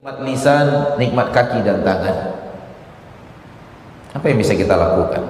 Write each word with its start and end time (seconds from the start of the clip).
Nikmat 0.00 0.24
lisan, 0.24 0.96
nikmat 0.96 1.28
kaki 1.28 1.60
dan 1.60 1.84
tangan. 1.84 2.32
Apa 4.16 4.32
yang 4.32 4.40
bisa 4.40 4.56
kita 4.56 4.72
lakukan? 4.72 5.20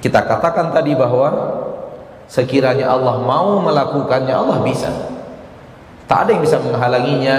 Kita 0.00 0.24
katakan 0.24 0.72
tadi 0.72 0.96
bahwa 0.96 1.28
sekiranya 2.32 2.96
Allah 2.96 3.20
mau 3.20 3.60
melakukannya, 3.60 4.32
Allah 4.32 4.64
bisa. 4.64 4.88
Tak 6.08 6.24
ada 6.24 6.30
yang 6.32 6.40
bisa 6.48 6.64
menghalanginya 6.64 7.36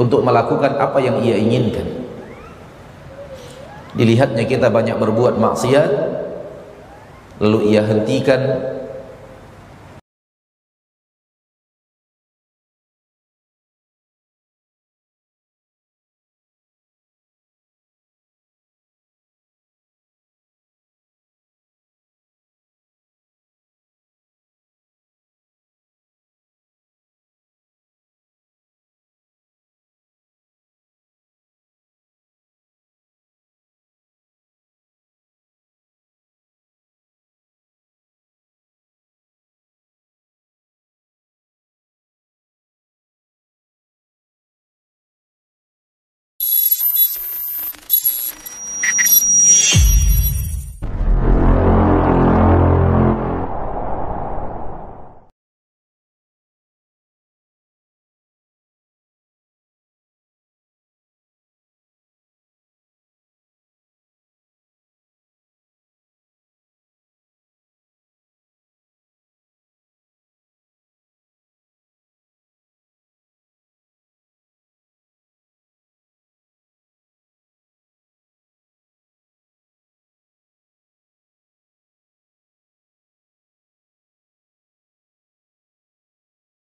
untuk 0.00 0.24
melakukan 0.24 0.80
apa 0.80 1.04
yang 1.04 1.20
ia 1.20 1.36
inginkan. 1.36 1.84
Dilihatnya 3.92 4.48
kita 4.48 4.72
banyak 4.72 4.96
berbuat 4.96 5.36
maksiat, 5.36 5.90
lalu 7.44 7.76
ia 7.76 7.84
hentikan 7.84 8.72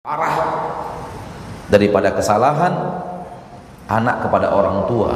arah 0.00 0.32
daripada 1.68 2.16
kesalahan 2.16 2.72
anak 3.84 4.24
kepada 4.24 4.48
orang 4.48 4.88
tua. 4.88 5.12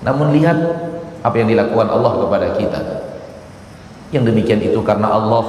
Namun 0.00 0.32
lihat 0.32 0.56
apa 1.20 1.36
yang 1.36 1.52
dilakukan 1.52 1.84
Allah 1.92 2.12
kepada 2.24 2.46
kita. 2.56 2.80
Yang 4.16 4.32
demikian 4.32 4.64
itu 4.64 4.80
karena 4.80 5.12
Allah. 5.12 5.44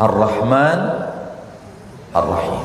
Ar-Rahman 0.00 0.80
Ar-Rahim. 2.12 2.64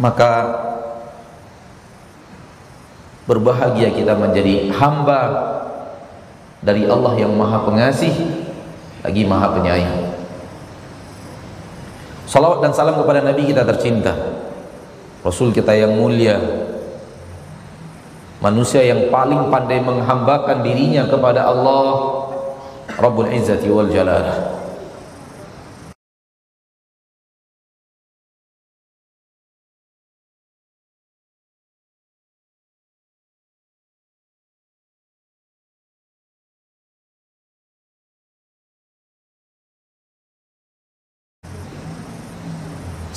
Maka 0.00 0.32
berbahagia 3.24 3.92
kita 3.92 4.16
menjadi 4.16 4.68
hamba 4.76 5.20
dari 6.60 6.84
Allah 6.88 7.12
yang 7.16 7.32
maha 7.36 7.64
pengasih 7.68 8.12
lagi 9.04 9.28
maha 9.28 9.52
penyayang 9.52 10.07
Salawat 12.28 12.60
dan 12.60 12.76
salam 12.76 13.00
kepada 13.00 13.24
Nabi 13.24 13.48
kita 13.48 13.64
tercinta. 13.64 14.12
Rasul 15.24 15.48
kita 15.48 15.72
yang 15.72 15.96
mulia. 15.96 16.36
Manusia 18.44 18.84
yang 18.84 19.08
paling 19.08 19.48
pandai 19.48 19.80
menghambakan 19.80 20.60
dirinya 20.60 21.08
kepada 21.08 21.48
Allah. 21.48 22.20
Rabbul 23.00 23.32
Izzati 23.32 23.72
wal 23.72 23.88
Jalalah 23.88 24.57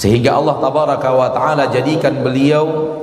sehingga 0.01 0.33
Allah 0.33 0.57
tabaraka 0.57 1.13
wa 1.13 1.29
taala 1.29 1.69
jadikan 1.69 2.25
beliau 2.25 2.97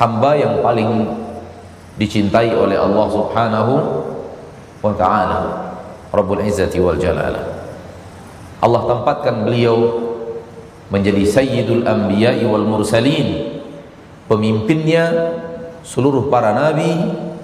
hamba 0.00 0.32
yang 0.32 0.64
paling 0.64 1.12
dicintai 2.00 2.56
oleh 2.56 2.80
Allah 2.80 3.06
Subhanahu 3.12 3.72
wa 4.80 4.92
taala. 4.96 5.40
Rabbul 6.08 6.40
Izzati 6.48 6.80
wal 6.80 6.96
Jalalah 6.96 7.44
Allah 8.64 8.82
tempatkan 8.88 9.44
beliau 9.44 9.76
menjadi 10.88 11.20
sayyidul 11.28 11.84
anbiya'i 11.84 12.48
wal 12.48 12.64
mursalin. 12.64 13.60
Pemimpinnya 14.24 15.36
seluruh 15.84 16.32
para 16.32 16.56
nabi 16.56 16.88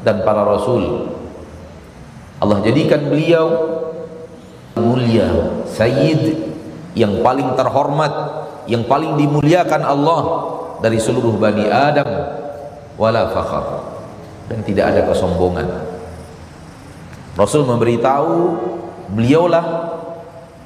dan 0.01 0.25
para 0.25 0.49
rasul. 0.49 1.13
Allah 2.41 2.65
jadikan 2.65 3.13
beliau 3.13 3.47
mulia 4.79 5.61
sayyid 5.69 6.48
yang 6.99 7.23
paling 7.23 7.55
terhormat 7.55 8.11
yang 8.69 8.85
paling 8.85 9.17
dimuliakan 9.17 9.83
Allah 9.87 10.23
dari 10.85 11.01
seluruh 11.01 11.39
bani 11.39 11.65
Adam 11.71 12.11
wala 13.01 13.31
fakhar. 13.33 13.67
Dan 14.49 14.65
tidak 14.65 14.93
ada 14.97 15.01
kesombongan. 15.09 15.69
Rasul 17.37 17.65
memberitahu 17.69 18.57
beliaulah 19.13 19.65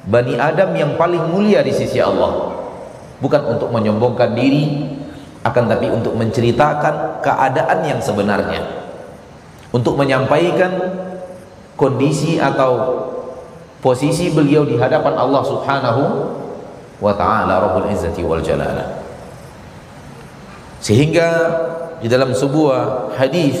bani 0.07 0.35
Adam 0.35 0.71
yang 0.75 0.91
paling 0.99 1.31
mulia 1.31 1.63
di 1.63 1.71
sisi 1.71 1.99
Allah. 1.99 2.51
Bukan 3.23 3.55
untuk 3.55 3.71
menyombongkan 3.71 4.35
diri 4.35 4.87
akan 5.43 5.63
tapi 5.67 5.87
untuk 5.91 6.15
menceritakan 6.15 7.23
keadaan 7.23 7.79
yang 7.87 7.99
sebenarnya. 7.99 8.63
Untuk 9.71 9.99
menyampaikan 9.99 10.71
kondisi 11.75 12.39
atau 12.39 13.03
posisi 13.83 14.31
beliau 14.31 14.63
di 14.63 14.79
hadapan 14.79 15.19
Allah 15.19 15.43
Subhanahu 15.43 16.03
wa 17.03 17.13
taala 17.19 17.59
Rabbul 17.59 17.91
Izzati 17.91 18.23
wal 18.23 18.39
Jalalah. 18.39 19.03
Sehingga 20.79 21.29
di 21.99 22.07
dalam 22.07 22.31
sebuah 22.31 23.11
hadis 23.19 23.59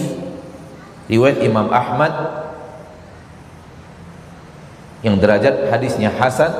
riwayat 1.11 1.43
Imam 1.43 1.67
Ahmad 1.67 2.11
yang 5.03 5.19
derajat 5.19 5.67
hadisnya 5.67 6.07
hasan 6.15 6.51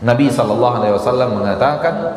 Nabi 0.00 0.32
sallallahu 0.32 0.74
alaihi 0.80 0.96
wasallam 0.96 1.36
mengatakan 1.36 2.16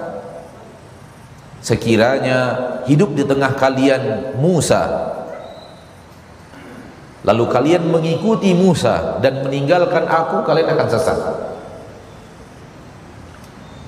sekiranya 1.59 2.39
hidup 2.87 3.11
di 3.15 3.27
tengah 3.27 3.51
kalian 3.59 4.35
Musa 4.39 5.11
lalu 7.27 7.43
kalian 7.51 7.83
mengikuti 7.91 8.55
Musa 8.55 9.19
dan 9.19 9.43
meninggalkan 9.43 10.07
aku 10.07 10.47
kalian 10.47 10.71
akan 10.71 10.87
sesat. 10.87 11.19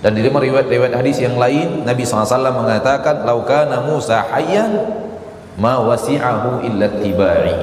Dan 0.01 0.17
di 0.17 0.25
dalam 0.25 0.41
riwayat-riwayat 0.41 0.97
hadis 0.97 1.21
yang 1.21 1.37
lain 1.37 1.85
Nabi 1.85 2.01
SAW 2.01 2.25
mengatakan 2.49 3.21
laukana 3.21 3.85
Musa 3.85 4.25
hayyan 4.33 4.81
ma 5.61 5.77
wasi'ahu 5.77 6.65
illa 6.65 6.89
tibai. 6.89 7.53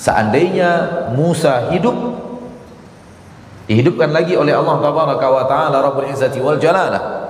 Seandainya 0.00 1.04
Musa 1.12 1.68
hidup 1.68 1.94
dihidupkan 3.68 4.08
lagi 4.08 4.34
oleh 4.40 4.56
Allah 4.56 4.80
tabaraka 4.80 5.26
wa 5.28 5.44
taala 5.44 5.76
Rabbul 5.84 6.08
Izzati 6.08 6.40
wal 6.40 6.56
Jalalah 6.56 7.28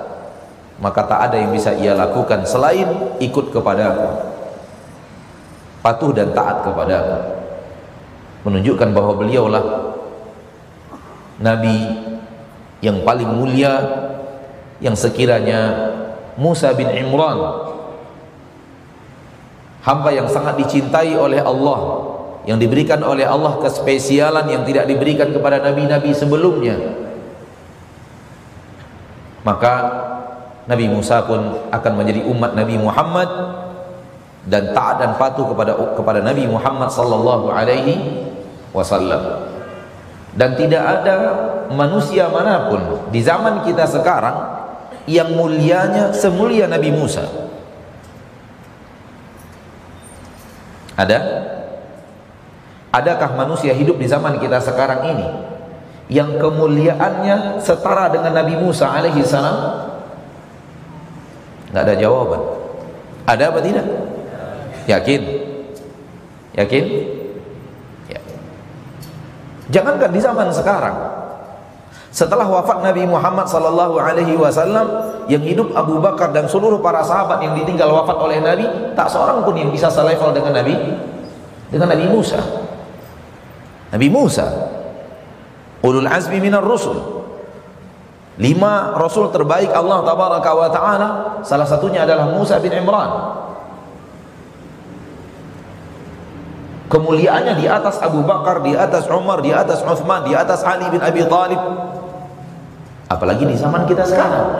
maka 0.79 1.03
tak 1.03 1.19
ada 1.29 1.35
yang 1.35 1.51
bisa 1.51 1.75
ia 1.75 1.91
lakukan 1.91 2.47
selain 2.47 2.87
ikut 3.19 3.51
kepada 3.51 3.91
aku 3.91 4.09
patuh 5.79 6.11
dan 6.11 6.31
taat 6.35 6.63
kepada 6.63 6.95
aku. 6.99 7.19
Menunjukkan 8.49 8.89
bahwa 8.95 9.13
beliaulah 9.19 9.65
nabi 11.39 11.75
yang 12.79 13.03
paling 13.03 13.27
mulia 13.27 13.79
yang 14.79 14.95
sekiranya 14.95 15.91
Musa 16.39 16.71
bin 16.71 16.87
Imran 16.87 17.67
hamba 19.83 20.09
yang 20.15 20.31
sangat 20.31 20.55
dicintai 20.59 21.15
oleh 21.19 21.43
Allah 21.43 21.79
yang 22.47 22.55
diberikan 22.55 23.03
oleh 23.03 23.27
Allah 23.27 23.59
kespesialan 23.59 24.47
yang 24.47 24.63
tidak 24.63 24.87
diberikan 24.87 25.35
kepada 25.35 25.59
nabi-nabi 25.59 26.15
sebelumnya. 26.15 26.79
Maka 29.43 29.73
Nabi 30.67 30.85
Musa 30.91 31.25
pun 31.25 31.69
akan 31.73 31.91
menjadi 31.97 32.21
umat 32.29 32.53
Nabi 32.53 32.75
Muhammad 32.77 33.29
dan 34.47 34.71
taat 34.71 35.03
dan 35.03 35.11
patuh 35.19 35.51
kepada 35.51 35.75
kepada 35.97 36.19
Nabi 36.23 36.47
Muhammad 36.47 36.87
sallallahu 36.87 37.51
alaihi 37.51 38.23
wasallam. 38.71 39.51
Dan 40.29 40.55
tidak 40.55 40.79
ada 40.79 41.15
manusia 41.73 42.29
mana 42.29 42.69
pun 42.69 43.09
di 43.09 43.19
zaman 43.19 43.65
kita 43.65 43.83
sekarang 43.89 44.37
yang 45.09 45.33
mulianya 45.33 46.13
semulia 46.13 46.69
Nabi 46.69 46.93
Musa. 46.93 47.25
Ada? 50.95 51.19
Adakah 52.93 53.37
manusia 53.37 53.73
hidup 53.73 53.97
di 53.97 54.05
zaman 54.09 54.37
kita 54.37 54.61
sekarang 54.61 55.13
ini 55.15 55.27
yang 56.09 56.41
kemuliaannya 56.41 57.61
setara 57.61 58.09
dengan 58.09 58.33
Nabi 58.37 58.57
Musa 58.57 58.89
alaihi 58.89 59.21
salam? 59.25 59.89
Nggak 61.69 61.83
ada 61.85 61.95
jawaban. 61.97 62.41
Ada 63.29 63.53
apa 63.53 63.59
tidak 63.61 63.85
yakin? 64.89 65.21
Yakin? 66.57 66.85
Ya. 68.09 68.21
jangankan 69.69 70.09
di 70.09 70.19
zaman 70.19 70.49
sekarang. 70.49 70.97
Setelah 72.09 72.49
wafat 72.49 72.81
Nabi 72.81 73.05
Muhammad 73.05 73.45
sallallahu 73.45 74.01
alaihi 74.01 74.33
wasallam 74.33 74.89
yang 75.29 75.45
hidup 75.45 75.77
Abu 75.77 76.01
Bakar 76.01 76.33
dan 76.33 76.49
seluruh 76.49 76.81
para 76.81 77.05
sahabat 77.05 77.37
yang 77.45 77.53
ditinggal 77.53 77.85
wafat 77.93 78.17
oleh 78.17 78.41
Nabi 78.41 78.65
tak 78.97 79.13
seorang 79.13 79.45
pun 79.45 79.53
yang 79.53 79.69
bisa 79.69 79.93
selevel 79.93 80.33
dengan 80.33 80.57
Nabi 80.57 80.73
dengan 81.69 81.93
Nabi 81.93 82.09
Musa. 82.09 82.41
Nabi 83.93 84.07
Musa. 84.09 84.47
Ulul 85.85 86.09
azmi 86.09 86.41
minar 86.41 86.65
rusul. 86.65 86.97
Lima 88.41 88.95
rasul 88.97 89.29
terbaik 89.29 89.69
Allah 89.69 90.01
tabaraka 90.01 90.49
wa 90.55 90.69
taala 90.71 91.09
salah 91.45 91.67
satunya 91.67 92.09
adalah 92.09 92.33
Musa 92.33 92.57
bin 92.57 92.73
Imran. 92.73 93.09
Kemuliaannya 96.89 97.61
di 97.61 97.69
atas 97.69 98.01
Abu 98.01 98.25
Bakar, 98.25 98.65
di 98.65 98.73
atas 98.73 99.05
Umar, 99.05 99.45
di 99.45 99.53
atas 99.53 99.85
Uthman, 99.85 100.25
di 100.25 100.33
atas 100.33 100.65
Ali 100.65 100.89
bin 100.89 100.97
Abi 100.97 101.21
Thalib. 101.21 101.61
Apalagi 103.05 103.45
di 103.45 103.53
zaman 103.53 103.85
kita 103.85 104.09
sekarang. 104.09 104.57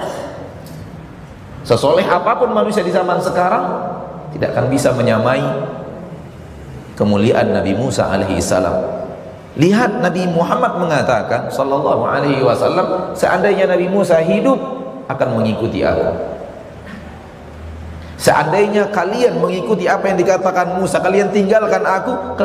Sesoleh 1.66 2.06
apa 2.06 2.38
pun 2.38 2.54
manusia 2.54 2.86
di 2.86 2.94
zaman 2.94 3.18
sekarang 3.18 3.66
tidak 4.38 4.54
akan 4.54 4.66
bisa 4.70 4.94
menyamai 4.94 5.42
kemuliaan 6.94 7.50
Nabi 7.50 7.74
Musa 7.74 8.06
alaihi 8.10 8.38
salam. 8.38 8.78
Lihat 9.58 9.98
Nabi 9.98 10.30
Muhammad 10.30 10.78
mengatakan 10.78 11.50
sallallahu 11.50 12.06
alaihi 12.06 12.46
wasallam, 12.46 13.18
seandainya 13.18 13.66
Nabi 13.66 13.90
Musa 13.90 14.22
hidup 14.22 14.58
akan 15.10 15.42
mengikuti 15.42 15.81
aku. 15.81 16.39
Seandainya 18.19 18.92
kalian 18.92 19.39
mengikuti 19.39 19.88
apa 19.88 20.12
yang 20.12 20.19
dikatakan 20.19 20.75
Musa, 20.75 21.00
kalian 21.00 21.31
tinggalkan 21.31 21.88
aku, 21.88 22.44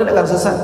Kalian 0.00 0.16
akan 0.16 0.28
sesat. 0.32 0.56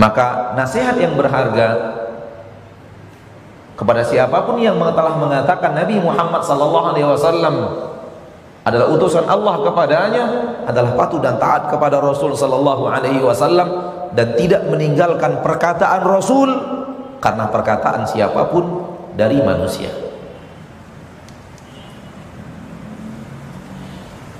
Maka 0.00 0.56
nasihat 0.56 0.96
yang 0.96 1.20
berharga 1.20 2.00
kepada 3.76 4.00
siapa 4.00 4.40
pun 4.48 4.56
yang 4.56 4.80
telah 4.80 5.20
mengatakan 5.20 5.76
Nabi 5.76 6.00
Muhammad 6.00 6.40
sallallahu 6.48 6.96
alaihi 6.96 7.04
wasallam 7.12 7.54
adalah 8.64 8.88
utusan 8.88 9.28
Allah 9.28 9.60
kepadanya 9.60 10.24
adalah 10.64 10.96
patuh 10.96 11.20
dan 11.20 11.36
taat 11.36 11.68
kepada 11.68 12.00
Rasul 12.00 12.32
sallallahu 12.32 12.88
alaihi 12.88 13.20
wasallam 13.20 13.68
dan 14.16 14.32
tidak 14.40 14.64
meninggalkan 14.64 15.44
perkataan 15.44 16.00
Rasul 16.08 16.48
karena 17.20 17.52
perkataan 17.52 18.08
siapa 18.08 18.48
pun 18.48 18.64
dari 19.12 19.44
manusia. 19.44 20.03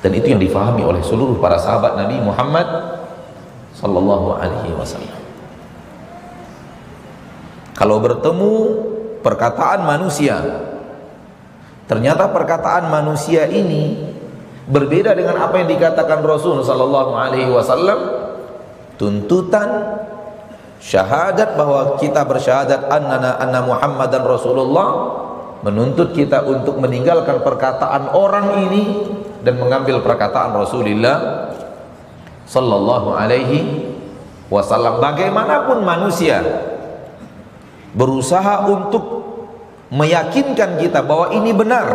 Dan 0.05 0.13
itu 0.13 0.37
yang 0.37 0.43
difahami 0.45 0.85
oleh 0.85 1.01
seluruh 1.01 1.41
para 1.41 1.57
sahabat 1.57 1.97
Nabi 1.97 2.21
Muhammad 2.21 2.69
sallallahu 3.73 4.37
alaihi 4.37 4.77
wasallam. 4.77 5.17
Kalau 7.73 8.05
bertemu 8.05 8.53
perkataan 9.25 9.89
manusia 9.89 10.45
ternyata 11.89 12.29
perkataan 12.29 12.93
manusia 12.93 13.49
ini 13.49 14.13
berbeda 14.69 15.17
dengan 15.17 15.41
apa 15.41 15.65
yang 15.65 15.73
dikatakan 15.73 16.21
Rasul 16.21 16.61
sallallahu 16.61 17.17
alaihi 17.17 17.49
wasallam 17.49 18.29
tuntutan 19.01 20.01
syahadat 20.85 21.57
bahwa 21.57 21.97
kita 21.97 22.29
bersyahadat 22.29 22.93
annana 22.93 23.41
anna 23.41 23.65
Muhammadan 23.65 24.21
Rasulullah 24.21 24.89
menuntut 25.65 26.13
kita 26.13 26.45
untuk 26.45 26.77
meninggalkan 26.77 27.41
perkataan 27.41 28.13
orang 28.13 28.69
ini 28.69 28.85
dan 29.45 29.61
mengambil 29.61 30.01
perkataan 30.01 30.57
Rasulullah 30.57 31.53
sallallahu 32.49 33.13
alaihi 33.13 33.93
wasallam. 34.49 34.99
Bagaimanapun 34.99 35.85
manusia 35.85 36.41
berusaha 37.95 38.67
untuk 38.67 39.05
meyakinkan 39.93 40.81
kita 40.81 41.05
bahwa 41.05 41.31
ini 41.31 41.55
benar 41.55 41.87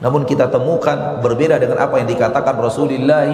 namun 0.00 0.24
kita 0.24 0.48
temukan 0.48 1.20
berbeda 1.20 1.60
dengan 1.60 1.76
apa 1.76 2.00
yang 2.00 2.08
dikatakan 2.08 2.56
Rasulullah 2.56 3.28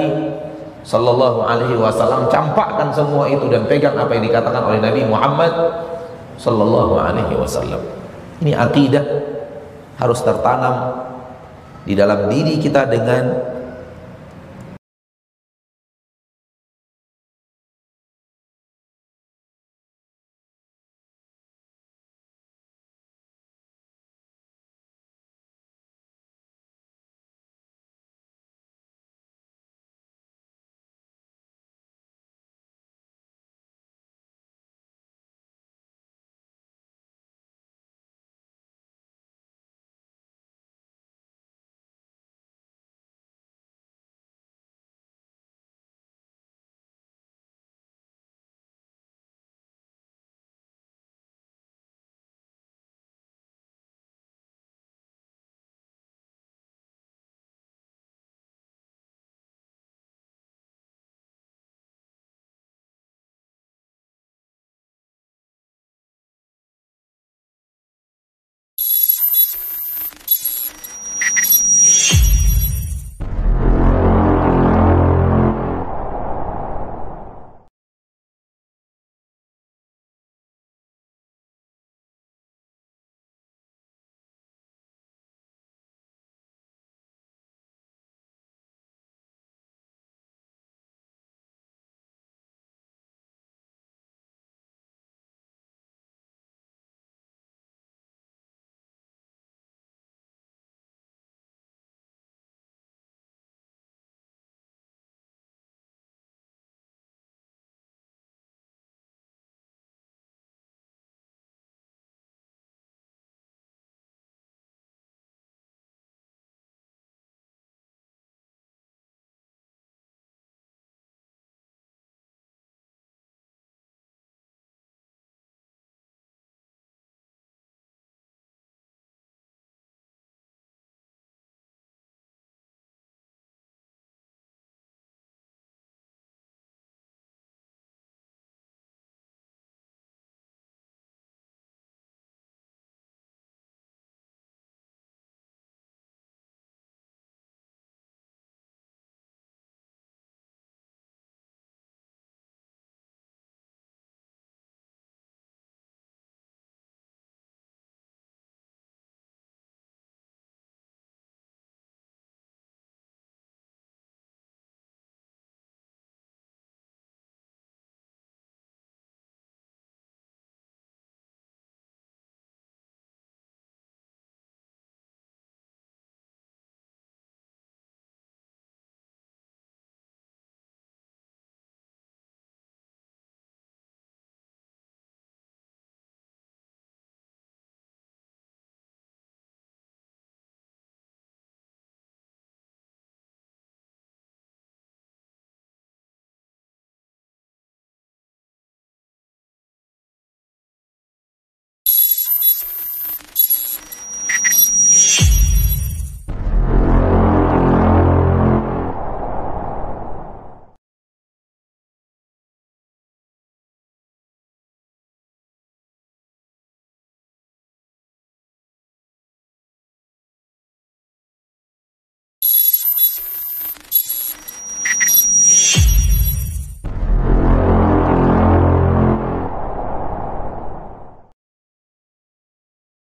sallallahu 0.83 1.47
alaihi 1.47 1.79
wasallam. 1.79 2.27
Campakkan 2.27 2.91
semua 2.91 3.31
itu 3.31 3.47
dan 3.47 3.71
pegang 3.71 3.95
apa 3.95 4.11
yang 4.19 4.27
dikatakan 4.27 4.63
oleh 4.67 4.83
Nabi 4.83 5.07
Muhammad 5.07 5.55
sallallahu 6.43 6.99
alaihi 6.99 7.39
wasallam. 7.39 7.79
Ini 8.43 8.59
akidah 8.59 9.05
harus 10.03 10.21
tertanam 10.27 11.06
di 11.87 11.95
dalam 11.95 12.27
diri 12.27 12.59
kita 12.59 12.91
dengan 12.91 13.46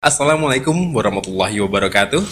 Assalamualaikum 0.08 0.96
warahmatullahi 0.96 1.60
wabarakatuh. 1.60 2.24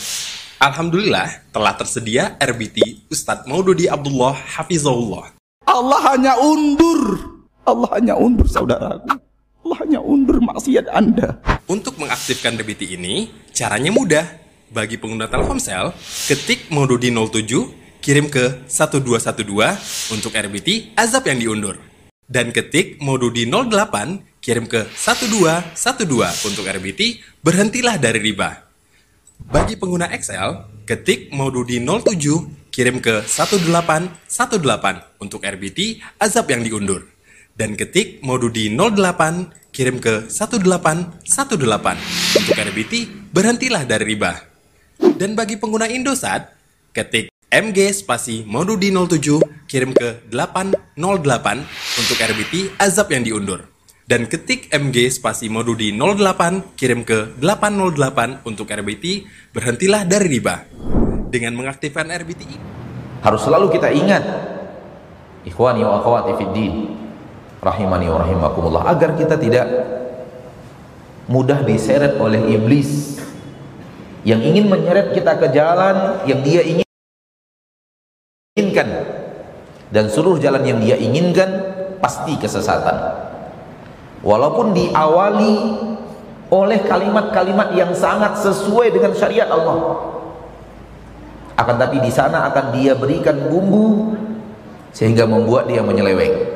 Alhamdulillah 0.64 1.44
telah 1.52 1.76
tersedia 1.76 2.32
RBT 2.40 3.04
Ustadz 3.12 3.44
Maududi 3.44 3.84
Abdullah 3.84 4.32
Hafizahullah. 4.32 5.36
Allah 5.68 6.00
hanya 6.08 6.40
undur. 6.40 7.20
Allah 7.68 8.00
hanya 8.00 8.16
undur 8.16 8.48
saudaraku. 8.48 9.20
Allah 9.60 9.76
hanya 9.84 10.00
undur 10.00 10.40
maksiat 10.40 10.88
Anda. 10.88 11.36
Untuk 11.68 12.00
mengaktifkan 12.00 12.56
RBT 12.56 12.96
ini, 12.96 13.28
caranya 13.52 13.92
mudah. 13.92 14.24
Bagi 14.72 14.96
pengguna 14.96 15.28
Telkomsel, 15.28 15.92
ketik 16.32 16.72
Maududi 16.72 17.12
07, 17.12 18.00
kirim 18.00 18.32
ke 18.32 18.64
1212 18.72 20.16
untuk 20.16 20.32
RBT 20.32 20.96
azab 20.96 21.28
yang 21.28 21.44
diundur. 21.44 21.76
Dan 22.24 22.56
ketik 22.56 23.04
Maududi 23.04 23.44
08, 23.44 24.35
kirim 24.46 24.70
ke 24.70 24.86
1212 24.94 26.06
untuk 26.46 26.70
RBT 26.70 27.18
berhentilah 27.42 27.98
dari 27.98 28.22
riba. 28.22 28.62
Bagi 29.42 29.74
pengguna 29.74 30.06
Excel, 30.14 30.62
ketik 30.86 31.34
Maududi 31.34 31.82
07, 31.82 32.70
kirim 32.70 33.02
ke 33.02 33.26
1818 33.26 35.18
untuk 35.18 35.42
RBT 35.42 35.98
azab 36.22 36.46
yang 36.54 36.62
diundur. 36.62 37.10
Dan 37.58 37.74
ketik 37.74 38.22
Maududi 38.22 38.70
08, 38.70 39.74
kirim 39.74 39.98
ke 39.98 40.30
1818 40.30 41.26
untuk 42.38 42.54
RBT 42.54 43.10
berhentilah 43.34 43.82
dari 43.82 44.14
riba. 44.14 44.46
Dan 45.18 45.34
bagi 45.34 45.58
pengguna 45.58 45.90
Indosat, 45.90 46.54
ketik 46.94 47.34
MG 47.50 47.90
spasi 47.90 48.46
Maududi 48.46 48.94
07, 48.94 49.42
kirim 49.66 49.90
ke 49.90 50.22
808 50.30 50.86
untuk 51.98 52.18
RBT 52.22 52.78
azab 52.78 53.10
yang 53.10 53.26
diundur. 53.26 53.75
Dan 54.06 54.30
ketik 54.30 54.70
MG 54.70 55.10
spasi 55.10 55.50
Maududi 55.50 55.90
08, 55.90 56.78
kirim 56.78 57.02
ke 57.02 57.34
808 57.42 58.46
untuk 58.46 58.70
RBT 58.70 59.26
berhentilah 59.50 60.06
dari 60.06 60.38
riba. 60.38 60.62
Dengan 61.26 61.58
mengaktifkan 61.58 62.06
RBT 62.06 62.76
harus 63.26 63.42
selalu 63.42 63.74
kita 63.74 63.90
ingat 63.90 64.22
ikhwani 65.42 65.82
wa 65.82 65.98
akhwati 65.98 66.38
fid 66.38 66.54
din 66.54 66.94
rahimani 67.58 68.06
wa 68.06 68.22
rahimakumullah 68.22 68.86
agar 68.86 69.18
kita 69.18 69.34
tidak 69.34 69.66
mudah 71.26 71.66
diseret 71.66 72.14
oleh 72.22 72.38
iblis 72.54 73.18
yang 74.22 74.38
ingin 74.38 74.70
menyeret 74.70 75.10
kita 75.10 75.34
ke 75.42 75.50
jalan 75.50 76.22
yang 76.30 76.38
dia 76.46 76.62
inginkan 78.54 78.88
dan 79.90 80.06
seluruh 80.06 80.38
jalan 80.38 80.62
yang 80.62 80.78
dia 80.78 80.94
inginkan 80.94 81.50
pasti 81.98 82.38
kesesatan 82.38 83.25
walaupun 84.20 84.72
diawali 84.72 85.54
oleh 86.46 86.78
kalimat-kalimat 86.86 87.74
yang 87.74 87.90
sangat 87.90 88.38
sesuai 88.38 88.94
dengan 88.94 89.12
syariat 89.12 89.50
Allah. 89.50 89.78
Akan 91.56 91.80
tapi 91.80 91.98
di 92.04 92.12
sana 92.12 92.46
akan 92.52 92.76
dia 92.76 92.92
berikan 92.92 93.48
bumbu 93.48 94.14
sehingga 94.92 95.24
membuat 95.24 95.66
dia 95.66 95.80
menyeleweng. 95.80 96.54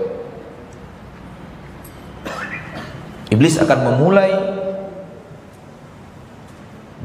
Iblis 3.30 3.56
akan 3.62 3.78
memulai 3.86 4.32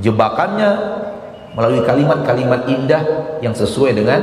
jebakannya 0.03 0.71
melalui 1.55 1.88
kalimat-kalimat 1.88 2.67
indah 2.67 3.03
yang 3.39 3.55
sesuai 3.55 3.95
dengan 3.95 4.21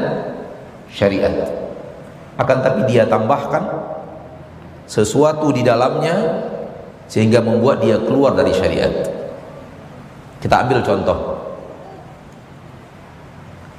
syariat. 0.93 1.33
Akan 2.37 2.61
tapi 2.61 2.85
dia 2.85 3.09
tambahkan 3.09 3.65
sesuatu 4.93 5.49
di 5.57 5.65
dalamnya 5.65 6.45
sehingga 7.09 7.41
membuat 7.41 7.81
dia 7.81 7.97
keluar 7.97 8.37
dari 8.37 8.53
syariat 8.53 8.93
kita 10.45 10.69
ambil 10.69 10.85
contoh 10.85 11.19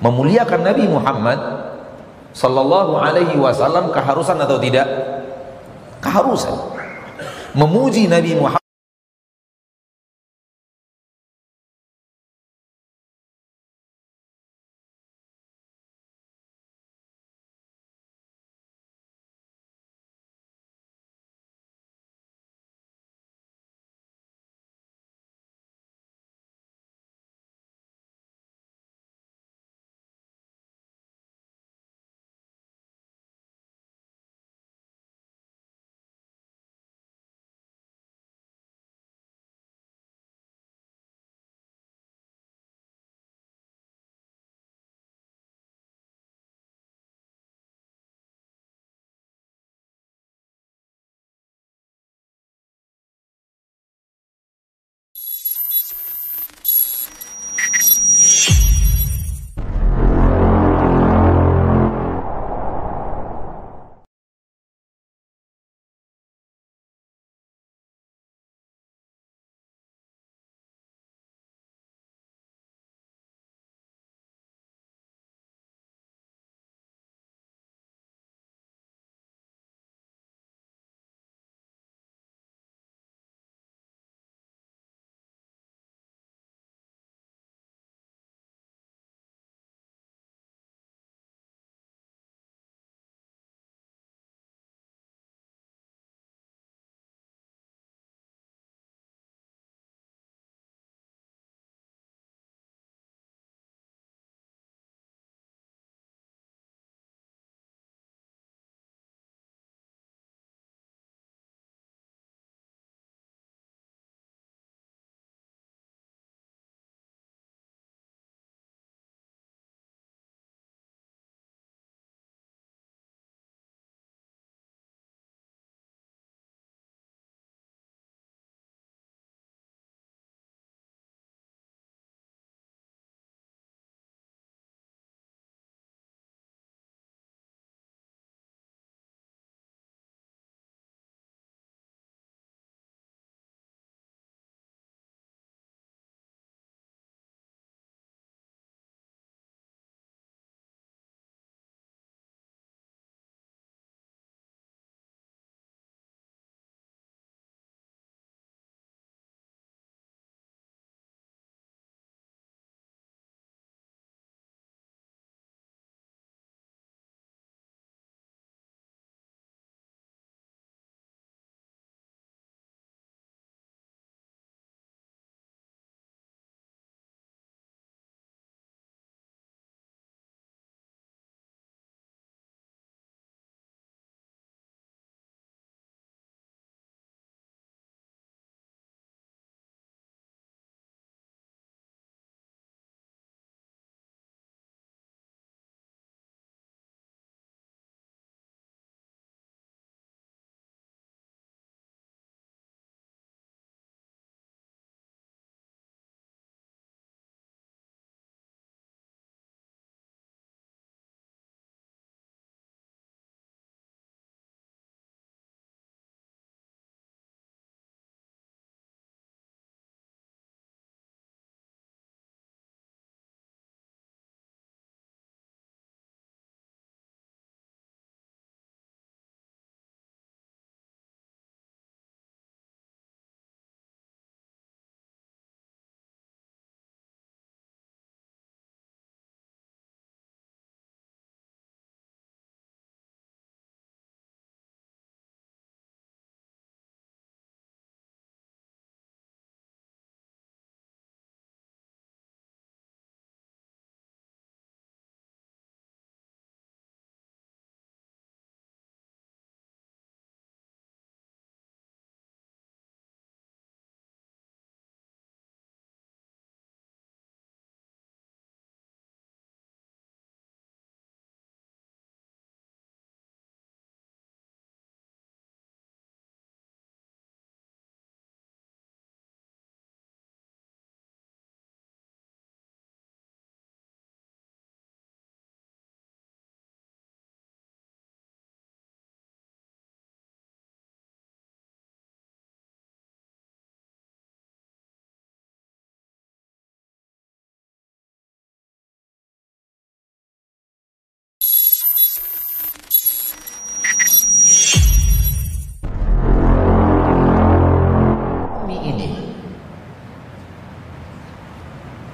memuliakan 0.02 0.66
Nabi 0.66 0.90
Muhammad 0.90 1.40
sallallahu 2.34 2.98
alaihi 2.98 3.38
wasallam 3.38 3.94
keharusan 3.94 4.42
atau 4.42 4.58
tidak? 4.60 4.90
Keharusan. 6.04 6.58
Memuji 7.54 8.10
Nabi 8.10 8.36
Muhammad 8.36 8.63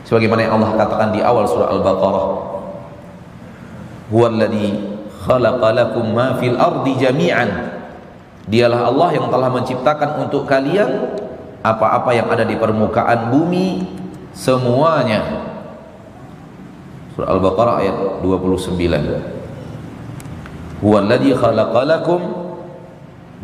sebagaimana 0.10 0.42
yang 0.42 0.58
Allah 0.58 0.74
katakan 0.74 1.14
di 1.14 1.22
awal 1.22 1.46
surah 1.46 1.70
Al-Baqarah. 1.70 2.26
Huwallazi 4.10 4.74
khalaqa 5.22 5.70
lakum 5.70 6.10
ma 6.18 6.34
fil 6.42 6.58
ardi 6.58 6.98
jami'an. 6.98 7.78
Dialah 8.50 8.90
Allah 8.90 9.14
yang 9.14 9.30
telah 9.30 9.54
menciptakan 9.54 10.26
untuk 10.26 10.50
kalian 10.50 11.14
apa-apa 11.62 12.18
yang 12.18 12.26
ada 12.34 12.42
di 12.42 12.58
permukaan 12.58 13.30
bumi 13.30 13.86
semuanya. 14.34 15.46
Surah 17.14 17.30
Al-Baqarah 17.30 17.76
ayat 17.86 18.26
29 18.26 18.82
huwallazi 20.82 21.36
khalaqa 21.38 21.86
lakum 21.86 22.22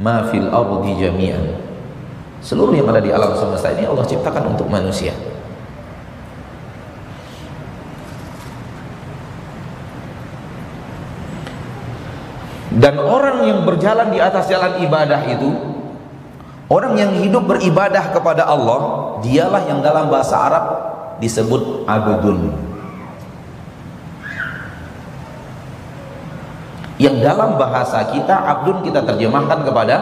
ma 0.01 0.25
fil 0.33 0.49
ardi 0.49 0.97
jami'an. 0.97 1.61
Seluruh 2.41 2.73
yang 2.73 2.89
ada 2.89 3.05
di 3.05 3.13
alam 3.13 3.37
semesta 3.37 3.69
ini 3.69 3.85
Allah 3.85 4.05
ciptakan 4.05 4.57
untuk 4.57 4.65
manusia 4.65 5.13
Dan 12.75 12.99
orang 12.99 13.47
yang 13.47 13.59
berjalan 13.63 14.11
di 14.11 14.19
atas 14.19 14.51
jalan 14.51 14.83
ibadah 14.83 15.23
itu 15.31 15.51
Orang 16.65 16.97
yang 16.97 17.13
hidup 17.21 17.45
beribadah 17.45 18.09
kepada 18.09 18.43
Allah 18.43 18.79
Dialah 19.23 19.63
yang 19.69 19.79
dalam 19.79 20.11
bahasa 20.11 20.35
Arab 20.35 20.65
disebut 21.19 21.87
abdun. 21.87 22.51
Yang 26.95 27.15
dalam 27.27 27.59
bahasa 27.59 28.07
kita 28.07 28.35
abdun 28.35 28.83
kita 28.87 29.03
terjemahkan 29.03 29.59
kepada 29.67 29.95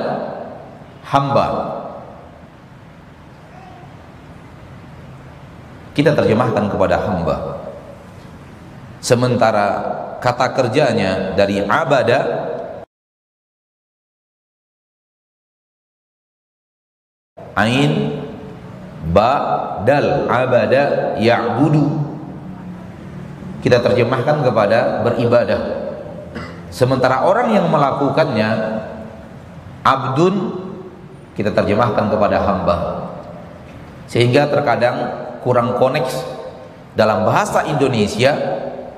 hamba. 1.09 1.47
Kita 5.93 6.13
terjemahkan 6.17 6.69
kepada 6.69 6.97
hamba. 7.01 7.36
Sementara 9.01 9.67
kata 10.21 10.53
kerjanya 10.57 11.38
dari 11.38 11.62
abada 11.65 12.52
ain 17.57 18.23
ba 19.09 19.33
dal 19.83 20.29
abada 20.29 21.15
ya'budu. 21.19 22.01
Kita 23.63 23.79
terjemahkan 23.79 24.43
kepada 24.43 25.03
beribadah. 25.07 25.61
Sementara 26.67 27.23
orang 27.23 27.55
yang 27.55 27.71
melakukannya 27.71 28.49
abdun 29.87 30.35
kita 31.33 31.55
terjemahkan 31.55 32.11
kepada 32.11 32.37
hamba. 32.43 32.77
Sehingga 34.11 34.51
terkadang 34.51 34.97
kurang 35.41 35.79
koneks 35.79 36.21
dalam 36.93 37.23
bahasa 37.23 37.65
Indonesia 37.65 38.35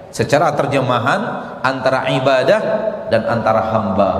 secara 0.09 0.51
terjemahan 0.57 1.21
antara 1.61 2.09
ibadah 2.11 2.61
dan 3.13 3.21
antara 3.27 3.61
hamba 3.71 4.11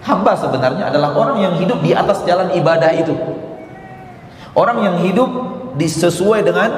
Hamba 0.00 0.32
sebenarnya 0.32 0.88
adalah 0.88 1.12
orang 1.12 1.38
yang 1.44 1.54
hidup 1.60 1.84
di 1.84 1.92
atas 1.92 2.24
jalan 2.24 2.48
ibadah 2.56 2.88
itu. 2.96 3.12
Orang 4.56 4.80
yang 4.80 4.96
hidup 5.04 5.28
disesuai 5.76 6.40
dengan 6.40 6.70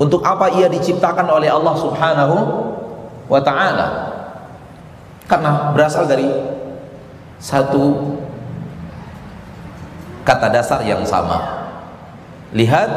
untuk 0.00 0.24
apa 0.24 0.50
ia 0.56 0.66
diciptakan 0.72 1.28
oleh 1.28 1.52
Allah 1.52 1.74
Subhanahu 1.76 2.36
wa 3.28 3.40
taala. 3.44 3.88
Karena 5.28 5.70
berasal 5.76 6.08
dari 6.08 6.26
satu 7.38 8.16
kata 10.24 10.48
dasar 10.48 10.80
yang 10.82 11.04
sama. 11.04 11.68
Lihat 12.56 12.90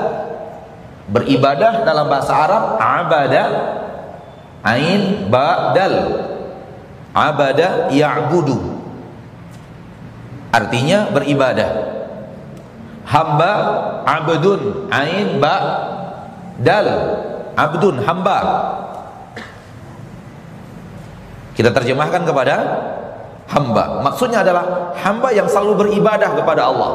beribadah 1.11 1.83
dalam 1.83 2.09
bahasa 2.09 2.33
Arab 2.33 2.63
abada 2.81 3.43
ain 4.65 5.29
ba 5.29 5.71
dal 5.77 5.95
abada 7.13 7.93
ya'budu 7.93 8.74
artinya 10.55 11.11
beribadah. 11.11 11.71
Hamba 13.05 13.51
abdun 14.07 14.89
ain 14.89 15.37
ba 15.43 15.55
dal 16.63 16.87
abdun 17.59 17.99
hamba. 18.01 18.39
Kita 21.55 21.71
terjemahkan 21.71 22.23
kepada 22.23 22.55
hamba. 23.51 24.03
Maksudnya 24.03 24.43
adalah 24.43 24.95
hamba 24.99 25.31
yang 25.31 25.47
selalu 25.47 25.87
beribadah 25.87 26.35
kepada 26.35 26.71
Allah. 26.71 26.91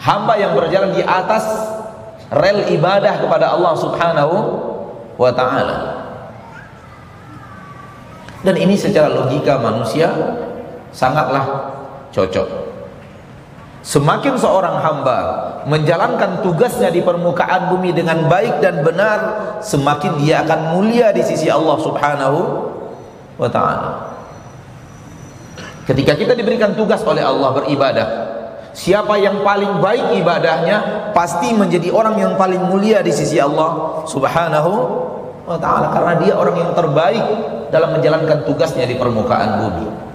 Hamba 0.00 0.34
yang 0.40 0.56
berjalan 0.56 0.96
di 0.96 1.02
atas 1.04 1.44
rel 2.32 2.64
ibadah 2.72 3.20
kepada 3.20 3.52
Allah 3.52 3.72
subhanahu 3.76 4.36
wa 5.20 5.30
ta'ala. 5.30 5.78
Dan 8.42 8.58
ini 8.58 8.74
secara 8.74 9.06
logika 9.12 9.60
manusia 9.60 10.10
sangatlah 10.90 11.81
cocok 12.12 12.72
Semakin 13.82 14.38
seorang 14.38 14.78
hamba 14.78 15.18
menjalankan 15.66 16.38
tugasnya 16.46 16.94
di 16.94 17.02
permukaan 17.02 17.66
bumi 17.74 17.90
dengan 17.90 18.30
baik 18.30 18.62
dan 18.62 18.86
benar, 18.86 19.18
semakin 19.58 20.22
dia 20.22 20.46
akan 20.46 20.78
mulia 20.78 21.10
di 21.10 21.18
sisi 21.26 21.50
Allah 21.50 21.82
Subhanahu 21.82 22.40
wa 23.42 23.50
taala. 23.50 23.90
Ketika 25.82 26.14
kita 26.14 26.38
diberikan 26.38 26.78
tugas 26.78 27.02
oleh 27.02 27.26
Allah 27.26 27.58
beribadah, 27.58 28.08
siapa 28.70 29.18
yang 29.18 29.42
paling 29.42 29.82
baik 29.82 30.14
ibadahnya 30.14 31.10
pasti 31.10 31.50
menjadi 31.50 31.90
orang 31.90 32.22
yang 32.22 32.38
paling 32.38 32.62
mulia 32.62 33.02
di 33.02 33.10
sisi 33.10 33.42
Allah 33.42 34.06
Subhanahu 34.06 34.72
wa 35.42 35.58
taala 35.58 35.90
karena 35.90 36.22
dia 36.22 36.38
orang 36.38 36.54
yang 36.54 36.70
terbaik 36.70 37.26
dalam 37.74 37.98
menjalankan 37.98 38.46
tugasnya 38.46 38.86
di 38.86 38.94
permukaan 38.94 39.58
bumi. 39.58 40.11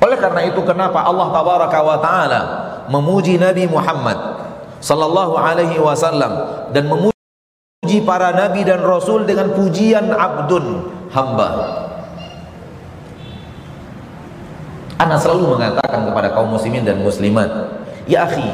Oleh 0.00 0.16
karena 0.16 0.40
itu 0.48 0.60
kenapa 0.64 1.04
Allah 1.04 1.28
tabaraka 1.28 1.78
wa 1.84 1.96
taala 2.00 2.40
memuji 2.88 3.36
Nabi 3.36 3.68
Muhammad 3.68 4.16
sallallahu 4.80 5.36
alaihi 5.36 5.76
wasallam 5.76 6.32
dan 6.72 6.88
memuji 6.88 8.00
para 8.08 8.32
nabi 8.32 8.64
dan 8.64 8.80
rasul 8.80 9.28
dengan 9.28 9.52
pujian 9.52 10.08
abdun 10.08 10.88
hamba. 11.12 11.48
Ana 15.00 15.16
selalu 15.16 15.56
mengatakan 15.56 16.04
kepada 16.12 16.28
kaum 16.36 16.52
muslimin 16.52 16.84
dan 16.84 17.00
muslimat, 17.00 17.48
ya 18.04 18.28
akhi, 18.28 18.44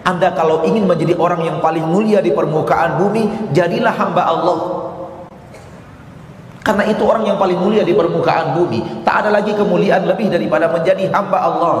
Anda 0.00 0.32
kalau 0.32 0.64
ingin 0.64 0.88
menjadi 0.88 1.12
orang 1.20 1.44
yang 1.44 1.60
paling 1.60 1.84
mulia 1.84 2.24
di 2.24 2.32
permukaan 2.32 2.96
bumi, 2.96 3.52
jadilah 3.52 3.92
hamba 3.92 4.24
Allah. 4.24 4.58
Karena 6.60 6.84
itu 6.84 7.00
orang 7.08 7.24
yang 7.24 7.38
paling 7.40 7.56
mulia 7.56 7.80
di 7.80 7.96
permukaan 7.96 8.52
bumi. 8.52 9.00
Tak 9.00 9.24
ada 9.24 9.30
lagi 9.32 9.56
kemuliaan 9.56 10.04
lebih 10.04 10.28
daripada 10.28 10.68
menjadi 10.68 11.08
hamba 11.08 11.38
Allah. 11.40 11.76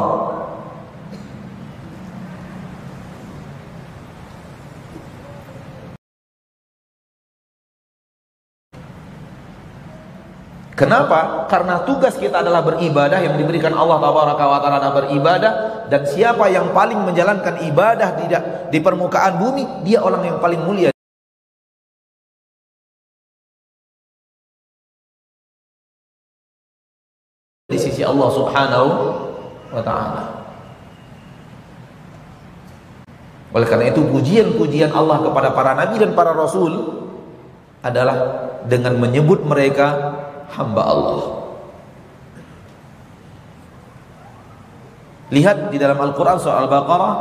Kenapa? 10.80 11.44
Karena 11.52 11.84
tugas 11.84 12.16
kita 12.16 12.40
adalah 12.40 12.64
beribadah 12.64 13.20
yang 13.20 13.36
diberikan 13.36 13.76
Allah 13.76 14.00
Tabaraka 14.00 14.44
wa 14.48 14.58
taala 14.64 14.88
beribadah 14.96 15.52
dan 15.92 16.08
siapa 16.08 16.48
yang 16.48 16.72
paling 16.72 17.04
menjalankan 17.04 17.68
ibadah 17.68 18.16
di, 18.16 18.32
di 18.72 18.78
permukaan 18.80 19.36
bumi, 19.36 19.84
dia 19.84 20.00
orang 20.00 20.24
yang 20.24 20.40
paling 20.40 20.64
mulia 20.64 20.88
Allah 28.10 28.28
Subhanahu 28.34 28.90
wa 29.70 29.82
taala. 29.82 30.22
Oleh 33.50 33.66
karena 33.66 33.90
itu 33.90 34.06
pujian-pujian 34.06 34.94
Allah 34.94 35.26
kepada 35.26 35.50
para 35.50 35.74
nabi 35.74 35.98
dan 35.98 36.14
para 36.14 36.30
rasul 36.30 37.02
adalah 37.82 38.46
dengan 38.66 38.98
menyebut 39.00 39.42
mereka 39.42 40.14
hamba 40.54 40.82
Allah. 40.86 41.18
Lihat 45.30 45.70
di 45.70 45.78
dalam 45.78 45.98
Al-Qur'an 45.98 46.42
surah 46.42 46.66
Al-Baqarah 46.66 47.14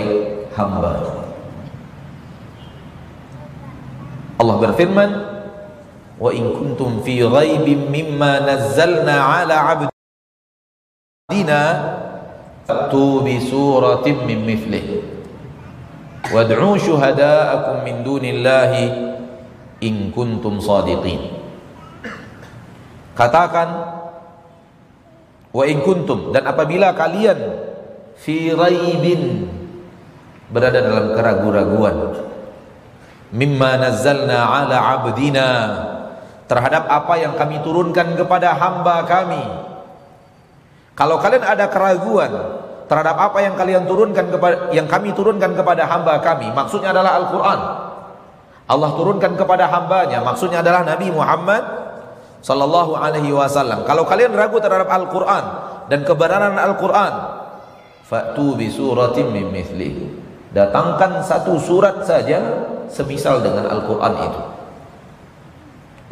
hamba. 0.55 1.23
Allah 4.39 4.55
berfirman, 4.59 5.09
"Wa 6.19 6.31
in 6.35 6.51
kuntum 6.55 7.03
fi 7.07 7.23
ghaibin 7.23 7.87
mimma 7.87 8.43
nazzalna 8.43 9.43
ala 9.43 9.55
'abdina 9.71 11.61
tu 12.91 13.23
bi 13.23 13.39
suratin 13.43 14.23
min 14.23 14.43
mithlih 14.43 15.03
wad'u 16.31 16.79
syuhada'akum 16.79 17.83
min 17.83 18.01
dunillahi 18.07 18.83
in 19.83 20.15
kuntum 20.15 20.63
sadiqin 20.63 21.42
katakan 23.13 23.69
wa 25.53 25.63
in 25.69 25.81
kuntum. 25.85 26.33
Dan 26.33 26.45
apabila 26.49 26.93
kalian 26.97 27.37
fi 28.17 28.53
raibin 28.53 29.49
berada 30.53 30.81
dalam 30.81 31.17
keraguan-raguan 31.17 31.97
mimma 33.33 33.81
nazzalna 33.81 34.45
ala 34.45 34.77
abdina 35.01 35.49
terhadap 36.45 36.85
apa 36.85 37.13
yang 37.17 37.33
kami 37.33 37.57
turunkan 37.65 38.13
kepada 38.13 38.53
hamba 38.53 39.01
kami. 39.09 39.41
Kalau 40.93 41.17
kalian 41.17 41.41
ada 41.41 41.65
keraguan 41.73 42.29
terhadap 42.85 43.17
apa 43.17 43.41
yang 43.41 43.57
kalian 43.57 43.89
turunkan 43.89 44.29
kepada 44.29 44.69
yang 44.69 44.85
kami 44.85 45.09
turunkan 45.17 45.57
kepada 45.57 45.89
hamba 45.89 46.21
kami 46.21 46.53
maksudnya 46.53 46.93
adalah 46.93 47.17
Al-Qur'an. 47.25 47.59
Allah 48.69 48.89
turunkan 48.93 49.33
kepada 49.33 49.65
hambanya 49.65 50.21
maksudnya 50.21 50.61
adalah 50.61 50.85
Nabi 50.85 51.09
Muhammad 51.09 51.82
sallallahu 52.43 52.99
alaihi 52.99 53.31
wasallam. 53.31 53.87
Kalau 53.87 54.03
kalian 54.03 54.35
ragu 54.35 54.59
terhadap 54.59 54.91
Al-Qur'an 54.91 55.45
dan 55.87 56.03
kebenaran 56.03 56.53
Al-Qur'an, 56.59 57.13
fa'tu 58.05 58.59
bi 58.59 58.67
suratin 58.67 59.31
min 59.31 59.49
mithli. 59.49 60.21
Datangkan 60.53 61.23
satu 61.25 61.57
surat 61.57 62.05
saja 62.05 62.69
semisal 62.91 63.41
dengan 63.41 63.65
Al-Qur'an 63.71 64.13
itu. 64.21 64.41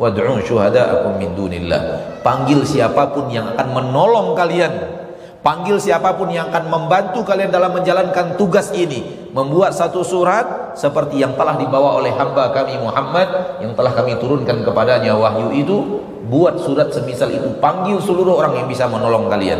Wad'u 0.01 0.41
syuhada'akum 0.41 1.21
min 1.21 1.37
dunillah. 1.37 2.17
Panggil 2.25 2.65
siapa 2.65 3.13
pun 3.13 3.29
yang 3.29 3.53
akan 3.53 3.67
menolong 3.69 4.33
kalian 4.33 5.00
Panggil 5.41 5.81
siapa 5.81 6.13
pun 6.21 6.29
yang 6.29 6.53
akan 6.53 6.69
membantu 6.69 7.25
kalian 7.25 7.49
dalam 7.49 7.73
menjalankan 7.73 8.37
tugas 8.37 8.69
ini. 8.77 9.25
Membuat 9.33 9.73
satu 9.73 10.05
surat 10.05 10.77
seperti 10.77 11.17
yang 11.17 11.33
telah 11.33 11.57
dibawa 11.57 11.97
oleh 11.97 12.13
hamba 12.13 12.51
kami 12.53 12.75
Muhammad 12.77 13.57
Yang 13.63 13.73
telah 13.73 13.91
kami 13.95 14.21
turunkan 14.21 14.61
kepadanya 14.61 15.17
wahyu 15.17 15.49
itu. 15.57 15.77
Buat 16.29 16.61
surat 16.61 16.93
semisal 16.93 17.33
itu. 17.33 17.57
Panggil 17.57 17.97
seluruh 17.97 18.37
orang 18.37 18.53
yang 18.61 18.67
bisa 18.69 18.85
menolong 18.85 19.33
kalian. 19.33 19.57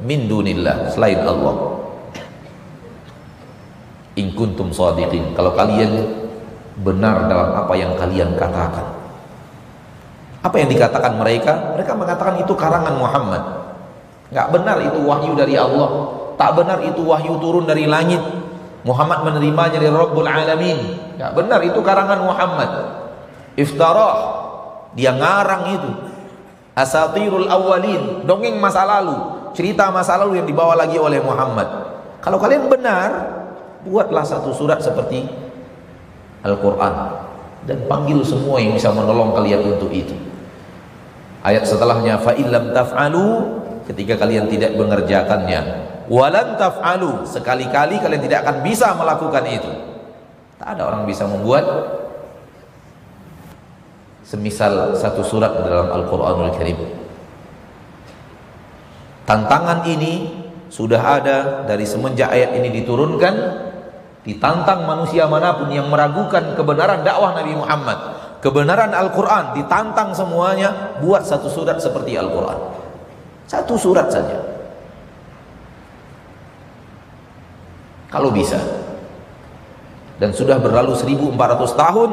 Min 0.00 0.32
dunillah 0.32 0.96
selain 0.96 1.20
Allah. 1.20 1.76
In 4.16 4.32
kuntum 4.32 4.72
sadiqin. 4.72 5.36
Kalau 5.36 5.52
kalian 5.52 6.08
benar 6.80 7.28
dalam 7.28 7.52
apa 7.52 7.76
yang 7.76 7.92
kalian 8.00 8.32
katakan. 8.32 8.96
Apa 10.40 10.56
yang 10.56 10.72
dikatakan 10.72 11.20
mereka? 11.20 11.76
Mereka 11.76 11.92
mengatakan 11.92 12.40
itu 12.40 12.56
karangan 12.56 12.96
Muhammad 12.96 13.67
Enggak 14.33 14.47
benar 14.49 14.77
itu 14.81 14.99
wahyu 15.05 15.37
dari 15.37 15.53
Allah. 15.53 15.89
Tak 16.33 16.57
benar 16.57 16.81
itu 16.81 17.05
wahyu 17.05 17.37
turun 17.37 17.69
dari 17.69 17.85
langit. 17.85 18.17
Muhammad 18.81 19.29
menerimanya 19.29 19.77
dari 19.77 19.93
Rabbul 19.93 20.25
Alamin. 20.25 20.79
Enggak 21.15 21.31
benar 21.37 21.59
itu 21.61 21.79
karangan 21.85 22.19
Muhammad. 22.25 22.69
Iftarah. 23.53 24.41
Dia 24.97 25.13
ngarang 25.13 25.63
itu. 25.77 25.91
Asatirul 26.73 27.45
awalin. 27.45 28.25
Dongeng 28.25 28.57
masa 28.57 28.89
lalu. 28.89 29.15
Cerita 29.53 29.93
masa 29.93 30.17
lalu 30.17 30.41
yang 30.41 30.47
dibawa 30.49 30.73
lagi 30.73 30.97
oleh 30.97 31.21
Muhammad. 31.21 31.69
Kalau 32.17 32.41
kalian 32.41 32.65
benar, 32.71 33.09
buatlah 33.85 34.25
satu 34.25 34.49
surat 34.49 34.81
seperti 34.81 35.29
Al-Quran. 36.41 36.93
Dan 37.69 37.85
panggil 37.85 38.25
semua 38.25 38.57
yang 38.57 38.73
bisa 38.73 38.89
menolong 38.89 39.37
kalian 39.37 39.77
untuk 39.77 39.93
itu. 39.93 40.17
Ayat 41.45 41.69
setelahnya, 41.69 42.17
فَإِلَّمْ 42.17 42.73
تَفْعَلُوا 42.73 43.63
ketika 43.88 44.20
kalian 44.20 44.52
tidak 44.52 44.76
mengerjakannya 44.76 45.60
walan 46.12 46.56
taf'alu 46.60 47.24
sekali-kali 47.24 48.00
kalian 48.00 48.22
tidak 48.24 48.44
akan 48.44 48.56
bisa 48.64 48.92
melakukan 48.96 49.44
itu. 49.48 49.70
Tak 50.58 50.74
ada 50.74 50.82
orang 50.90 51.02
bisa 51.06 51.24
membuat 51.24 51.64
semisal 54.26 54.92
satu 54.92 55.24
surat 55.24 55.54
dalam 55.64 55.88
Al-Qur'anul 55.88 56.52
Karim. 56.52 56.78
Tantangan 59.24 59.84
ini 59.88 60.44
sudah 60.68 61.00
ada 61.00 61.38
dari 61.64 61.84
semenjak 61.88 62.28
ayat 62.32 62.56
ini 62.60 62.68
diturunkan 62.80 63.34
ditantang 64.24 64.84
manusia 64.84 65.24
mana 65.24 65.56
pun 65.56 65.72
yang 65.72 65.88
meragukan 65.88 66.52
kebenaran 66.52 67.00
dakwah 67.00 67.32
Nabi 67.32 67.56
Muhammad 67.56 67.98
kebenaran 68.44 68.92
Al-Quran 68.92 69.56
ditantang 69.56 70.12
semuanya 70.12 71.00
buat 71.00 71.24
satu 71.24 71.48
surat 71.48 71.80
seperti 71.80 72.20
Al-Quran 72.20 72.77
satu 73.48 73.74
surat 73.80 74.12
saja. 74.12 74.38
Kalau 78.12 78.28
bisa. 78.28 78.60
Dan 80.20 80.36
sudah 80.36 80.60
berlalu 80.60 80.92
1400 80.92 81.32
tahun, 81.72 82.10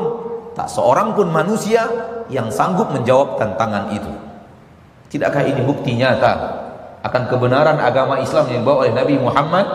tak 0.55 0.67
seorang 0.71 1.11
pun 1.11 1.27
manusia 1.27 1.83
yang 2.31 2.47
sanggup 2.47 2.91
menjawab 2.95 3.35
tantangan 3.35 3.91
itu. 3.91 4.11
Tidakkah 5.11 5.43
ini 5.43 5.61
bukti 5.63 5.95
nyata 5.95 6.63
akan 7.05 7.23
kebenaran 7.29 7.77
agama 7.77 8.17
Islam 8.23 8.49
yang 8.49 8.65
dibawa 8.65 8.87
oleh 8.87 8.93
Nabi 8.95 9.15
Muhammad 9.19 9.67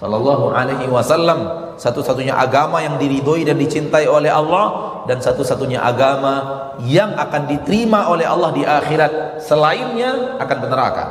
sallallahu 0.00 0.56
alaihi 0.56 0.88
wasallam. 0.88 1.68
Satu-satunya 1.76 2.36
agama 2.36 2.80
yang 2.84 3.00
diridhoi 3.00 3.44
dan 3.44 3.56
dicintai 3.56 4.04
oleh 4.04 4.28
Allah 4.28 5.00
dan 5.08 5.20
satu-satunya 5.20 5.80
agama 5.80 6.68
yang 6.84 7.16
akan 7.16 7.48
diterima 7.48 8.08
oleh 8.08 8.28
Allah 8.28 8.52
di 8.52 8.64
akhirat 8.64 9.40
selainnya 9.40 10.36
akan 10.40 10.58
neraka. 10.68 11.04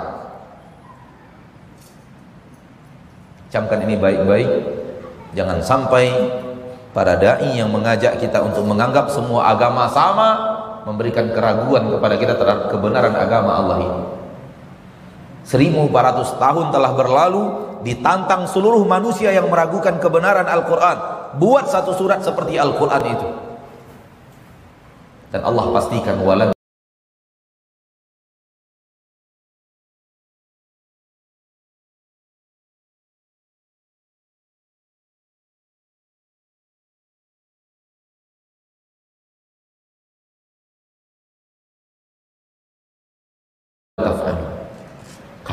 Camkan 3.50 3.82
ini 3.90 3.98
baik-baik. 3.98 4.50
Jangan 5.34 5.58
sampai 5.66 6.06
para 6.94 7.18
dai 7.18 7.58
yang 7.58 7.74
mengajak 7.74 8.22
kita 8.22 8.42
untuk 8.46 8.66
menganggap 8.66 9.10
semua 9.10 9.50
agama 9.50 9.90
sama 9.90 10.30
memberikan 10.86 11.34
keraguan 11.34 11.90
kepada 11.90 12.16
kita 12.18 12.34
terhadap 12.38 12.70
kebenaran 12.70 13.14
agama 13.14 13.58
Allah 13.58 13.78
ini 13.82 14.19
1400 15.48 16.42
tahun 16.42 16.66
telah 16.76 16.92
berlalu 16.94 17.44
ditantang 17.88 18.46
seluruh 18.46 18.84
manusia 18.84 19.32
yang 19.32 19.48
meragukan 19.48 19.98
kebenaran 19.98 20.46
Al-Quran. 20.46 20.98
Buat 21.40 21.72
satu 21.72 21.96
surat 21.96 22.20
seperti 22.20 22.60
Al-Quran 22.60 23.04
itu. 23.08 23.28
Dan 25.30 25.42
Allah 25.46 25.66
pastikan 25.70 26.18
walan 26.26 26.59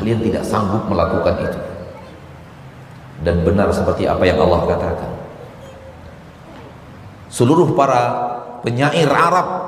kalian 0.07 0.23
tidak 0.23 0.43
sanggup 0.47 0.87
melakukan 0.87 1.35
itu. 1.43 1.59
Dan 3.27 3.43
benar 3.43 3.67
seperti 3.75 4.07
apa 4.07 4.23
yang 4.23 4.39
Allah 4.39 4.63
katakan. 4.63 5.11
Seluruh 7.27 7.75
para 7.75 8.01
penyair 8.63 9.11
Arab 9.11 9.67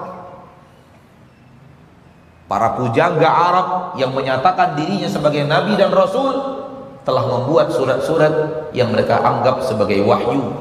para 2.48 2.80
pujangga 2.80 3.28
Arab 3.28 3.68
yang 4.00 4.16
menyatakan 4.16 4.80
dirinya 4.80 5.12
sebagai 5.12 5.44
nabi 5.44 5.76
dan 5.76 5.92
rasul 5.92 6.32
telah 7.04 7.28
membuat 7.28 7.76
surat-surat 7.76 8.72
yang 8.72 8.96
mereka 8.96 9.20
anggap 9.20 9.60
sebagai 9.68 10.00
wahyu. 10.08 10.56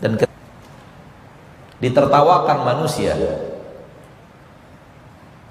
Dan 0.00 0.16
ditertawakan 1.84 2.64
manusia. 2.64 3.12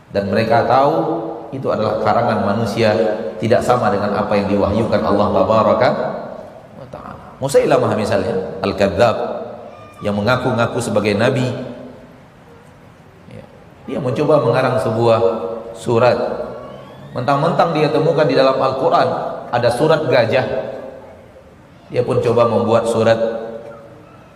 Dan 0.09 0.33
mereka 0.33 0.65
tahu 0.65 1.34
itu 1.53 1.67
adalah 1.69 2.01
karangan 2.01 2.45
manusia 2.45 2.93
tidak 3.37 3.61
sama 3.61 3.91
dengan 3.91 4.15
apa 4.15 4.33
yang 4.37 4.47
diwahyukan 4.49 5.01
Allah 5.03 5.27
tabaraka 5.33 5.89
wa 6.79 6.87
taala. 6.89 7.25
Musailamah 7.37 7.91
misalnya, 7.99 8.61
al-kadzdzab 8.63 9.15
yang 10.01 10.15
mengaku-ngaku 10.15 10.79
sebagai 10.81 11.13
nabi. 11.17 11.45
Ya. 13.31 13.45
Dia 13.85 13.99
mencoba 14.01 14.41
mengarang 14.43 14.79
sebuah 14.81 15.19
surat. 15.75 16.17
Mentang-mentang 17.15 17.71
dia 17.71 17.87
temukan 17.91 18.27
di 18.27 18.35
dalam 18.35 18.59
Al-Qur'an 18.59 19.07
ada 19.51 19.69
surat 19.71 20.03
gajah. 20.03 20.45
Dia 21.87 22.01
pun 22.03 22.19
coba 22.19 22.49
membuat 22.49 22.91
surat 22.91 23.15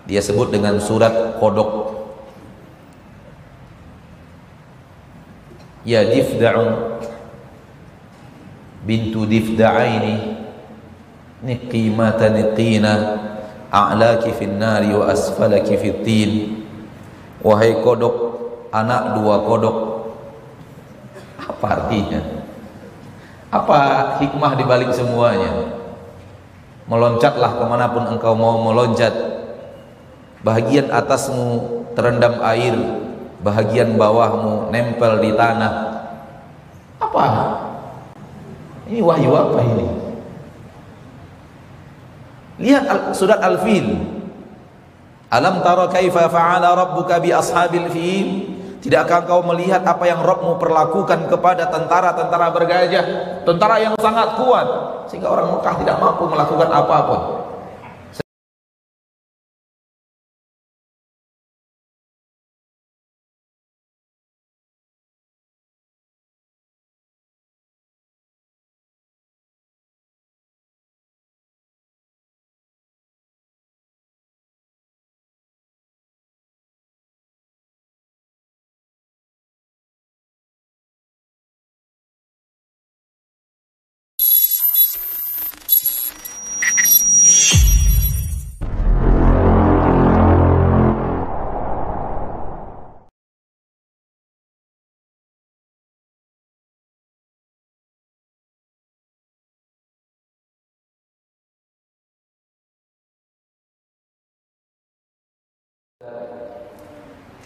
dia 0.10 0.22
sebut 0.24 0.50
dengan 0.50 0.80
surat 0.82 1.38
kodok. 1.38 1.99
Ya 5.88 6.04
difda'un 6.04 7.00
bintu 8.84 9.24
difda'aini. 9.28 10.39
Niqimata 11.39 12.32
niqina. 12.32 12.94
A'laki 13.70 14.34
fin 14.34 14.58
nari 14.58 14.89
wa 14.89 15.13
asfalaki 15.13 15.78
fit 15.78 16.02
tin 16.02 16.32
wahai 17.46 17.80
kodok 17.86 18.15
anak 18.74 19.13
dua 19.18 19.46
kodok. 19.46 19.78
Apa 21.38 21.65
artinya? 21.78 22.22
Apa 23.50 23.78
hikmah 24.22 24.54
di 24.58 24.63
balik 24.65 24.94
semuanya? 24.94 25.78
Meloncatlah 26.89 27.62
ke 27.62 27.63
mana 27.70 27.89
pun 27.94 28.06
engkau 28.10 28.34
mau 28.34 28.62
meloncat. 28.65 29.13
Bahagian 30.42 30.89
atasmu 30.89 31.86
terendam 31.94 32.42
air, 32.42 32.74
bahagian 33.43 33.95
bawahmu 33.95 34.71
nempel 34.71 35.19
di 35.23 35.32
tanah. 35.36 35.73
Apa? 36.99 37.25
Ini 38.89 38.99
wahyu 38.99 39.32
apa 39.32 39.60
ini? 39.63 39.88
Lihat 42.60 43.15
surat 43.15 43.39
Al-Fil. 43.39 44.19
Alam 45.30 45.62
tara 45.62 45.86
kaifa 45.88 46.25
fa'ala 46.28 46.73
rabbuka 46.73 47.21
bi 47.21 47.30
ashabil 47.30 47.88
fil? 47.93 48.30
Tidakkah 48.80 49.28
engkau 49.28 49.43
melihat 49.43 49.84
apa 49.84 50.08
yang 50.08 50.23
Rabbmu 50.23 50.56
perlakukan 50.56 51.28
kepada 51.28 51.67
tentara-tentara 51.67 52.47
bergajah, 52.56 53.06
tentara 53.43 53.75
yang 53.75 53.91
sangat 53.99 54.39
kuat 54.39 54.67
sehingga 55.12 55.28
orang 55.28 55.52
Mekah 55.52 55.75
tidak 55.84 55.99
mampu 55.99 56.23
melakukan 56.32 56.69
apa 56.71 56.97
pun. 57.04 57.21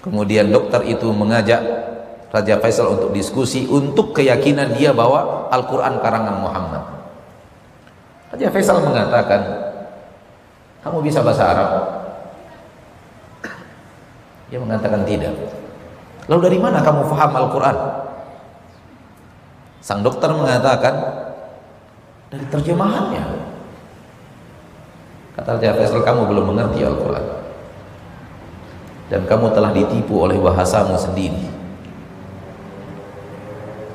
Kemudian 0.04 0.52
dokter 0.52 0.84
itu 0.84 1.08
mengajak 1.16 1.64
Raja 2.28 2.60
Faisal 2.60 2.92
untuk 3.00 3.16
diskusi 3.16 3.64
untuk 3.72 4.12
keyakinan 4.12 4.76
dia 4.76 4.92
bahwa 4.92 5.48
Al-Quran 5.48 6.04
karangan 6.04 6.44
Muhammad. 6.44 6.84
Raja 8.36 8.52
Faisal 8.52 8.84
mengatakan, 8.84 9.42
kamu 10.84 11.00
bisa 11.08 11.24
bahasa 11.24 11.56
Arab? 11.56 11.72
Dia 14.52 14.60
mengatakan 14.60 15.08
tidak. 15.08 15.32
Lalu 16.28 16.52
dari 16.52 16.58
mana 16.60 16.84
kamu 16.84 17.08
faham 17.08 17.32
Al-Quran? 17.40 17.78
Sang 19.80 20.04
dokter 20.04 20.28
mengatakan, 20.36 20.96
dari 22.28 22.46
terjemahannya. 22.52 23.26
Kata 25.40 25.56
Raja 25.56 25.80
Faisal, 25.80 26.04
kamu 26.04 26.28
belum 26.28 26.46
mengerti 26.52 26.84
Al-Quran 26.84 27.33
dan 29.14 29.30
kamu 29.30 29.54
telah 29.54 29.70
ditipu 29.70 30.26
oleh 30.26 30.42
bahasamu 30.42 30.98
sendiri. 30.98 31.46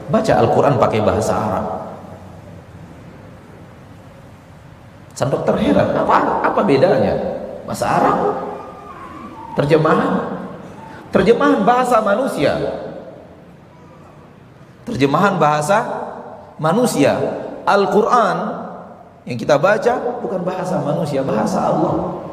Baca 0.07 0.33
Al-Quran 0.38 0.78
pakai 0.78 1.02
bahasa 1.02 1.35
Arab. 1.35 1.66
Sang 5.18 5.26
dokter 5.26 5.59
heran, 5.59 5.90
apa, 5.90 6.46
apa 6.46 6.61
bedanya? 6.62 7.18
Bahasa 7.66 7.98
Arab? 7.98 8.18
Terjemahan? 9.59 10.38
Terjemahan 11.11 11.66
bahasa 11.66 11.98
manusia. 11.98 12.54
Terjemahan 14.87 15.35
bahasa 15.35 15.83
manusia. 16.62 17.18
Al-Quran 17.66 18.37
yang 19.26 19.35
kita 19.35 19.59
baca 19.59 20.22
bukan 20.22 20.46
bahasa 20.46 20.78
manusia, 20.78 21.26
bahasa 21.26 21.59
Allah. 21.59 22.27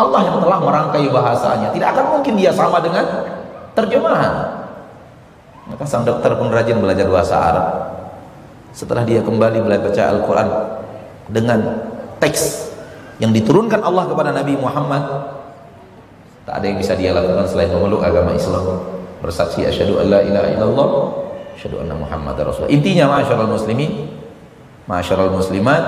Allah 0.00 0.20
yang 0.24 0.36
telah 0.40 0.58
merangkai 0.64 1.04
bahasanya. 1.12 1.68
Tidak 1.76 1.88
akan 1.92 2.04
mungkin 2.16 2.34
dia 2.40 2.50
sama 2.50 2.80
dengan 2.80 3.04
terjemahan. 3.76 4.32
Maka 5.68 5.84
sang 5.86 6.02
dokter 6.02 6.32
pun 6.34 6.48
rajin 6.50 6.80
belajar 6.80 7.06
bahasa 7.06 7.36
Arab. 7.36 7.66
Setelah 8.72 9.04
dia 9.04 9.20
kembali 9.20 9.60
belajar 9.60 10.10
Al-Quran 10.16 10.48
dengan 11.28 11.60
teks 12.18 12.72
yang 13.20 13.30
diturunkan 13.30 13.84
Allah 13.84 14.08
kepada 14.08 14.30
Nabi 14.32 14.56
Muhammad 14.56 15.04
tak 16.48 16.54
ada 16.58 16.64
yang 16.66 16.78
bisa 16.80 16.96
dia 16.98 17.14
lakukan 17.14 17.46
selain 17.46 17.70
memeluk 17.70 18.02
agama 18.02 18.34
Islam. 18.34 18.82
Bersaksi 19.20 19.68
asyhadu 19.68 20.00
alla 20.00 20.24
ilaha 20.24 20.48
illallah 20.50 20.88
asyhadu 21.54 21.84
anna 21.84 21.94
Muhammad 21.94 22.34
rasulullah. 22.40 22.72
Intinya 22.72 23.20
masyaallah 23.20 23.50
muslimin 23.52 24.08
masyaallah 24.88 25.30
muslimat 25.30 25.84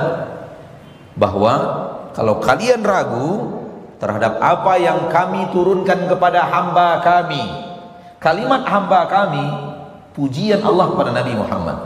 bahwa 1.16 1.54
kalau 2.12 2.38
kalian 2.38 2.84
ragu 2.84 3.61
terhadap 4.02 4.42
apa 4.42 4.82
yang 4.82 5.06
kami 5.06 5.54
turunkan 5.54 6.10
kepada 6.10 6.42
hamba 6.42 6.98
kami. 7.06 7.70
Kalimat 8.18 8.66
hamba 8.66 9.06
kami 9.06 9.46
pujian 10.10 10.58
Allah 10.66 10.90
kepada 10.90 11.14
Nabi 11.14 11.38
Muhammad. 11.38 11.78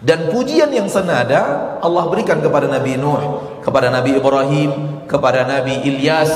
Dan 0.00 0.32
pujian 0.32 0.72
yang 0.72 0.88
senada 0.88 1.76
Allah 1.84 2.08
berikan 2.08 2.40
kepada 2.40 2.68
Nabi 2.72 2.96
Nuh 2.96 3.20
kepada 3.60 3.92
Nabi 3.92 4.16
Ibrahim 4.16 4.70
kepada 5.08 5.44
Nabi 5.44 5.84
Ilyas 5.84 6.32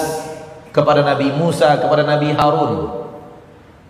kepada 0.72 1.00
Nabi 1.00 1.32
Musa 1.32 1.80
kepada 1.80 2.04
Nabi 2.04 2.36
Harun. 2.36 3.04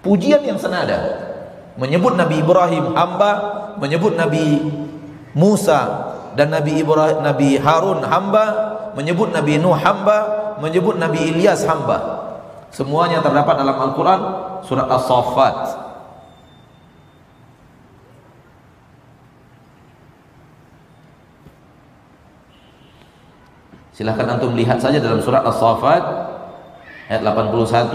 Pujian 0.06 0.46
yang 0.46 0.62
senada. 0.62 1.26
Menyebut 1.74 2.14
Nabi 2.14 2.38
Ibrahim 2.38 2.94
hamba 2.94 3.30
menyebut 3.82 4.14
Nabi 4.14 4.62
Musa 5.34 6.10
dan 6.38 6.54
Nabi 6.54 6.82
Ibrahim 6.82 7.22
Nabi 7.22 7.58
Harun 7.58 8.02
hamba 8.06 8.78
menyebut 8.94 9.30
Nabi 9.30 9.58
Nuh 9.58 9.74
hamba, 9.74 10.18
menyebut 10.58 10.98
Nabi 10.98 11.18
Ilyas 11.34 11.64
hamba. 11.66 12.20
Semuanya 12.70 13.18
terdapat 13.18 13.58
dalam 13.58 13.74
Al-Quran 13.74 14.20
surat 14.62 14.86
As-Saffat. 14.86 15.90
Silahkan 23.90 24.38
antum 24.38 24.54
lihat 24.56 24.80
saja 24.80 24.96
dalam 25.02 25.20
surat 25.20 25.44
As-Saffat 25.44 26.02
ayat 27.10 27.26
81 27.26 27.90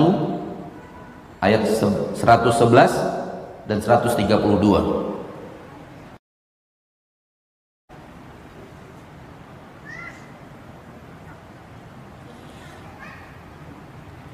ayat 1.40 1.64
111 1.66 3.64
dan 3.66 3.80
132. 3.80 5.15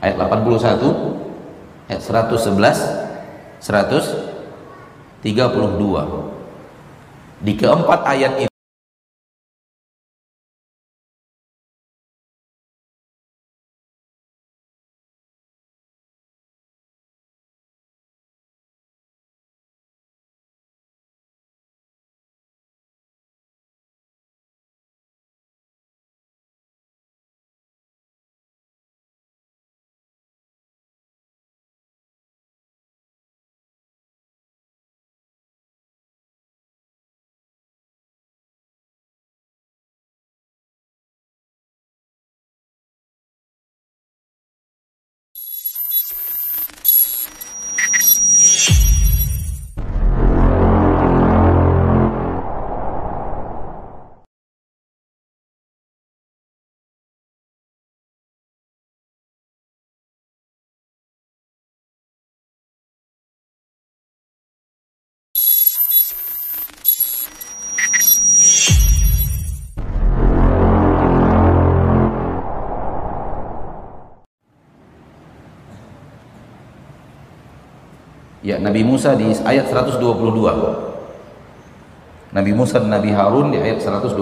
Ayat 0.02 0.18
81 0.18 1.90
ayat 1.90 2.02
111 2.02 3.62
132 3.62 5.22
di 7.42 7.54
keempat 7.58 8.00
ayat 8.06 8.34
ini 8.42 8.51
Ya, 78.42 78.58
Nabi 78.58 78.82
Musa 78.82 79.14
di 79.14 79.30
ayat 79.46 79.70
122. 79.70 80.02
Nabi 82.34 82.52
Musa 82.58 82.82
dan 82.82 82.90
Nabi 82.90 83.14
Harun 83.14 83.54
di 83.54 83.62
ayat 83.62 83.86
122. 83.86 84.18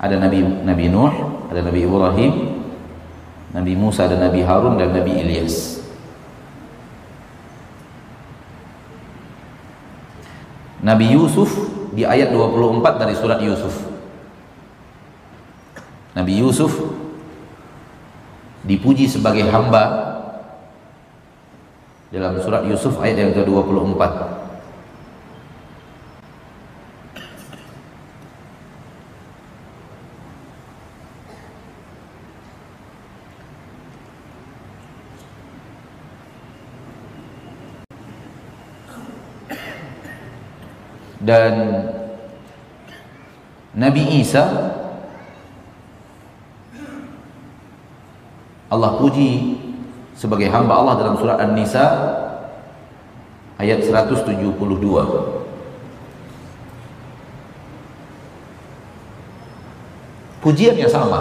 Ada 0.00 0.16
Nabi 0.16 0.40
Nabi 0.40 0.86
Nuh, 0.88 1.12
ada 1.52 1.60
Nabi 1.60 1.84
Ibrahim, 1.84 2.32
Nabi 3.52 3.72
Musa 3.76 4.08
dan 4.08 4.24
Nabi 4.24 4.40
Harun 4.40 4.80
dan 4.80 4.96
Nabi 4.96 5.20
Ilyas. 5.20 5.84
Nabi 10.80 11.12
Yusuf 11.12 11.50
di 11.92 12.06
ayat 12.06 12.30
24 12.30 13.02
dari 13.02 13.14
surat 13.18 13.42
Yusuf. 13.42 13.74
Nabi 16.14 16.40
Yusuf 16.40 16.72
dipuji 18.64 19.10
sebagai 19.10 19.44
hamba 19.50 20.05
dalam 22.14 22.38
surat 22.38 22.62
Yusuf 22.62 23.02
ayat 23.02 23.18
yang 23.18 23.32
ke-24 23.34 24.02
dan 41.26 41.52
Nabi 43.74 44.22
Isa 44.22 44.46
Allah 48.70 48.94
puji 49.02 49.65
sebagai 50.16 50.48
hamba 50.48 50.80
Allah 50.80 50.94
dalam 50.96 51.14
surah 51.20 51.36
An-Nisa 51.36 51.86
ayat 53.60 53.84
172. 53.84 54.40
Pujiannya 60.40 60.88
sama. 60.88 61.20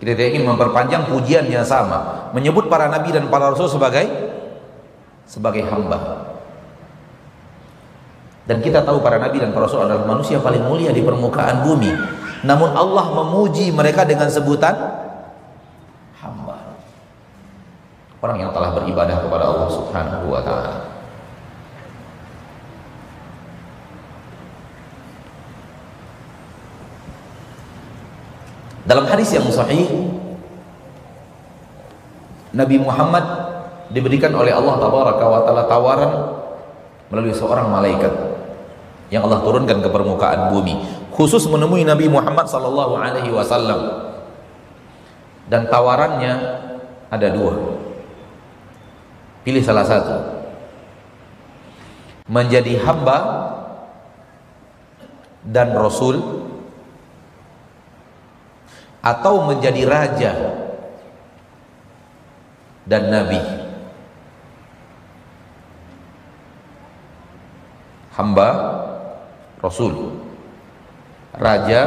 Kita 0.00 0.16
tidak 0.16 0.32
ingin 0.32 0.48
memperpanjang 0.48 1.12
pujiannya 1.12 1.60
sama, 1.60 2.32
menyebut 2.32 2.72
para 2.72 2.88
nabi 2.88 3.12
dan 3.12 3.28
para 3.28 3.52
rasul 3.52 3.68
sebagai 3.68 4.08
sebagai 5.28 5.60
hamba. 5.68 6.32
Dan 8.48 8.64
kita 8.64 8.80
tahu 8.80 9.04
para 9.04 9.20
nabi 9.20 9.44
dan 9.44 9.52
para 9.52 9.68
rasul 9.68 9.84
adalah 9.84 10.08
manusia 10.08 10.40
paling 10.40 10.64
mulia 10.64 10.88
di 10.88 11.04
permukaan 11.04 11.68
bumi. 11.68 11.92
Namun 12.48 12.72
Allah 12.72 13.12
memuji 13.12 13.68
mereka 13.68 14.08
dengan 14.08 14.32
sebutan 14.32 14.72
orang 18.20 18.36
yang 18.36 18.52
telah 18.52 18.70
beribadah 18.76 19.16
kepada 19.24 19.44
Allah 19.48 19.68
Subhanahu 19.72 20.26
wa 20.28 20.40
taala. 20.44 20.72
Dalam 28.84 29.06
hadis 29.06 29.30
yang 29.32 29.46
sahih 29.48 29.86
Nabi 32.50 32.76
Muhammad 32.82 33.22
diberikan 33.94 34.34
oleh 34.34 34.50
Allah 34.50 34.76
tabaraka 34.82 35.24
wa 35.24 35.40
taala 35.46 35.64
tawaran 35.70 36.12
melalui 37.08 37.32
seorang 37.32 37.70
malaikat 37.70 38.10
yang 39.10 39.26
Allah 39.26 39.42
turunkan 39.42 39.82
ke 39.82 39.88
permukaan 39.90 40.54
bumi 40.54 40.76
khusus 41.14 41.42
menemui 41.50 41.82
Nabi 41.82 42.06
Muhammad 42.06 42.46
sallallahu 42.46 42.94
alaihi 42.98 43.30
wasallam 43.34 44.10
dan 45.50 45.66
tawarannya 45.66 46.34
ada 47.10 47.28
dua 47.34 47.79
Pilih 49.40 49.64
salah 49.64 49.86
satu. 49.88 50.16
Menjadi 52.30 52.78
hamba 52.84 53.18
dan 55.42 55.72
rasul 55.72 56.46
atau 59.00 59.48
menjadi 59.48 59.82
raja 59.88 60.32
dan 62.84 63.08
nabi. 63.08 63.40
Hamba, 68.12 68.48
rasul, 69.64 70.20
raja, 71.32 71.82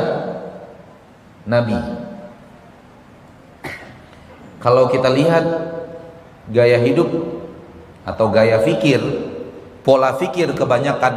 nabi. 1.45 1.77
Kalau 4.57 4.89
kita 4.89 5.13
lihat 5.13 5.45
gaya 6.49 6.81
hidup 6.81 7.11
atau 8.03 8.27
gaya 8.31 8.59
fikir, 8.63 8.99
pola 9.83 10.15
fikir 10.15 10.51
kebanyakan 10.55 11.13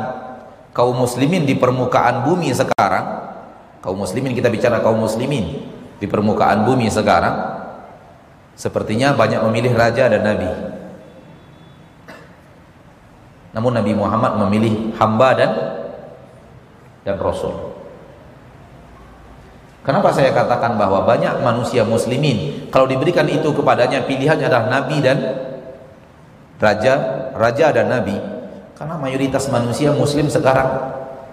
kaum 0.71 0.95
muslimin 0.95 1.47
di 1.47 1.59
permukaan 1.59 2.27
bumi 2.27 2.55
sekarang, 2.55 3.05
kaum 3.83 3.99
muslimin 3.99 4.35
kita 4.35 4.51
bicara 4.51 4.83
kaum 4.83 4.99
muslimin 4.99 5.67
di 5.99 6.07
permukaan 6.07 6.63
bumi 6.63 6.87
sekarang, 6.91 7.35
sepertinya 8.55 9.15
banyak 9.15 9.43
memilih 9.47 9.75
raja 9.75 10.07
dan 10.07 10.23
nabi. 10.23 10.51
Namun 13.57 13.73
Nabi 13.73 13.97
Muhammad 13.97 14.37
memilih 14.37 14.93
hamba 15.01 15.33
dan 15.33 15.51
dan 17.09 17.17
rasul. 17.17 17.73
Kenapa 19.81 20.13
saya 20.13 20.35
katakan 20.35 20.77
bahwa 20.77 21.09
banyak 21.09 21.41
manusia 21.41 21.87
muslimin 21.87 22.69
kalau 22.69 22.85
diberikan 22.85 23.25
itu 23.31 23.49
kepadanya 23.57 24.05
pilihannya 24.05 24.51
adalah 24.51 24.67
nabi 24.69 24.99
dan 24.99 25.17
raja, 26.61 26.95
raja 27.37 27.67
dan 27.73 27.93
nabi. 27.93 28.17
Karena 28.77 29.01
mayoritas 29.01 29.49
manusia 29.49 29.93
muslim 29.93 30.29
sekarang 30.29 30.69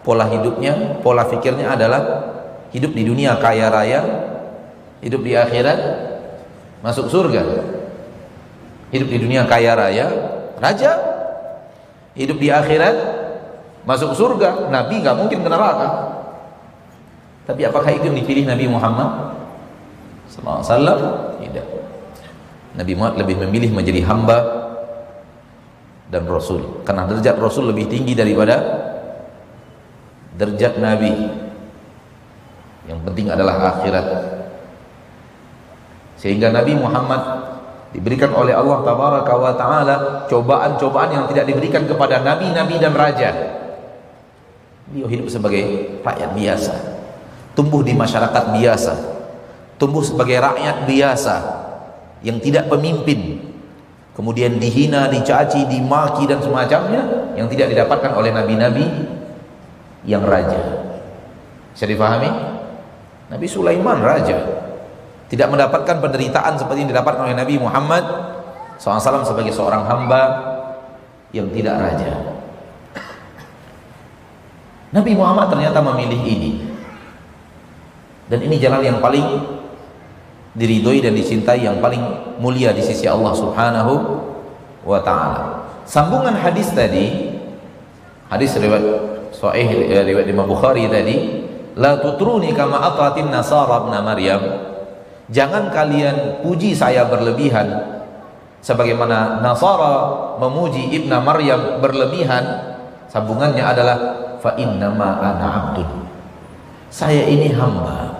pola 0.04 0.28
hidupnya, 0.32 1.00
pola 1.04 1.28
fikirnya 1.28 1.76
adalah 1.76 2.02
hidup 2.72 2.96
di 2.96 3.04
dunia 3.04 3.36
kaya 3.40 3.68
raya, 3.68 4.02
hidup 5.04 5.22
di 5.24 5.36
akhirat 5.36 5.80
masuk 6.80 7.12
surga. 7.12 7.44
Hidup 8.94 9.10
di 9.10 9.18
dunia 9.20 9.44
kaya 9.50 9.74
raya, 9.74 10.08
raja. 10.62 10.92
Hidup 12.14 12.38
di 12.38 12.54
akhirat 12.54 12.96
masuk 13.90 14.14
surga, 14.14 14.70
nabi 14.70 15.02
nggak 15.02 15.18
mungkin 15.18 15.42
ke 15.42 15.50
neraka. 15.50 15.90
Tapi 17.44 17.68
apakah 17.68 17.92
itu 17.92 18.08
yang 18.08 18.16
dipilih 18.16 18.48
Nabi 18.48 18.72
Muhammad 18.72 19.36
sallallahu 20.32 20.64
alaihi? 20.64 21.52
Tidak. 21.52 21.68
Nabi 22.80 22.92
Muhammad 22.96 23.18
lebih 23.20 23.36
memilih 23.44 23.76
menjadi 23.76 24.00
hamba 24.08 24.63
dan 26.14 26.30
Rasul. 26.30 26.86
Karena 26.86 27.10
derajat 27.10 27.42
Rasul 27.42 27.74
lebih 27.74 27.90
tinggi 27.90 28.14
daripada 28.14 28.62
derajat 30.38 30.78
Nabi. 30.78 31.14
Yang 32.86 33.00
penting 33.10 33.28
adalah 33.34 33.74
akhirat. 33.74 34.08
Sehingga 36.22 36.54
Nabi 36.54 36.78
Muhammad 36.78 37.22
diberikan 37.94 38.30
oleh 38.38 38.54
Allah 38.54 38.86
tabaraka 38.86 39.34
wa 39.34 39.54
taala 39.58 39.96
cobaan-cobaan 40.30 41.10
yang 41.14 41.26
tidak 41.30 41.46
diberikan 41.50 41.86
kepada 41.86 42.22
nabi-nabi 42.22 42.82
dan 42.82 42.94
raja. 42.94 43.30
Beliau 44.90 45.10
hidup 45.10 45.28
sebagai 45.30 45.64
rakyat 46.06 46.32
biasa. 46.38 46.74
Tumbuh 47.54 47.86
di 47.86 47.94
masyarakat 47.98 48.44
biasa. 48.54 48.94
Tumbuh 49.78 50.02
sebagai 50.06 50.38
rakyat 50.42 50.86
biasa. 50.90 51.36
Yang 52.26 52.38
tidak 52.50 52.66
pemimpin 52.70 53.33
kemudian 54.14 54.62
dihina, 54.62 55.10
dicaci, 55.10 55.66
dimaki 55.70 56.30
dan 56.30 56.40
semacamnya 56.42 57.34
yang 57.34 57.50
tidak 57.50 57.74
didapatkan 57.74 58.14
oleh 58.14 58.30
nabi-nabi 58.34 58.86
yang 60.06 60.22
raja. 60.26 60.62
Bisa 61.74 61.90
difahami? 61.90 62.30
Nabi 63.34 63.48
Sulaiman 63.50 63.98
raja 64.04 64.64
tidak 65.34 65.50
mendapatkan 65.50 65.98
penderitaan 65.98 66.62
seperti 66.62 66.86
yang 66.86 66.92
didapatkan 66.94 67.26
oleh 67.26 67.34
Nabi 67.34 67.58
Muhammad 67.58 68.06
SAW 68.78 69.26
sebagai 69.26 69.50
seorang 69.50 69.82
hamba 69.90 70.22
yang 71.34 71.50
tidak 71.50 71.82
raja. 71.82 72.14
Nabi 74.94 75.18
Muhammad 75.18 75.50
ternyata 75.50 75.82
memilih 75.82 76.22
ini. 76.22 76.52
Dan 78.30 78.46
ini 78.46 78.62
jalan 78.62 78.86
yang 78.86 78.98
paling 79.02 79.26
diridhoi 80.54 81.02
dan 81.02 81.18
dicintai 81.18 81.66
yang 81.66 81.82
paling 81.82 82.02
mulia 82.38 82.70
di 82.74 82.82
sisi 82.82 83.10
Allah 83.10 83.34
Subhanahu 83.34 83.94
wa 84.86 85.00
taala. 85.02 85.66
Sambungan 85.84 86.38
hadis 86.38 86.72
tadi 86.72 87.34
hadis 88.30 88.56
riwayat 88.56 88.86
sahih 89.34 89.68
eh, 89.90 90.04
riwayat 90.06 90.30
Imam 90.30 90.46
Bukhari 90.46 90.86
tadi, 90.88 91.46
la 91.74 91.98
tutruni 92.00 92.54
kama 92.54 92.80
atatin 92.80 93.34
nasara 93.34 93.84
ibn 93.84 93.94
Maryam. 94.06 94.44
Jangan 95.34 95.72
kalian 95.74 96.46
puji 96.46 96.76
saya 96.76 97.08
berlebihan 97.08 97.94
sebagaimana 98.60 99.40
Nasara 99.40 100.38
memuji 100.38 100.94
Ibnu 101.00 101.18
Maryam 101.24 101.80
berlebihan. 101.80 102.76
Sambungannya 103.08 103.62
adalah 103.62 103.98
fa 104.42 104.58
innama 104.60 105.22
ana 105.22 105.48
abdun. 105.48 106.06
Saya 106.92 107.24
ini 107.30 107.54
hamba 107.56 108.13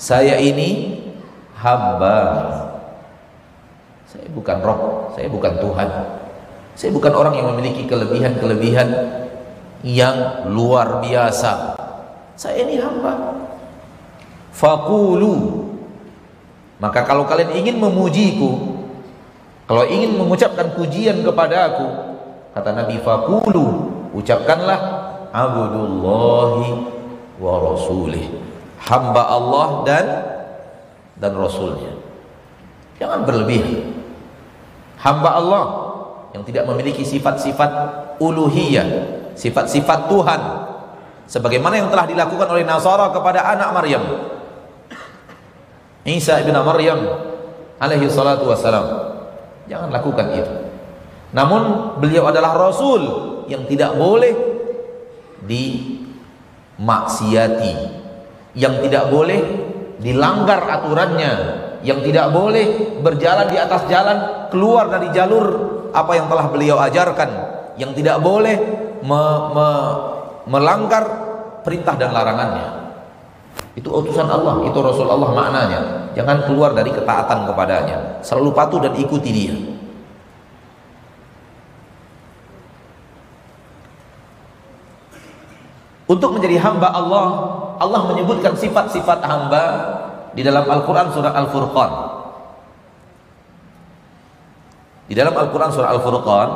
saya 0.00 0.40
ini 0.40 0.96
hamba 1.60 2.16
Saya 4.08 4.26
bukan 4.32 4.58
Rob, 4.64 5.12
saya 5.14 5.30
bukan 5.30 5.54
Tuhan. 5.60 5.88
Saya 6.74 6.90
bukan 6.90 7.14
orang 7.14 7.30
yang 7.38 7.46
memiliki 7.54 7.86
kelebihan-kelebihan 7.86 8.90
yang 9.86 10.50
luar 10.50 10.98
biasa. 10.98 11.78
Saya 12.34 12.66
ini 12.66 12.82
hamba. 12.82 13.38
Fakulu. 14.50 15.62
Maka 16.82 17.06
kalau 17.06 17.22
kalian 17.22 17.54
ingin 17.54 17.78
memujiku, 17.78 18.82
kalau 19.70 19.86
ingin 19.86 20.18
mengucapkan 20.18 20.74
pujian 20.74 21.22
kepada 21.22 21.70
aku, 21.70 21.86
kata 22.50 22.70
Nabi 22.74 22.98
Fakulu, 22.98 23.66
ucapkanlah 24.10 24.80
Abdullahi 25.30 26.70
wa 27.38 27.54
Rasulih. 27.62 28.49
Hamba 28.80 29.28
Allah 29.28 29.84
dan 29.84 30.06
dan 31.20 31.36
Rasulnya. 31.36 31.92
Jangan 32.96 33.28
berlebihan. 33.28 33.92
Hamba 35.00 35.30
Allah 35.36 35.64
yang 36.36 36.44
tidak 36.44 36.68
memiliki 36.68 37.04
sifat-sifat 37.04 37.70
uluhiyah, 38.20 38.86
sifat-sifat 39.36 40.08
Tuhan. 40.08 40.40
Sebagaimana 41.30 41.78
yang 41.78 41.86
telah 41.88 42.06
dilakukan 42.10 42.48
oleh 42.50 42.66
Nasara 42.66 43.14
kepada 43.14 43.46
anak 43.54 43.70
Maryam. 43.70 44.02
Isa 46.02 46.42
ibn 46.42 46.58
Maryam 46.58 46.98
alaihi 47.78 48.10
salatu 48.10 48.50
wassalam. 48.50 49.14
Jangan 49.70 49.94
lakukan 49.94 50.26
itu. 50.34 50.50
Namun 51.30 51.94
beliau 52.02 52.26
adalah 52.26 52.58
rasul 52.58 52.98
yang 53.46 53.62
tidak 53.70 53.94
boleh 53.94 54.34
dimaksiati, 55.46 57.99
yang 58.54 58.82
tidak 58.82 59.10
boleh 59.12 59.40
dilanggar 60.00 60.64
aturannya, 60.80 61.32
yang 61.84 62.00
tidak 62.02 62.32
boleh 62.32 62.96
berjalan 63.04 63.46
di 63.48 63.56
atas 63.60 63.84
jalan 63.86 64.48
keluar 64.48 64.88
dari 64.90 65.12
jalur 65.12 65.46
apa 65.92 66.12
yang 66.16 66.26
telah 66.26 66.46
beliau 66.50 66.76
ajarkan, 66.80 67.30
yang 67.76 67.92
tidak 67.94 68.18
boleh 68.22 68.56
me, 69.04 69.22
me, 69.54 69.68
melanggar 70.48 71.04
perintah 71.62 71.94
dan 71.94 72.10
larangannya. 72.10 72.80
Itu 73.78 73.92
utusan 73.92 74.26
Allah, 74.26 74.66
itu 74.66 74.78
Rasul 74.82 75.06
Allah 75.06 75.30
maknanya. 75.30 75.80
Jangan 76.18 76.42
keluar 76.50 76.74
dari 76.74 76.90
ketaatan 76.90 77.46
kepadanya. 77.46 78.18
Selalu 78.20 78.50
patuh 78.50 78.82
dan 78.82 78.98
ikuti 78.98 79.30
dia. 79.30 79.54
Untuk 86.10 86.34
menjadi 86.34 86.58
hamba 86.58 86.90
Allah, 86.90 87.26
Allah 87.78 88.02
menyebutkan 88.10 88.58
sifat-sifat 88.58 89.22
hamba 89.22 89.64
di 90.34 90.42
dalam 90.42 90.66
Al-Quran 90.66 91.14
surah 91.14 91.30
Al-Furqan. 91.38 91.92
Di 95.06 95.14
dalam 95.14 95.38
Al-Quran 95.38 95.70
surah 95.70 95.94
Al-Furqan, 95.94 96.48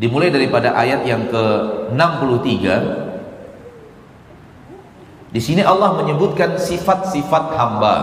dimulai 0.00 0.32
daripada 0.32 0.72
ayat 0.72 1.04
yang 1.04 1.28
ke-63, 1.28 2.64
di 5.28 5.40
sini 5.44 5.60
Allah 5.60 6.00
menyebutkan 6.00 6.56
sifat-sifat 6.56 7.44
hamba. 7.60 7.96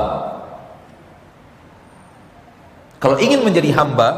Kalau 3.02 3.18
ingin 3.18 3.42
menjadi 3.42 3.74
hamba, 3.74 4.10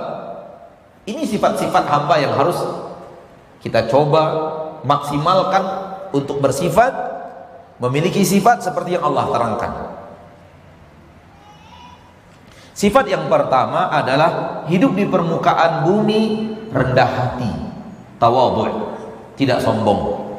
ini 1.08 1.24
sifat-sifat 1.24 1.88
hamba 1.88 2.20
yang 2.20 2.36
harus 2.36 2.60
kita 3.64 3.88
coba 3.88 4.24
maksimalkan 4.84 5.64
untuk 6.16 6.42
bersifat 6.44 6.92
memiliki 7.80 8.22
sifat 8.28 8.64
seperti 8.64 9.00
yang 9.00 9.08
Allah 9.08 9.26
terangkan. 9.32 9.72
Sifat 12.76 13.12
yang 13.12 13.28
pertama 13.28 13.92
adalah 13.92 14.64
hidup 14.72 14.96
di 14.96 15.04
permukaan 15.04 15.84
bumi 15.84 16.56
rendah 16.72 17.12
hati, 17.12 17.52
tawadhu, 18.24 18.96
tidak 19.36 19.60
sombong. 19.60 20.32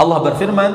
Allah 0.00 0.18
berfirman, 0.24 0.72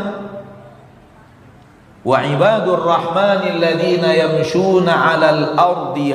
wa 2.05 2.19
ibadur 2.29 2.85
rahmanil 2.85 3.57
ladzina 3.57 4.13
yamshuna 4.13 4.93
'alal 4.93 5.57
ardi 5.57 6.13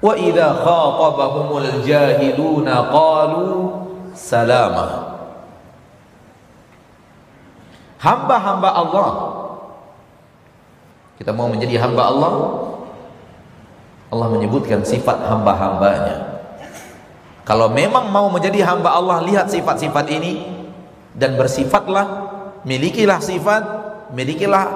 wa 0.00 0.12
idza 0.16 0.48
khatabahumul 0.60 1.84
jahiluna 1.84 2.92
qalu 2.92 3.52
hamba-hamba 8.00 8.70
Allah. 8.72 9.12
Kita 11.16 11.32
mau 11.32 11.48
menjadi 11.48 11.80
hamba 11.80 12.12
Allah? 12.12 12.34
Allah 14.12 14.28
menyebutkan 14.36 14.84
sifat 14.84 15.16
hamba-hambanya. 15.26 16.38
Kalau 17.46 17.70
memang 17.70 18.10
mau 18.10 18.26
menjadi 18.28 18.62
hamba 18.66 18.94
Allah 18.94 19.22
lihat 19.22 19.48
sifat-sifat 19.50 20.06
ini 20.10 20.44
dan 21.14 21.38
bersifatlah 21.38 22.06
milikilah 22.66 23.22
sifat 23.22 23.62
milikilah 24.10 24.66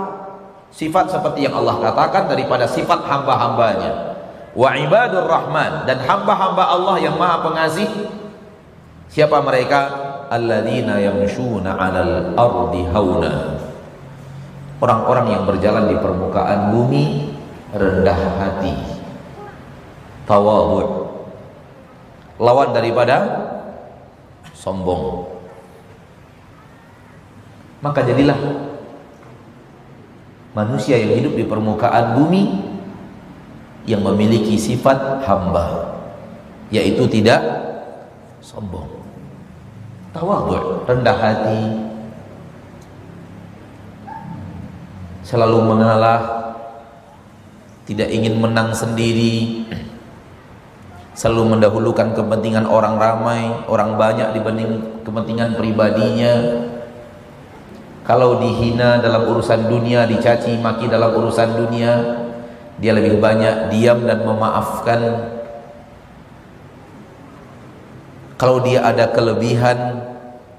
sifat 0.70 1.10
seperti 1.10 1.50
yang 1.50 1.58
Allah 1.58 1.82
katakan 1.82 2.30
daripada 2.30 2.70
sifat 2.70 3.02
hamba-hambanya 3.02 4.09
wa 4.54 4.70
ibadur 4.76 5.26
rahman. 5.26 5.86
Dan 5.86 6.02
hamba-hamba 6.04 6.64
Allah 6.70 6.96
yang 7.02 7.16
maha 7.16 7.42
pengasih. 7.44 7.88
Siapa 9.10 9.42
mereka? 9.42 10.08
Alladzina 10.30 11.02
yamshuna 11.02 11.74
'alal 11.74 12.38
ardi 12.38 12.82
hauna. 12.94 13.34
Orang-orang 14.80 15.26
yang 15.34 15.42
berjalan 15.44 15.90
di 15.90 15.96
permukaan 15.98 16.70
bumi 16.72 17.34
rendah 17.74 18.20
hati. 18.38 18.74
Tawadhu 20.24 21.10
lawan 22.40 22.72
daripada 22.72 23.16
sombong. 24.56 25.28
Maka 27.84 28.04
jadilah 28.04 28.36
manusia 30.56 30.96
yang 30.96 31.16
hidup 31.16 31.34
di 31.36 31.44
permukaan 31.44 32.16
bumi 32.16 32.69
yang 33.88 34.04
memiliki 34.04 34.60
sifat 34.60 35.24
hamba 35.24 35.96
yaitu 36.70 37.04
tidak 37.10 37.42
sombong. 38.40 38.88
Tawadhu 40.10 40.86
rendah 40.86 41.18
hati. 41.18 41.60
Selalu 45.22 45.58
mengalah 45.62 46.20
tidak 47.86 48.10
ingin 48.10 48.42
menang 48.42 48.74
sendiri. 48.74 49.66
Selalu 51.14 51.58
mendahulukan 51.58 52.16
kepentingan 52.16 52.66
orang 52.66 52.96
ramai 52.96 53.50
orang 53.70 53.94
banyak 53.94 54.34
dibanding 54.34 55.02
kepentingan 55.06 55.54
pribadinya. 55.58 56.66
Kalau 58.02 58.42
dihina 58.42 58.98
dalam 58.98 59.30
urusan 59.30 59.70
dunia 59.70 60.08
dicaci 60.08 60.58
maki 60.58 60.90
dalam 60.90 61.14
urusan 61.14 61.54
dunia 61.54 62.19
dia 62.80 62.96
lebih 62.96 63.20
banyak 63.20 63.68
diam 63.68 64.08
dan 64.08 64.24
memaafkan. 64.24 65.00
Kalau 68.40 68.64
dia 68.64 68.80
ada 68.80 69.12
kelebihan 69.12 70.00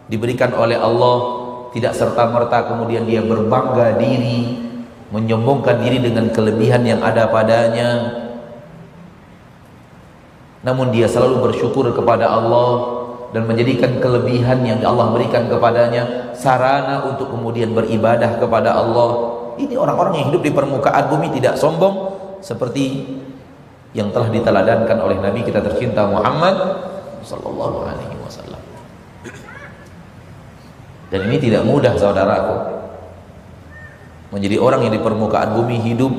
diberikan 0.06 0.54
oleh 0.54 0.78
Allah 0.78 1.42
tidak 1.74 1.98
serta-merta 1.98 2.70
kemudian 2.70 3.10
dia 3.10 3.26
berbangga 3.26 3.98
diri 3.98 4.70
menyombongkan 5.12 5.84
diri 5.84 6.00
dengan 6.00 6.32
kelebihan 6.32 6.88
yang 6.88 7.04
ada 7.04 7.28
padanya. 7.28 7.90
Namun 10.62 10.94
dia 10.94 11.10
selalu 11.10 11.52
bersyukur 11.52 11.90
kepada 11.92 12.32
Allah 12.32 13.02
dan 13.34 13.50
menjadikan 13.50 14.00
kelebihan 14.00 14.62
yang 14.64 14.80
Allah 14.86 15.12
berikan 15.12 15.50
kepadanya 15.50 16.32
sarana 16.38 17.04
untuk 17.08 17.34
kemudian 17.34 17.76
beribadah 17.76 18.40
kepada 18.40 18.78
Allah. 18.78 19.42
Ini 19.60 19.76
orang-orang 19.76 20.22
yang 20.22 20.26
hidup 20.32 20.42
di 20.48 20.52
permukaan 20.54 21.12
bumi 21.12 21.34
tidak 21.36 21.60
sombong 21.60 22.11
seperti 22.42 23.06
yang 23.94 24.10
telah 24.10 24.32
diteladankan 24.34 24.98
oleh 24.98 25.18
Nabi 25.20 25.46
kita 25.46 25.62
tercinta 25.62 26.08
Muhammad 26.08 26.56
sallallahu 27.22 27.86
alaihi 27.86 28.16
wasallam. 28.24 28.62
Dan 31.12 31.28
ini 31.28 31.38
tidak 31.38 31.68
mudah 31.68 31.94
saudaraku. 32.00 32.82
Menjadi 34.32 34.64
orang 34.64 34.88
yang 34.88 34.96
di 34.96 35.02
permukaan 35.04 35.60
bumi 35.60 35.84
hidup 35.84 36.12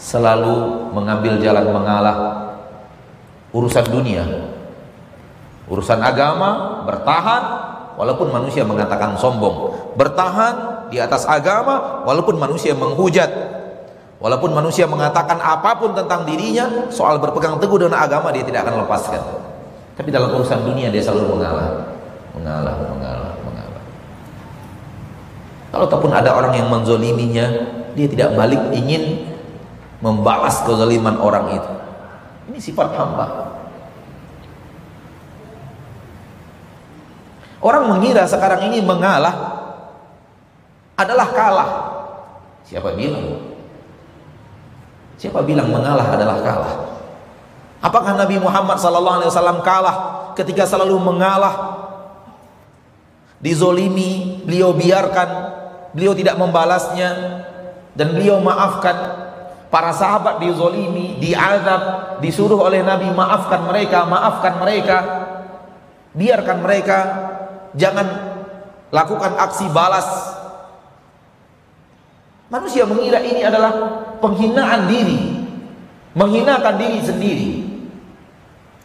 selalu 0.00 0.88
mengambil 0.96 1.36
jalan 1.36 1.68
mengalah 1.68 2.16
urusan 3.52 3.86
dunia. 3.92 4.24
Urusan 5.68 6.00
agama 6.00 6.80
bertahan 6.88 7.42
walaupun 8.00 8.32
manusia 8.32 8.64
mengatakan 8.64 9.20
sombong. 9.20 9.76
Bertahan 10.00 10.88
di 10.88 10.96
atas 10.96 11.28
agama 11.28 12.00
walaupun 12.08 12.40
manusia 12.40 12.72
menghujat 12.72 13.28
walaupun 14.22 14.54
manusia 14.54 14.86
mengatakan 14.86 15.42
apa 15.42 15.74
pun 15.74 15.92
tentang 15.98 16.22
dirinya 16.22 16.86
soal 16.94 17.18
berpegang 17.18 17.58
teguh 17.58 17.82
dengan 17.82 17.98
agama 18.06 18.30
dia 18.30 18.46
tidak 18.46 18.64
akan 18.70 18.86
lepaskan 18.86 19.22
tapi 19.98 20.08
dalam 20.14 20.30
urusan 20.30 20.62
dunia 20.62 20.88
dia 20.94 21.02
selalu 21.02 21.36
mengalah 21.36 21.68
mengalah 22.38 22.74
mengalah 22.78 23.32
mengalah 23.42 23.82
Kalau 25.72 25.88
ataupun 25.88 26.12
ada 26.12 26.36
orang 26.36 26.52
yang 26.52 26.68
menzoliminya, 26.68 27.48
dia 27.96 28.04
tidak 28.04 28.36
balik 28.36 28.60
ingin 28.76 29.24
membalas 30.04 30.60
kezaliman 30.68 31.16
orang 31.16 31.56
itu. 31.56 31.72
Ini 32.52 32.58
sifat 32.60 32.92
hamba. 32.92 33.56
Orang 37.64 37.88
mengira 37.88 38.28
sekarang 38.28 38.68
ini 38.68 38.84
mengalah 38.84 39.32
adalah 41.00 41.28
kalah. 41.32 41.70
Siapa 42.68 42.92
bilang? 42.92 43.51
Siapa 45.22 45.38
bilang 45.46 45.70
mengalah 45.70 46.18
adalah 46.18 46.42
kalah? 46.42 46.74
Apakah 47.78 48.18
Nabi 48.18 48.42
Muhammad 48.42 48.74
SAW 48.82 49.62
kalah 49.62 50.34
ketika 50.34 50.66
selalu 50.66 50.98
mengalah? 50.98 51.78
Dizolimi, 53.38 54.42
beliau 54.42 54.74
biarkan 54.74 55.52
beliau 55.92 56.16
tidak 56.16 56.40
membalasnya 56.40 57.10
dan 57.92 58.16
beliau 58.16 58.40
maafkan 58.40 58.96
para 59.68 59.92
sahabat 59.92 60.40
dizolimi, 60.40 61.20
diazab, 61.20 62.16
disuruh 62.20 62.60
oleh 62.60 62.84
Nabi 62.84 63.08
maafkan 63.12 63.64
mereka, 63.68 64.04
maafkan 64.04 64.60
mereka, 64.60 64.98
biarkan 66.12 66.58
mereka, 66.60 66.98
jangan 67.76 68.04
lakukan 68.92 69.32
aksi 69.36 69.68
balas. 69.72 70.08
Manusia 72.52 72.84
mengira 72.84 73.16
ini 73.24 73.40
adalah 73.40 73.72
penghinaan 74.20 74.84
diri, 74.84 75.40
menghinakan 76.12 76.76
diri 76.76 77.00
sendiri. 77.00 77.50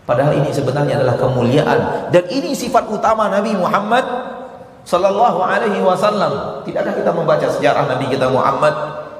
Padahal 0.07 0.39
ini 0.39 0.55
sebenarnya 0.55 1.03
adalah 1.03 1.19
kemuliaan 1.19 2.07
dan 2.15 2.23
ini 2.31 2.55
sifat 2.55 2.87
utama 2.87 3.27
Nabi 3.27 3.59
Muhammad 3.59 4.07
sallallahu 4.87 5.43
alaihi 5.43 5.83
wasallam. 5.83 6.63
Tidakkah 6.63 6.95
kita 6.95 7.11
membaca 7.11 7.43
sejarah 7.43 7.91
Nabi 7.91 8.07
kita 8.07 8.31
Muhammad 8.31 8.71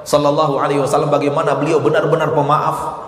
sallallahu 0.08 0.56
alaihi 0.56 0.80
wasallam 0.80 1.12
bagaimana 1.12 1.52
beliau 1.52 1.84
benar-benar 1.84 2.32
pemaaf? 2.32 3.04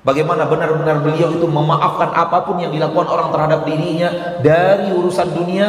Bagaimana 0.00 0.48
benar-benar 0.48 1.04
beliau 1.04 1.28
itu 1.28 1.44
memaafkan 1.44 2.16
apa 2.16 2.40
pun 2.48 2.56
yang 2.56 2.72
dilakukan 2.72 3.04
orang 3.04 3.28
terhadap 3.36 3.68
dirinya 3.68 4.40
dari 4.40 4.96
urusan 4.96 5.28
dunia 5.36 5.68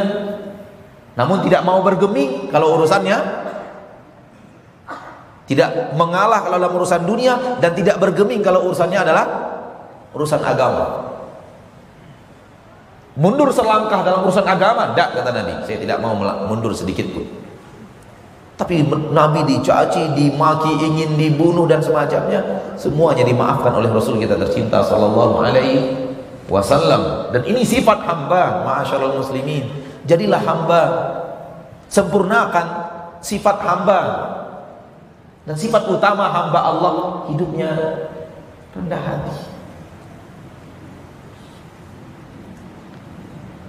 namun 1.18 1.42
tidak 1.42 1.66
mau 1.66 1.82
bergeming 1.82 2.54
kalau 2.54 2.78
urusannya 2.78 3.47
tidak 5.48 5.96
mengalah 5.96 6.44
kalau 6.44 6.60
dalam 6.60 6.76
urusan 6.76 7.08
dunia 7.08 7.58
dan 7.64 7.72
tidak 7.72 8.04
bergeming 8.04 8.44
kalau 8.44 8.68
urusannya 8.68 9.00
adalah 9.00 9.26
urusan 10.12 10.44
agama. 10.44 11.08
Mundur 13.18 13.50
selangkah 13.50 14.04
dalam 14.06 14.28
urusan 14.28 14.46
agama? 14.46 14.94
Tidak 14.94 15.08
kata 15.18 15.30
Nabi. 15.34 15.64
Saya 15.66 15.80
tidak 15.82 15.98
mau 16.04 16.14
mundur 16.20 16.76
sedikit 16.76 17.08
pun. 17.16 17.26
Tapi 18.58 18.86
Nabi 18.92 19.46
dicaci, 19.48 20.18
dimaki, 20.18 20.82
ingin 20.82 21.16
dibunuh 21.16 21.70
dan 21.70 21.80
semacamnya 21.82 22.74
semuanya 22.76 23.22
dimaafkan 23.22 23.70
oleh 23.70 23.90
Rasul 23.90 24.18
kita 24.18 24.34
tercinta 24.38 24.84
sallallahu 24.84 25.46
alaihi 25.46 25.94
wasallam. 26.50 27.32
Dan 27.32 27.46
ini 27.48 27.62
sifat 27.64 28.04
hamba 28.04 28.68
ma'asyiral 28.68 29.18
muslimin. 29.18 29.66
Jadilah 30.10 30.42
hamba 30.42 30.82
sempurnakan 31.88 32.66
sifat 33.22 33.58
hamba 33.62 34.00
dan 35.48 35.56
sifat 35.56 35.88
utama 35.88 36.28
hamba 36.28 36.60
Allah 36.60 36.94
hidupnya 37.32 37.72
rendah 38.76 39.00
hati 39.00 39.58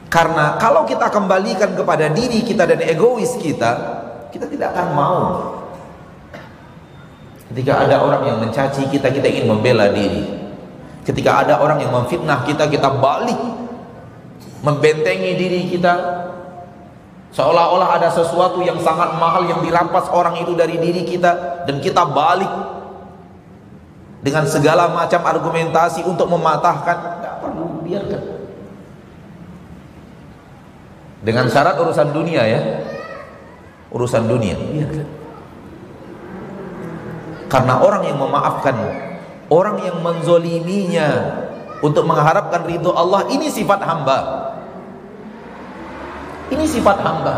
Karena 0.08 0.56
kalau 0.56 0.88
kita 0.88 1.12
kembalikan 1.12 1.76
kepada 1.76 2.08
diri 2.08 2.40
kita 2.40 2.64
dan 2.64 2.80
egois 2.80 3.36
kita, 3.36 3.70
kita 4.32 4.48
tidak 4.48 4.72
akan 4.72 4.88
mau. 4.96 5.24
Ketika 7.52 7.84
ada 7.84 8.00
orang 8.00 8.22
yang 8.24 8.38
mencaci 8.40 8.88
kita, 8.88 9.12
kita 9.12 9.28
ingin 9.28 9.52
membela 9.52 9.92
diri. 9.92 10.24
Ketika 11.04 11.44
ada 11.44 11.60
orang 11.60 11.84
yang 11.84 11.92
memfitnah 11.92 12.44
kita, 12.48 12.72
kita 12.72 12.88
balik 13.00 13.36
membentengi 14.64 15.36
diri 15.36 15.60
kita. 15.76 16.24
Seolah-olah 17.28 18.00
ada 18.00 18.08
sesuatu 18.08 18.64
yang 18.64 18.80
sangat 18.80 19.12
mahal 19.20 19.44
yang 19.44 19.60
dirampas 19.60 20.08
orang 20.08 20.40
itu 20.40 20.56
dari 20.56 20.80
diri 20.80 21.04
kita 21.04 21.64
dan 21.68 21.76
kita 21.78 22.08
balik 22.08 22.48
dengan 24.24 24.48
segala 24.48 24.88
macam 24.88 25.20
argumentasi 25.22 26.08
untuk 26.08 26.26
mematahkan. 26.32 26.96
Tidak 27.20 27.34
perlu 27.44 27.84
biarkan. 27.84 28.22
Dengan 31.20 31.46
syarat 31.52 31.76
urusan 31.76 32.08
dunia 32.16 32.42
ya. 32.48 32.60
Urusan 33.92 34.24
dunia. 34.24 34.56
Biarkan. 34.56 35.06
Karena 37.48 37.80
orang 37.80 38.02
yang 38.04 38.16
memaafkan 38.20 38.76
orang 39.48 39.80
yang 39.80 39.96
menzoliminya 40.04 41.08
untuk 41.80 42.04
mengharapkan 42.04 42.68
ridho 42.68 42.92
Allah 42.92 43.24
ini 43.32 43.48
sifat 43.48 43.80
hamba 43.80 44.47
ini 46.52 46.64
sifat 46.64 46.96
hamba 47.00 47.36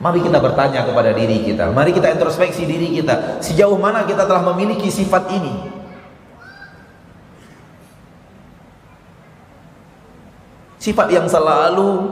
Mari 0.00 0.24
kita 0.24 0.40
bertanya 0.40 0.88
kepada 0.88 1.12
diri 1.12 1.44
kita 1.44 1.76
Mari 1.76 1.92
kita 1.92 2.08
introspeksi 2.08 2.64
diri 2.64 2.88
kita 2.96 3.44
Sejauh 3.44 3.76
mana 3.76 4.08
kita 4.08 4.24
telah 4.24 4.40
memiliki 4.48 4.88
sifat 4.88 5.28
ini 5.28 5.54
Sifat 10.80 11.12
yang 11.12 11.28
selalu 11.28 12.08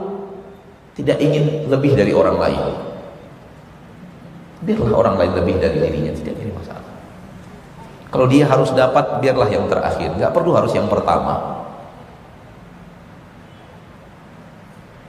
tidak 0.98 1.16
ingin 1.22 1.70
lebih 1.72 1.94
dari 1.94 2.12
orang 2.12 2.36
lain. 2.36 2.62
Biarlah 4.66 4.92
orang 4.92 5.14
lain 5.14 5.32
lebih 5.38 5.56
dari 5.56 5.78
dirinya, 5.78 6.12
tidak 6.12 6.34
jadi 6.36 6.52
masalah. 6.52 6.86
Kalau 8.12 8.26
dia 8.28 8.44
harus 8.44 8.74
dapat, 8.74 9.22
biarlah 9.22 9.48
yang 9.48 9.70
terakhir. 9.70 10.12
Gak 10.20 10.34
perlu 10.34 10.52
harus 10.58 10.74
yang 10.76 10.90
pertama. 10.90 11.57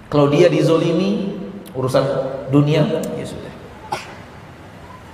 Kalau 0.10 0.26
dia 0.34 0.50
dizolimi, 0.50 1.38
urusan 1.78 2.02
dunia, 2.50 2.82
ya 3.14 3.26
sudah. 3.30 3.54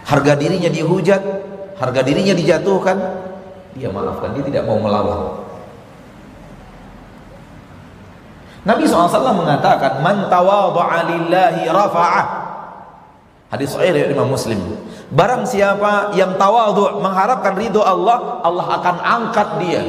Harga 0.08 0.39
dirinya 0.39 0.72
dihujat, 0.72 1.20
harga 1.76 2.00
dirinya 2.00 2.32
dijatuhkan, 2.32 2.96
dia 3.76 3.91
maafkan, 3.91 4.32
dia 4.32 4.43
tidak 4.48 4.64
mau 4.64 4.80
melawan. 4.80 5.43
Nabi 8.66 8.88
SAW 8.88 9.12
mengatakan 9.36 10.00
man 10.00 10.32
tawadha'a 10.32 11.12
lillahi 11.12 11.68
rafa'ah. 11.70 12.26
Hadis 13.52 13.76
sahih 13.76 13.93
dari 13.93 14.10
Imam 14.16 14.32
Muslim. 14.32 14.58
Barang 15.14 15.46
siapa 15.46 16.18
yang 16.18 16.34
tawadhu 16.34 16.98
mengharapkan 16.98 17.54
ridho 17.54 17.86
Allah 17.86 18.41
Allah 18.41 18.82
akan 18.82 18.96
angkat 19.06 19.50
dia. 19.62 19.84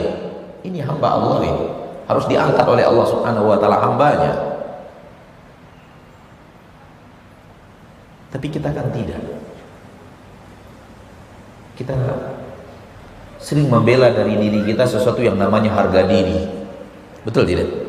Ini 0.61 0.85
hamba 0.85 1.17
Allah 1.17 1.41
ini. 1.41 1.65
Harus 2.05 2.29
diangkat 2.29 2.69
oleh 2.69 2.85
Allah 2.85 3.07
Subhanahu 3.09 3.49
wa 3.49 3.57
taala 3.57 3.81
hambanya 3.81 4.56
tapi 8.37 8.53
kita 8.53 8.69
kan 8.69 8.93
tidak 8.93 9.25
kita 11.81 11.97
sering 13.41 13.73
membela 13.73 14.13
dari 14.13 14.37
diri 14.37 14.61
kita 14.69 14.85
sesuatu 14.85 15.25
yang 15.25 15.41
namanya 15.41 15.73
harga 15.73 16.05
diri 16.05 16.45
betul 17.25 17.49
tidak 17.49 17.87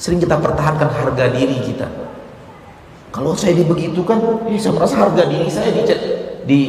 Sering 0.00 0.16
kita 0.16 0.40
pertahankan 0.40 0.88
harga 0.88 1.28
diri 1.28 1.60
kita. 1.60 1.84
Kalau 3.12 3.36
saya 3.36 3.52
dibegitukan, 3.52 4.48
ya 4.48 4.56
saya 4.56 4.72
merasa 4.72 4.96
harga 4.96 5.22
diri 5.28 5.44
saya 5.52 5.68
di, 5.76 5.82
di, 6.48 6.60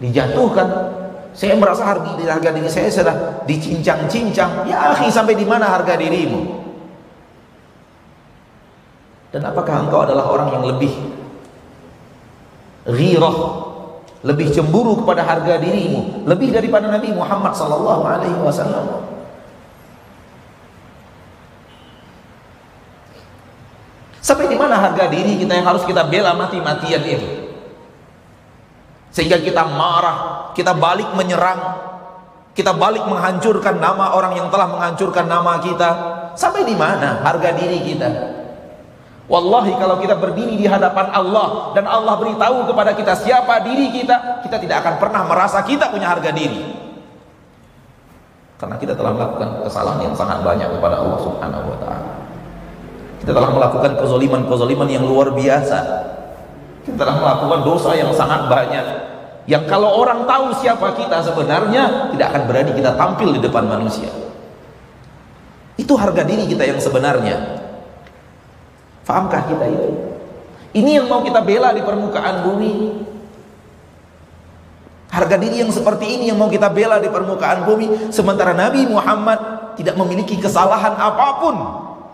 dijatuhkan. 0.00 0.96
Saya 1.36 1.60
merasa 1.60 1.84
harga, 1.84 2.16
harga 2.16 2.50
diri 2.56 2.72
saya 2.72 2.88
sudah 2.88 3.44
dicincang-cincang. 3.44 4.64
Ya 4.64 4.96
akhi, 4.96 5.12
sampai 5.12 5.36
di 5.36 5.44
mana 5.44 5.68
harga 5.68 5.92
dirimu? 6.00 6.56
Dan 9.28 9.44
apakah 9.44 9.84
engkau 9.84 10.08
adalah 10.08 10.32
orang 10.32 10.48
yang 10.56 10.64
lebih 10.72 11.17
ghirah, 12.88 13.36
lebih 14.24 14.50
cemburu 14.50 14.98
kepada 15.04 15.22
harga 15.22 15.60
dirimu, 15.60 16.24
lebih 16.26 16.50
daripada 16.50 16.88
Nabi 16.88 17.12
Muhammad 17.12 17.52
sallallahu 17.54 18.02
alaihi 18.02 18.38
wasallam? 18.40 19.04
Sampai 24.18 24.50
di 24.50 24.60
mana 24.60 24.76
harga 24.76 25.08
diri 25.08 25.40
kita 25.40 25.56
yang 25.56 25.64
harus 25.68 25.88
kita 25.88 26.04
bela 26.04 26.36
mati-matian 26.36 27.00
itu? 27.00 27.28
Sehingga 29.08 29.40
kita 29.40 29.64
marah, 29.64 30.52
kita 30.52 30.76
balik 30.76 31.08
menyerang, 31.16 31.60
kita 32.52 32.76
balik 32.76 33.06
menghancurkan 33.08 33.80
nama 33.80 34.12
orang 34.12 34.36
yang 34.36 34.52
telah 34.52 34.68
menghancurkan 34.68 35.24
nama 35.30 35.62
kita. 35.64 35.90
Sampai 36.36 36.68
di 36.68 36.76
mana 36.76 37.24
harga 37.24 37.56
diri 37.56 37.80
kita? 37.82 38.37
Wallahi 39.28 39.76
kalau 39.76 40.00
kita 40.00 40.16
berdiri 40.16 40.56
di 40.56 40.64
hadapan 40.64 41.12
Allah 41.12 41.76
dan 41.76 41.84
Allah 41.84 42.16
beritahu 42.16 42.64
kepada 42.64 42.96
kita 42.96 43.12
siapa 43.12 43.60
diri 43.60 43.92
kita, 43.92 44.40
kita 44.40 44.56
tidak 44.56 44.80
akan 44.80 44.94
pernah 44.96 45.22
merasa 45.28 45.60
kita 45.60 45.92
punya 45.92 46.08
harga 46.08 46.32
diri. 46.32 46.64
Karena 48.56 48.80
kita 48.80 48.96
telah 48.96 49.12
melakukan 49.12 49.68
kesalahan 49.68 50.00
yang 50.08 50.16
sangat 50.16 50.40
banyak 50.40 50.66
kepada 50.72 51.04
Allah 51.04 51.18
Subhanahu 51.20 51.66
wa 51.68 51.78
taala. 51.78 52.12
Kita 53.20 53.36
telah 53.36 53.50
melakukan 53.52 53.92
kezoliman-kezoliman 54.00 54.88
yang 54.88 55.04
luar 55.04 55.36
biasa. 55.36 55.78
Kita 56.88 56.96
telah 56.96 57.20
melakukan 57.20 57.60
dosa 57.68 57.92
yang 57.92 58.08
sangat 58.16 58.48
banyak. 58.48 58.86
Yang 59.44 59.64
kalau 59.68 59.92
orang 60.00 60.24
tahu 60.24 60.56
siapa 60.56 60.96
kita 60.96 61.20
sebenarnya, 61.20 62.16
tidak 62.16 62.26
akan 62.32 62.42
berani 62.48 62.72
kita 62.72 62.96
tampil 62.96 63.36
di 63.36 63.40
depan 63.44 63.68
manusia. 63.68 64.08
Itu 65.76 66.00
harga 66.00 66.24
diri 66.24 66.48
kita 66.48 66.64
yang 66.64 66.80
sebenarnya. 66.80 67.67
Fahamkah 69.08 69.48
kita 69.48 69.64
itu? 69.64 69.88
Ini 70.76 71.00
yang 71.00 71.08
mau 71.08 71.24
kita 71.24 71.40
bela 71.40 71.72
di 71.72 71.80
permukaan 71.80 72.44
bumi. 72.44 72.72
Harga 75.08 75.40
diri 75.40 75.64
yang 75.64 75.72
seperti 75.72 76.04
ini 76.04 76.28
yang 76.28 76.36
mau 76.36 76.52
kita 76.52 76.68
bela 76.68 77.00
di 77.00 77.08
permukaan 77.08 77.64
bumi 77.64 78.12
sementara 78.12 78.52
Nabi 78.52 78.84
Muhammad 78.84 79.72
tidak 79.80 79.96
memiliki 79.96 80.36
kesalahan 80.36 80.92
apa 81.00 81.40
pun 81.40 81.56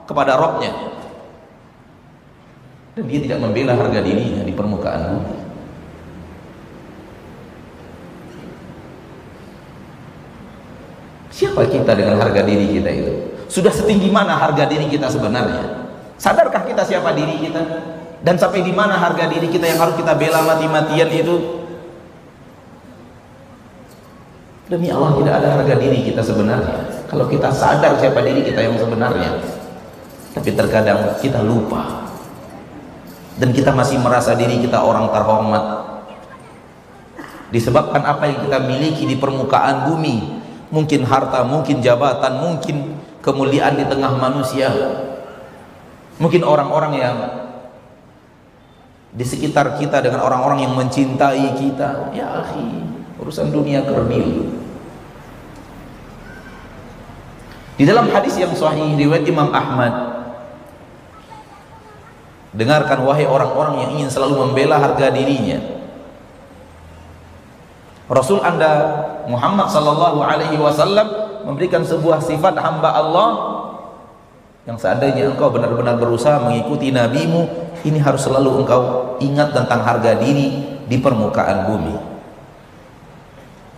kepada 0.06 0.38
Robnya 0.38 0.70
dan 2.94 3.04
dia 3.10 3.18
tidak 3.26 3.42
membela 3.42 3.74
harga 3.74 3.98
dirinya 3.98 4.46
di 4.46 4.54
permukaan 4.54 5.02
bumi. 5.18 5.34
Siapa 11.34 11.66
kita 11.66 11.98
dengan 11.98 12.22
harga 12.22 12.46
diri 12.46 12.78
kita 12.78 12.90
itu? 12.94 13.12
Sudah 13.50 13.74
setinggi 13.74 14.06
mana 14.06 14.38
harga 14.38 14.70
diri 14.70 14.86
kita 14.86 15.10
sebenarnya? 15.10 15.83
Sadarkah 16.24 16.64
kita 16.64 16.80
siapa 16.88 17.12
diri 17.12 17.36
kita? 17.36 17.60
Dan 18.24 18.40
sampai 18.40 18.64
di 18.64 18.72
mana 18.72 18.96
harga 18.96 19.28
diri 19.28 19.44
kita 19.52 19.68
yang 19.68 19.76
harus 19.76 19.92
kita 20.00 20.16
bela 20.16 20.40
mati-matian 20.40 21.12
itu? 21.12 21.36
Demi 24.64 24.88
Allah 24.88 25.20
tidak 25.20 25.34
ada 25.44 25.48
harga 25.60 25.74
diri 25.76 26.00
kita 26.08 26.24
sebenarnya. 26.24 27.04
Kalau 27.12 27.28
kita 27.28 27.52
sadar 27.52 28.00
siapa 28.00 28.24
diri 28.24 28.40
kita 28.40 28.64
yang 28.64 28.80
sebenarnya. 28.80 29.36
Tapi 30.32 30.48
terkadang 30.56 31.20
kita 31.20 31.44
lupa. 31.44 32.08
Dan 33.36 33.52
kita 33.52 33.76
masih 33.76 34.00
merasa 34.00 34.32
diri 34.32 34.64
kita 34.64 34.80
orang 34.80 35.12
terhormat. 35.12 35.64
Disebabkan 37.52 38.00
apa 38.00 38.24
yang 38.32 38.40
kita 38.48 38.64
miliki 38.64 39.04
di 39.04 39.20
permukaan 39.20 39.92
bumi. 39.92 40.40
Mungkin 40.72 41.04
harta, 41.04 41.44
mungkin 41.44 41.84
jabatan, 41.84 42.40
mungkin 42.40 42.96
kemuliaan 43.20 43.76
di 43.76 43.84
tengah 43.84 44.16
manusia. 44.16 44.72
Mungkin 46.22 46.46
orang-orang 46.46 46.92
yang 46.94 47.16
di 49.14 49.22
sekitar 49.26 49.78
kita 49.78 50.02
dengan 50.02 50.26
orang-orang 50.26 50.66
yang 50.66 50.74
mencintai 50.74 51.58
kita. 51.58 52.14
Ya 52.14 52.42
akhi, 52.42 52.82
urusan 53.18 53.50
dunia 53.54 53.82
kerdil 53.86 54.54
di 57.74 57.82
dalam 57.82 58.06
hadis 58.10 58.38
yang 58.38 58.54
sahih 58.54 58.94
riwayat 58.94 59.26
Imam 59.26 59.50
Ahmad 59.50 60.14
dengarkan 62.54 63.02
wahai 63.02 63.26
orang-orang 63.26 63.82
yang 63.82 63.90
ingin 63.98 64.08
selalu 64.10 64.46
membela 64.46 64.78
harga 64.78 65.10
dirinya 65.10 65.58
Rasul 68.06 68.38
Anda 68.46 68.70
Muhammad 69.26 69.74
sallallahu 69.74 70.22
alaihi 70.22 70.54
wasallam 70.54 71.08
memberikan 71.50 71.82
sebuah 71.82 72.22
sifat 72.22 72.54
hamba 72.62 72.94
Allah 72.94 73.28
yang 74.64 74.80
seandainya 74.80 75.28
engkau 75.28 75.52
benar-benar 75.52 76.00
berusaha 76.00 76.40
mengikuti 76.40 76.88
nabimu 76.88 77.44
ini 77.84 78.00
harus 78.00 78.24
selalu 78.24 78.64
engkau 78.64 78.82
ingat 79.20 79.52
tentang 79.52 79.84
harga 79.84 80.16
diri 80.16 80.80
di 80.88 80.96
permukaan 80.96 81.68
bumi. 81.68 81.96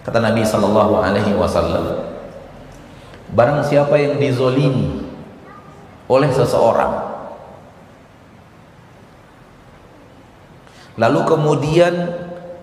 Kata 0.07 0.22
Nabi 0.22 0.47
sallallahu 0.47 1.03
alaihi 1.03 1.34
wasallam 1.34 2.14
barang 3.34 3.66
siapa 3.66 3.99
yang 3.99 4.22
dizolimi 4.22 5.03
oleh 6.07 6.30
seseorang 6.30 6.95
lalu 10.95 11.20
kemudian 11.26 11.95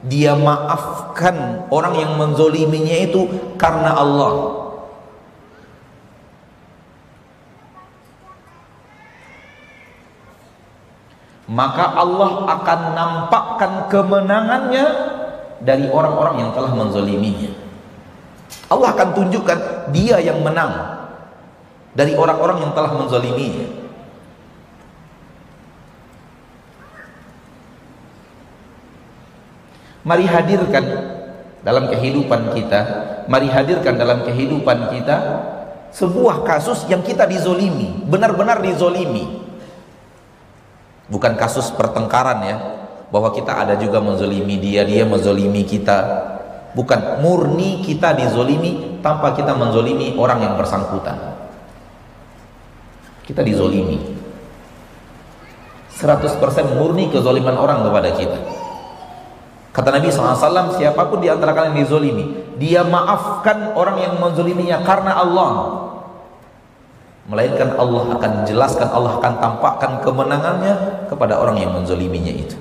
dia 0.07 0.39
maafkan 0.39 1.67
orang 1.67 1.99
yang 1.99 2.15
menzoliminya 2.15 2.95
itu 3.03 3.27
karena 3.59 3.91
Allah 3.91 4.62
maka 11.47 11.91
Allah 11.95 12.47
akan 12.47 12.79
nampakkan 12.95 13.71
kemenangannya 13.91 14.85
dari 15.59 15.87
orang-orang 15.91 16.43
yang 16.43 16.51
telah 16.55 16.71
menzoliminya 16.71 17.63
Allah 18.73 18.89
akan 18.95 19.09
tunjukkan 19.13 19.59
dia 19.93 20.17
yang 20.17 20.41
menang 20.41 21.03
dari 21.93 22.17
orang-orang 22.17 22.65
yang 22.65 22.71
telah 22.73 22.91
menzaliminya. 22.97 23.85
Mari 30.03 30.25
hadirkan 30.27 30.85
dalam 31.63 31.87
kehidupan 31.87 32.51
kita, 32.57 32.81
mari 33.31 33.47
hadirkan 33.47 33.95
dalam 33.95 34.27
kehidupan 34.27 34.91
kita 34.91 35.17
sebuah 35.95 36.43
kasus 36.43 36.89
yang 36.91 36.99
kita 37.05 37.23
dizolimi, 37.23 38.03
benar-benar 38.09 38.59
dizolimi. 38.59 39.42
Bukan 41.11 41.35
kasus 41.35 41.71
pertengkaran 41.75 42.39
ya, 42.47 42.55
bahwa 43.13 43.29
kita 43.35 43.53
ada 43.53 43.75
juga 43.77 43.99
menzolimi 43.99 44.57
dia, 44.57 44.87
dia 44.87 45.03
menzolimi 45.03 45.67
kita, 45.67 45.97
bukan 46.73 47.21
murni 47.21 47.85
kita 47.85 48.17
dizolimi 48.17 48.99
tanpa 49.03 49.35
kita 49.37 49.53
menzolimi 49.53 50.15
orang 50.17 50.41
yang 50.41 50.53
bersangkutan. 50.57 51.37
Kita 53.23 53.45
dizolimi. 53.45 54.01
100% 55.93 56.41
murni 56.73 57.13
kezoliman 57.13 57.55
orang 57.55 57.85
kepada 57.85 58.09
kita. 58.17 58.39
Kata 59.73 59.89
Nabi 59.89 60.13
SAW 60.13 60.77
siapa 60.77 61.09
pun 61.09 61.17
di 61.21 61.29
antara 61.33 61.53
kalian 61.57 61.73
dizolimi 61.81 62.57
dia 62.61 62.85
maafkan 62.85 63.73
orang 63.73 63.97
yang 64.05 64.13
menzoliminya 64.21 64.85
karena 64.85 65.17
Allah 65.17 65.82
melainkan 67.29 67.75
Allah 67.79 68.19
akan 68.19 68.31
jelaskan 68.43 68.91
Allah 68.91 69.19
akan 69.19 69.33
tampakkan 69.39 69.91
kemenangannya 70.03 71.07
kepada 71.07 71.39
orang 71.39 71.55
yang 71.59 71.71
menzoliminya 71.71 72.33
itu 72.35 72.59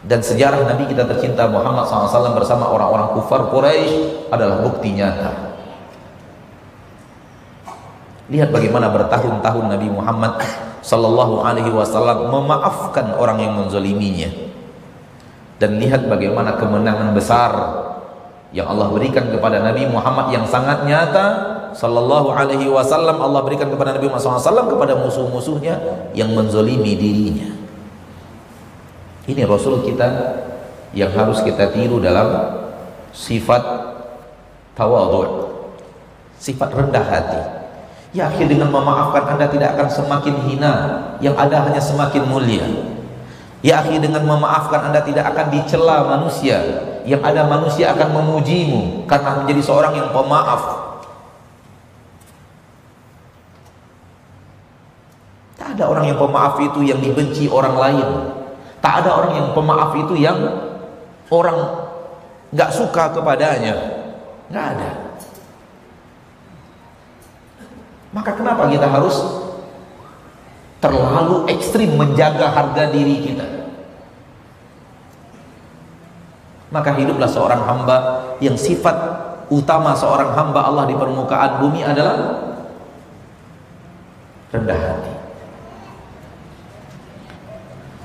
dan 0.00 0.24
sejarah 0.24 0.64
Nabi 0.64 0.88
kita 0.88 1.04
tercinta 1.04 1.44
Muhammad 1.44 1.84
SAW 1.84 2.32
bersama 2.32 2.72
orang-orang 2.72 3.12
kufar 3.20 3.52
Quraisy 3.52 4.32
adalah 4.32 4.64
bukti 4.64 4.96
nyata. 4.96 5.52
Lihat 8.32 8.48
bagaimana 8.48 8.88
bertahun-tahun 8.88 9.64
Nabi 9.68 9.88
Muhammad 9.92 10.40
Sallallahu 10.80 11.44
Alaihi 11.44 11.68
Wasallam 11.68 12.32
memaafkan 12.32 13.12
orang 13.20 13.44
yang 13.44 13.52
menzoliminya. 13.60 14.32
Dan 15.60 15.76
lihat 15.76 16.08
bagaimana 16.08 16.56
kemenangan 16.56 17.12
besar 17.12 17.52
yang 18.56 18.72
Allah 18.72 18.88
berikan 18.88 19.28
kepada 19.28 19.60
Nabi 19.60 19.84
Muhammad 19.84 20.32
yang 20.32 20.48
sangat 20.48 20.88
nyata 20.88 21.26
Sallallahu 21.70 22.34
Alaihi 22.34 22.66
Wasallam 22.66 23.22
Allah 23.22 23.40
berikan 23.46 23.70
kepada 23.70 23.94
Nabi 23.94 24.10
Muhammad 24.10 24.42
SAW 24.42 24.66
kepada 24.70 24.98
musuh-musuhnya 24.98 25.74
yang 26.12 26.34
menzolimi 26.34 26.98
dirinya. 26.98 27.50
Ini 29.30 29.46
Rasul 29.46 29.86
kita 29.86 30.08
yang 30.90 31.14
harus 31.14 31.38
kita 31.46 31.70
tiru 31.70 32.02
dalam 32.02 32.26
sifat 33.14 33.62
tawadhu, 34.74 35.54
sifat 36.42 36.74
rendah 36.74 37.06
hati. 37.06 37.42
Ya 38.10 38.26
akhir 38.26 38.50
dengan 38.50 38.74
memaafkan 38.74 39.38
Anda 39.38 39.46
tidak 39.46 39.78
akan 39.78 39.86
semakin 39.86 40.34
hina, 40.50 40.74
yang 41.22 41.38
ada 41.38 41.62
hanya 41.62 41.78
semakin 41.78 42.26
mulia. 42.26 42.66
Ya 43.62 43.78
akhir 43.78 44.02
dengan 44.02 44.26
memaafkan 44.26 44.90
Anda 44.90 45.06
tidak 45.06 45.30
akan 45.30 45.46
dicela 45.54 46.02
manusia, 46.18 46.58
yang 47.06 47.22
ada 47.22 47.46
manusia 47.46 47.94
akan 47.94 48.10
memujimu 48.10 49.06
karena 49.06 49.44
menjadi 49.44 49.62
seorang 49.62 49.94
yang 49.94 50.10
pemaaf. 50.10 50.89
Ada 55.70 55.86
orang 55.86 56.04
yang 56.10 56.18
pemaaf 56.18 56.58
itu 56.58 56.82
yang 56.82 56.98
dibenci 56.98 57.46
orang 57.46 57.76
lain. 57.78 58.08
Tak 58.82 59.04
ada 59.04 59.10
orang 59.22 59.32
yang 59.38 59.48
pemaaf 59.54 59.94
itu 59.94 60.18
yang 60.18 60.38
orang 61.30 61.58
nggak 62.50 62.70
suka 62.74 63.14
kepadanya. 63.14 63.74
Nggak 64.50 64.66
ada. 64.74 64.90
Maka 68.10 68.34
kenapa 68.34 68.66
kita 68.66 68.90
harus 68.90 69.14
terlalu 70.82 71.46
ekstrim 71.46 71.94
menjaga 71.94 72.50
harga 72.50 72.90
diri 72.90 73.22
kita? 73.22 73.46
Maka 76.74 76.94
hiduplah 76.98 77.30
seorang 77.30 77.62
hamba 77.62 77.96
yang 78.42 78.58
sifat 78.58 78.94
utama 79.50 79.94
seorang 79.94 80.34
hamba 80.34 80.66
Allah 80.66 80.86
di 80.86 80.94
permukaan 80.94 81.62
bumi 81.62 81.82
adalah 81.82 82.18
rendah 84.50 84.78
hati. 84.78 85.19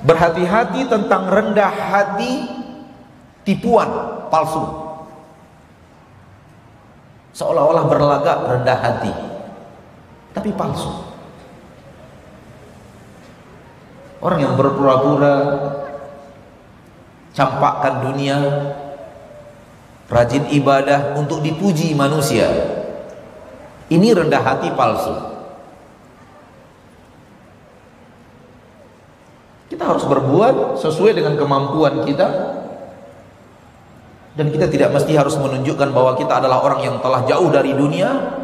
Berhati-hati 0.05 0.85
tentang 0.85 1.25
rendah 1.33 1.73
hati 1.73 2.45
tipuan 3.41 3.89
palsu. 4.29 4.61
Seolah-olah 7.35 7.85
berlagak 7.89 8.37
rendah 8.47 8.79
hati, 8.79 9.13
tapi 10.31 10.55
palsu. 10.55 10.87
Orang 14.23 14.39
yang 14.39 14.55
berpura-pura 14.55 15.35
campakkan 17.35 18.07
dunia 18.07 18.37
rajin 20.07 20.47
ibadah 20.53 21.17
untuk 21.19 21.43
dipuji 21.43 21.91
manusia. 21.97 22.47
Ini 23.91 24.07
rendah 24.15 24.41
hati 24.41 24.69
palsu. 24.73 25.34
Kita 29.65 29.81
harus 29.81 30.05
berbuat 30.05 30.77
sesuai 30.77 31.17
dengan 31.17 31.33
kemampuan 31.33 32.05
kita 32.05 32.27
dan 34.35 34.51
kita 34.51 34.67
tidak 34.67 34.93
mesti 34.93 35.15
harus 35.15 35.39
menunjukkan 35.39 35.89
bahwa 35.95 36.13
kita 36.19 36.43
adalah 36.43 36.61
orang 36.61 36.83
yang 36.83 36.95
telah 36.99 37.23
jauh 37.25 37.49
dari 37.49 37.71
dunia 37.73 38.35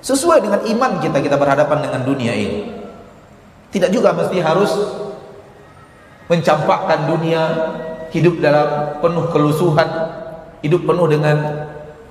sesuai 0.00 0.40
dengan 0.42 0.60
iman 0.64 0.92
kita 0.98 1.20
kita 1.20 1.36
berhadapan 1.38 1.78
dengan 1.84 2.00
dunia 2.02 2.32
ini. 2.32 2.60
Tidak 3.70 3.90
juga 3.92 4.16
mesti 4.16 4.38
harus 4.40 4.72
mencampakkan 6.26 7.06
dunia 7.06 7.42
hidup 8.10 8.40
dalam 8.40 8.98
penuh 9.02 9.26
kelusuhan, 9.30 9.88
hidup 10.64 10.86
penuh 10.86 11.06
dengan 11.10 11.36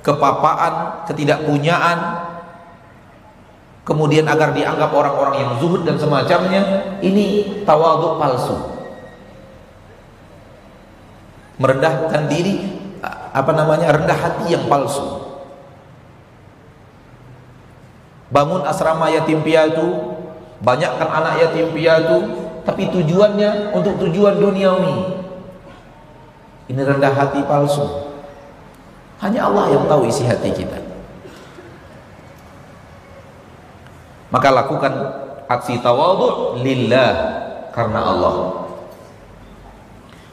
kepapaan, 0.04 1.08
ketidakpunyaan, 1.08 1.98
kemudian 3.84 4.28
agar 4.28 4.56
dianggap 4.56 4.92
orang-orang 4.92 5.36
yang 5.44 5.52
zuhud 5.60 5.84
dan 5.84 6.00
semacamnya, 6.00 6.96
ini 7.04 7.60
tawadhu 7.68 8.20
palsu. 8.20 8.58
Merendahkan 11.60 12.28
diri, 12.32 12.64
apa 13.32 13.52
namanya, 13.52 13.94
rendah 13.96 14.18
hati 14.18 14.56
yang 14.56 14.66
palsu. 14.72 15.24
Bangun 18.34 18.66
asrama 18.66 19.14
yatim 19.14 19.46
piatu, 19.46 20.18
banyakkan 20.64 21.06
anak 21.06 21.38
yatim 21.44 21.70
piatu, 21.76 22.18
tapi 22.66 22.90
tujuannya 22.90 23.76
untuk 23.76 24.00
tujuan 24.00 24.40
duniawi. 24.40 25.22
Ini 26.72 26.82
rendah 26.82 27.14
hati 27.14 27.44
palsu. 27.44 27.86
Hanya 29.20 29.48
Allah 29.48 29.72
yang 29.72 29.88
tahu 29.88 30.08
isi 30.08 30.28
hati 30.28 30.52
kita. 30.52 30.83
Maka 34.34 34.50
lakukan 34.50 34.94
aksi 35.46 35.78
tawadhu 35.86 36.58
lillah 36.66 37.12
karena 37.70 38.02
Allah. 38.02 38.66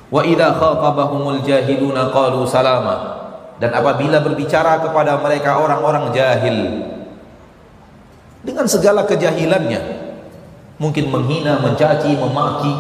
Wa 0.09 0.25
idza 0.25 0.57
khatabahumul 0.57 1.45
jahiluna 1.45 2.09
qalu 2.09 2.49
salama. 2.49 3.21
Dan 3.61 3.77
apabila 3.77 4.25
berbicara 4.25 4.81
kepada 4.81 5.21
mereka 5.21 5.61
orang-orang 5.61 6.17
jahil 6.17 6.81
dengan 8.41 8.65
segala 8.65 9.05
kejahilannya, 9.05 9.85
mungkin 10.81 11.13
menghina, 11.13 11.61
mencaci, 11.61 12.17
memaki, 12.17 12.73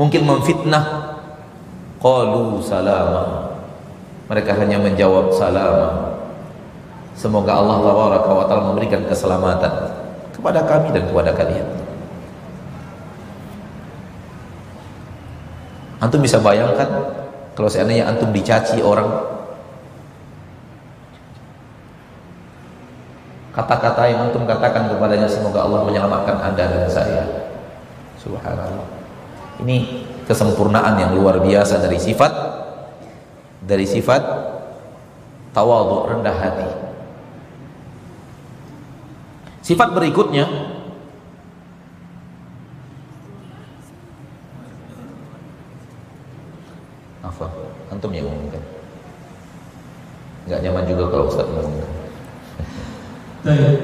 mungkin 0.00 0.24
memfitnah, 0.24 1.12
Qalu 2.00 2.60
salama. 2.60 3.52
Mereka 4.28 4.56
hanya 4.60 4.76
menjawab 4.76 5.32
salama. 5.32 6.16
Semoga 7.16 7.56
Allah 7.56 7.80
wa 7.80 8.44
taala 8.44 8.72
memberikan 8.72 9.08
keselamatan 9.08 10.03
kepada 10.44 10.60
kami 10.68 10.92
dan 10.92 11.08
kepada 11.08 11.32
kalian. 11.32 11.64
Antum 16.04 16.20
bisa 16.20 16.36
bayangkan 16.36 16.84
kalau 17.56 17.72
seandainya 17.72 18.04
antum 18.04 18.28
dicaci 18.28 18.84
orang 18.84 19.08
kata-kata 23.56 24.12
yang 24.12 24.28
antum 24.28 24.44
katakan 24.44 24.92
kepadanya 24.92 25.24
semoga 25.24 25.64
Allah 25.64 25.80
menyelamatkan 25.88 26.36
anda 26.44 26.68
dan 26.68 26.92
saya 26.92 27.24
subhanallah 28.20 28.84
ini 29.64 30.04
kesempurnaan 30.28 31.00
yang 31.00 31.16
luar 31.16 31.40
biasa 31.40 31.80
dari 31.80 31.96
sifat 31.96 32.32
dari 33.64 33.88
sifat 33.88 34.20
tawadhu 35.56 36.12
rendah 36.12 36.36
hati. 36.36 36.83
Sifat 39.64 39.96
berikutnya 39.96 40.44
apa? 47.24 47.48
Antum 47.88 48.12
yang 48.12 48.28
ngomongkan. 48.28 48.60
Enggak 50.44 50.60
nyaman 50.68 50.84
juga 50.84 51.04
kalau 51.08 51.32
Ustaz 51.32 51.48
ngomongkan. 51.48 51.90
Baik. 53.40 53.76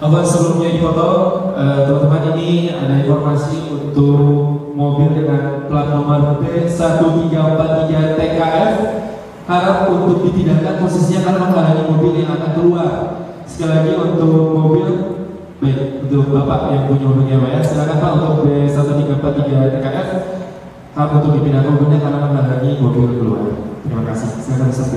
Apa 0.00 0.24
sebelumnya 0.24 0.80
dipotong, 0.80 1.52
eh, 1.60 1.78
teman-teman 1.84 2.32
ini 2.32 2.72
ada 2.72 3.04
informasi 3.04 3.68
untuk 3.68 4.16
mobil 4.72 5.12
dengan 5.12 5.68
plat 5.68 5.92
nomor 5.92 6.40
B1343 6.40 8.16
TKF 8.16 8.72
harap 9.44 9.92
untuk 9.92 10.24
ditindakkan 10.24 10.80
posisinya 10.80 11.20
karena 11.20 11.40
menghalangi 11.44 11.84
mobil 11.84 12.16
yang 12.16 12.32
akan 12.32 12.50
keluar. 12.56 12.92
Sekali 13.44 13.72
lagi 13.74 13.92
untuk 13.96 14.54
mobil 14.56 15.17
baik 15.58 16.06
untuk 16.06 16.30
bapak 16.30 16.70
yang 16.70 16.82
punya 16.86 17.36
pak 17.42 17.50
ya 17.50 17.60
silakan 17.66 17.96
pak 17.98 18.10
untuk 18.14 18.46
B1343 18.46 19.74
TKF 19.74 20.08
harap 20.94 21.10
untuk 21.18 21.30
dipindahkan 21.38 21.70
mobilnya 21.74 21.98
karena 21.98 22.18
menghalangi 22.26 22.70
mobil 22.78 23.04
keluar. 23.18 23.42
Terima 23.82 24.02
kasih. 24.06 24.28
Silakan 24.38 24.68
Ustaz. 24.70 24.94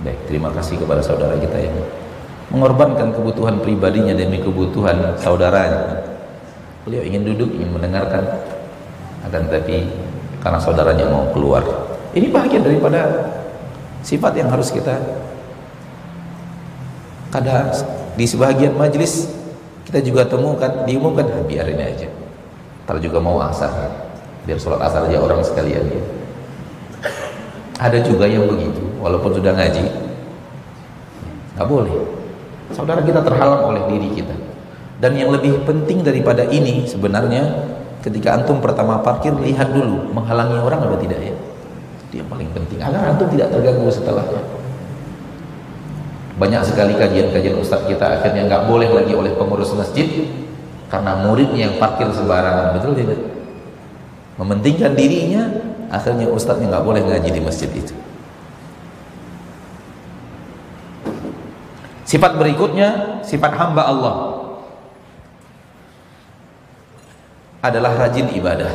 Baik, 0.00 0.18
terima 0.26 0.50
kasih 0.54 0.74
kepada 0.80 1.02
saudara 1.02 1.34
kita 1.38 1.58
yang 1.60 1.76
mengorbankan 2.50 3.14
kebutuhan 3.14 3.62
pribadinya 3.62 4.14
demi 4.14 4.42
kebutuhan 4.42 5.14
saudaranya. 5.18 6.02
Beliau 6.82 7.06
ingin 7.06 7.22
duduk, 7.26 7.54
ingin 7.54 7.70
mendengarkan, 7.70 8.26
akan 9.22 9.40
tetapi 9.50 9.86
karena 10.42 10.58
saudaranya 10.58 11.06
mau 11.06 11.30
keluar. 11.30 11.62
Ini 12.10 12.26
bagian 12.32 12.66
daripada 12.66 13.30
sifat 14.02 14.34
yang 14.34 14.50
harus 14.50 14.72
kita 14.74 14.98
kadang 17.30 17.70
di 18.18 18.26
sebagian 18.26 18.74
majlis 18.74 19.39
kita 19.90 19.98
juga 20.06 20.22
temukan 20.24 20.86
diumumkan 20.86 21.26
ah, 21.26 21.42
biarin 21.44 21.82
aja 21.82 22.08
ntar 22.86 23.02
juga 23.02 23.18
mau 23.18 23.42
asar 23.42 23.70
biar 24.46 24.56
sholat 24.56 24.80
asar 24.86 25.10
aja 25.10 25.18
orang 25.18 25.42
sekalian 25.42 25.84
ya. 25.90 26.02
ada 27.82 27.98
juga 28.00 28.24
yang 28.30 28.46
begitu 28.46 28.86
walaupun 29.02 29.34
sudah 29.34 29.52
ngaji 29.52 29.84
nggak 31.58 31.66
boleh 31.68 32.20
Saudara 32.70 33.02
kita 33.02 33.20
terhalang 33.26 33.66
oleh 33.66 33.82
diri 33.90 34.08
kita. 34.22 34.34
Dan 35.00 35.16
yang 35.16 35.32
lebih 35.34 35.64
penting 35.66 36.04
daripada 36.04 36.46
ini 36.46 36.86
sebenarnya 36.86 37.42
ketika 38.04 38.36
antum 38.36 38.62
pertama 38.62 39.00
parkir 39.00 39.32
lihat 39.32 39.72
dulu 39.72 40.12
menghalangi 40.12 40.60
orang 40.60 40.86
atau 40.86 40.98
tidak 41.00 41.18
ya. 41.18 41.34
Itu 42.08 42.14
yang 42.22 42.28
paling 42.30 42.48
penting 42.52 42.78
agar 42.78 43.16
antum 43.16 43.26
tidak 43.32 43.48
terganggu 43.50 43.90
setelahnya. 43.90 44.59
Banyak 46.40 46.64
sekali 46.64 46.96
kajian-kajian 46.96 47.60
ustadz 47.60 47.84
kita 47.84 48.16
akhirnya 48.16 48.48
nggak 48.48 48.64
boleh 48.64 48.88
lagi 48.88 49.12
oleh 49.12 49.36
pengurus 49.36 49.76
masjid 49.76 50.08
karena 50.88 51.20
muridnya 51.20 51.68
yang 51.68 51.74
parkir 51.76 52.08
sembarangan, 52.08 52.80
betul 52.80 52.96
tidak? 52.96 53.20
Mementingkan 54.40 54.96
dirinya, 54.96 55.52
akhirnya 55.92 56.32
ustadznya 56.32 56.72
nggak 56.72 56.86
boleh 56.88 57.04
ngaji 57.04 57.28
di 57.28 57.40
masjid 57.44 57.68
itu. 57.68 57.92
Sifat 62.08 62.40
berikutnya, 62.40 63.20
sifat 63.20 63.52
hamba 63.54 63.86
Allah 63.86 64.16
adalah 67.60 67.92
rajin 68.00 68.32
ibadah. 68.32 68.72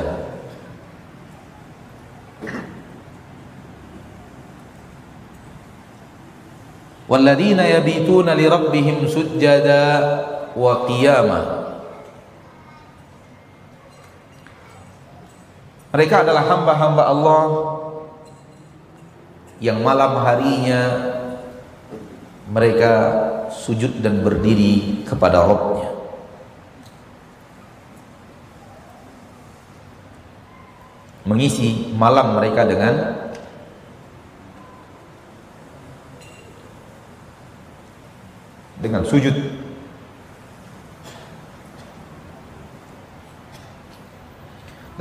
Walladzina 7.06 7.70
yabituna 7.70 8.34
li 8.34 8.50
rabbihim 8.50 9.06
sujjada. 9.06 10.26
Mereka 15.96 16.16
adalah 16.28 16.44
hamba-hamba 16.48 17.04
Allah 17.08 17.46
yang 19.60 19.80
malam 19.84 20.20
harinya 20.24 20.82
mereka 22.52 22.94
sujud 23.52 24.00
dan 24.00 24.24
berdiri 24.24 25.04
kepada 25.08 25.44
Robnya. 25.44 25.92
Mengisi 31.26 31.90
malam 31.98 32.38
mereka 32.38 32.70
dengan 32.70 33.25
dengan 38.86 39.02
sujud 39.02 39.34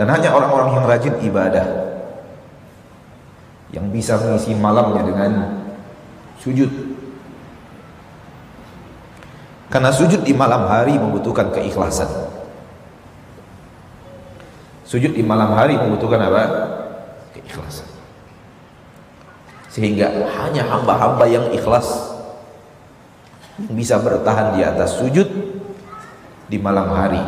dan 0.01 0.09
hanya 0.09 0.33
orang-orang 0.33 0.81
yang 0.81 0.85
rajin 0.89 1.15
ibadah 1.21 1.67
yang 3.77 3.93
bisa 3.93 4.17
mengisi 4.17 4.57
malamnya 4.57 5.05
dengan 5.05 5.33
sujud 6.41 6.73
karena 9.69 9.91
sujud 9.91 10.23
di 10.23 10.31
malam 10.31 10.71
hari 10.71 10.95
membutuhkan 10.95 11.51
keikhlasan. 11.51 12.07
Sujud 14.87 15.19
di 15.19 15.23
malam 15.27 15.51
hari 15.51 15.75
membutuhkan 15.75 16.23
apa? 16.23 16.43
Keikhlasan. 17.35 17.91
Sehingga 19.67 20.15
hanya 20.15 20.63
hamba-hamba 20.71 21.27
yang 21.27 21.51
ikhlas 21.51 22.14
bisa 23.59 24.03
bertahan 24.03 24.59
di 24.59 24.67
atas 24.67 24.99
sujud 24.99 25.29
di 26.51 26.59
malam 26.59 26.91
hari. 26.91 27.23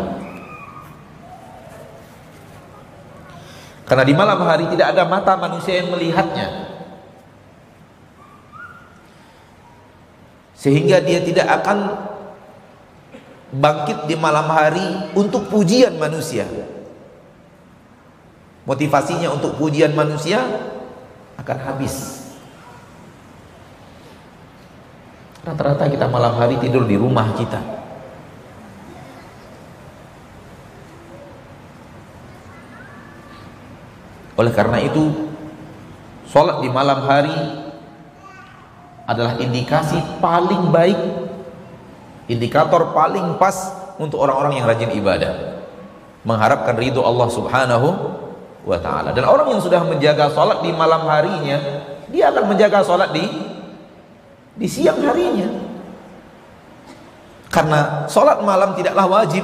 Karena 3.87 4.03
di 4.03 4.15
malam 4.19 4.43
hari 4.43 4.67
tidak 4.75 4.99
ada 4.99 5.07
mata 5.07 5.39
manusia 5.39 5.79
yang 5.79 5.95
melihatnya. 5.95 6.75
Sehingga 10.59 10.99
dia 10.99 11.23
tidak 11.23 11.47
akan 11.63 11.95
bangkit 13.55 14.11
di 14.11 14.19
malam 14.19 14.51
hari 14.51 15.15
untuk 15.15 15.47
pujian 15.47 15.95
manusia. 15.95 16.51
Motivasinya 18.67 19.31
untuk 19.31 19.55
pujian 19.55 19.95
manusia 19.95 20.43
akan 21.39 21.59
habis. 21.63 22.26
Rata-rata 25.47 25.87
kita 25.87 26.11
malam 26.11 26.35
hari 26.35 26.59
tidur 26.59 26.91
di 26.91 26.99
rumah 26.99 27.31
kita. 27.39 27.63
Oleh 34.35 34.51
karena 34.51 34.83
itu, 34.83 35.31
sholat 36.27 36.67
di 36.67 36.69
malam 36.69 36.99
hari 37.07 37.39
adalah 39.07 39.39
indikasi 39.39 40.03
paling 40.19 40.75
baik, 40.75 40.99
indikator 42.27 42.91
paling 42.91 43.39
pas 43.39 43.71
untuk 44.03 44.27
orang-orang 44.27 44.59
yang 44.59 44.67
rajin 44.67 44.91
ibadah. 44.99 45.63
Mengharapkan 46.27 46.75
ridho 46.75 47.07
Allah 47.07 47.31
subhanahu 47.31 47.89
wa 48.67 48.79
ta'ala. 48.83 49.15
Dan 49.15 49.31
orang 49.31 49.55
yang 49.55 49.63
sudah 49.63 49.87
menjaga 49.87 50.27
sholat 50.35 50.59
di 50.67 50.75
malam 50.75 51.07
harinya, 51.07 51.87
dia 52.11 52.35
akan 52.35 52.51
menjaga 52.51 52.83
sholat 52.83 53.15
di 53.15 53.55
di 54.57 54.69
siang 54.69 55.01
harinya. 55.05 55.49
karena 57.47 58.05
sholat 58.13 58.45
malam 58.45 58.77
tidaklah 58.77 59.09
wajib. 59.09 59.41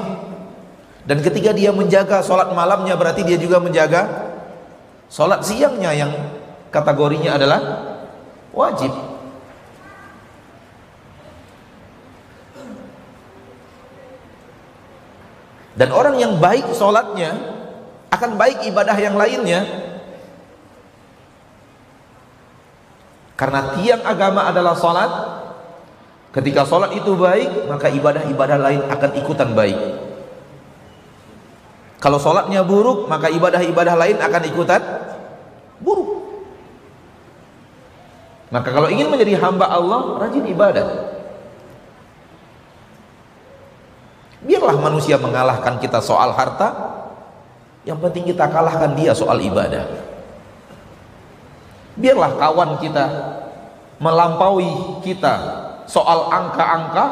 Dan 1.09 1.25
ketika 1.25 1.57
dia 1.57 1.73
menjaga 1.73 2.21
sholat 2.21 2.53
malamnya 2.53 2.93
berarti 2.93 3.25
dia 3.25 3.41
juga 3.41 3.57
menjaga 3.57 4.29
sholat 5.09 5.41
siangnya 5.41 5.97
yang 5.97 6.13
kategorinya 6.69 7.41
adalah 7.41 7.61
wajib. 8.53 8.93
Dan 15.73 15.89
orang 15.89 16.21
yang 16.21 16.37
baik 16.37 16.69
sholatnya 16.77 17.33
akan 18.13 18.37
baik 18.37 18.69
ibadah 18.69 18.97
yang 19.01 19.17
lainnya 19.17 19.82
Karena 23.43 23.75
tiang 23.75 24.07
agama 24.07 24.47
adalah 24.47 24.79
salat. 24.79 25.11
Ketika 26.31 26.63
salat 26.63 26.95
itu 26.95 27.19
baik, 27.19 27.67
maka 27.67 27.91
ibadah-ibadah 27.91 28.55
lain 28.55 28.81
akan 28.87 29.11
ikutan 29.19 29.51
baik. 29.51 29.75
Kalau 31.99 32.23
salatnya 32.23 32.63
buruk, 32.63 33.11
maka 33.11 33.27
ibadah-ibadah 33.27 33.99
lain 33.99 34.23
akan 34.23 34.43
ikutan 34.47 34.79
buruk. 35.83 36.23
Maka 38.55 38.71
kalau 38.71 38.87
ingin 38.87 39.11
menjadi 39.11 39.35
hamba 39.43 39.67
Allah, 39.67 40.23
rajin 40.23 40.47
ibadah. 40.47 40.87
Biarlah 44.47 44.79
manusia 44.79 45.19
mengalahkan 45.19 45.83
kita 45.83 45.99
soal 45.99 46.31
harta, 46.31 46.71
yang 47.83 47.99
penting 47.99 48.23
kita 48.23 48.47
kalahkan 48.47 48.95
dia 48.95 49.11
soal 49.19 49.43
ibadah. 49.43 50.12
Biarlah 51.99 52.33
kawan 52.41 52.81
kita 52.81 53.05
melampaui 54.01 55.01
kita 55.05 55.35
soal 55.85 56.33
angka-angka 56.33 57.07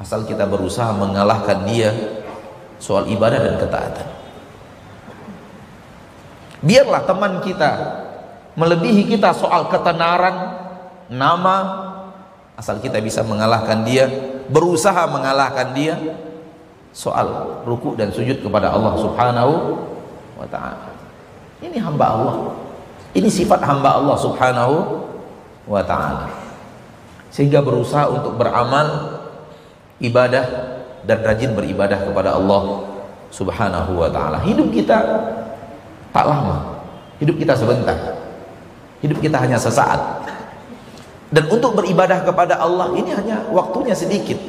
asal 0.00 0.26
kita 0.26 0.48
berusaha 0.48 0.90
mengalahkan 0.90 1.62
dia 1.68 1.94
soal 2.82 3.06
ibadah 3.06 3.38
dan 3.38 3.54
ketaatan. 3.62 4.08
Biarlah 6.62 7.02
teman 7.06 7.42
kita 7.42 7.70
melebihi 8.58 9.06
kita 9.06 9.34
soal 9.34 9.70
ketenaran, 9.70 10.58
nama, 11.10 11.56
asal 12.58 12.78
kita 12.82 12.98
bisa 12.98 13.22
mengalahkan 13.22 13.86
dia, 13.86 14.10
berusaha 14.50 15.06
mengalahkan 15.06 15.70
dia 15.74 15.94
soal 16.90 17.62
ruku 17.64 17.94
dan 17.94 18.10
sujud 18.10 18.42
kepada 18.42 18.74
Allah 18.74 18.94
Subhanahu 18.98 19.54
wa 20.38 20.46
taala. 20.50 20.92
Ini 21.62 21.78
hamba 21.78 22.06
Allah. 22.10 22.36
Ini 23.12 23.28
sifat 23.28 23.60
hamba 23.60 24.00
Allah 24.00 24.16
subhanahu 24.16 25.04
wa 25.68 25.82
ta'ala. 25.84 26.32
Sehingga 27.28 27.60
berusaha 27.60 28.08
untuk 28.12 28.36
beramal 28.36 29.20
Ibadah 30.02 30.44
Dan 31.06 31.22
rajin 31.22 31.54
beribadah 31.54 32.02
kepada 32.02 32.34
Allah 32.34 32.88
subhanahu 33.30 34.00
wa 34.00 34.08
ta'ala. 34.08 34.40
Hidup 34.42 34.72
kita 34.72 34.98
tak 36.10 36.24
lama. 36.24 36.82
Hidup 37.20 37.36
kita 37.38 37.52
sebentar. 37.54 37.94
Hidup 39.04 39.20
kita 39.20 39.38
hanya 39.38 39.60
sesaat. 39.60 40.26
Dan 41.32 41.48
untuk 41.52 41.76
beribadah 41.76 42.24
kepada 42.24 42.58
Allah 42.60 42.92
Ini 42.96 43.10
hanya 43.12 43.36
waktunya 43.52 43.92
sedikit. 43.92 44.40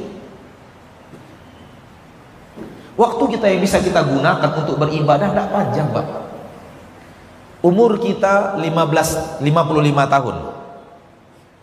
Waktu 2.94 3.24
kita 3.38 3.46
yang 3.50 3.62
bisa 3.66 3.82
kita 3.82 4.06
gunakan 4.06 4.50
untuk 4.54 4.78
beribadah 4.78 5.34
tidak 5.34 5.50
panjang 5.50 5.90
Pak 5.90 6.23
umur 7.64 7.96
kita 7.98 8.60
15 8.60 9.40
55 9.40 10.14
tahun. 10.14 10.36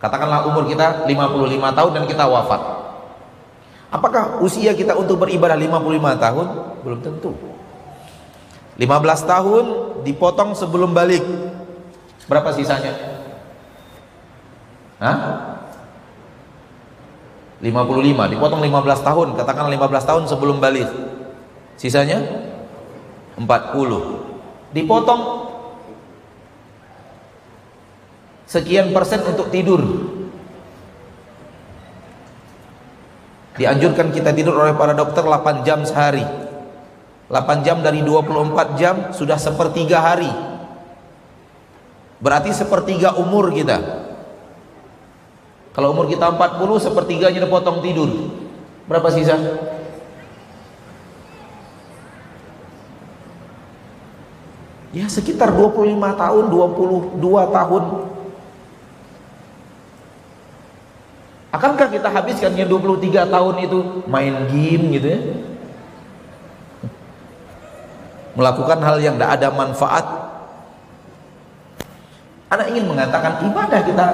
Katakanlah 0.01 0.49
umur 0.49 0.65
kita 0.65 1.05
55 1.05 1.77
tahun 1.77 1.91
dan 1.93 2.03
kita 2.09 2.25
wafat. 2.25 2.61
Apakah 3.93 4.41
usia 4.41 4.73
kita 4.73 4.97
untuk 4.97 5.21
beribadah 5.21 5.53
55 5.53 6.17
tahun? 6.17 6.47
Belum 6.81 6.99
tentu. 7.05 7.31
15 8.81 9.29
tahun 9.29 9.65
dipotong 10.01 10.57
sebelum 10.57 10.89
balik. 10.89 11.21
Berapa 12.25 12.49
sisanya? 12.49 12.97
Hah? 14.97 15.17
55 17.61 18.33
dipotong 18.33 18.57
15 18.57 19.05
tahun, 19.05 19.27
katakanlah 19.37 19.69
15 19.69 20.09
tahun 20.09 20.23
sebelum 20.25 20.57
balik. 20.57 20.89
Sisanya 21.77 22.25
40. 23.37 23.45
Dipotong 24.73 25.21
sekian 28.51 28.91
persen 28.91 29.23
untuk 29.23 29.47
tidur. 29.47 29.79
Dianjurkan 33.55 34.11
kita 34.11 34.35
tidur 34.35 34.59
oleh 34.59 34.75
para 34.75 34.91
dokter 34.91 35.23
8 35.23 35.63
jam 35.63 35.87
sehari. 35.87 36.23
8 37.31 37.63
jam 37.63 37.79
dari 37.79 38.03
24 38.03 38.75
jam 38.75 38.95
sudah 39.15 39.39
sepertiga 39.39 40.03
hari. 40.03 40.27
Berarti 42.19 42.51
sepertiga 42.51 43.15
umur 43.15 43.55
kita. 43.55 43.79
Kalau 45.71 45.95
umur 45.95 46.11
kita 46.11 46.27
40 46.27 46.59
sepertiganya 46.83 47.39
dipotong 47.47 47.79
tidur. 47.79 48.35
Berapa 48.91 49.07
sisa? 49.15 49.39
ya 54.91 55.07
sekitar 55.07 55.55
25 55.55 55.95
tahun 56.19 56.43
22 56.51 57.15
tahun 57.55 57.83
Akankah 61.51 61.91
kita 61.91 62.07
habiskan 62.07 62.55
yang 62.55 62.71
23 62.71 63.27
tahun 63.27 63.55
itu 63.67 64.07
main 64.07 64.47
game 64.47 64.83
gitu 64.95 65.07
ya? 65.11 65.19
Melakukan 68.39 68.79
hal 68.79 68.97
yang 69.03 69.19
tidak 69.19 69.31
ada 69.35 69.47
manfaat. 69.51 70.05
Anak 72.47 72.71
ingin 72.71 72.87
mengatakan 72.87 73.43
ibadah 73.43 73.83
kita 73.83 74.05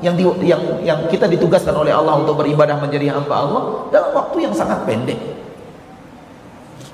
yang 0.00 0.16
yang 0.40 0.62
yang 0.80 1.00
kita 1.12 1.28
ditugaskan 1.28 1.76
oleh 1.76 1.92
Allah 1.92 2.16
untuk 2.16 2.40
beribadah 2.40 2.80
menjadi 2.80 3.12
hamba 3.12 3.44
Allah 3.44 3.62
dalam 3.92 4.16
waktu 4.16 4.48
yang 4.48 4.56
sangat 4.56 4.80
pendek. 4.88 5.20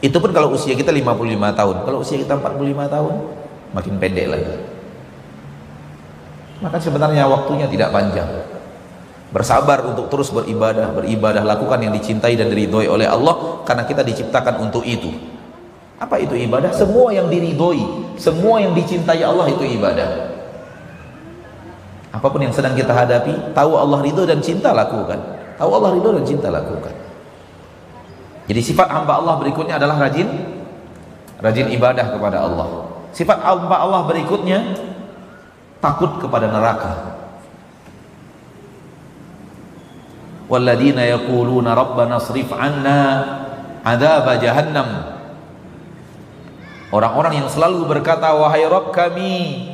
Itu 0.02 0.18
pun 0.18 0.34
kalau 0.34 0.50
usia 0.50 0.74
kita 0.74 0.90
55 0.90 1.14
tahun. 1.54 1.76
Kalau 1.86 1.98
usia 2.02 2.18
kita 2.18 2.34
45 2.42 2.90
tahun 2.90 3.14
makin 3.70 3.94
pendek 4.02 4.26
lagi. 4.34 4.54
Maka 6.58 6.82
sebenarnya 6.82 7.30
waktunya 7.30 7.70
tidak 7.70 7.94
panjang 7.94 8.51
bersabar 9.32 9.80
untuk 9.88 10.12
terus 10.12 10.28
beribadah 10.28 10.92
beribadah 10.92 11.40
lakukan 11.40 11.80
yang 11.80 11.92
dicintai 11.96 12.36
dan 12.36 12.52
diridhoi 12.52 12.84
oleh 12.86 13.08
Allah 13.08 13.64
karena 13.64 13.88
kita 13.88 14.04
diciptakan 14.04 14.60
untuk 14.60 14.84
itu. 14.84 15.08
Apa 15.96 16.20
itu 16.20 16.36
ibadah? 16.36 16.70
Semua 16.76 17.10
yang 17.16 17.32
diridhoi 17.32 18.02
semua 18.20 18.60
yang 18.60 18.76
dicintai 18.76 19.24
Allah 19.24 19.48
itu 19.48 19.64
ibadah. 19.64 20.30
Apa 22.12 22.28
pun 22.28 22.44
yang 22.44 22.52
sedang 22.52 22.76
kita 22.76 22.92
hadapi 22.92 23.56
tahu 23.56 23.72
Allah 23.72 24.04
ridho 24.04 24.28
dan 24.28 24.44
cinta 24.44 24.76
lakukan. 24.76 25.16
Tahu 25.56 25.70
Allah 25.72 25.90
ridho 25.96 26.12
dan 26.12 26.24
cinta 26.28 26.52
lakukan. 26.52 26.92
Jadi 28.52 28.60
sifat 28.60 28.92
hamba 28.92 29.16
Allah 29.16 29.40
berikutnya 29.40 29.80
adalah 29.80 29.96
rajin 29.96 30.28
rajin 31.40 31.72
ibadah 31.72 32.12
kepada 32.12 32.44
Allah. 32.44 32.68
Sifat 33.16 33.40
hamba 33.40 33.80
Allah 33.80 34.04
berikutnya 34.04 34.76
takut 35.80 36.20
kepada 36.20 36.52
neraka. 36.52 37.21
Walladzina 40.52 41.08
yaquluna 41.08 41.72
rabbana 41.72 42.20
srif 42.20 42.52
'anna 42.52 43.24
'adzab 43.80 44.36
jahannam. 44.36 45.16
Orang-orang 46.92 47.40
yang 47.40 47.48
selalu 47.48 47.88
berkata 47.88 48.36
wahai 48.36 48.68
Rabb 48.68 48.92
kami 48.92 49.64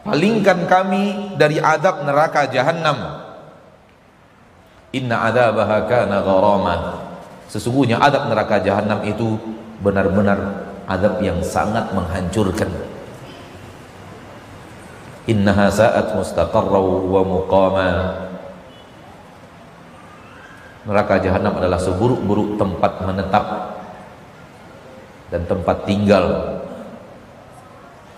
palingkan 0.00 0.64
kami 0.64 1.36
dari 1.36 1.60
adab 1.60 2.08
neraka 2.08 2.48
jahanam. 2.48 3.28
Inna 4.96 5.28
adzabaha 5.28 5.84
kana 5.84 6.24
gharama. 6.24 6.76
Sesungguhnya 7.52 8.00
adab 8.00 8.32
neraka 8.32 8.64
jahanam 8.64 9.04
itu 9.04 9.36
benar-benar 9.84 10.72
adab 10.88 11.20
yang 11.20 11.44
sangat 11.44 11.92
menghancurkan. 11.92 12.72
Innaha 15.28 15.68
sa'at 15.68 16.16
mustaqarra 16.16 16.80
wa 16.80 17.22
muqama. 17.28 17.88
Neraka 20.90 21.22
jahanam 21.22 21.54
adalah 21.54 21.78
seburuk-buruk 21.78 22.58
tempat 22.58 23.06
menetap 23.06 23.46
dan 25.30 25.46
tempat 25.46 25.86
tinggal. 25.86 26.58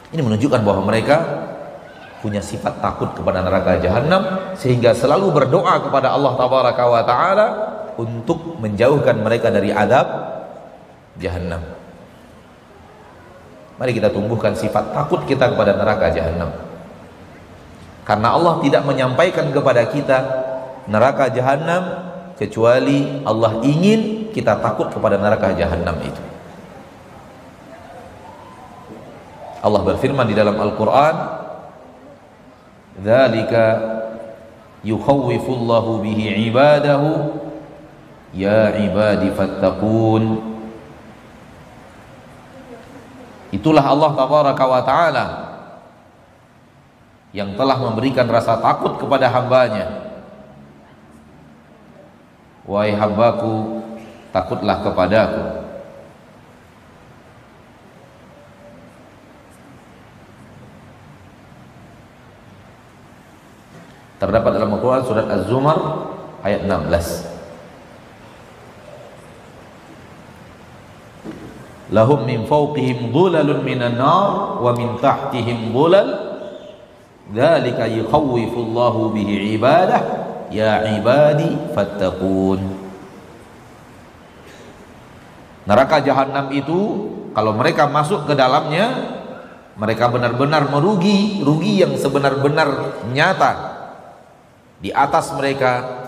Ini 0.08 0.24
menunjukkan 0.24 0.64
bahwa 0.64 0.88
mereka 0.88 1.20
punya 2.24 2.40
sifat 2.40 2.80
takut 2.80 3.12
kepada 3.12 3.44
neraka 3.44 3.76
jahanam 3.76 4.56
sehingga 4.56 4.96
selalu 4.96 5.36
berdoa 5.36 5.84
kepada 5.84 6.16
Allah 6.16 6.32
tabaraka 6.32 6.84
wa 6.88 7.02
taala 7.04 7.46
untuk 8.00 8.56
menjauhkan 8.56 9.20
mereka 9.20 9.52
dari 9.52 9.68
adab 9.68 10.08
jahanam. 11.20 11.60
Mari 13.76 13.92
kita 14.00 14.08
tumbuhkan 14.08 14.56
sifat 14.56 14.96
takut 14.96 15.28
kita 15.28 15.52
kepada 15.52 15.76
neraka 15.76 16.08
jahanam. 16.08 16.56
Karena 18.08 18.32
Allah 18.32 18.64
tidak 18.64 18.80
menyampaikan 18.88 19.52
kepada 19.52 19.92
kita 19.92 20.18
neraka 20.88 21.28
jahanam 21.28 22.11
kecuali 22.36 23.22
Allah 23.22 23.60
ingin 23.62 24.32
kita 24.32 24.58
takut 24.58 24.88
kepada 24.88 25.20
neraka 25.20 25.52
jahanam 25.54 25.96
itu. 26.02 26.22
Allah 29.62 29.82
berfirman 29.86 30.26
di 30.26 30.34
dalam 30.34 30.58
Al-Qur'an, 30.58 31.16
"Dzalika 32.98 33.64
yukhawwifullahu 34.82 36.02
bihi 36.02 36.50
'ibadahu 36.50 37.10
ya 38.34 38.74
'ibadi 38.74 39.30
fattaqun." 39.30 40.24
Itulah 43.54 43.84
Allah 43.86 44.10
tabaraka 44.18 44.64
wa 44.66 44.80
taala 44.82 45.26
yang 47.30 47.54
telah 47.54 47.78
memberikan 47.78 48.26
rasa 48.26 48.58
takut 48.58 48.98
kepada 48.98 49.30
hambanya. 49.30 50.01
Wahai 52.62 52.94
hambaku, 52.94 53.82
takutlah 54.30 54.86
kepadaku. 54.86 55.42
Terdapat 64.22 64.50
dalam 64.54 64.78
Al-Quran 64.78 65.02
surat 65.02 65.26
Az-Zumar 65.26 65.78
ayat 66.46 66.62
16. 66.70 67.32
Lahum 71.90 72.22
min 72.24 72.46
fawqihim 72.46 73.10
dhulalun 73.10 73.66
minan 73.66 73.98
nar 73.98 74.62
wa 74.62 74.70
min 74.78 74.96
tahtihim 75.02 75.74
dhulal 75.74 76.30
Dzalika 77.32 77.90
yukhawwifullahu 77.90 79.10
bihi 79.12 79.56
ibadah 79.56 80.31
ya 80.52 80.84
ibadi 81.00 81.72
fattaqun. 81.72 82.60
Neraka 85.64 86.04
jahanam 86.04 86.52
itu 86.52 86.80
kalau 87.32 87.56
mereka 87.56 87.88
masuk 87.88 88.28
ke 88.28 88.36
dalamnya 88.36 89.18
mereka 89.72 90.12
benar-benar 90.12 90.68
merugi, 90.68 91.40
rugi 91.40 91.80
yang 91.80 91.96
sebenar-benar 91.96 93.00
nyata. 93.08 93.52
Di 94.82 94.92
atas 94.92 95.32
mereka 95.32 96.04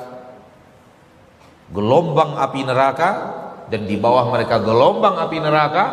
gelombang 1.72 2.36
api 2.36 2.60
neraka 2.66 3.10
dan 3.72 3.88
di 3.88 3.96
bawah 3.96 4.28
mereka 4.28 4.60
gelombang 4.60 5.16
api 5.16 5.38
neraka 5.40 5.84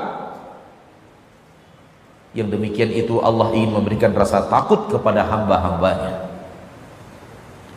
yang 2.35 2.51
demikian 2.51 2.91
itu 2.91 3.19
Allah 3.23 3.51
ingin 3.55 3.75
memberikan 3.75 4.11
rasa 4.11 4.47
takut 4.47 4.87
kepada 4.91 5.23
hamba-hambanya 5.23 6.30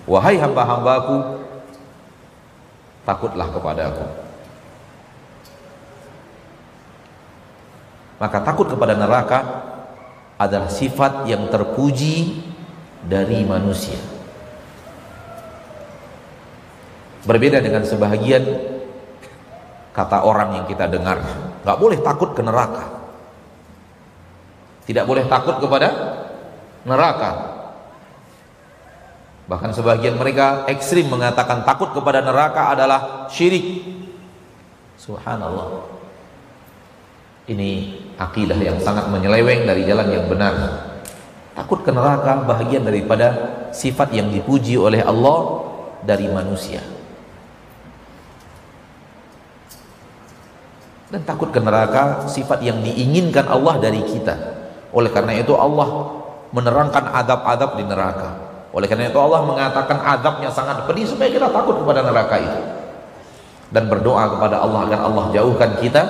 wahai 0.05 0.37
hamba-hambaku 0.37 1.45
takutlah 3.05 3.49
kepada 3.49 3.83
aku 3.93 4.07
maka 8.21 8.39
takut 8.41 8.71
kepada 8.71 8.95
neraka 8.97 9.39
adalah 10.39 10.71
sifat 10.71 11.29
yang 11.31 11.47
terpuji 11.51 12.43
dari 13.05 13.45
manusia. 13.45 13.99
Berbeda 17.25 17.61
dengan 17.61 17.85
sebahagian 17.85 18.45
kata 19.95 20.25
orang 20.25 20.61
yang 20.61 20.67
kita 20.69 20.89
dengar 20.91 21.21
nggak 21.65 21.79
boleh 21.81 21.99
takut 22.05 22.37
ke 22.37 22.43
neraka. 22.45 22.85
Tidak 24.85 25.05
boleh 25.09 25.25
takut 25.25 25.57
kepada 25.61 25.89
neraka 26.85 27.54
bahkan 29.45 29.77
sebagian 29.77 30.17
mereka 30.17 30.65
ekstrim 30.73 31.05
mengatakan 31.13 31.69
takut 31.69 31.93
kepada 31.93 32.25
neraka 32.25 32.73
adalah 32.73 33.29
syirik. 33.29 33.85
Subhanallah. 34.97 35.85
Ini 37.45 38.01
akidah 38.17 38.57
yang 38.57 38.81
sangat 38.81 39.13
menyeleweng 39.13 39.69
dari 39.69 39.85
jalan 39.85 40.09
yang 40.09 40.25
benar. 40.33 40.55
Takut 41.53 41.85
ke 41.85 41.93
neraka 41.93 42.41
bahagian 42.41 42.89
daripada 42.89 43.37
sifat 43.69 44.17
yang 44.17 44.33
dipuji 44.33 44.81
oleh 44.81 45.05
Allah 45.05 45.69
dari 46.01 46.25
manusia. 46.33 46.81
Dan 51.13 51.21
takut 51.29 51.53
ke 51.53 51.61
neraka 51.61 52.27
sifat 52.27 52.65
yang 52.65 52.81
diinginkan 52.81 53.45
Allah 53.45 53.77
dari 53.77 54.01
kita. 54.03 54.35
Oleh 54.97 55.13
karena 55.13 55.37
itu 55.37 55.53
Allah 55.53 56.17
menerangkan 56.49 57.13
adab-adab 57.13 57.77
di 57.77 57.85
neraka 57.85 58.44
oleh 58.75 58.91
karena 58.91 59.07
itu 59.07 59.19
Allah 59.23 59.47
mengatakan 59.47 60.03
adabnya 60.03 60.51
sangat 60.51 60.83
pedih 60.91 61.07
supaya 61.07 61.31
kita 61.31 61.47
takut 61.47 61.79
kepada 61.79 62.03
neraka 62.03 62.43
itu. 62.43 62.61
Dan 63.71 63.87
berdoa 63.87 64.35
kepada 64.35 64.67
Allah 64.67 64.81
agar 64.91 65.01
Allah 65.07 65.25
jauhkan 65.31 65.79
kita 65.79 66.03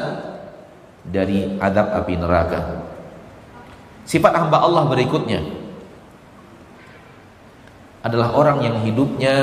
dari 1.04 1.60
adab 1.60 1.92
api 1.92 2.16
neraka. 2.16 2.60
Sifat 4.08 4.32
hamba 4.32 4.64
Allah 4.64 4.88
berikutnya 4.88 5.44
adalah 8.04 8.32
orang 8.32 8.64
yang 8.64 8.76
hidupnya 8.84 9.36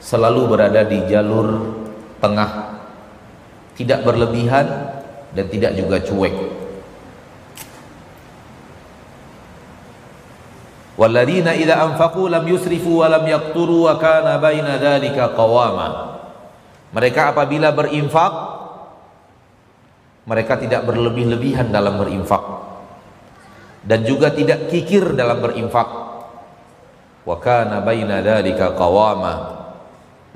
selalu 0.00 0.56
berada 0.56 0.88
di 0.88 1.04
jalur 1.08 1.76
tengah 2.20 2.80
tidak 3.76 4.04
berlebihan 4.04 4.66
dan 5.36 5.44
tidak 5.48 5.72
juga 5.76 6.00
cuek 6.04 6.59
Walladzina 11.00 11.56
idza 11.56 11.80
anfaqu 11.80 12.28
lam 12.28 12.44
yusrifu 12.44 13.00
wa 13.00 13.08
lam 13.08 13.24
yaqturu 13.24 13.88
wa 13.88 13.96
kana 13.96 14.36
baina 14.36 14.76
Mereka 16.92 17.20
apabila 17.32 17.72
berinfak 17.72 18.60
mereka 20.28 20.60
tidak 20.60 20.84
berlebih-lebihan 20.84 21.72
dalam 21.72 21.96
berinfak. 21.96 22.44
Dan 23.80 24.04
juga 24.04 24.28
tidak 24.28 24.68
kikir 24.68 25.16
dalam 25.16 25.40
berinfak. 25.40 25.88
Wa 27.24 27.36
kana 27.40 27.80
baina 27.80 28.20
dzalika 28.20 28.76
qawama. 28.76 29.34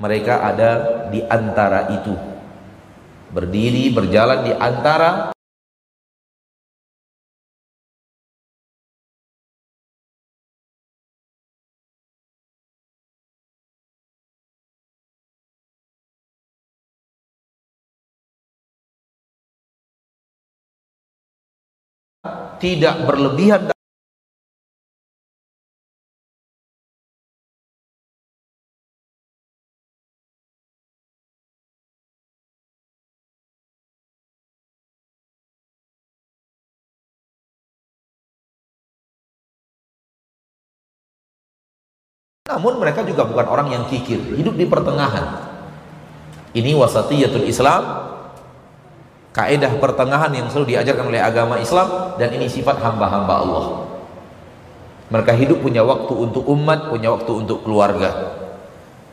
Mereka 0.01 0.33
ada 0.41 0.71
di 1.13 1.21
antara 1.21 1.93
itu. 1.93 2.17
Berdiri 3.29 3.93
berjalan 3.93 4.49
di 4.49 4.53
antara 4.57 5.34
tidak 22.59 23.03
berlebihan 23.07 23.75
Namun 42.45 42.77
mereka 42.77 43.01
juga 43.01 43.25
bukan 43.25 43.45
orang 43.49 43.67
yang 43.73 43.83
kikir, 43.89 44.21
hidup 44.37 44.53
di 44.53 44.69
pertengahan. 44.69 45.49
Ini 46.53 46.77
wasatiyatul 46.77 47.49
Islam 47.49 48.04
kaedah 49.35 49.75
pertengahan 49.83 50.31
yang 50.31 50.47
selalu 50.47 50.71
diajarkan 50.71 51.11
oleh 51.11 51.19
agama 51.19 51.59
Islam 51.59 52.15
dan 52.15 52.31
ini 52.31 52.47
sifat 52.47 52.79
hamba-hamba 52.79 53.33
Allah. 53.43 53.65
Mereka 55.11 55.35
hidup 55.35 55.59
punya 55.59 55.83
waktu 55.83 56.13
untuk 56.15 56.47
umat, 56.47 56.87
punya 56.87 57.11
waktu 57.11 57.31
untuk 57.43 57.61
keluarga. 57.67 58.39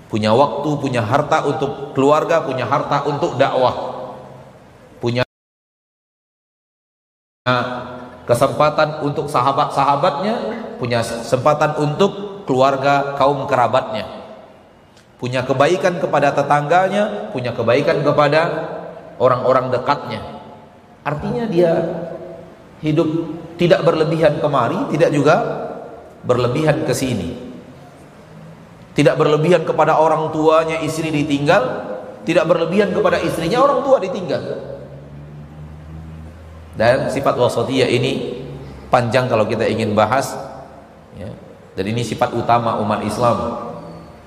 Punya 0.06 0.30
waktu, 0.30 0.68
punya 0.78 1.02
harta 1.02 1.42
untuk 1.42 1.90
keluarga, 1.92 2.38
punya 2.46 2.64
harta 2.64 3.02
untuk 3.04 3.34
dakwah. 3.34 3.74
Punya 5.02 5.26
kesempatan 8.22 9.02
untuk 9.02 9.26
sahabat-sahabatnya, 9.26 10.34
punya 10.78 11.02
kesempatan 11.02 11.74
untuk 11.82 12.46
keluarga 12.46 13.18
kaum 13.18 13.50
kerabatnya 13.50 14.22
punya 15.22 15.46
kebaikan 15.46 16.02
kepada 16.02 16.34
tetangganya 16.34 17.30
punya 17.30 17.54
kebaikan 17.54 18.02
kepada 18.02 18.40
orang-orang 19.22 19.70
dekatnya. 19.70 20.42
Artinya 21.06 21.46
dia 21.46 21.70
hidup 22.82 23.06
tidak 23.54 23.86
berlebihan 23.86 24.42
kemari 24.42 24.90
tidak 24.90 25.14
juga 25.14 25.36
berlebihan 26.26 26.82
ke 26.82 26.90
sini. 26.90 27.54
Tidak 28.92 29.14
berlebihan 29.14 29.62
kepada 29.62 29.96
orang 29.96 30.34
tuanya 30.34 30.82
istri 30.82 31.08
ditinggal 31.08 31.92
tidak 32.22 32.46
berlebihan 32.46 32.94
kepada 32.94 33.18
istrinya 33.18 33.62
orang 33.62 33.82
tua 33.82 33.98
ditinggal. 33.98 34.42
Dan 36.78 37.10
sifat 37.12 37.36
wasatiyah 37.36 37.90
ini 37.90 38.42
panjang 38.88 39.28
kalau 39.28 39.44
kita 39.44 39.68
ingin 39.68 39.92
bahas 39.92 40.32
ya, 41.18 41.28
dan 41.76 41.84
ini 41.84 42.00
sifat 42.00 42.32
utama 42.32 42.80
umat 42.80 43.02
Islam. 43.04 43.68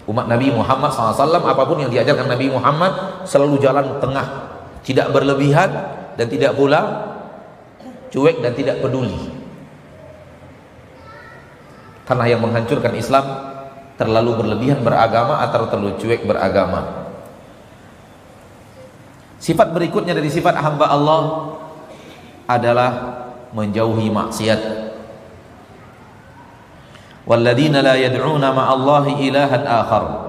Umat 0.06 0.30
Nabi 0.30 0.54
Muhammad 0.54 0.94
SAW 0.94 1.18
apa 1.42 1.64
pun 1.66 1.82
yang 1.82 1.90
diajarkan 1.90 2.30
Nabi 2.30 2.54
Muhammad 2.54 3.26
selalu 3.26 3.58
jalan 3.58 3.98
tengah 3.98 4.45
tidak 4.86 5.10
berlebihan 5.10 5.70
dan 6.14 6.26
tidak 6.30 6.54
pula 6.54 6.82
cuek 8.14 8.40
dan 8.40 8.54
tidak 8.54 8.80
peduli. 8.86 9.34
Tanah 12.06 12.30
yang 12.30 12.46
menghancurkan 12.46 12.94
Islam 12.94 13.26
terlalu 13.98 14.46
berlebihan 14.46 14.86
beragama 14.86 15.42
atau 15.42 15.66
terlalu 15.66 15.98
cuek 15.98 16.22
beragama. 16.30 17.10
Sifat 19.42 19.74
berikutnya 19.74 20.14
dari 20.14 20.30
sifat 20.30 20.54
hamba 20.62 20.86
Allah 20.86 21.22
adalah 22.46 22.92
menjauhi 23.58 24.14
maksiat. 24.14 24.62
Walladzina 27.26 27.82
la 27.82 27.98
yad'una 27.98 28.54
ma'allahi 28.54 29.12
ilahan 29.26 29.66
akhar. 29.66 30.25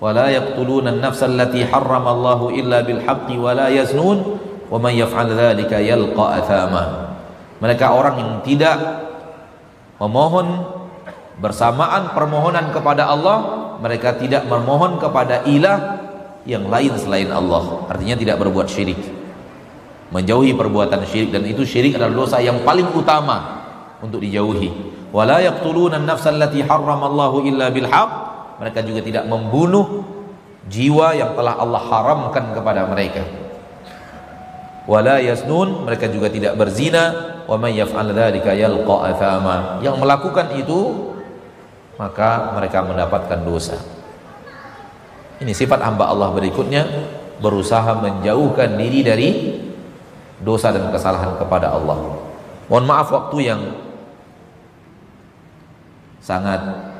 ولا 0.00 0.26
يقتلون 0.32 0.88
النفس 0.88 1.20
التي 1.22 1.68
حرم 1.68 2.04
الله 2.08 2.40
إلا 2.56 2.78
بالحق 2.80 3.28
ولا 3.36 3.68
يزنون 3.68 4.18
ومن 4.72 4.92
يفعل 4.96 5.28
ذلك 5.36 5.72
يلقى 5.72 6.26
أثاما 6.38 6.84
mereka 7.60 7.92
orang 7.92 8.16
yang 8.16 8.32
tidak 8.40 8.80
memohon 10.00 10.64
bersamaan 11.36 12.16
permohonan 12.16 12.72
kepada 12.72 13.12
Allah 13.12 13.38
mereka 13.84 14.16
tidak 14.16 14.48
memohon 14.48 14.96
kepada 14.96 15.44
ilah 15.44 16.00
yang 16.48 16.72
lain 16.72 16.96
selain 16.96 17.28
Allah 17.28 17.84
artinya 17.92 18.16
tidak 18.16 18.40
berbuat 18.40 18.72
syirik 18.72 19.00
menjauhi 20.08 20.56
perbuatan 20.56 21.04
syirik 21.04 21.36
dan 21.36 21.44
itu 21.44 21.68
syirik 21.68 22.00
adalah 22.00 22.24
dosa 22.24 22.40
yang 22.40 22.64
paling 22.64 22.88
utama 22.96 23.60
untuk 24.00 24.24
dijauhi 24.24 24.72
wala 25.12 25.44
yaqtuluna 25.44 26.00
an-nafsa 26.00 26.32
allati 26.32 26.64
harramallahu 26.64 27.44
illa 27.44 27.68
bil 27.68 27.84
mereka 28.59 28.79
juga 28.83 29.01
tidak 29.03 29.25
membunuh 29.27 30.05
jiwa 30.65 31.13
yang 31.13 31.35
telah 31.35 31.59
Allah 31.59 31.81
haramkan 31.81 32.55
kepada 32.55 32.87
mereka. 32.89 33.23
Wala 34.85 35.17
yasnun 35.17 35.85
mereka 35.85 36.05
juga 36.09 36.29
tidak 36.29 36.55
berzina. 36.57 37.33
Wa 37.45 37.57
may 37.61 37.77
yaf'al 37.77 38.09
dzalika 38.13 38.53
yalqa 38.53 38.95
athama. 39.13 39.55
Yang 39.81 39.95
melakukan 40.01 40.47
itu 40.57 40.79
maka 41.97 42.53
mereka 42.57 42.85
mendapatkan 42.85 43.39
dosa. 43.45 43.77
Ini 45.41 45.51
sifat 45.51 45.83
hamba 45.83 46.07
Allah 46.09 46.31
berikutnya 46.31 46.87
berusaha 47.43 47.99
menjauhkan 47.99 48.79
diri 48.79 48.99
dari 49.03 49.29
dosa 50.39 50.71
dan 50.71 50.87
kesalahan 50.91 51.35
kepada 51.35 51.75
Allah. 51.75 52.23
Mohon 52.71 52.85
maaf 52.87 53.07
waktu 53.11 53.37
yang 53.45 53.61
sangat 56.23 56.94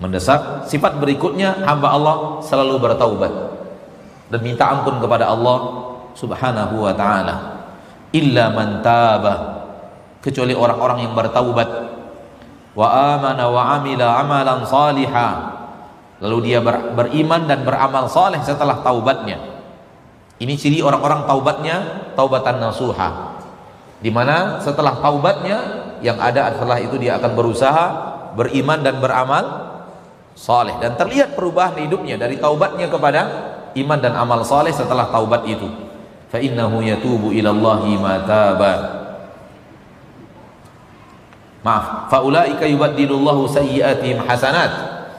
mendesak. 0.00 0.66
Sifat 0.66 0.98
berikutnya 0.98 1.62
hamba 1.62 1.94
Allah 1.94 2.16
selalu 2.42 2.80
bertaubat 2.80 3.32
dan 4.32 4.40
minta 4.40 4.66
ampun 4.66 4.98
kepada 4.98 5.28
Allah 5.28 5.58
Subhanahu 6.16 6.82
wa 6.82 6.92
taala. 6.96 7.36
Illa 8.10 8.50
man 8.50 8.82
taba 8.82 9.60
kecuali 10.18 10.52
orang-orang 10.56 11.06
yang 11.06 11.14
bertaubat 11.14 11.68
wa 12.76 12.86
amana 12.86 13.44
wa 13.50 13.62
amila 13.78 14.06
amalan 14.20 14.62
salihah 14.62 15.32
lalu 16.20 16.52
dia 16.52 16.60
ber, 16.60 16.94
beriman 16.94 17.48
dan 17.48 17.64
beramal 17.64 18.06
saleh 18.06 18.38
setelah 18.44 18.84
taubatnya 18.84 19.40
ini 20.38 20.54
ciri 20.54 20.84
orang-orang 20.84 21.24
taubatnya 21.26 21.76
taubatan 22.14 22.60
nasuha 22.62 23.40
di 24.00 24.12
mana 24.12 24.60
setelah 24.62 25.00
taubatnya 25.00 25.58
yang 26.00 26.16
ada 26.20 26.56
setelah 26.56 26.78
itu 26.80 26.96
dia 26.96 27.16
akan 27.20 27.32
berusaha 27.36 27.86
beriman 28.36 28.80
dan 28.80 29.00
beramal 29.02 29.69
saleh. 30.34 30.76
Dan 30.80 30.96
terlihat 30.96 31.34
perubahan 31.36 31.78
hidupnya 31.78 32.16
dari 32.16 32.40
taubatnya 32.40 32.86
kepada 32.90 33.20
iman 33.76 33.98
dan 34.00 34.14
amal 34.16 34.42
saleh 34.42 34.74
setelah 34.74 35.08
taubat 35.10 35.46
itu. 35.46 35.66
Fa 36.30 36.38
innahu 36.38 36.82
yatubu 36.82 37.34
ila 37.34 37.50
Allahi 37.50 37.92
mataba 37.98 38.72
maaf. 41.66 42.08
Fa 42.08 42.18
ulaika 42.22 42.64
yubaddilullahu 42.64 43.50
sayyi'atihim 43.50 44.24
hasanat. 44.24 44.70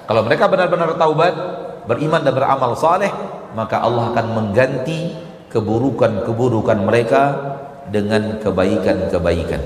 Kalau 0.08 0.26
mereka 0.26 0.48
benar-benar 0.52 0.96
taubat 0.96 1.34
beriman 1.88 2.22
dan 2.24 2.34
beramal 2.36 2.76
saleh 2.76 3.12
maka 3.52 3.84
Allah 3.84 4.16
akan 4.16 4.28
mengganti 4.32 5.16
keburukan-keburukan 5.52 6.80
mereka 6.80 7.22
dengan 7.92 8.40
kebaikan-kebaikan. 8.40 9.62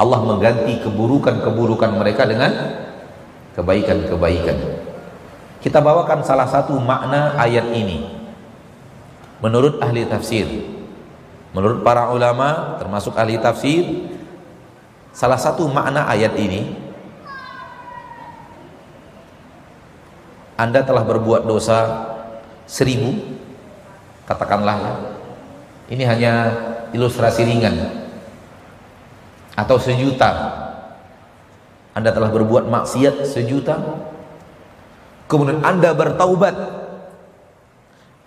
Allah 0.00 0.20
mengganti 0.24 0.80
keburukan-keburukan 0.82 1.90
mereka 1.94 2.26
dengan 2.26 2.50
kebaikan-kebaikan. 3.60 4.56
Kita 5.60 5.84
bawakan 5.84 6.24
salah 6.24 6.48
satu 6.48 6.80
makna 6.80 7.36
ayat 7.36 7.68
ini. 7.76 8.08
Menurut 9.44 9.76
ahli 9.84 10.08
tafsir, 10.08 10.48
menurut 11.52 11.84
para 11.84 12.08
ulama 12.08 12.80
termasuk 12.80 13.12
ahli 13.16 13.36
tafsir, 13.36 14.08
salah 15.12 15.36
satu 15.36 15.68
makna 15.68 16.08
ayat 16.08 16.32
ini 16.36 16.90
Anda 20.60 20.84
telah 20.84 21.08
berbuat 21.08 21.48
dosa 21.48 21.88
seribu 22.68 23.16
katakanlah 24.28 25.00
ini 25.88 26.04
hanya 26.04 26.52
ilustrasi 26.92 27.48
ringan 27.48 27.80
atau 29.56 29.80
sejuta 29.80 30.59
Anda 31.94 32.14
telah 32.14 32.30
berbuat 32.30 32.70
maksiat 32.70 33.26
sejuta. 33.26 33.78
Kemudian 35.26 35.62
Anda 35.62 35.94
bertaubat. 35.94 36.54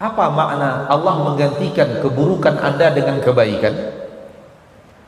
Apa 0.03 0.27
makna 0.27 0.84
Allah 0.91 1.15
menggantikan 1.23 2.03
keburukan 2.03 2.60
Anda 2.60 2.91
dengan 2.91 3.23
kebaikan? 3.23 3.72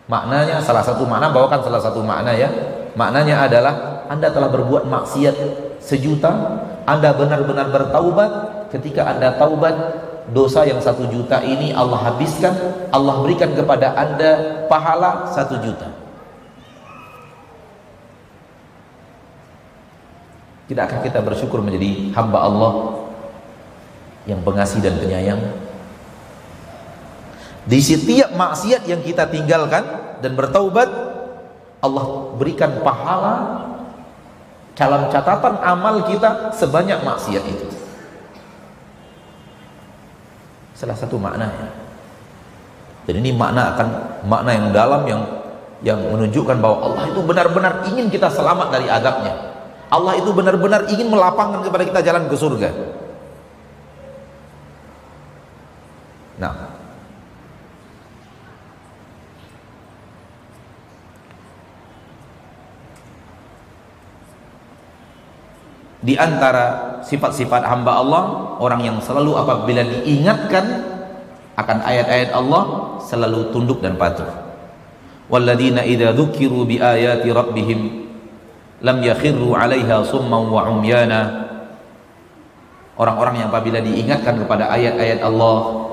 Maknanya 0.07 0.63
salah 0.63 0.85
satu 0.85 1.03
makna 1.03 1.35
bawakan 1.35 1.59
salah 1.67 1.81
satu 1.83 1.99
makna 1.99 2.31
ya. 2.31 2.47
Maknanya 2.95 3.43
adalah 3.43 3.73
Anda 4.07 4.31
telah 4.31 4.47
berbuat 4.47 4.87
maksiat 4.87 5.35
sejuta. 5.83 6.31
Anda 6.87 7.11
benar-benar 7.11 7.75
bertaubat. 7.75 8.31
Ketika 8.71 9.03
Anda 9.03 9.35
taubat 9.35 9.75
dosa 10.31 10.63
yang 10.63 10.79
satu 10.79 11.11
juta 11.11 11.43
ini 11.43 11.75
Allah 11.75 12.11
habiskan. 12.11 12.55
Allah 12.95 13.19
berikan 13.19 13.51
kepada 13.51 13.91
anda 13.99 14.63
pahala 14.71 15.27
satu 15.35 15.59
juta 15.59 15.94
Tidakkah 20.65 21.05
kita 21.05 21.21
bersyukur 21.21 21.61
menjadi 21.61 22.09
hamba 22.17 22.41
Allah 22.41 22.73
yang 24.25 24.41
pengasih 24.41 24.81
dan 24.81 24.97
penyayang? 24.97 25.37
Di 27.65 27.81
setiap 27.81 28.33
maksiat 28.33 28.85
yang 28.89 29.01
kita 29.05 29.29
tinggalkan 29.29 29.85
dan 30.25 30.33
bertaubat, 30.33 30.89
Allah 31.85 32.05
berikan 32.37 32.81
pahala 32.81 33.65
dalam 34.73 35.09
catatan 35.13 35.61
amal 35.61 36.01
kita 36.09 36.49
sebanyak 36.53 36.97
maksiat 37.01 37.43
itu. 37.45 37.67
Salah 40.73 40.97
satu 40.97 41.21
maknanya. 41.21 41.71
Dan 43.05 43.21
ini 43.21 43.29
makna 43.37 43.77
akan 43.77 43.87
makna 44.25 44.51
yang 44.57 44.67
dalam 44.73 45.01
yang 45.05 45.21
yang 45.85 45.99
menunjukkan 46.01 46.57
bahwa 46.57 46.89
Allah 46.89 47.13
itu 47.13 47.21
benar-benar 47.21 47.85
ingin 47.85 48.09
kita 48.09 48.33
selamat 48.33 48.73
dari 48.73 48.89
azabnya. 48.89 49.54
Allah 49.95 50.19
itu 50.19 50.29
benar-benar 50.35 50.91
ingin 50.91 51.07
melapangkan 51.07 51.63
kepada 51.63 51.83
kita 51.87 51.99
jalan 52.03 52.27
ke 52.27 52.35
surga. 52.35 52.69
Nah, 56.35 56.75
di 66.03 66.13
antara 66.19 66.99
sifat-sifat 67.01 67.65
hamba 67.65 67.97
Allah 67.97 68.23
orang 68.61 68.85
yang 68.85 68.97
selalu 69.01 69.39
apabila 69.41 69.81
diingatkan 69.81 70.93
akan 71.57 71.77
ayat-ayat 71.81 72.29
Allah 72.35 72.63
selalu 73.01 73.49
tunduk 73.49 73.81
dan 73.81 73.97
patuh 73.97 74.29
walladzina 75.25 75.81
idza 75.81 76.13
dzukiru 76.13 76.61
bi 76.69 76.77
ayati 76.77 77.33
rabbihim 77.33 78.04
lam 78.85 79.01
yakhirru 79.01 79.57
'alaiha 79.57 80.05
summan 80.05 80.45
wa 80.53 80.69
umyana. 80.69 81.49
Orang-orang 82.95 83.43
yang 83.43 83.49
apabila 83.49 83.81
diingatkan 83.81 84.39
kepada 84.45 84.71
ayat-ayat 84.71 85.19
Allah 85.25 85.83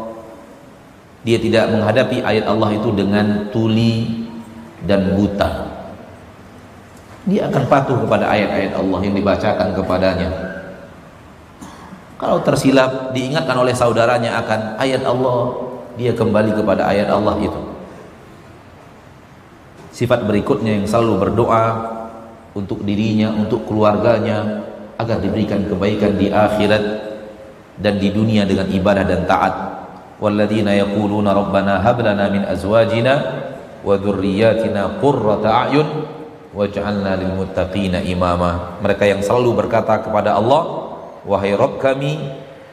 dia 1.23 1.39
tidak 1.39 1.70
menghadapi 1.70 2.20
ayat 2.23 2.44
Allah 2.51 2.70
itu 2.77 2.90
dengan 2.93 3.48
tuli 3.51 4.27
dan 4.85 5.16
buta. 5.16 5.70
Dia 7.23 7.47
akan 7.47 7.62
patuh 7.70 7.97
kepada 8.06 8.27
ayat-ayat 8.27 8.74
Allah 8.74 8.98
yang 9.06 9.14
dibacakan 9.14 9.69
kepadanya. 9.78 10.31
Kalau 12.19 12.39
tersilap 12.43 13.14
diingatkan 13.14 13.55
oleh 13.55 13.74
saudaranya 13.74 14.39
akan 14.43 14.78
ayat 14.78 15.02
Allah 15.06 15.39
dia 15.94 16.14
kembali 16.14 16.55
kepada 16.55 16.90
ayat 16.90 17.10
Allah 17.10 17.39
itu. 17.39 17.62
Sifat 19.94 20.27
berikutnya 20.27 20.82
yang 20.82 20.86
selalu 20.86 21.31
berdoa 21.31 21.64
untuk 22.52 22.84
dirinya, 22.84 23.32
untuk 23.32 23.64
keluarganya 23.64 24.64
agar 25.00 25.18
diberikan 25.18 25.64
kebaikan 25.64 26.14
di 26.20 26.28
akhirat 26.28 26.84
dan 27.80 27.96
di 27.96 28.12
dunia 28.12 28.44
dengan 28.44 28.68
ibadah 28.68 29.04
dan 29.04 29.24
taat. 29.24 29.54
Walladzina 30.22 30.76
yaquluna 30.76 31.34
rabbana 31.34 31.82
hab 31.82 31.98
lana 31.98 32.30
min 32.30 32.46
azwajina 32.46 33.14
wa 33.82 33.98
dhurriyyatina 33.98 35.02
qurrata 35.02 35.66
a'yun 35.66 35.88
waj'alna 36.54 37.18
lil 37.18 37.32
muttaqina 37.34 38.04
imama. 38.06 38.78
Mereka 38.84 39.08
yang 39.08 39.20
selalu 39.24 39.66
berkata 39.66 39.98
kepada 40.04 40.38
Allah 40.38 40.94
wahai 41.26 41.56
Rabb 41.58 41.82
kami 41.82 42.20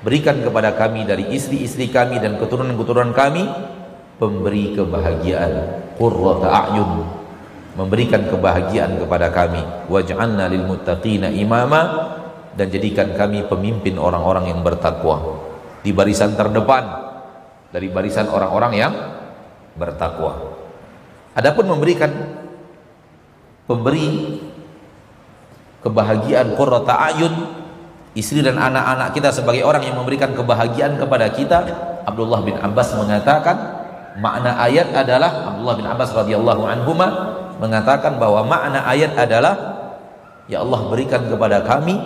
berikan 0.06 0.38
kepada 0.46 0.78
kami 0.78 1.10
dari 1.10 1.34
istri-istri 1.34 1.90
kami 1.90 2.22
dan 2.22 2.38
keturunan-keturunan 2.38 3.18
kami 3.18 3.50
pemberi 4.22 4.78
kebahagiaan. 4.78 5.82
Qurrata 5.98 6.48
a'yun 6.70 7.19
memberikan 7.80 8.28
kebahagiaan 8.28 9.00
kepada 9.00 9.32
kami. 9.32 9.64
Waj'alna 9.88 10.52
lil 10.52 10.68
muttaqina 10.68 11.32
imama. 11.32 12.12
Dan 12.60 12.68
jadikan 12.68 13.16
kami 13.16 13.48
pemimpin 13.48 13.96
orang-orang 13.96 14.52
yang 14.52 14.60
bertakwa. 14.60 15.40
Di 15.80 15.96
barisan 15.96 16.36
terdepan. 16.36 16.84
Dari 17.72 17.88
barisan 17.88 18.28
orang-orang 18.28 18.74
yang 18.76 18.94
bertakwa. 19.80 20.60
Adapun 21.40 21.72
memberikan 21.72 22.12
pemberi 23.64 24.44
kebahagiaan 25.80 26.60
qurrata 26.60 27.00
ayun 27.00 27.32
istri 28.12 28.44
dan 28.44 28.60
anak-anak 28.60 29.16
kita 29.16 29.32
sebagai 29.32 29.64
orang 29.64 29.88
yang 29.88 29.96
memberikan 29.96 30.36
kebahagiaan 30.36 31.00
kepada 31.00 31.32
kita 31.32 31.60
Abdullah 32.04 32.44
bin 32.44 32.60
Abbas 32.60 32.92
mengatakan 32.98 33.56
makna 34.20 34.60
ayat 34.60 34.92
adalah 34.92 35.54
Abdullah 35.54 35.76
bin 35.80 35.88
Abbas 35.88 36.12
radhiyallahu 36.12 36.68
anhuma 36.68 37.08
mengatakan 37.60 38.18
bahwa 38.18 38.48
makna 38.48 38.88
ayat 38.88 39.14
adalah 39.20 39.56
ya 40.48 40.64
Allah 40.64 40.82
berikan 40.88 41.28
kepada 41.28 41.62
kami 41.68 42.00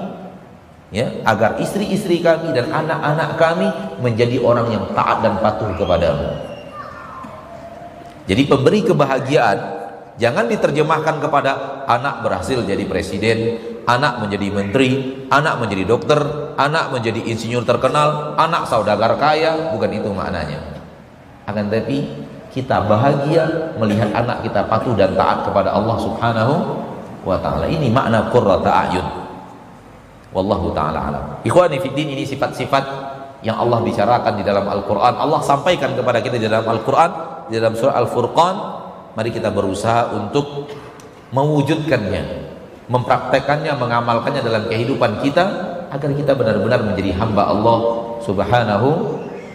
ya 0.90 1.24
agar 1.24 1.62
istri-istri 1.62 2.20
kami 2.20 2.52
dan 2.52 2.74
anak-anak 2.74 3.30
kami 3.38 3.68
menjadi 4.02 4.42
orang 4.42 4.68
yang 4.74 4.86
taat 4.98 5.22
dan 5.22 5.38
patuh 5.40 5.72
kepadamu 5.78 6.28
jadi 8.26 8.42
pemberi 8.50 8.82
kebahagiaan 8.82 9.84
Jangan 10.14 10.46
diterjemahkan 10.46 11.18
kepada 11.26 11.82
anak 11.90 12.22
berhasil 12.22 12.62
jadi 12.62 12.86
presiden, 12.86 13.58
anak 13.90 14.22
menjadi 14.22 14.48
menteri, 14.54 14.90
anak 15.34 15.58
menjadi 15.58 15.90
dokter, 15.90 16.22
anak 16.54 16.94
menjadi 16.94 17.18
insinyur 17.18 17.66
terkenal, 17.66 18.38
anak 18.38 18.70
saudagar 18.70 19.18
kaya, 19.18 19.74
bukan 19.74 19.90
itu 19.90 20.14
maknanya. 20.14 20.62
Akan 21.50 21.66
tapi 21.74 22.23
kita 22.54 22.86
bahagia 22.86 23.74
melihat 23.82 24.14
anak 24.14 24.46
kita 24.46 24.70
patuh 24.70 24.94
dan 24.94 25.18
taat 25.18 25.50
kepada 25.50 25.74
Allah 25.74 25.98
Subhanahu 25.98 26.54
wa 27.26 27.38
taala. 27.42 27.66
Ini 27.66 27.90
makna 27.90 28.30
qurrata 28.30 28.70
ayun. 28.70 29.08
Wallahu 30.30 30.70
taala 30.72 31.00
alam. 31.10 31.24
Ikhwani 31.42 31.82
fiddin 31.82 32.14
ini 32.14 32.24
sifat-sifat 32.24 32.84
yang 33.42 33.58
Allah 33.58 33.82
bicarakan 33.82 34.40
di 34.40 34.44
dalam 34.46 34.70
Al-Qur'an. 34.70 35.18
Allah 35.18 35.42
sampaikan 35.42 35.98
kepada 35.98 36.22
kita 36.22 36.38
di 36.40 36.48
dalam 36.48 36.64
Al-Qur'an, 36.64 37.12
di 37.50 37.58
dalam 37.60 37.76
surah 37.76 37.98
Al-Furqan 38.00 38.56
mari 39.14 39.30
kita 39.30 39.50
berusaha 39.52 40.14
untuk 40.16 40.70
mewujudkannya 41.34 42.54
mempraktekannya, 42.92 43.74
mengamalkannya 43.80 44.42
dalam 44.44 44.64
kehidupan 44.68 45.24
kita 45.24 45.46
agar 45.94 46.10
kita 46.12 46.34
benar-benar 46.36 46.84
menjadi 46.84 47.16
hamba 47.16 47.48
Allah 47.48 47.78
subhanahu 48.26 48.90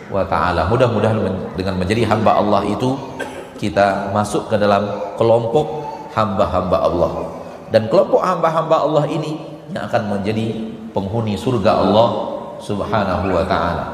wa 0.08 0.24
ta'ala. 0.24 0.68
Mudah-mudahan 0.68 1.20
dengan 1.54 1.74
menjadi 1.76 2.08
hamba 2.08 2.40
Allah 2.40 2.64
itu 2.68 2.96
kita 3.58 4.14
masuk 4.14 4.48
ke 4.48 4.56
dalam 4.56 5.14
kelompok 5.18 5.84
hamba-hamba 6.14 6.76
Allah. 6.78 7.12
Dan 7.68 7.92
kelompok 7.92 8.24
hamba-hamba 8.24 8.76
Allah 8.88 9.04
ini 9.10 9.36
yang 9.72 9.84
akan 9.84 10.18
menjadi 10.18 10.72
penghuni 10.96 11.36
surga 11.36 11.84
Allah 11.84 12.08
subhanahu 12.64 13.26
wa 13.28 13.44
ta'ala. 13.44 13.84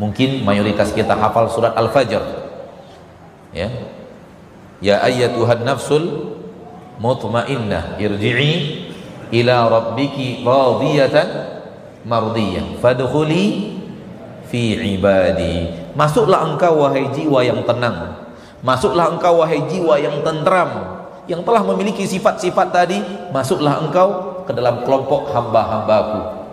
Mungkin 0.00 0.42
mayoritas 0.42 0.96
kita 0.96 1.12
hafal 1.12 1.52
surat 1.52 1.76
Al-Fajr. 1.76 2.22
Ya. 3.52 3.68
Ya 4.82 4.98
ayyatuhan 5.04 5.62
nafsul 5.62 6.34
mutmainnah 6.96 8.00
irji'i 8.00 8.88
ila 9.30 9.68
rabbiki 9.68 10.40
radiyatan 10.42 11.28
mardiyah. 12.08 12.80
Fadkhuli 12.80 13.78
fi 14.52 14.76
ibadi. 14.76 15.72
Masuklah 15.96 16.44
engkau 16.44 16.84
wahai 16.84 17.08
jiwa 17.16 17.40
yang 17.40 17.64
tenang. 17.64 18.20
Masuklah 18.60 19.08
engkau 19.08 19.40
wahai 19.40 19.64
jiwa 19.64 19.96
yang 19.96 20.20
tentram 20.20 21.00
yang 21.24 21.40
telah 21.40 21.64
memiliki 21.64 22.04
sifat-sifat 22.04 22.68
tadi. 22.68 23.00
Masuklah 23.32 23.80
engkau 23.80 24.44
ke 24.44 24.52
dalam 24.52 24.84
kelompok 24.84 25.32
hamba-hambaku. 25.32 26.44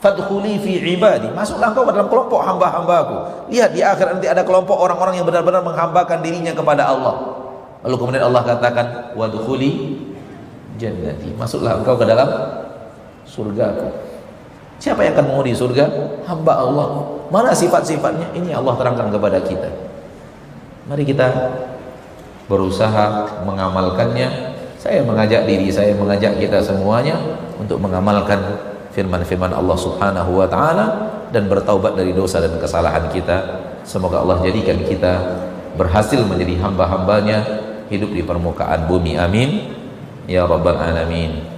Fadkhuli 0.00 0.56
fi 0.64 0.72
ibadi. 0.96 1.28
Masuklah 1.36 1.76
engkau 1.76 1.84
ke 1.84 1.92
dalam 1.92 2.08
kelompok 2.08 2.40
hamba-hambaku. 2.40 3.16
Lihat 3.52 3.76
di 3.76 3.84
akhir 3.84 4.08
nanti 4.08 4.26
ada 4.32 4.40
kelompok 4.40 4.80
orang-orang 4.80 5.20
yang 5.20 5.28
benar-benar 5.28 5.60
menghambakan 5.60 6.24
dirinya 6.24 6.56
kepada 6.56 6.88
Allah. 6.88 7.44
Lalu 7.84 7.96
kemudian 8.00 8.24
Allah 8.24 8.42
katakan 8.48 8.86
wadkhuli 9.12 10.00
jannati. 10.80 11.36
Masuklah 11.36 11.76
engkau 11.76 12.00
ke 12.00 12.08
dalam 12.08 12.28
surgaku 13.28 14.03
siapa 14.78 15.06
yang 15.06 15.14
akan 15.18 15.24
menghuni 15.30 15.52
surga 15.54 15.84
hamba 16.26 16.52
Allah 16.60 16.86
mana 17.30 17.50
sifat-sifatnya 17.54 18.34
ini 18.36 18.50
Allah 18.52 18.74
terangkan 18.78 19.08
kepada 19.10 19.38
kita 19.42 19.68
mari 20.90 21.04
kita 21.06 21.28
berusaha 22.50 23.40
mengamalkannya 23.46 24.56
saya 24.76 25.00
mengajak 25.00 25.48
diri 25.48 25.72
saya 25.72 25.96
mengajak 25.96 26.36
kita 26.36 26.60
semuanya 26.60 27.16
untuk 27.56 27.80
mengamalkan 27.80 28.36
firman-firman 28.94 29.50
Allah 29.50 29.74
Subhanahu 29.74 30.38
wa 30.38 30.46
taala 30.46 30.86
dan 31.34 31.50
bertaubat 31.50 31.98
dari 31.98 32.14
dosa 32.14 32.38
dan 32.38 32.54
kesalahan 32.62 33.10
kita. 33.10 33.66
Semoga 33.82 34.22
Allah 34.22 34.38
jadikan 34.46 34.78
kita 34.86 35.12
berhasil 35.74 36.22
menjadi 36.22 36.62
hamba-hambanya 36.62 37.42
hidup 37.90 38.14
di 38.14 38.22
permukaan 38.22 38.86
bumi. 38.86 39.18
Amin. 39.18 39.74
Ya 40.30 40.46
rabbal 40.46 40.78
alamin. 40.78 41.53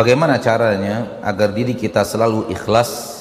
Bagaimana 0.00 0.40
caranya 0.40 1.20
agar 1.20 1.52
diri 1.52 1.76
kita 1.76 2.08
selalu 2.08 2.48
ikhlas 2.48 3.20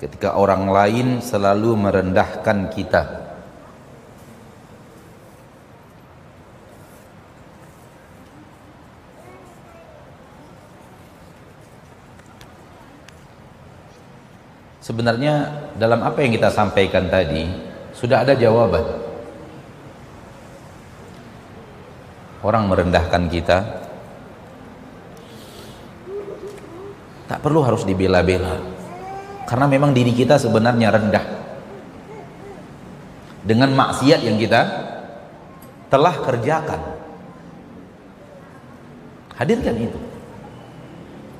ketika 0.00 0.32
orang 0.32 0.72
lain 0.72 1.20
selalu 1.20 1.76
merendahkan 1.76 2.72
kita? 2.72 3.04
Sebenarnya 14.80 15.68
dalam 15.76 16.00
apa 16.00 16.24
yang 16.24 16.32
kita 16.32 16.56
sampaikan 16.56 17.12
tadi 17.12 17.52
sudah 17.92 18.24
ada 18.24 18.32
jawaban. 18.32 18.96
Orang 22.40 22.64
merendahkan 22.72 23.28
kita 23.28 23.85
tak 27.26 27.42
perlu 27.42 27.62
harus 27.62 27.82
dibela-bela. 27.82 28.58
Karena 29.46 29.66
memang 29.70 29.94
diri 29.94 30.10
kita 30.10 30.38
sebenarnya 30.38 30.88
rendah. 30.90 31.26
Dengan 33.46 33.70
maksiat 33.74 34.26
yang 34.26 34.38
kita 34.38 34.60
telah 35.86 36.14
kerjakan. 36.18 36.80
Hadirkan 39.38 39.76
itu. 39.78 40.00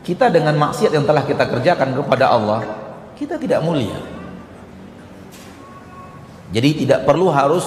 Kita 0.07 0.31
dengan 0.31 0.55
maksiat 0.55 0.95
yang 0.95 1.03
telah 1.03 1.27
kita 1.27 1.51
kerjakan 1.51 1.99
kepada 1.99 2.31
Allah 2.31 2.87
kita 3.17 3.41
tidak 3.41 3.65
mulia. 3.65 3.97
Jadi 6.53 6.87
tidak 6.87 7.09
perlu 7.09 7.33
harus 7.33 7.65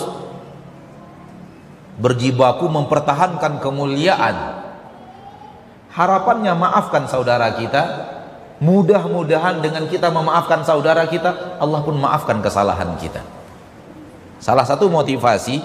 berjibaku 1.99 2.69
mempertahankan 2.69 3.59
kemuliaan. 3.59 4.58
Harapannya 5.99 6.55
maafkan 6.55 7.11
saudara 7.11 7.51
kita. 7.59 8.07
Mudah-mudahan 8.63 9.59
dengan 9.59 9.87
kita 9.87 10.07
memaafkan 10.11 10.63
saudara 10.63 11.07
kita, 11.07 11.59
Allah 11.59 11.79
pun 11.79 11.95
maafkan 11.95 12.39
kesalahan 12.39 12.95
kita. 12.99 13.23
Salah 14.39 14.63
satu 14.63 14.87
motivasi 14.87 15.59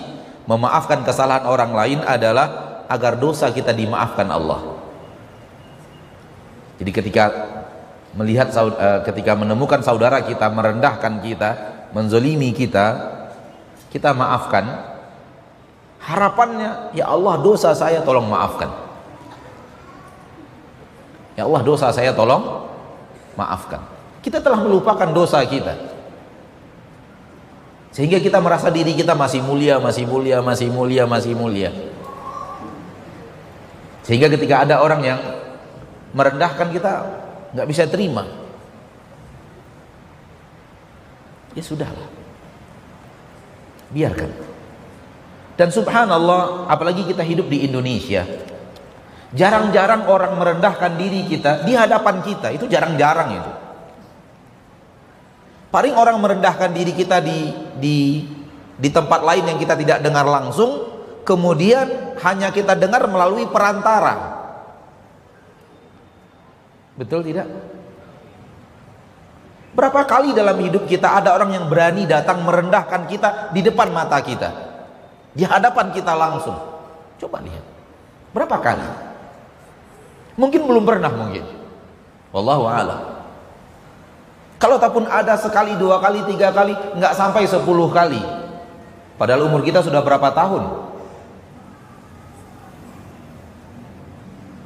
memaafkan 0.47 1.07
kesalahan 1.07 1.47
orang 1.47 1.71
lain 1.75 1.99
adalah 2.03 2.83
agar 2.91 3.19
dosa 3.19 3.51
kita 3.51 3.71
dimaafkan 3.75 4.27
Allah. 4.31 4.79
Jadi 6.79 6.91
ketika 6.91 7.25
melihat 8.15 8.51
uh, 8.55 9.03
ketika 9.07 9.39
menemukan 9.39 9.83
saudara 9.83 10.23
kita 10.23 10.47
merendahkan 10.51 11.19
kita, 11.23 11.51
menzolimi 11.95 12.51
kita, 12.55 12.87
kita 13.91 14.11
maafkan. 14.11 14.95
Harapannya, 15.99 16.95
ya 16.95 17.11
Allah 17.11 17.39
dosa 17.43 17.75
saya 17.75 18.03
tolong 18.07 18.31
maafkan. 18.31 18.84
Ya 21.35 21.47
Allah 21.47 21.63
dosa 21.67 21.91
saya 21.91 22.15
tolong 22.15 22.71
maafkan. 23.35 23.83
Kita 24.23 24.39
telah 24.41 24.63
melupakan 24.63 25.11
dosa 25.11 25.43
kita. 25.45 25.75
Sehingga 27.95 28.19
kita 28.19 28.43
merasa 28.43 28.71
diri 28.75 28.95
kita 28.95 29.15
masih 29.15 29.43
mulia, 29.43 29.79
masih 29.79 30.07
mulia, 30.07 30.43
masih 30.43 30.69
mulia, 30.71 31.05
masih 31.07 31.35
mulia. 31.35 31.71
Sehingga 34.03 34.27
ketika 34.31 34.67
ada 34.67 34.83
orang 34.83 35.01
yang 35.03 35.21
merendahkan 36.15 36.71
kita, 36.75 36.93
nggak 37.55 37.69
bisa 37.71 37.87
terima 37.87 38.27
ya 41.55 41.63
sudahlah 41.63 42.11
biarkan 43.95 44.31
dan 45.55 45.71
subhanallah 45.71 46.67
apalagi 46.67 47.07
kita 47.07 47.23
hidup 47.23 47.47
di 47.47 47.63
Indonesia 47.63 48.27
jarang-jarang 49.35 50.07
orang 50.07 50.39
merendahkan 50.39 50.95
diri 50.95 51.27
kita 51.27 51.67
di 51.67 51.75
hadapan 51.75 52.23
kita 52.23 52.55
itu 52.55 52.71
jarang-jarang 52.71 53.35
itu 53.35 53.53
paling 55.75 55.95
orang 55.99 56.23
merendahkan 56.23 56.71
diri 56.71 56.95
kita 56.95 57.19
di 57.19 57.51
di 57.83 57.97
di 58.75 58.89
tempat 58.91 59.27
lain 59.27 59.55
yang 59.55 59.59
kita 59.59 59.75
tidak 59.75 59.99
dengar 60.01 60.27
langsung 60.27 60.87
kemudian 61.27 62.17
hanya 62.23 62.55
kita 62.55 62.79
dengar 62.79 63.05
melalui 63.11 63.51
perantara 63.51 64.35
Betul 66.95 67.27
tidak? 67.27 67.47
Berapa 69.75 70.07
kali 70.07 70.31
dalam 70.31 70.55
hidup 70.63 70.87
kita 70.87 71.19
ada 71.19 71.35
orang 71.35 71.51
yang 71.51 71.67
berani 71.67 72.07
datang 72.07 72.47
merendahkan 72.47 73.11
kita 73.11 73.51
di 73.51 73.59
depan 73.59 73.91
mata 73.91 74.23
kita. 74.23 74.51
Di 75.35 75.43
hadapan 75.43 75.91
kita 75.91 76.15
langsung. 76.15 76.55
Coba 77.19 77.43
lihat. 77.43 77.65
Berapa 78.31 78.57
kali? 78.63 78.87
Mungkin 80.35 80.67
belum 80.67 80.83
pernah 80.83 81.11
mungkin. 81.15 81.47
Wallahu 82.35 82.67
a'lam. 82.67 83.03
Kalau 84.59 84.81
ataupun 84.81 85.07
ada 85.07 85.39
sekali, 85.39 85.77
dua 85.79 86.01
kali, 86.01 86.25
tiga 86.25 86.51
kali, 86.51 86.75
nggak 86.99 87.15
sampai 87.15 87.45
sepuluh 87.47 87.93
kali. 87.93 88.19
Padahal 89.15 89.47
umur 89.47 89.63
kita 89.63 89.85
sudah 89.85 90.03
berapa 90.03 90.33
tahun? 90.35 90.65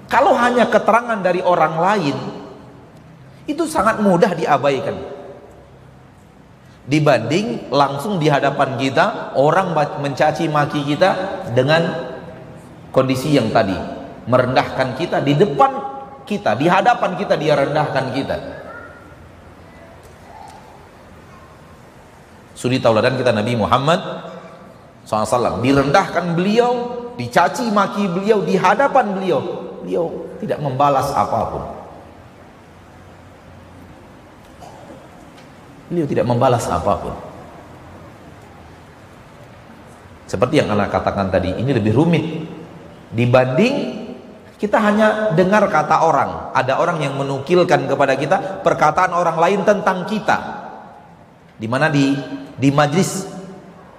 Kalau 0.09 0.33
hanya 0.39 0.65
keterangan 0.73 1.21
dari 1.21 1.45
orang 1.45 1.75
lain, 1.77 2.17
itu 3.45 3.69
sangat 3.69 4.01
mudah 4.01 4.33
diabaikan. 4.33 4.97
Dibanding 6.89 7.69
langsung 7.69 8.17
di 8.17 8.33
hadapan 8.33 8.81
kita, 8.81 9.37
orang 9.37 9.77
mencaci 10.01 10.49
maki 10.49 10.89
kita 10.89 11.11
dengan 11.53 11.93
kondisi 12.89 13.37
yang 13.37 13.53
tadi. 13.53 13.98
Merendahkan 14.29 14.95
kita 15.01 15.25
di 15.25 15.33
depan 15.33 15.73
kita, 16.29 16.53
di 16.55 16.69
hadapan 16.69 17.17
kita 17.17 17.35
dia 17.41 17.57
rendahkan 17.57 18.13
kita. 18.13 18.37
Suri 22.53 22.77
tauladan 22.83 23.17
kita 23.17 23.33
Nabi 23.33 23.57
Muhammad 23.57 24.01
SAW 25.09 25.65
direndahkan 25.65 26.37
beliau, 26.37 26.73
dicaci 27.17 27.73
maki 27.73 28.05
beliau 28.13 28.45
di 28.45 28.61
hadapan 28.61 29.17
beliau 29.17 29.69
beliau 29.89 30.37
tidak 30.37 30.61
membalas 30.61 31.09
apa 31.17 31.41
pun. 31.49 31.65
Beliau 35.89 36.05
tidak 36.05 36.29
membalas 36.29 36.69
apa 36.69 36.93
pun. 37.01 37.15
Seperti 40.29 40.61
yang 40.61 40.69
anak 40.77 40.93
katakan 40.93 41.33
tadi, 41.33 41.57
ini 41.57 41.73
lebih 41.73 41.97
rumit 41.97 42.45
dibanding 43.17 44.05
kita 44.59 44.77
hanya 44.83 45.33
dengar 45.39 45.65
kata 45.71 46.03
orang. 46.03 46.51
Ada 46.53 46.83
orang 46.83 46.99
yang 46.99 47.15
menukilkan 47.15 47.87
kepada 47.87 48.19
kita 48.19 48.61
perkataan 48.67 49.15
orang 49.15 49.39
lain 49.39 49.61
tentang 49.63 50.05
kita. 50.05 50.67
Di 51.59 51.67
mana 51.71 51.87
di 51.89 52.15
di 52.59 52.69
majlis 52.75 53.27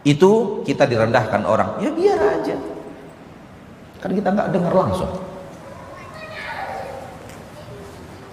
itu 0.04 0.62
kita 0.68 0.84
direndahkan 0.84 1.48
orang. 1.48 1.80
Ya 1.80 1.90
biar 1.90 2.20
aja. 2.20 2.56
Kan 4.00 4.12
kita 4.16 4.30
nggak 4.36 4.52
dengar 4.52 4.72
langsung. 4.76 5.30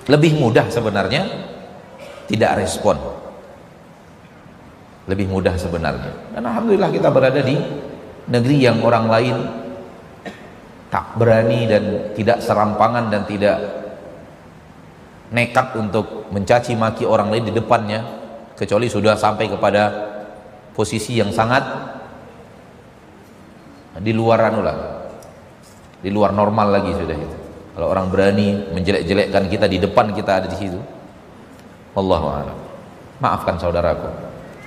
lebih 0.06 0.38
mudah 0.38 0.66
sebenarnya 0.70 1.26
tidak 2.30 2.62
respon 2.62 2.98
lebih 5.06 5.26
mudah 5.30 5.54
sebenarnya 5.58 6.34
dan 6.34 6.42
Alhamdulillah 6.46 6.90
kita 6.94 7.10
berada 7.10 7.42
di 7.42 7.58
negeri 8.30 8.56
yang 8.62 8.82
orang 8.82 9.06
lain 9.10 9.36
tak 10.92 11.18
berani 11.18 11.66
dan 11.66 11.82
tidak 12.14 12.38
serampangan 12.42 13.10
dan 13.10 13.26
tidak 13.26 13.56
nekat 15.34 15.74
untuk 15.74 16.30
mencaci 16.30 16.78
maki 16.78 17.02
orang 17.02 17.34
lain 17.34 17.50
di 17.50 17.54
depannya 17.54 18.00
kecuali 18.54 18.86
sudah 18.86 19.18
sampai 19.18 19.50
kepada 19.50 19.82
posisi 20.70 21.18
yang 21.18 21.34
sangat 21.34 21.66
di 23.98 24.12
luar 24.14 24.52
anu 24.52 24.60
lah 24.62 24.76
di 25.98 26.12
luar 26.14 26.30
normal 26.30 26.78
lagi 26.78 26.94
sudah 26.94 27.16
itu 27.16 27.36
kalau 27.76 27.92
orang 27.92 28.08
berani 28.08 28.72
menjelek-jelekkan 28.72 29.52
kita 29.52 29.68
di 29.68 29.76
depan 29.76 30.08
kita 30.16 30.40
ada 30.40 30.48
di 30.48 30.56
situ. 30.56 30.80
Allahu 31.92 32.26
a'lam. 32.32 32.56
Maafkan 33.20 33.60
saudaraku. 33.60 34.08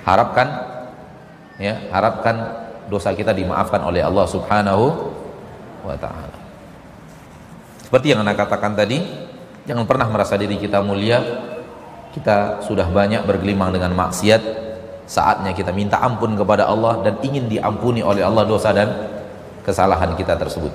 Harapkan 0.06 0.46
ya, 1.58 1.90
harapkan 1.90 2.38
dosa 2.86 3.10
kita 3.10 3.34
dimaafkan 3.34 3.82
oleh 3.82 4.06
Allah 4.06 4.30
Subhanahu 4.30 5.10
wa 5.84 5.96
taala. 5.96 6.36
Seperti 7.80 8.14
yang 8.14 8.22
Anda 8.22 8.38
katakan 8.38 8.78
tadi, 8.78 9.02
jangan 9.66 9.84
pernah 9.84 10.06
merasa 10.06 10.38
diri 10.38 10.54
kita 10.56 10.78
mulia. 10.78 11.18
Kita 12.10 12.62
sudah 12.62 12.86
banyak 12.90 13.22
bergelimang 13.26 13.70
dengan 13.74 13.94
maksiat. 13.94 14.42
Saatnya 15.10 15.50
kita 15.50 15.74
minta 15.74 15.98
ampun 15.98 16.38
kepada 16.38 16.70
Allah 16.70 17.02
dan 17.02 17.18
ingin 17.22 17.50
diampuni 17.50 17.98
oleh 17.98 18.22
Allah 18.22 18.46
dosa 18.46 18.70
dan 18.70 19.10
kesalahan 19.66 20.14
kita 20.14 20.38
tersebut. 20.38 20.70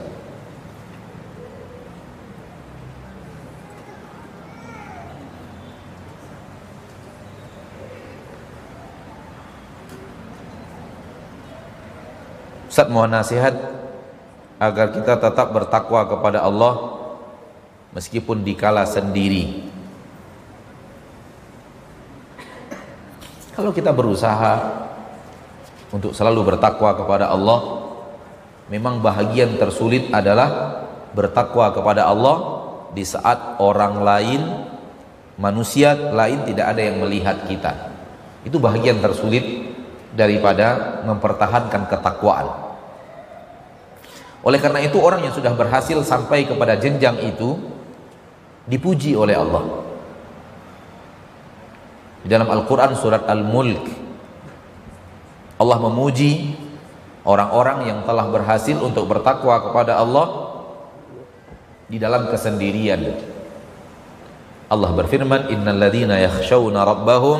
Ustaz 12.75 12.91
mohon 12.91 13.07
nasihat 13.07 13.74
agar 14.65 14.89
kita 14.89 15.21
tetap 15.21 15.53
bertakwa 15.53 16.09
kepada 16.09 16.41
Allah 16.41 16.97
meskipun 17.93 18.41
dikala 18.41 18.83
sendiri. 18.83 19.69
Kalau 23.55 23.71
kita 23.71 23.95
berusaha 23.95 24.83
untuk 25.95 26.11
selalu 26.11 26.43
bertakwa 26.43 26.91
kepada 26.91 27.31
Allah, 27.31 27.87
memang 28.67 28.99
bahagian 28.99 29.55
tersulit 29.55 30.11
adalah 30.11 30.83
bertakwa 31.15 31.71
kepada 31.71 32.11
Allah 32.11 32.67
di 32.91 33.07
saat 33.07 33.61
orang 33.63 34.03
lain 34.03 34.41
manusia 35.39 35.95
lain 35.95 36.43
tidak 36.43 36.75
ada 36.75 36.81
yang 36.83 36.99
melihat 36.99 37.47
kita. 37.47 37.95
Itu 38.43 38.59
bahagian 38.59 38.99
tersulit 38.99 39.71
daripada 40.11 40.99
mempertahankan 41.07 41.87
ketakwaan. 41.91 42.64
Oleh 44.45 44.61
karena 44.61 44.77
itu 44.85 45.01
orang 45.01 45.25
yang 45.25 45.33
sudah 45.33 45.57
berhasil 45.57 45.97
sampai 46.05 46.45
kepada 46.45 46.77
jenjang 46.77 47.17
itu 47.25 47.57
dipuji 48.69 49.17
oleh 49.17 49.33
Allah. 49.33 49.65
Di 52.21 52.29
dalam 52.29 52.49
Al-Quran 52.49 52.93
surat 52.93 53.25
Al-Mulk 53.25 54.05
Allah 55.55 55.77
memuji 55.79 56.51
orang-orang 57.23 57.87
yang 57.87 57.99
telah 58.03 58.27
berhasil 58.27 58.75
untuk 58.75 59.07
bertakwa 59.07 59.71
kepada 59.71 59.97
Allah 59.97 60.51
di 61.87 61.95
dalam 61.95 62.27
kesendirian. 62.27 63.01
Allah 64.67 64.91
berfirman, 64.91 65.47
"Innal 65.47 65.79
ladzina 65.79 66.19
yakhshawna 66.19 66.83
rabbahum 66.83 67.39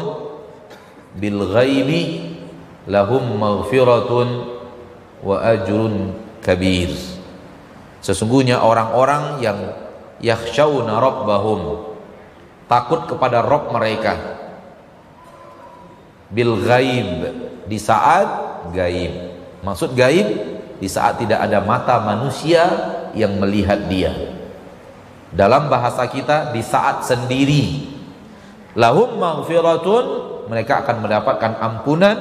bil 1.19 1.39
ghaibi 1.51 2.33
lahum 2.87 3.35
maghfiratun 3.35 4.27
wa 5.25 5.35
ajrun 5.43 6.24
kabir." 6.45 6.93
Sesungguhnya 8.05 8.61
orang-orang 8.61 9.41
yang 9.41 9.57
yakhshawna 10.21 11.01
rabbahum 11.01 11.89
takut 12.69 13.09
kepada 13.09 13.41
Rabb 13.41 13.73
mereka. 13.73 14.13
Bil 16.29 16.53
ghaib 16.61 17.09
di 17.65 17.77
saat 17.81 18.27
gaib. 18.69 19.13
Maksud 19.65 19.97
gaib 19.97 20.27
di 20.77 20.85
saat 20.85 21.17
tidak 21.17 21.41
ada 21.41 21.65
mata 21.65 21.97
manusia 21.97 22.65
yang 23.17 23.41
melihat 23.41 23.89
dia. 23.89 24.13
Dalam 25.33 25.65
bahasa 25.65 26.05
kita 26.05 26.53
di 26.53 26.61
saat 26.61 27.01
sendiri. 27.09 27.93
Lahum 28.75 29.17
maghfiratun 29.17 30.05
mereka 30.51 30.85
akan 30.85 31.01
mendapatkan 31.01 31.53
ampunan. 31.57 32.17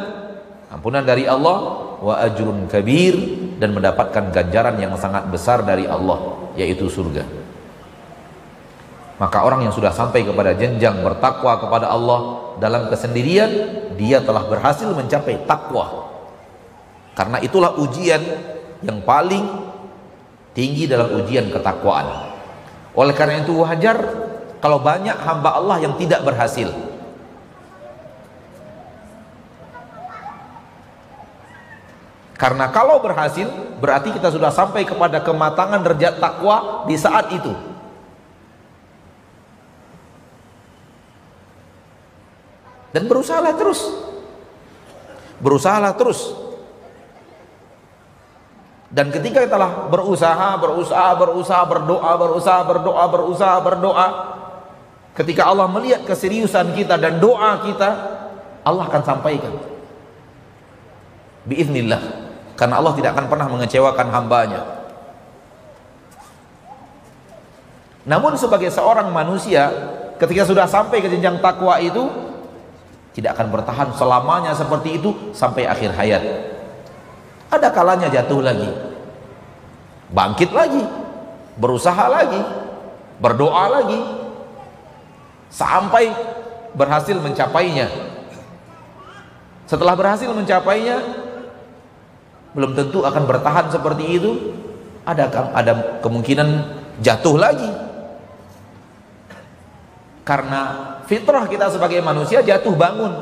Ampunan 0.73 1.05
dari 1.05 1.29
Allah 1.29 1.59
wa 2.01 2.15
ajrun 2.25 2.67
kabir 2.71 3.44
dan 3.65 3.73
mendapatkan 3.73 4.29
ganjaran 4.29 4.77
yang 4.77 4.93
sangat 5.01 5.25
besar 5.33 5.65
dari 5.65 5.89
Allah 5.89 6.53
yaitu 6.61 6.93
surga 6.93 7.45
maka 9.15 9.47
orang 9.47 9.63
yang 9.63 9.75
sudah 9.75 9.95
sampai 9.95 10.27
kepada 10.27 10.59
jenjang 10.59 10.99
bertakwa 11.07 11.63
kepada 11.63 11.87
Allah 11.87 12.51
dalam 12.59 12.91
kesendirian, 12.91 13.51
dia 13.95 14.19
telah 14.19 14.43
berhasil 14.51 14.91
mencapai 14.91 15.47
takwa. 15.47 16.11
Karena 17.15 17.39
itulah 17.39 17.79
ujian 17.79 18.19
yang 18.83 18.99
paling 19.07 19.47
tinggi 20.51 20.91
dalam 20.91 21.15
ujian 21.23 21.47
ketakwaan. 21.47 22.35
Oleh 22.99 23.15
karena 23.15 23.47
itu 23.47 23.55
wajar 23.63 23.97
kalau 24.59 24.83
banyak 24.83 25.15
hamba 25.15 25.63
Allah 25.63 25.79
yang 25.79 25.95
tidak 25.95 26.27
berhasil. 26.27 26.75
Karena 32.45 32.69
kalau 32.69 33.01
berhasil 33.01 33.49
berarti 33.81 34.13
kita 34.13 34.29
sudah 34.29 34.53
sampai 34.53 34.85
kepada 34.85 35.25
kematangan 35.25 35.81
derajat 35.81 36.21
takwa 36.21 36.85
di 36.85 36.93
saat 37.01 37.33
itu. 37.33 37.73
dan 42.95 43.11
berusahalah 43.11 43.59
terus. 43.59 43.83
Berusahalah 45.43 45.99
terus. 45.99 46.31
Dan 48.95 49.11
ketika 49.11 49.43
kita 49.43 49.59
telah 49.59 49.91
berusaha 49.91 50.55
berusaha 50.55 51.19
berusaha 51.19 51.63
berdoa 51.67 52.13
berusaha 52.15 52.61
berdoa 52.63 53.05
berusaha 53.11 53.57
berdoa 53.59 54.09
ketika 55.19 55.51
Allah 55.51 55.67
melihat 55.67 56.07
keseriusan 56.07 56.71
kita 56.79 56.95
dan 56.95 57.19
doa 57.19 57.59
kita 57.67 57.91
Allah 58.63 58.87
akan 58.87 59.03
sampaikan. 59.03 59.51
Biiznillah 61.51 62.24
karena 62.55 62.79
Allah 62.79 62.95
tidak 62.95 63.19
akan 63.19 63.27
pernah 63.27 63.47
mengecewakan 63.51 64.09
hambanya. 64.15 64.61
Namun 68.05 68.37
sebagai 68.37 68.69
seorang 68.69 69.09
manusia 69.11 69.73
ketika 70.21 70.45
sudah 70.45 70.69
sampai 70.69 71.01
ke 71.01 71.09
jenjang 71.09 71.41
takwa 71.41 71.81
itu 71.81 72.05
tidak 73.17 73.39
akan 73.39 73.49
bertahan 73.55 73.89
selamanya 73.97 74.53
seperti 74.53 75.01
itu 75.01 75.11
sampai 75.33 75.67
akhir 75.67 75.95
hayat. 75.95 76.23
Ada 77.49 77.71
kalanya 77.71 78.11
jatuh 78.11 78.43
lagi. 78.43 78.71
Bangkit 80.11 80.51
lagi. 80.51 80.83
Berusaha 81.55 82.11
lagi. 82.11 82.43
Berdoa 83.23 83.71
lagi. 83.71 84.01
Sampai 85.49 86.11
berhasil 86.75 87.15
mencapainya. 87.15 87.87
Setelah 89.71 89.95
berhasil 89.95 90.29
mencapainya 90.29 91.24
belum 92.55 92.79
tentu 92.79 93.03
akan 93.03 93.23
bertahan 93.27 93.67
seperti 93.69 94.05
itu 94.19 94.33
ada 95.05 95.29
ada 95.53 96.01
kemungkinan 96.01 96.49
jatuh 97.03 97.37
lagi 97.37 97.71
karena 100.25 100.61
fitrah 101.05 101.45
kita 101.45 101.69
sebagai 101.69 102.01
manusia 102.01 102.41
jatuh 102.41 102.73
bangun. 102.73 103.13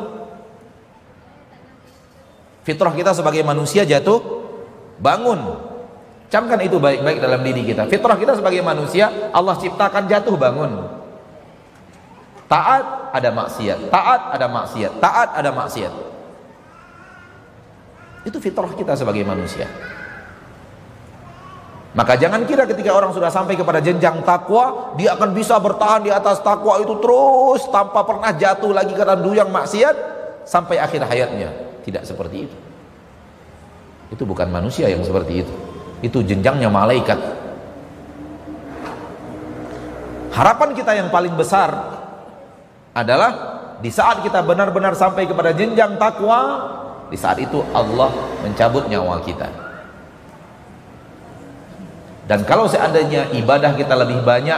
Fitrah 2.62 2.94
kita 2.94 3.10
sebagai 3.10 3.42
manusia 3.42 3.82
jatuh 3.82 4.22
bangun. 5.02 5.58
Camkan 6.30 6.62
itu 6.62 6.78
baik-baik 6.78 7.18
dalam 7.18 7.42
diri 7.42 7.66
kita. 7.66 7.90
Fitrah 7.90 8.14
kita 8.14 8.38
sebagai 8.38 8.62
manusia 8.62 9.10
Allah 9.34 9.58
ciptakan 9.58 10.06
jatuh 10.06 10.38
bangun. 10.38 10.72
Taat 12.46 13.10
ada 13.10 13.30
maksiat, 13.34 13.90
taat 13.90 14.20
ada 14.38 14.46
maksiat, 14.46 14.92
taat 15.02 15.28
ada 15.34 15.50
maksiat. 15.50 16.11
Itu 18.22 18.38
fitrah 18.38 18.70
kita 18.74 18.94
sebagai 18.94 19.26
manusia. 19.26 19.66
Maka 21.92 22.16
jangan 22.16 22.48
kira 22.48 22.64
ketika 22.64 22.96
orang 22.96 23.12
sudah 23.12 23.28
sampai 23.28 23.52
kepada 23.52 23.76
jenjang 23.84 24.24
takwa, 24.24 24.96
dia 24.96 25.12
akan 25.12 25.36
bisa 25.36 25.60
bertahan 25.60 26.00
di 26.00 26.08
atas 26.08 26.40
takwa 26.40 26.80
itu 26.80 26.96
terus 27.04 27.68
tanpa 27.68 28.00
pernah 28.00 28.32
jatuh 28.32 28.72
lagi 28.72 28.96
ke 28.96 29.04
dalam 29.04 29.20
duyang 29.20 29.52
maksiat 29.52 29.96
sampai 30.48 30.80
akhir 30.80 31.04
hayatnya. 31.04 31.52
Tidak 31.84 32.00
seperti 32.08 32.36
itu. 32.48 32.56
Itu 34.08 34.24
bukan 34.24 34.48
manusia 34.48 34.88
yang 34.88 35.04
seperti 35.04 35.44
itu. 35.44 35.54
Itu 36.00 36.24
jenjangnya 36.24 36.72
malaikat. 36.72 37.20
Harapan 40.32 40.72
kita 40.72 40.96
yang 40.96 41.12
paling 41.12 41.36
besar 41.36 41.76
adalah 42.96 43.30
di 43.84 43.92
saat 43.92 44.24
kita 44.24 44.40
benar-benar 44.40 44.96
sampai 44.96 45.28
kepada 45.28 45.52
jenjang 45.52 46.00
takwa, 46.00 46.40
di 47.12 47.20
saat 47.20 47.36
itu 47.36 47.60
Allah 47.76 48.08
mencabut 48.40 48.88
nyawa 48.88 49.20
kita. 49.20 49.44
Dan 52.24 52.48
kalau 52.48 52.64
seandainya 52.64 53.28
ibadah 53.36 53.76
kita 53.76 53.92
lebih 53.92 54.24
banyak 54.24 54.56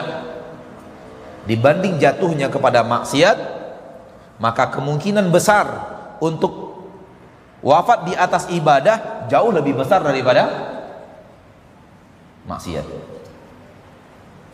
dibanding 1.51 1.99
jatuhnya 1.99 2.47
kepada 2.47 2.87
maksiat, 2.87 3.35
maka 4.39 4.71
kemungkinan 4.71 5.35
besar 5.35 5.67
untuk 6.23 6.79
wafat 7.59 8.07
di 8.07 8.15
atas 8.15 8.47
ibadah 8.55 9.27
jauh 9.27 9.51
lebih 9.51 9.75
besar 9.75 10.07
daripada 10.07 10.47
maksiat. 12.47 12.87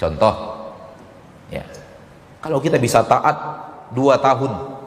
Contoh, 0.00 0.34
ya, 1.52 1.68
kalau 2.40 2.64
kita 2.64 2.80
bisa 2.80 3.04
taat 3.04 3.36
dua 3.92 4.16
tahun, 4.16 4.79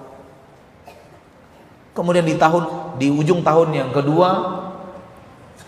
kemudian 1.93 2.25
di 2.25 2.35
tahun 2.35 2.97
di 2.97 3.07
ujung 3.13 3.45
tahun 3.45 3.73
yang 3.73 3.89
kedua 3.93 4.61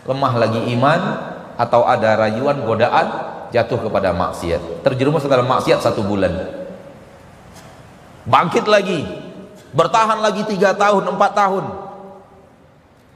lemah 0.05 0.33
lagi 0.37 0.61
iman, 0.77 1.01
atau 1.57 1.81
ada 1.87 2.13
rayuan 2.19 2.61
godaan 2.61 3.07
jatuh 3.49 3.89
kepada 3.89 4.13
maksiat. 4.13 4.85
Terjerumus 4.85 5.25
ke 5.25 5.29
dalam 5.31 5.49
maksiat 5.49 5.81
satu 5.81 6.05
bulan. 6.05 6.31
Bangkit 8.29 8.69
lagi. 8.69 9.01
Bertahan 9.75 10.23
lagi 10.23 10.47
tiga 10.47 10.71
tahun 10.71 11.03
empat 11.03 11.31
tahun. 11.35 11.65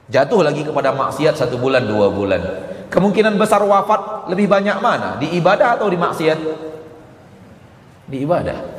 Jatuh 0.10 0.41
lagi 0.41 0.65
kepada 0.65 0.90
maksiat 0.91 1.38
satu 1.38 1.61
bulan 1.61 1.86
dua 1.86 2.10
bulan. 2.10 2.41
Kemungkinan 2.90 3.38
besar 3.38 3.61
wafat 3.61 4.26
lebih 4.34 4.49
banyak 4.49 4.81
mana? 4.81 5.22
Di 5.22 5.30
ibadah 5.38 5.77
atau 5.77 5.86
di 5.86 5.98
maksiat? 5.99 6.40
Di 8.10 8.18
ibadah 8.26 8.79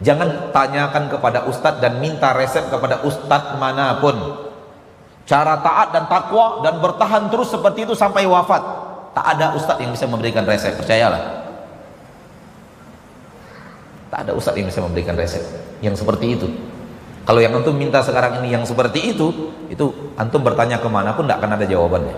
jangan 0.00 0.52
tanyakan 0.52 1.12
kepada 1.12 1.44
ustadz 1.48 1.80
dan 1.80 2.00
minta 2.00 2.32
resep 2.32 2.68
kepada 2.72 3.04
ustadz 3.04 3.56
mana 3.60 4.00
pun 4.00 4.16
cara 5.28 5.60
taat 5.60 5.94
dan 5.94 6.04
takwa 6.10 6.64
dan 6.64 6.80
bertahan 6.80 7.28
terus 7.30 7.52
seperti 7.52 7.86
itu 7.86 7.94
sampai 7.94 8.26
wafat 8.26 8.90
Tak 9.10 9.26
ada 9.36 9.58
ustadz 9.58 9.82
yang 9.82 9.90
bisa 9.90 10.06
memberikan 10.06 10.46
resep, 10.46 10.78
percayalah. 10.78 11.42
Tak 14.10 14.26
ada 14.26 14.32
ustadz 14.34 14.58
yang 14.58 14.70
bisa 14.70 14.82
memberikan 14.82 15.18
resep 15.18 15.42
yang 15.82 15.94
seperti 15.98 16.38
itu. 16.38 16.46
Kalau 17.26 17.42
yang 17.42 17.54
antum 17.54 17.74
minta 17.74 18.02
sekarang 18.02 18.42
ini 18.42 18.54
yang 18.54 18.62
seperti 18.62 19.14
itu, 19.14 19.52
itu 19.70 20.14
antum 20.14 20.42
bertanya 20.42 20.78
ke 20.78 20.86
mana 20.86 21.14
pun 21.14 21.26
tidak 21.26 21.42
akan 21.42 21.52
ada 21.58 21.66
jawabannya. 21.66 22.16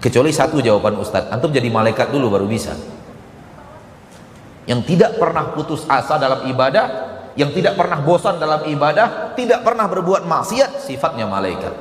Kecuali 0.00 0.32
satu 0.32 0.64
jawaban 0.64 0.96
ustadz, 0.96 1.28
antum 1.28 1.52
jadi 1.52 1.68
malaikat 1.68 2.08
dulu 2.08 2.32
baru 2.32 2.48
bisa. 2.48 2.72
Yang 4.70 4.94
tidak 4.94 5.18
pernah 5.18 5.50
putus 5.50 5.82
asa 5.90 6.14
dalam 6.14 6.46
ibadah, 6.46 6.86
yang 7.34 7.50
tidak 7.50 7.74
pernah 7.74 7.98
bosan 7.98 8.38
dalam 8.38 8.62
ibadah, 8.70 9.34
tidak 9.34 9.66
pernah 9.66 9.90
berbuat 9.90 10.22
maksiat, 10.22 10.86
sifatnya 10.86 11.26
malaikat. 11.26 11.74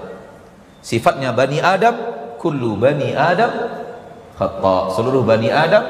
Sifatnya 0.81 1.29
bani 1.29 1.61
Adam, 1.61 1.93
kullu 2.41 2.73
bani 2.81 3.13
Adam 3.13 3.51
khata. 4.39 4.95
Seluruh 4.95 5.21
bani 5.21 5.51
Adam 5.51 5.83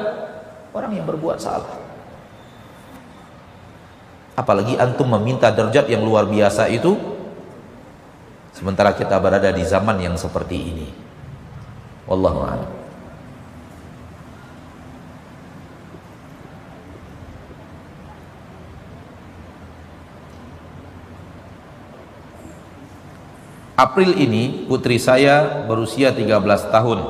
orang 0.74 0.92
yang 0.92 1.06
berbuat 1.06 1.38
salah. 1.38 1.72
Apalagi 4.34 4.74
antum 4.76 5.06
meminta 5.08 5.48
derajat 5.54 5.86
yang 5.86 6.02
luar 6.02 6.26
biasa 6.26 6.66
itu 6.68 6.98
sementara 8.50 8.92
kita 8.92 9.16
berada 9.22 9.48
di 9.54 9.62
zaman 9.62 10.02
yang 10.02 10.18
seperti 10.18 10.56
ini. 10.58 10.88
Wallahu 12.10 12.40
a'lam. 12.42 12.79
April 23.80 24.12
ini 24.12 24.68
putri 24.68 25.00
saya 25.00 25.64
berusia 25.64 26.12
13 26.12 26.68
tahun. 26.68 27.00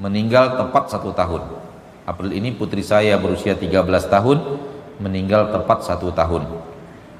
Meninggal 0.00 0.56
tepat 0.56 0.88
satu 0.88 1.12
tahun. 1.12 1.44
April 2.08 2.32
ini 2.32 2.56
putri 2.56 2.80
saya 2.80 3.20
berusia 3.20 3.52
13 3.52 3.84
tahun, 4.08 4.56
meninggal 4.96 5.52
tepat 5.52 5.84
satu 5.84 6.08
tahun. 6.16 6.48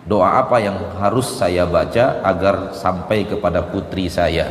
Doa 0.09 0.41
apa 0.41 0.57
yang 0.57 0.81
harus 0.97 1.29
saya 1.37 1.69
baca 1.69 2.25
agar 2.25 2.73
sampai 2.73 3.29
kepada 3.29 3.61
putri 3.61 4.09
saya? 4.09 4.49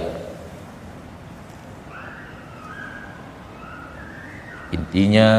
Intinya 4.70 5.30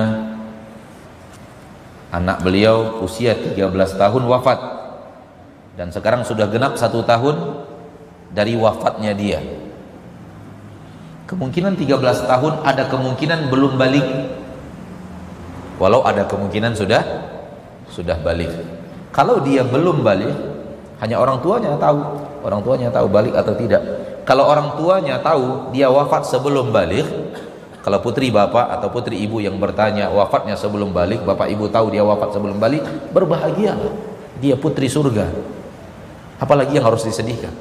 anak 2.11 2.43
beliau 2.43 3.03
usia 3.03 3.35
13 3.35 3.70
tahun 3.97 4.23
wafat. 4.27 4.59
Dan 5.78 5.95
sekarang 5.95 6.27
sudah 6.27 6.51
genap 6.51 6.77
satu 6.77 7.07
tahun 7.07 7.65
dari 8.35 8.59
wafatnya 8.59 9.15
dia. 9.15 9.41
Kemungkinan 11.31 11.78
13 11.78 12.27
tahun 12.27 12.55
ada 12.66 12.91
kemungkinan 12.91 13.49
belum 13.49 13.78
balik. 13.78 14.07
Walau 15.78 16.03
ada 16.05 16.27
kemungkinan 16.27 16.74
sudah 16.74 17.01
sudah 17.89 18.19
balik. 18.20 18.51
Kalau 19.15 19.41
dia 19.41 19.62
belum 19.62 20.03
balik 20.03 20.35
hanya 21.01 21.16
orang 21.23 21.39
tuanya 21.41 21.78
tahu. 21.78 22.03
Orang 22.41 22.61
tuanya 22.66 22.91
tahu 22.91 23.07
balik 23.09 23.32
atau 23.39 23.55
tidak. 23.55 23.82
Kalau 24.27 24.47
orang 24.47 24.74
tuanya 24.77 25.23
tahu 25.23 25.73
dia 25.73 25.89
wafat 25.89 26.27
sebelum 26.28 26.74
balik 26.74 27.07
kalau 27.81 27.98
putri 28.05 28.28
bapak 28.28 28.77
atau 28.77 28.93
putri 28.93 29.24
ibu 29.24 29.40
yang 29.40 29.57
bertanya 29.57 30.12
wafatnya 30.12 30.52
sebelum 30.52 30.93
balik, 30.93 31.24
bapak 31.24 31.48
ibu 31.48 31.65
tahu 31.73 31.89
dia 31.89 32.05
wafat 32.05 32.36
sebelum 32.36 32.61
balik, 32.61 32.85
berbahagia. 33.09 33.73
Dia 34.40 34.57
putri 34.57 34.85
surga. 34.85 35.32
Apalagi 36.36 36.77
yang 36.77 36.85
harus 36.85 37.05
disedihkan. 37.09 37.52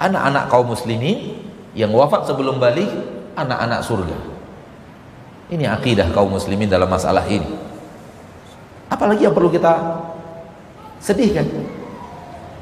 Anak-anak 0.00 0.48
kaum 0.48 0.72
muslimin 0.72 1.36
yang 1.76 1.92
wafat 1.92 2.28
sebelum 2.28 2.56
balik, 2.56 2.88
anak-anak 3.36 3.84
surga. 3.84 4.16
Ini 5.52 5.68
akidah 5.68 6.08
kaum 6.16 6.32
muslimin 6.32 6.68
dalam 6.68 6.88
masalah 6.88 7.28
ini. 7.28 7.48
Apalagi 8.88 9.28
yang 9.28 9.36
perlu 9.36 9.52
kita 9.52 10.00
sedihkan? 11.00 11.44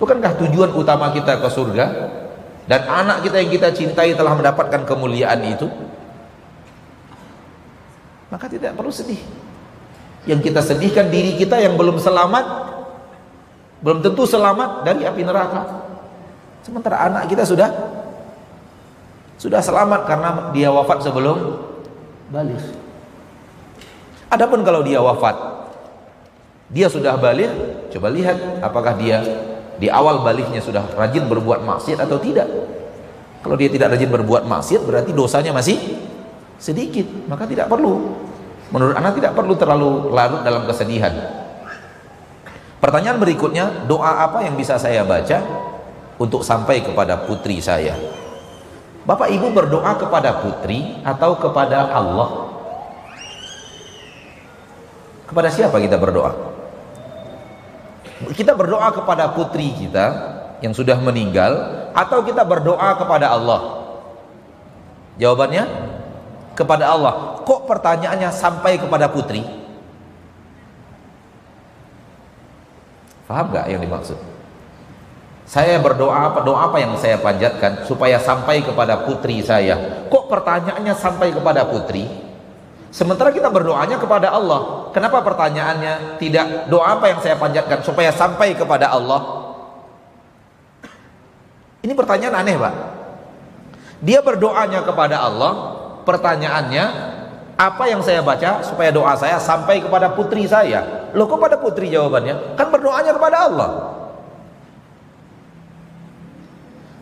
Bukankah 0.02 0.42
tujuan 0.42 0.74
utama 0.74 1.14
kita 1.14 1.38
ke 1.38 1.48
surga? 1.50 1.86
Dan 2.64 2.80
anak 2.88 3.24
kita 3.28 3.36
yang 3.44 3.50
kita 3.52 3.68
cintai 3.76 4.16
telah 4.16 4.32
mendapatkan 4.32 4.88
kemuliaan 4.88 5.40
itu 5.44 5.68
maka 8.32 8.50
tidak 8.50 8.74
perlu 8.74 8.90
sedih. 8.90 9.20
Yang 10.24 10.50
kita 10.50 10.60
sedihkan 10.64 11.12
diri 11.12 11.36
kita 11.36 11.60
yang 11.60 11.76
belum 11.76 12.00
selamat 12.00 12.72
belum 13.84 14.00
tentu 14.00 14.24
selamat 14.24 14.88
dari 14.88 15.04
api 15.04 15.22
neraka. 15.22 15.84
Sementara 16.64 17.04
anak 17.04 17.28
kita 17.28 17.44
sudah 17.44 17.68
sudah 19.36 19.60
selamat 19.60 20.08
karena 20.08 20.30
dia 20.56 20.72
wafat 20.72 21.04
sebelum 21.04 21.60
balik. 22.32 22.64
Adapun 24.32 24.64
kalau 24.64 24.80
dia 24.80 25.04
wafat 25.04 25.36
dia 26.72 26.88
sudah 26.88 27.14
balik 27.20 27.52
coba 27.92 28.08
lihat 28.08 28.64
apakah 28.64 28.96
dia 28.96 29.20
di 29.78 29.90
awal 29.90 30.22
baliknya 30.22 30.62
sudah 30.62 30.86
rajin 30.94 31.26
berbuat 31.26 31.66
maksiat 31.66 31.98
atau 31.98 32.18
tidak? 32.22 32.46
Kalau 33.42 33.56
dia 33.58 33.68
tidak 33.68 33.98
rajin 33.98 34.08
berbuat 34.08 34.46
maksiat 34.46 34.82
berarti 34.86 35.10
dosanya 35.10 35.50
masih 35.50 35.76
sedikit. 36.56 37.04
Maka 37.26 37.44
tidak 37.44 37.66
perlu. 37.66 38.14
Menurut 38.70 38.94
anak 38.96 39.18
tidak 39.18 39.34
perlu 39.34 39.54
terlalu 39.58 40.14
larut 40.14 40.40
dalam 40.46 40.64
kesedihan. 40.64 41.12
Pertanyaan 42.78 43.18
berikutnya 43.18 43.88
doa 43.88 44.24
apa 44.24 44.44
yang 44.44 44.54
bisa 44.56 44.76
saya 44.78 45.02
baca 45.04 45.40
untuk 46.20 46.46
sampai 46.46 46.84
kepada 46.84 47.26
putri 47.26 47.58
saya? 47.58 47.96
Bapak 49.04 49.28
Ibu 49.28 49.52
berdoa 49.52 49.92
kepada 50.00 50.40
putri 50.40 50.96
atau 51.04 51.36
kepada 51.36 51.92
Allah? 51.92 52.28
Kepada 55.28 55.48
siapa 55.52 55.76
kita 55.80 56.00
berdoa 56.00 56.53
kita 58.34 58.54
berdoa 58.54 58.94
kepada 58.94 59.34
putri 59.34 59.74
kita 59.74 60.06
yang 60.62 60.70
sudah 60.70 60.96
meninggal 61.02 61.52
atau 61.92 62.22
kita 62.22 62.46
berdoa 62.46 62.94
kepada 62.94 63.34
Allah? 63.34 63.60
Jawabannya 65.18 65.64
kepada 66.54 66.90
Allah. 66.94 67.42
Kok 67.42 67.66
pertanyaannya 67.66 68.30
sampai 68.30 68.78
kepada 68.78 69.10
putri? 69.10 69.42
Faham 73.26 73.50
gak 73.50 73.66
yang 73.68 73.82
dimaksud? 73.82 74.16
Saya 75.44 75.76
berdoa 75.76 76.32
apa 76.32 76.40
doa 76.40 76.72
apa 76.72 76.80
yang 76.80 76.96
saya 76.96 77.20
panjatkan 77.20 77.84
supaya 77.84 78.16
sampai 78.16 78.64
kepada 78.64 79.04
putri 79.04 79.44
saya. 79.44 80.06
Kok 80.08 80.24
pertanyaannya 80.32 80.94
sampai 80.96 81.36
kepada 81.36 81.68
putri? 81.68 82.08
Sementara 82.94 83.34
kita 83.34 83.50
berdoanya 83.50 83.98
kepada 83.98 84.30
Allah. 84.30 84.86
Kenapa 84.94 85.18
pertanyaannya 85.26 86.22
tidak 86.22 86.70
doa 86.70 86.94
apa 86.94 87.10
yang 87.10 87.18
saya 87.18 87.34
panjatkan 87.34 87.82
supaya 87.82 88.14
sampai 88.14 88.54
kepada 88.54 88.86
Allah? 88.86 89.50
Ini 91.82 91.90
pertanyaan 91.90 92.38
aneh, 92.38 92.54
Pak. 92.54 92.74
Dia 93.98 94.22
berdoanya 94.22 94.86
kepada 94.86 95.26
Allah, 95.26 95.52
pertanyaannya 96.06 96.84
apa 97.58 97.84
yang 97.90 97.98
saya 97.98 98.22
baca 98.22 98.62
supaya 98.62 98.94
doa 98.94 99.18
saya 99.18 99.42
sampai 99.42 99.82
kepada 99.82 100.14
putri 100.14 100.46
saya? 100.46 101.10
Loh 101.18 101.26
kok 101.26 101.42
pada 101.42 101.58
putri 101.58 101.90
jawabannya? 101.90 102.54
Kan 102.54 102.70
berdoanya 102.70 103.10
kepada 103.10 103.36
Allah. 103.50 103.70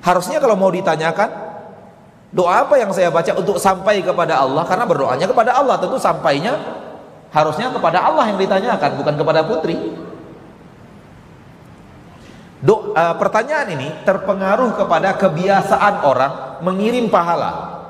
Harusnya 0.01 0.40
kalau 0.40 0.56
mau 0.56 0.73
ditanyakan 0.73 1.52
Doa 2.33 2.65
apa 2.65 2.81
yang 2.81 2.89
saya 2.97 3.13
baca 3.13 3.37
untuk 3.37 3.61
sampai 3.61 4.01
kepada 4.01 4.41
Allah? 4.41 4.65
Karena 4.65 4.89
berdoanya 4.89 5.29
kepada 5.29 5.53
Allah, 5.53 5.77
tentu 5.77 6.01
sampainya 6.01 6.57
harusnya 7.29 7.69
kepada 7.69 8.01
Allah 8.01 8.25
yang 8.33 8.41
ditanyakan, 8.41 8.91
bukan 8.97 9.15
kepada 9.21 9.41
putri. 9.45 9.77
Do, 12.65 12.97
uh, 12.97 13.15
pertanyaan 13.21 13.77
ini 13.77 13.89
terpengaruh 14.09 14.81
kepada 14.81 15.13
kebiasaan 15.21 16.09
orang 16.09 16.33
mengirim 16.65 17.13
pahala. 17.13 17.85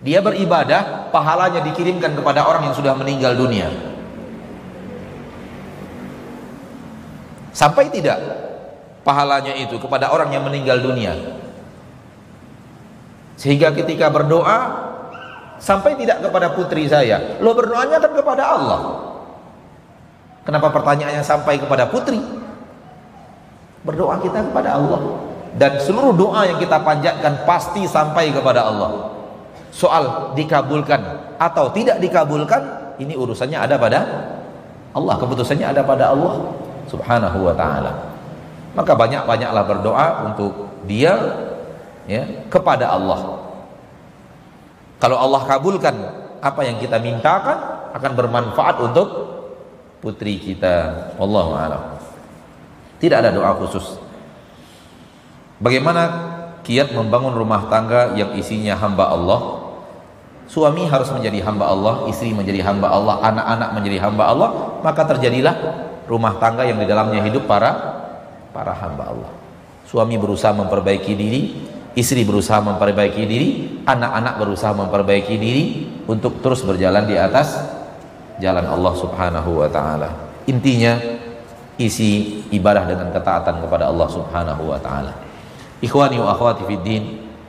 Dia 0.00 0.24
beribadah, 0.24 1.10
pahalanya 1.12 1.60
dikirimkan 1.68 2.16
kepada 2.16 2.48
orang 2.48 2.70
yang 2.70 2.76
sudah 2.78 2.96
meninggal 2.96 3.36
dunia. 3.36 3.68
Sampai 7.52 7.90
tidak 7.90 8.22
pahalanya 9.02 9.52
itu 9.58 9.76
kepada 9.82 10.14
orang 10.14 10.30
yang 10.30 10.46
meninggal 10.46 10.78
dunia? 10.78 11.12
Sehingga 13.38 13.70
ketika 13.70 14.10
berdoa 14.10 14.90
sampai 15.62 15.94
tidak 15.94 16.26
kepada 16.26 16.50
putri 16.58 16.90
saya, 16.90 17.38
lo 17.38 17.54
berdoanya 17.54 18.02
kan 18.02 18.10
kepada 18.10 18.42
Allah. 18.42 18.80
Kenapa 20.42 20.74
pertanyaannya 20.74 21.22
sampai 21.22 21.62
kepada 21.62 21.86
putri? 21.86 22.18
Berdoa 23.86 24.18
kita 24.18 24.42
kepada 24.42 24.74
Allah 24.74 25.00
dan 25.54 25.78
seluruh 25.78 26.12
doa 26.18 26.50
yang 26.50 26.58
kita 26.58 26.82
panjatkan 26.82 27.46
pasti 27.46 27.86
sampai 27.86 28.34
kepada 28.34 28.66
Allah. 28.66 29.14
Soal 29.70 30.34
dikabulkan 30.34 30.98
atau 31.38 31.70
tidak 31.70 32.02
dikabulkan 32.02 32.94
ini 32.98 33.14
urusannya 33.14 33.54
ada 33.54 33.78
pada 33.78 34.00
Allah, 34.90 35.14
keputusannya 35.14 35.62
ada 35.62 35.86
pada 35.86 36.10
Allah 36.10 36.42
Subhanahu 36.90 37.38
wa 37.46 37.54
taala. 37.54 37.92
Maka 38.74 38.92
banyak-banyaklah 38.98 39.64
berdoa 39.68 40.08
untuk 40.26 40.82
dia 40.90 41.14
ya 42.08 42.48
kepada 42.48 42.90
Allah. 42.90 43.44
Kalau 44.98 45.14
Allah 45.20 45.40
kabulkan 45.46 45.94
apa 46.42 46.60
yang 46.66 46.80
kita 46.82 46.98
mintakan 46.98 47.92
akan 47.94 48.12
bermanfaat 48.18 48.76
untuk 48.82 49.08
putri 50.02 50.40
kita. 50.42 51.14
Wallahu 51.20 51.54
a'lam. 51.54 51.82
Tidak 52.98 53.14
ada 53.14 53.30
doa 53.30 53.54
khusus. 53.54 53.98
Bagaimana 55.62 56.02
kiat 56.66 56.94
membangun 56.94 57.34
rumah 57.34 57.70
tangga 57.70 58.14
yang 58.18 58.34
isinya 58.34 58.74
hamba 58.74 59.10
Allah? 59.14 59.40
Suami 60.48 60.88
harus 60.88 61.12
menjadi 61.12 61.44
hamba 61.44 61.68
Allah, 61.68 61.94
istri 62.08 62.32
menjadi 62.32 62.64
hamba 62.64 62.88
Allah, 62.88 63.20
anak-anak 63.20 63.68
menjadi 63.76 63.98
hamba 64.00 64.24
Allah, 64.32 64.48
maka 64.80 65.04
terjadilah 65.04 65.54
rumah 66.08 66.40
tangga 66.40 66.64
yang 66.64 66.80
di 66.80 66.88
dalamnya 66.88 67.20
hidup 67.20 67.44
para 67.44 68.00
para 68.48 68.72
hamba 68.72 69.12
Allah. 69.12 69.30
Suami 69.84 70.16
berusaha 70.16 70.56
memperbaiki 70.56 71.12
diri, 71.12 71.42
istri 71.94 72.24
berusaha 72.26 72.60
memperbaiki 72.60 73.22
diri, 73.24 73.48
anak-anak 73.86 74.34
berusaha 74.40 74.72
memperbaiki 74.76 75.34
diri 75.38 75.64
untuk 76.08 76.40
terus 76.44 76.64
berjalan 76.64 77.08
di 77.08 77.16
atas 77.16 77.56
jalan 78.42 78.66
Allah 78.66 78.94
Subhanahu 78.96 79.64
wa 79.64 79.68
taala. 79.70 80.08
Intinya 80.48 80.98
isi 81.78 82.42
ibadah 82.50 82.84
dengan 82.88 83.08
ketaatan 83.14 83.62
kepada 83.62 83.88
Allah 83.88 84.08
Subhanahu 84.10 84.62
wa 84.68 84.78
taala. 84.80 85.12
Ikhwani 85.78 86.18
wa 86.18 86.34
akhwati 86.34 86.66
fid 86.66 86.82
din, 86.82 87.04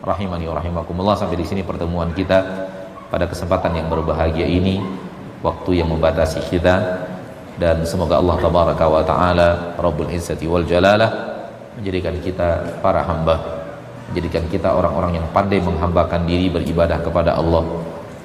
rahimani 0.05 0.45
wa 0.45 0.61
rahimakumullah 0.61 1.17
sampai 1.17 1.39
di 1.39 1.45
sini 1.45 1.61
pertemuan 1.65 2.13
kita 2.13 2.69
pada 3.09 3.25
kesempatan 3.25 3.73
yang 3.73 3.87
berbahagia 3.89 4.45
ini, 4.45 4.81
waktu 5.41 5.81
yang 5.81 5.89
membatasi 5.89 6.45
kita 6.51 7.05
dan 7.59 7.83
semoga 7.83 8.21
Allah 8.21 8.39
tabaraka 8.39 8.85
wa 8.87 9.03
taala 9.03 9.49
Rabbul 9.75 10.13
Izzati 10.13 10.47
wal 10.47 10.63
Jalalah 10.63 11.11
menjadikan 11.75 12.15
kita 12.23 12.79
para 12.79 13.03
hamba 13.03 13.58
menjadikan 14.09 14.43
kita 14.49 14.73
orang-orang 14.73 15.21
yang 15.21 15.25
pandai 15.29 15.61
menghambakan 15.61 16.25
diri 16.25 16.49
beribadah 16.49 16.97
kepada 17.05 17.37
Allah. 17.37 17.61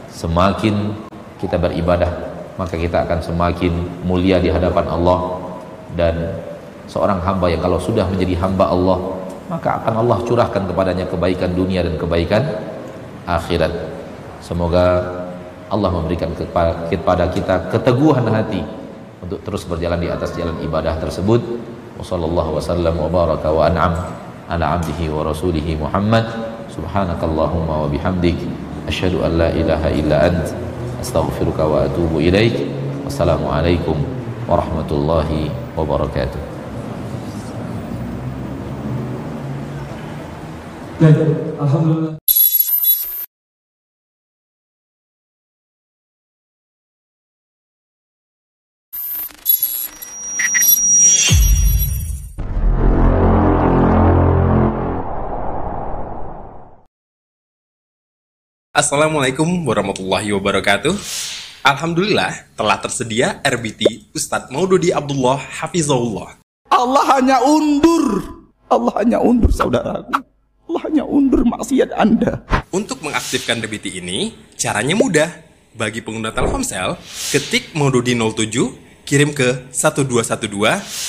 Semakin 0.08 0.96
kita 1.38 1.60
beribadah 1.60 2.08
maka 2.56 2.78
kita 2.78 3.04
akan 3.04 3.20
semakin 3.20 3.72
mulia 4.08 4.40
di 4.40 4.48
hadapan 4.48 4.88
Allah. 4.88 5.44
Dan 5.94 6.40
seorang 6.88 7.22
hamba 7.22 7.52
yang 7.52 7.62
kalau 7.62 7.78
sudah 7.78 8.08
menjadi 8.08 8.34
hamba 8.40 8.72
Allah 8.72 8.98
maka 9.46 9.76
akan 9.84 10.00
Allah 10.00 10.18
curahkan 10.24 10.64
kepadanya 10.72 11.04
kebaikan 11.06 11.52
dunia 11.52 11.84
dan 11.84 12.00
kebaikan 12.00 12.42
akhirat. 13.28 13.72
Semoga 14.40 15.04
Allah 15.68 15.90
memberikan 15.92 16.32
kepada 16.88 17.28
kita 17.28 17.68
keteguhan 17.68 18.24
hati 18.32 18.64
untuk 19.20 19.40
terus 19.44 19.68
berjalan 19.68 20.00
di 20.00 20.08
atas 20.08 20.32
jalan 20.32 20.56
ibadah 20.64 20.96
tersebut. 20.96 21.40
Wasallallahu 22.00 22.58
wasallam 22.58 22.98
wa 22.98 23.06
baraka 23.06 23.48
wa 23.54 23.70
an'am 23.70 24.23
ala 24.48 24.78
abdihi 24.78 25.08
wa 25.08 25.24
rasulihi 25.24 25.76
Muhammad. 25.78 26.24
Subhanakallahumma 26.72 27.84
wa 27.84 27.88
bihamdik. 27.88 28.36
Asyhadu 28.88 29.24
ilaha 29.54 29.88
illa 29.94 30.16
ant. 30.28 30.46
Astaghfiruka 31.00 31.64
wa 31.64 31.84
atubu 31.88 32.20
ilaik. 32.20 32.68
Wassalamu 33.04 33.48
alaikum 33.48 33.96
warahmatullahi 34.48 35.48
wabarakatuh. 35.76 36.40
Assalamualaikum 58.74 59.46
warahmatullahi 59.70 60.34
wabarakatuh. 60.34 60.98
Alhamdulillah 61.62 62.58
telah 62.58 62.82
tersedia 62.82 63.38
RBT 63.46 64.10
Ustadz 64.10 64.50
Maududi 64.50 64.90
Abdullah 64.90 65.38
Hafizahullah. 65.38 66.42
Allah 66.74 67.04
hanya 67.14 67.38
undur. 67.46 68.18
Allah 68.66 68.90
hanya 68.98 69.22
undur 69.22 69.54
saudaraku. 69.54 70.18
Allah 70.66 70.80
hanya 70.90 71.06
undur 71.06 71.46
maksiat 71.46 71.94
Anda. 71.94 72.42
Untuk 72.74 72.98
mengaktifkan 72.98 73.62
RBT 73.62 73.94
ini, 74.02 74.34
caranya 74.58 74.98
mudah. 74.98 75.30
Bagi 75.78 76.02
pengguna 76.02 76.34
Telkomsel, 76.34 76.98
ketik 77.30 77.78
Maududi 77.78 78.18
07, 78.18 79.06
kirim 79.06 79.30
ke 79.38 79.70
1212 79.70 80.50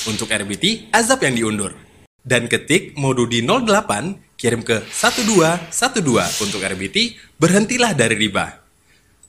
untuk 0.06 0.30
RBT 0.30 0.94
azab 0.94 1.18
yang 1.18 1.34
diundur. 1.34 1.74
Dan 2.22 2.46
ketik 2.46 2.94
Maududi 2.94 3.42
08, 3.42 4.25
kirim 4.36 4.60
ke 4.60 4.84
1212 4.92 6.44
untuk 6.44 6.60
RBT, 6.60 7.16
berhentilah 7.40 7.96
dari 7.96 8.16
riba. 8.20 8.60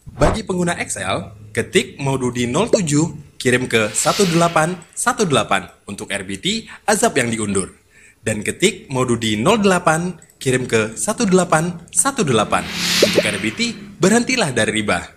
Bagi 0.07 0.43
pengguna 0.43 0.75
Excel, 0.79 1.31
ketik 1.55 1.99
Maududi 1.99 2.47
07, 2.47 3.39
kirim 3.39 3.71
ke 3.71 3.91
1818 3.91 5.87
untuk 5.87 6.11
RBT, 6.11 6.67
azab 6.83 7.15
yang 7.15 7.31
diundur. 7.31 7.71
Dan 8.19 8.43
ketik 8.43 8.91
Maududi 8.91 9.39
08, 9.39 10.39
kirim 10.43 10.67
ke 10.67 10.95
1818 10.99 12.67
untuk 13.07 13.23
RBT, 13.23 13.59
berhentilah 14.03 14.51
dari 14.51 14.83
riba. 14.83 15.07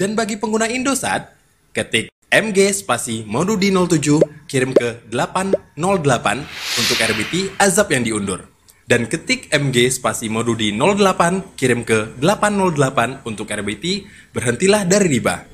Dan 0.00 0.16
bagi 0.16 0.40
pengguna 0.40 0.64
Indosat, 0.64 1.28
ketik 1.76 2.08
MG 2.32 2.72
spasi 2.72 3.28
Maududi 3.28 3.68
07, 3.68 4.48
kirim 4.48 4.72
ke 4.72 5.04
808 5.12 5.76
untuk 6.80 6.96
RBT, 6.96 7.60
azab 7.60 7.92
yang 7.92 8.04
diundur 8.04 8.48
dan 8.90 9.06
ketik 9.06 9.46
MG 9.54 9.86
spasi 9.86 10.26
Modudi 10.26 10.74
08 10.74 11.54
kirim 11.54 11.86
ke 11.86 12.18
808 12.18 13.22
untuk 13.22 13.46
RBT, 13.46 14.02
berhentilah 14.34 14.82
dari 14.82 15.06
riba. 15.06 15.46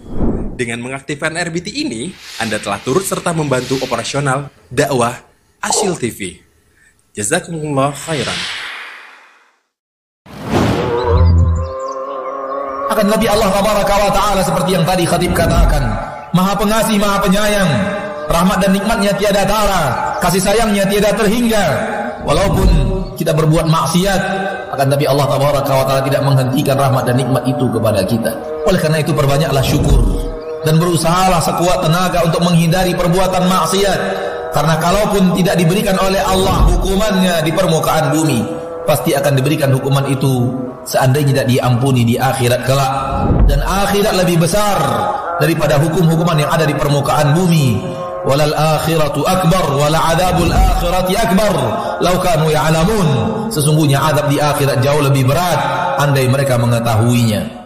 Dengan 0.56 0.80
mengaktifkan 0.80 1.36
RBT 1.36 1.68
ini, 1.68 2.16
Anda 2.40 2.56
telah 2.56 2.80
turut 2.80 3.04
serta 3.04 3.36
membantu 3.36 3.76
operasional 3.84 4.48
dakwah 4.72 5.12
Asyil 5.60 6.00
TV. 6.00 6.40
Jazakumullah 7.12 7.92
khairan. 7.92 8.40
akan 12.96 13.12
Nabi 13.12 13.28
Allah 13.28 13.52
taala 14.16 14.40
seperti 14.40 14.72
yang 14.72 14.88
tadi 14.88 15.04
khatib 15.04 15.36
katakan 15.36 15.84
Maha 16.32 16.56
pengasih, 16.56 16.96
Maha 16.96 17.20
penyayang 17.20 17.68
rahmat 18.32 18.56
dan 18.64 18.72
nikmatnya 18.72 19.12
tiada 19.20 19.44
tara 19.44 20.16
kasih 20.24 20.40
sayangnya 20.40 20.88
tiada 20.88 21.12
terhingga 21.12 21.64
walaupun 22.24 22.95
kita 23.16 23.32
berbuat 23.32 23.66
maksiat 23.66 24.20
akan 24.76 24.86
tapi 24.92 25.08
Allah 25.08 25.24
tabaraka 25.24 25.72
wa 25.72 25.84
taala 25.88 26.02
tidak 26.04 26.22
menghentikan 26.22 26.76
rahmat 26.76 27.08
dan 27.08 27.16
nikmat 27.16 27.42
itu 27.48 27.64
kepada 27.72 28.04
kita. 28.04 28.32
Oleh 28.68 28.76
karena 28.76 29.00
itu 29.00 29.16
perbanyaklah 29.16 29.64
syukur 29.64 30.00
dan 30.68 30.76
berusahalah 30.76 31.40
sekuat 31.40 31.80
tenaga 31.80 32.22
untuk 32.28 32.44
menghindari 32.44 32.92
perbuatan 32.92 33.48
maksiat. 33.48 34.00
Karena 34.52 34.76
kalaupun 34.80 35.36
tidak 35.36 35.60
diberikan 35.60 35.96
oleh 36.00 36.20
Allah 36.20 36.64
hukumannya 36.70 37.44
di 37.44 37.52
permukaan 37.52 38.08
bumi 38.12 38.40
pasti 38.88 39.12
akan 39.12 39.36
diberikan 39.36 39.68
hukuman 39.74 40.06
itu 40.08 40.48
seandainya 40.86 41.42
tidak 41.42 41.48
diampuni 41.50 42.04
di 42.04 42.16
akhirat 42.20 42.64
kelak. 42.68 42.92
Dan 43.48 43.60
akhirat 43.64 44.16
lebih 44.16 44.44
besar 44.44 44.76
daripada 45.40 45.76
hukum-hukuman 45.80 46.36
yang 46.40 46.50
ada 46.52 46.64
di 46.64 46.72
permukaan 46.72 47.36
bumi 47.36 47.95
walal 48.26 48.52
akhiratu 48.52 49.22
akbar 49.24 49.64
wala 49.72 49.98
adabul 50.12 50.50
akhirati 50.50 51.14
akbar. 51.14 51.54
Lau 52.02 52.16
kanu 52.20 52.52
ya'lamun 52.52 53.08
sesungguhnya 53.48 54.02
adab 54.02 54.28
di 54.28 54.36
akhirat 54.36 54.84
jauh 54.84 55.00
lebih 55.00 55.24
berat 55.24 55.56
andai 55.96 56.28
mereka 56.28 56.60
mengetahuinya 56.60 57.65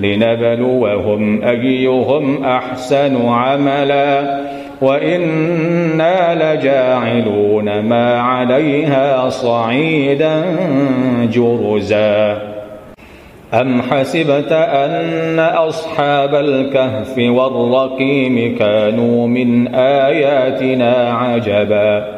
لنبلوهم 0.00 1.42
أيهم 1.44 2.44
أحسن 2.44 3.28
عملا 3.28 4.40
وإنا 4.80 6.54
لجاعلون 6.54 7.80
ما 7.80 8.20
عليها 8.20 9.28
صعيدا 9.28 10.44
جرزا. 11.32 12.38
أم 13.54 13.82
حسبت 13.82 14.52
أن 14.52 15.38
أصحاب 15.38 16.34
الكهف 16.34 17.18
والرقيم 17.18 18.56
كانوا 18.58 19.26
من 19.26 19.74
آياتنا 19.74 21.12
عجبا؟ 21.12 22.17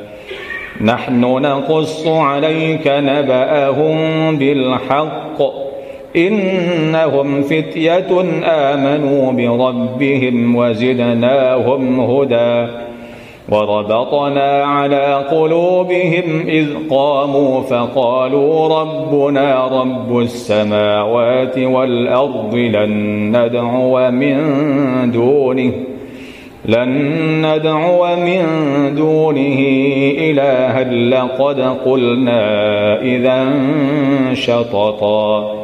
نحن 0.81 1.21
نقص 1.21 2.07
عليك 2.07 2.87
نبأهم 2.87 4.37
بالحق. 4.37 5.41
إنهم 6.15 7.41
فتية 7.41 8.21
آمنوا 8.43 9.31
بربهم 9.31 10.55
وزدناهم 10.55 11.99
هدى. 11.99 12.71
وربطنا 13.49 14.63
على 14.63 15.25
قلوبهم 15.31 16.47
إذ 16.47 16.67
قاموا 16.89 17.61
فقالوا 17.61 18.81
ربنا 18.81 19.67
رب 19.81 20.19
السماوات 20.19 21.57
والأرض 21.57 22.55
لن 22.55 22.91
ندعو 23.37 24.11
من 24.11 24.37
دونه. 25.11 25.90
لن 26.65 26.89
ندعو 27.45 28.15
من 28.15 28.45
دونه 28.95 29.59
إلها 30.17 30.83
لقد 30.83 31.61
قلنا 31.61 33.01
إذا 33.01 33.53
شططا. 34.33 35.55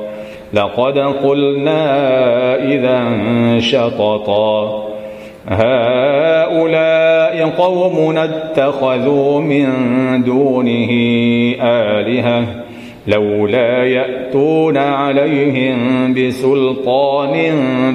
لقد 0.54 0.98
قلنا 0.98 1.86
إذا 2.56 3.04
شططا. 3.60 4.84
هؤلاء 5.48 7.50
قوم 7.58 8.18
اتخذوا 8.18 9.42
من 9.42 9.68
دونه 10.24 10.92
آلهة 11.62 12.46
لولا 13.08 13.84
يأتون 13.84 14.78
عليهم 14.78 16.14
بسلطان 16.14 17.34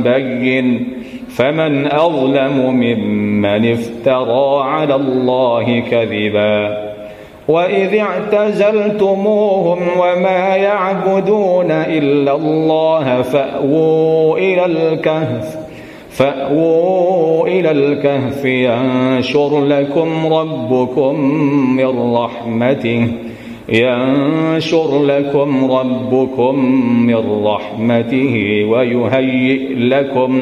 بين. 0.03 1.02
فمن 1.37 1.87
أظلم 1.93 2.71
ممن 2.71 3.73
افترى 3.73 4.63
على 4.65 4.95
الله 4.95 5.81
كذبا 5.91 6.83
وإذ 7.49 7.95
اعتزلتموهم 7.97 9.79
وما 9.99 10.57
يعبدون 10.57 11.71
إلا 11.71 12.35
الله 12.37 13.23
فأووا 13.23 14.39
إلى 14.39 14.67
الكهف 14.67 15.57
فأووا 16.11 17.47
إلى 17.49 17.71
الكهف 17.71 18.45
ينشر 18.45 19.65
لكم 19.65 20.33
ربكم 20.35 21.21
من 21.77 22.15
رحمته 22.15 23.09
ينشر 23.69 25.05
لكم 25.05 25.73
ربكم 25.73 26.65
من 27.07 27.45
رحمته 27.45 28.65
ويهيئ 28.69 29.75
لكم 29.75 30.41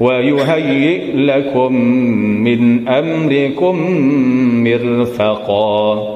ويهيئ 0.00 1.16
لكم 1.16 1.74
من 2.44 2.88
أمركم 2.88 3.76
مرفقا. 4.64 6.14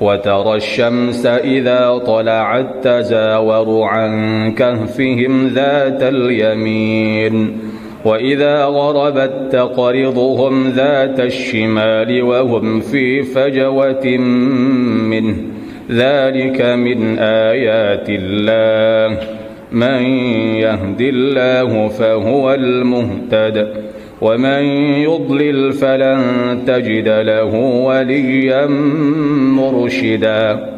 وترى 0.00 0.54
الشمس 0.56 1.26
إذا 1.26 1.98
طلعت 2.06 2.66
تزاور 2.82 3.82
عن 3.82 4.12
كهفهم 4.52 5.46
ذات 5.46 6.02
اليمين 6.02 7.58
وإذا 8.04 8.64
غربت 8.64 9.48
تقرضهم 9.52 10.68
ذات 10.68 11.20
الشمال 11.20 12.22
وهم 12.22 12.80
في 12.80 13.22
فجوة 13.22 14.16
منه. 15.08 15.36
ذلك 15.90 16.60
من 16.62 17.18
آيات 17.18 18.06
الله. 18.08 19.41
من 19.72 20.02
يهد 20.56 21.00
الله 21.00 21.88
فهو 21.88 22.54
المهتد 22.54 23.72
ومن 24.20 24.62
يضلل 25.02 25.72
فلن 25.72 26.22
تجد 26.66 27.08
له 27.08 27.54
وليا 27.84 28.66
مرشدا. 29.56 30.72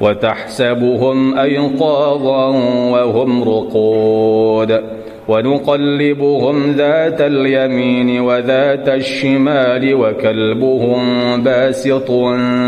وتحسبهم 0.00 1.38
أيقاظا 1.38 2.46
وهم 2.90 3.42
رقود 3.42 4.80
ونقلبهم 5.28 6.72
ذات 6.72 7.20
اليمين 7.20 8.20
وذات 8.20 8.88
الشمال 8.88 9.94
وكلبهم 9.94 11.02
باسط 11.42 12.10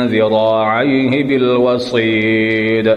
ذراعيه 0.04 1.24
بالوصيد. 1.24 2.96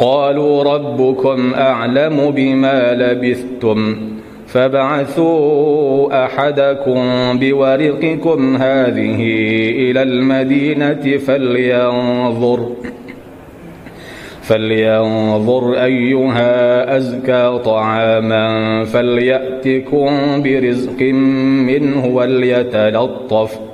قالوا 0.00 0.62
ربكم 0.62 1.54
أعلم 1.54 2.30
بما 2.30 2.94
لبثتم 2.94 3.96
فابعثوا 4.46 6.24
أحدكم 6.24 7.02
بورقكم 7.38 8.56
هذه 8.56 9.20
إلى 9.70 10.02
المدينة 10.02 11.16
فلينظر 11.16 12.68
فلينظر 14.42 15.84
أيها 15.84 16.96
أزكى 16.96 17.60
طعاما 17.64 18.84
فليأتكم 18.84 20.10
برزق 20.42 21.02
منه 21.66 22.06
وليتلطف 22.06 23.69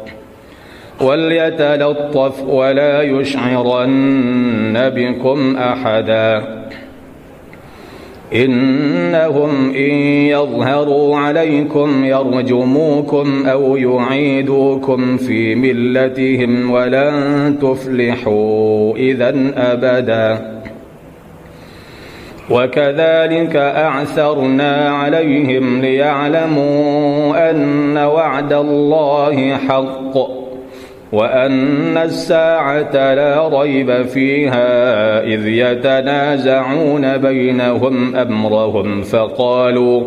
وليتلطف 1.00 2.44
ولا 2.48 3.02
يشعرن 3.02 4.90
بكم 4.96 5.56
أحدا. 5.56 6.42
إنهم 8.34 9.70
إن 9.70 9.94
يظهروا 10.30 11.16
عليكم 11.16 12.04
يرجموكم 12.04 13.46
أو 13.46 13.76
يعيدوكم 13.76 15.16
في 15.16 15.54
ملتهم 15.54 16.70
ولن 16.70 17.58
تفلحوا 17.62 18.96
إذا 18.96 19.34
أبداً. 19.56 20.56
وكذلك 22.50 23.56
أعثرنا 23.56 24.90
عليهم 24.90 25.80
ليعلموا 25.80 27.50
أن 27.50 27.98
وعد 27.98 28.52
الله 28.52 29.56
حق. 29.56 30.45
وأن 31.16 31.96
الساعة 31.96 33.14
لا 33.14 33.60
ريب 33.60 34.02
فيها 34.02 35.22
إذ 35.24 35.46
يتنازعون 35.46 37.16
بينهم 37.16 38.16
أمرهم 38.16 39.02
فقالوا 39.02 40.02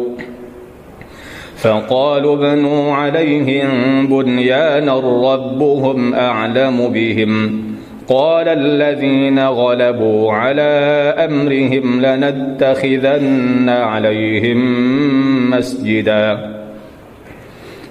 فقالوا 1.58 2.36
ابنوا 2.36 2.94
عليهم 2.94 3.70
بنيانا 4.08 5.00
ربهم 5.34 6.14
أعلم 6.14 6.88
بهم 6.88 7.62
قال 8.08 8.48
الذين 8.48 9.40
غلبوا 9.40 10.34
على 10.34 10.62
أمرهم 11.18 12.02
لنتخذن 12.02 13.70
عليهم 13.70 14.60
مسجدا 15.50 16.59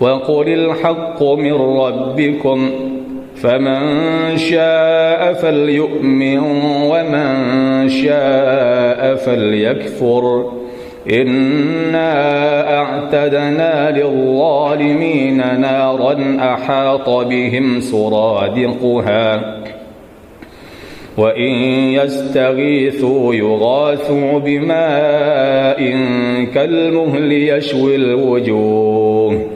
وقل 0.00 0.48
الحق 0.48 1.22
من 1.22 1.52
ربكم 1.52 2.70
فمن 3.36 4.36
شاء 4.36 5.32
فليؤمن 5.32 6.38
ومن 6.90 7.88
شاء 7.88 9.14
فليكفر. 9.14 10.52
إنا 11.12 12.12
أعتدنا 12.78 13.90
للظالمين 13.98 15.60
نارا 15.60 16.36
أحاط 16.40 17.10
بهم 17.10 17.80
سرادقها 17.80 19.56
وإن 21.18 21.52
يستغيثوا 21.98 23.34
يغاثوا 23.34 24.38
بماء 24.38 25.78
كالمهل 26.54 27.32
يشوي 27.32 27.96
الوجوه. 27.96 29.55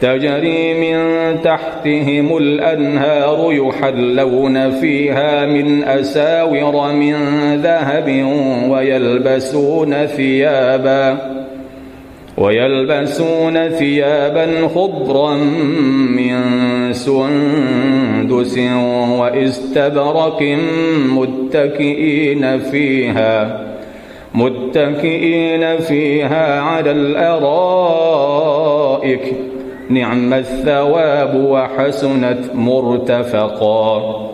تجري 0.00 0.74
من 0.74 0.96
تحتهم 1.42 2.36
الأنهار 2.36 3.52
يحلون 3.52 4.70
فيها 4.70 5.46
من 5.46 5.84
أساور 5.84 6.92
من 6.92 7.14
ذهب 7.62 8.26
ويلبسون 8.68 10.06
ثيابا 10.06 11.18
ويلبسون 12.38 13.68
ثيابا 13.68 14.68
خضرا 14.68 15.34
من 16.16 16.42
سندس 16.92 18.58
واستبرق 19.18 20.42
متكئين 21.08 22.58
فيها 22.58 23.64
متكئين 24.34 25.78
فيها 25.78 26.60
على 26.60 26.90
الأرائك 26.90 28.14
نعم 29.90 30.34
الثواب 30.34 31.34
وحسنت 31.34 32.38
مرتفقا. 32.54 34.30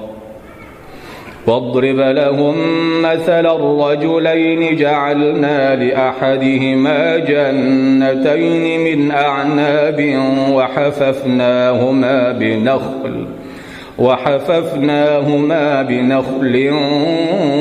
واضرب 1.46 1.98
لهم 1.98 2.54
مثل 3.02 3.46
الرجلين 3.46 4.76
جعلنا 4.76 5.76
لأحدهما 5.76 7.18
جنتين 7.18 8.80
من 8.80 9.10
أعناب 9.10 10.18
وحففناهما 10.52 12.32
بنخل 12.32 13.26
وحففناهما 13.98 15.82
بنخل 15.82 16.70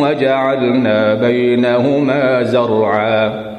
وجعلنا 0.02 1.14
بينهما 1.14 2.44
زرعا. 2.44 3.59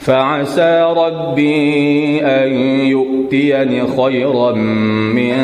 فعسى 0.00 0.94
ربي 0.96 2.20
أن 2.24 2.52
يؤتيني 2.86 3.82
خيرا 3.86 4.52
من 5.14 5.34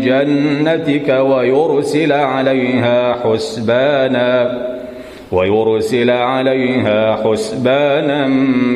جنتك 0.00 1.08
ويرسل 1.08 2.12
عليها 2.12 3.12
حسبانا 3.24 4.66
ويرسل 5.32 6.10
عليها 6.10 7.16
حسبانا 7.16 8.26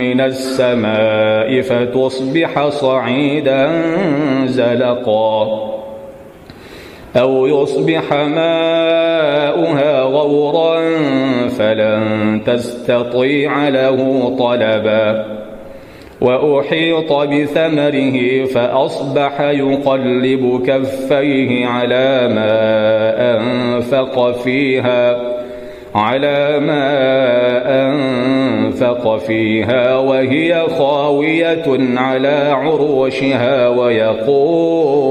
من 0.00 0.20
السماء 0.20 1.60
فتصبح 1.60 2.68
صعيدا 2.68 3.70
زلقا 4.46 5.79
أو 7.16 7.46
يصبح 7.46 8.12
ماؤها 8.12 10.00
غورا 10.02 10.80
فلن 11.48 12.40
تستطيع 12.46 13.68
له 13.68 14.30
طلبا. 14.38 15.40
وأحيط 16.20 17.12
بثمره 17.12 18.44
فأصبح 18.44 19.40
يقلب 19.40 20.62
كفيه 20.66 21.66
على 21.66 22.28
ما 22.28 23.36
أنفق 23.36 24.30
فيها 24.32 25.16
على 25.94 26.60
ما 26.60 26.86
أنفق 27.86 29.16
فيها 29.16 29.98
وهي 29.98 30.66
خاوية 30.78 31.98
على 31.98 32.50
عروشها 32.52 33.68
ويقول 33.68 35.10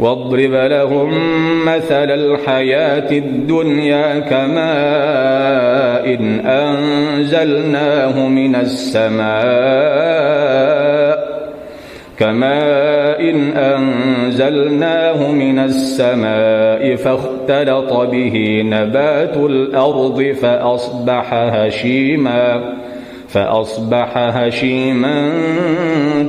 واضرب 0.00 0.52
لهم 0.52 1.10
مثل 1.64 2.10
الحياة 2.10 3.10
الدنيا 3.12 4.20
كماء 4.20 4.64
إن 6.14 6.40
أنزلناه 6.46 8.28
من 8.28 8.54
السماء 8.56 9.24
كماء 12.18 13.20
إن 13.30 13.50
أنزلناه 13.56 15.32
من 15.32 15.58
السماء 15.58 16.96
فاختلط 16.96 17.92
به 17.92 18.62
نبات 18.64 19.36
الأرض 19.36 20.22
فأصبح 20.22 21.34
هشيما 21.34 22.74
فأصبح 23.28 24.16
هشيما 24.16 25.30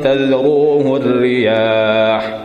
تذروه 0.03 0.97
الرياح 0.97 2.44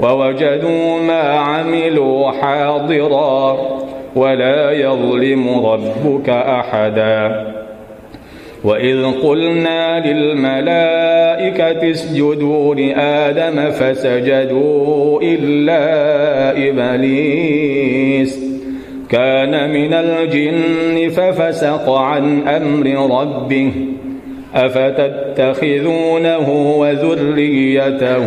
ووجدوا 0.00 1.00
ما 1.00 1.22
عملوا 1.22 2.30
حاضرا 2.30 3.56
ولا 4.16 4.72
يظلم 4.72 5.66
ربك 5.66 6.28
أحدا. 6.28 7.46
وإذ 8.64 9.04
قلنا 9.22 10.06
للملائكة 10.06 11.90
اسجدوا 11.90 12.74
لآدم 12.74 13.70
فسجدوا 13.70 15.20
إلا 15.22 15.82
إبليس. 16.68 18.46
كان 19.10 19.70
من 19.70 19.92
الجن 19.94 21.08
ففسق 21.08 21.90
عن 21.90 22.48
أمر 22.48 23.20
ربه 23.20 23.72
أفتتخذونه 24.54 26.48
وذريته 26.78 28.26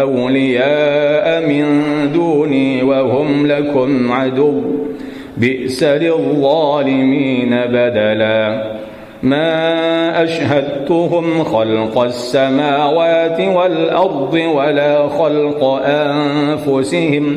أولياء 0.00 1.48
من 1.48 1.82
دوني 2.12 2.82
وهم 2.82 3.46
لكم 3.46 4.12
عدو. 4.12 4.62
بئس 5.36 5.84
للظالمين 5.84 7.50
بدلا. 7.50 8.72
ما 9.22 10.24
أشهدتهم 10.24 11.44
خلق 11.44 11.98
السماوات 11.98 13.40
والأرض 13.40 14.40
ولا 14.54 15.08
خلق 15.08 15.64
أنفسهم. 15.84 17.36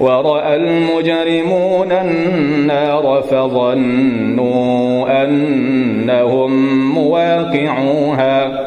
ورأى 0.00 0.56
المجرمون 0.56 1.92
النار 1.92 3.22
فظنوا 3.30 5.24
أنهم 5.24 6.50
مواقعوها 6.94 8.60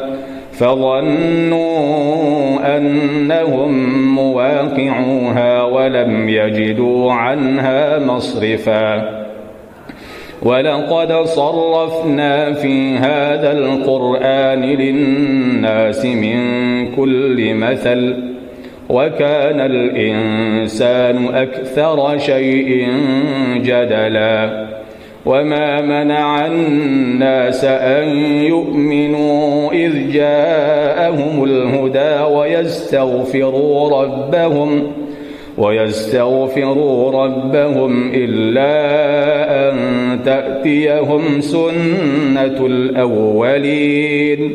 فظنوا 0.52 1.64
أنهم 2.76 4.14
مواقعوها 4.14 5.62
ولم 5.62 6.28
يجدوا 6.28 7.12
عنها 7.12 7.98
مصرفا 7.98 9.24
ولقد 10.42 11.12
صرفنا 11.24 12.52
في 12.52 12.96
هذا 12.96 13.52
القرآن 13.52 14.62
للناس 14.62 16.04
من 16.04 16.38
كل 16.96 17.54
مثل 17.54 18.33
وكان 18.88 19.60
الإنسان 19.60 21.26
أكثر 21.34 22.18
شيء 22.18 22.88
جدلا. 23.56 24.66
وما 25.26 25.80
منع 25.80 26.46
الناس 26.46 27.64
أن 27.64 28.08
يؤمنوا 28.44 29.72
إذ 29.72 30.12
جاءهم 30.12 31.44
الهدى 31.44 32.34
ويستغفروا 32.34 34.02
ربهم 34.02 34.92
ويستغفروا 35.58 37.24
ربهم 37.24 38.10
إلا 38.14 38.74
أن 39.70 39.78
تأتيهم 40.24 41.40
سنة 41.40 42.66
الأولين. 42.66 44.54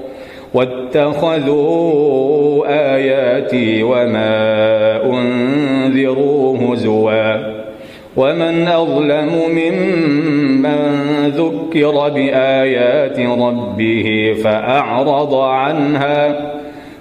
واتخذوا 0.53 1.71
آياتي 2.95 3.83
وما 3.83 5.03
أنذروا 5.05 6.57
هزوا 6.57 7.61
ومن 8.17 8.67
أظلم 8.67 9.29
ممن 9.49 10.81
ذكر 11.27 12.09
بآيات 12.09 13.19
ربه 13.19 14.35
فأعرض 14.43 15.35
عنها 15.35 16.51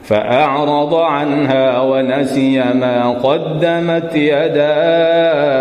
فأعرض 0.02 0.94
عنها 0.94 1.80
ونسي 1.80 2.58
ما 2.58 3.10
قدمت 3.10 4.16
يداه 4.16 5.60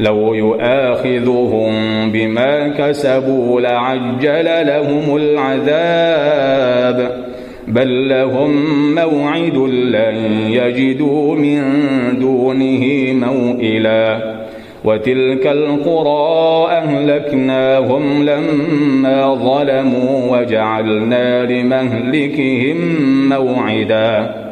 لو 0.00 0.34
يؤاخذهم 0.34 1.72
بما 2.12 2.68
كسبوا 2.68 3.60
لعجل 3.60 4.66
لهم 4.66 5.16
العذاب. 5.16 7.22
بل 7.68 8.08
لهم 8.08 8.54
موعد 8.94 9.56
لن 9.56 10.16
يجدوا 10.50 11.34
من 11.34 11.62
دونه 12.18 13.12
موئلا. 13.12 14.32
وتلك 14.84 15.46
القرى 15.46 16.66
أهلكناهم 16.70 18.22
لما 18.22 19.34
ظلموا 19.34 20.38
وجعلنا 20.38 21.44
لمهلكهم 21.44 22.76
موعداً. 23.28 24.51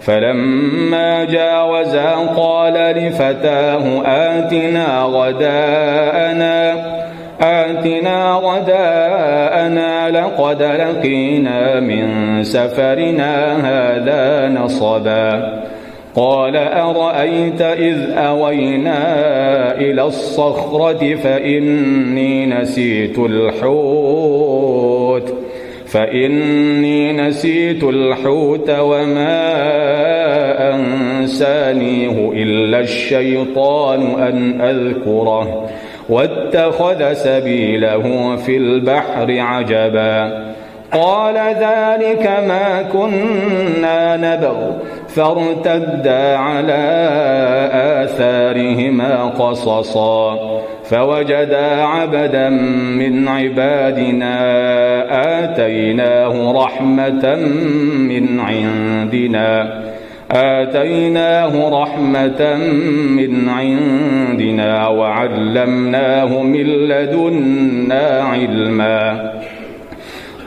فلما 0.00 1.24
جاوزا 1.24 2.14
قال 2.36 2.74
لفتاه 2.74 4.02
آتنا 4.06 5.02
غداءنا 5.02 6.74
آتنا 7.40 8.32
غداءنا 8.34 10.10
لقد 10.10 10.62
لقينا 10.62 11.80
من 11.80 12.08
سفرنا 12.44 13.56
هذا 13.56 14.48
نصبا. 14.48 15.60
قال 16.16 16.56
أرأيت 16.56 17.60
إذ 17.62 18.10
أوينا 18.16 18.98
إلى 19.74 20.02
الصخرة 20.02 21.14
فإني 21.14 22.46
نسيت 22.46 23.18
الحوت. 23.18 24.70
فإني 25.90 27.12
نسيت 27.12 27.84
الحوت 27.84 28.70
وما 28.70 29.40
أنسانيه 30.74 32.30
إلا 32.32 32.80
الشيطان 32.80 34.00
أن 34.22 34.60
أذكره 34.60 35.70
واتخذ 36.08 37.12
سبيله 37.12 38.36
في 38.36 38.56
البحر 38.56 39.40
عجبا 39.40 40.50
قال 40.92 41.34
ذلك 41.36 42.30
ما 42.48 42.82
كنا 42.92 44.16
نبغ. 44.16 44.70
فارتدا 45.08 46.36
على 46.36 46.82
آثارهما 48.04 49.24
قصصا. 49.24 50.38
فوجدا 50.84 51.82
عبدا 51.82 52.48
من 52.98 53.28
عبادنا 53.28 54.36
آتيناه 55.44 56.64
رحمة 56.64 57.36
من 57.98 58.40
عندنا. 58.40 59.80
آتيناه 60.32 61.82
رحمة 61.82 62.56
من 63.10 63.48
عندنا 63.48 64.88
وعلمناه 64.88 66.42
من 66.42 66.66
لدنا 66.66 68.22
علما. 68.32 69.32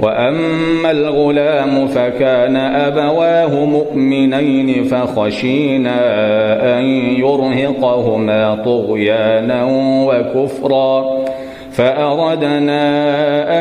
وأما 0.00 0.90
الغلام 0.90 1.86
فكان 1.86 2.56
أبواه 2.56 3.64
مؤمنين 3.64 4.84
فخشينا 4.84 5.98
أن 6.78 6.84
يرهقهما 7.18 8.54
طغيانا 8.64 9.64
وكفرا 10.06 11.04
فأردنا 11.72 12.82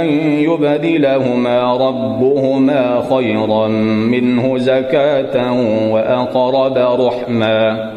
أن 0.01 0.05
يبدلهما 0.21 1.73
ربهما 1.73 3.03
خيرا 3.09 3.67
منه 4.07 4.57
زكاة 4.57 5.53
وأقرب 5.91 6.77
رحما 6.77 7.96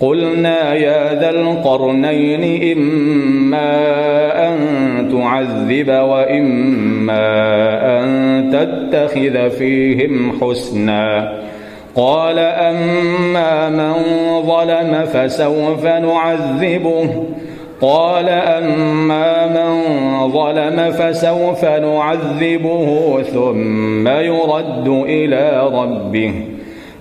قلنا 0.00 0.74
يا 0.74 1.20
ذا 1.20 1.30
القرنين 1.30 2.72
إما 2.78 3.72
أن 4.48 4.58
تعذب 5.12 5.88
وإما 5.88 7.26
أن 8.00 8.08
تتخذ 8.52 9.50
فيهم 9.50 10.32
حسنا. 10.40 11.32
قال 11.96 12.38
أما 12.38 13.68
من 13.68 13.92
ظلم 14.42 15.04
فسوف 15.12 15.84
نعذبه. 15.84 17.26
قال 17.80 18.28
أما 18.28 19.46
من 19.46 19.82
ظلم 20.32 20.90
فسوف 20.90 21.64
نعذبه 21.64 23.22
ثم 23.22 24.08
يرد 24.08 24.88
إلى 24.88 25.70
ربه. 25.72 26.57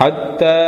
حتى 0.00 0.60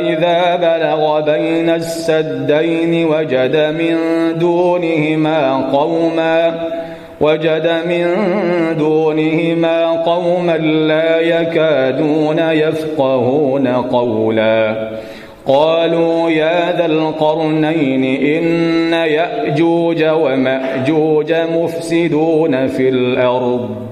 إذا 0.00 0.56
بلغ 0.56 1.20
بين 1.20 1.70
السدين 1.70 3.06
وجد 3.06 3.56
من 3.56 3.96
دونهما 4.38 5.56
قوما 5.72 6.68
وجد 7.20 7.70
من 7.88 8.06
دونهما 8.78 9.90
قوما 9.90 10.56
لا 10.56 11.20
يكادون 11.20 12.38
يفقهون 12.38 13.68
قولا. 13.68 14.88
قالوا 15.46 16.30
يا 16.30 16.76
ذا 16.76 16.86
القرنين 16.86 18.04
إن 18.04 18.92
يأجوج 18.92 20.04
ومأجوج 20.04 21.32
مفسدون 21.32 22.66
في 22.66 22.88
الأرض. 22.88 23.91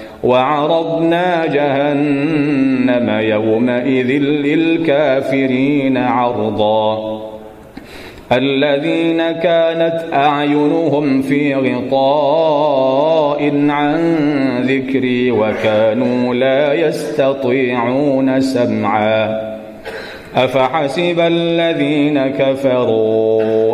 وعرضنا 0.23 1.45
جهنم 1.45 3.09
يومئذ 3.09 4.07
للكافرين 4.21 5.97
عرضا. 5.97 7.21
الذين 8.31 9.31
كانت 9.31 10.03
أعينهم 10.13 11.21
في 11.21 11.55
غطاء 11.55 13.41
عن 13.69 13.95
ذكري 14.61 15.31
وكانوا 15.31 16.33
لا 16.33 16.73
يستطيعون 16.73 18.41
سمعا. 18.41 19.51
أفحسب 20.35 21.19
الذين 21.19 22.27
كفروا 22.27 23.60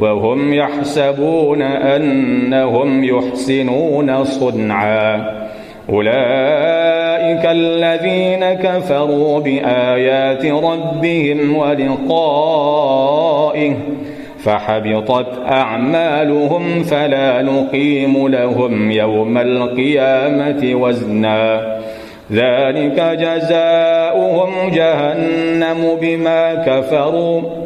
وهم 0.00 0.54
يحسبون 0.54 1.62
أنهم 1.62 3.04
يحسنون 3.04 4.24
صنعا. 4.24 5.36
أولئك 5.88 7.46
الذين 7.46 8.52
كفروا 8.52 9.40
بآيات 9.40 10.46
ربهم 10.46 11.56
ولقائه 11.56 12.96
فحبطت 14.38 15.26
أعمالهم 15.50 16.82
فلا 16.82 17.42
نقيم 17.42 18.28
لهم 18.28 18.90
يوم 18.90 19.38
القيامة 19.38 20.74
وزنا. 20.74 21.76
ذلك 22.32 23.00
جزاؤهم 23.00 24.70
جهنم 24.70 25.96
بما 26.00 26.54
كفروا. 26.54 27.65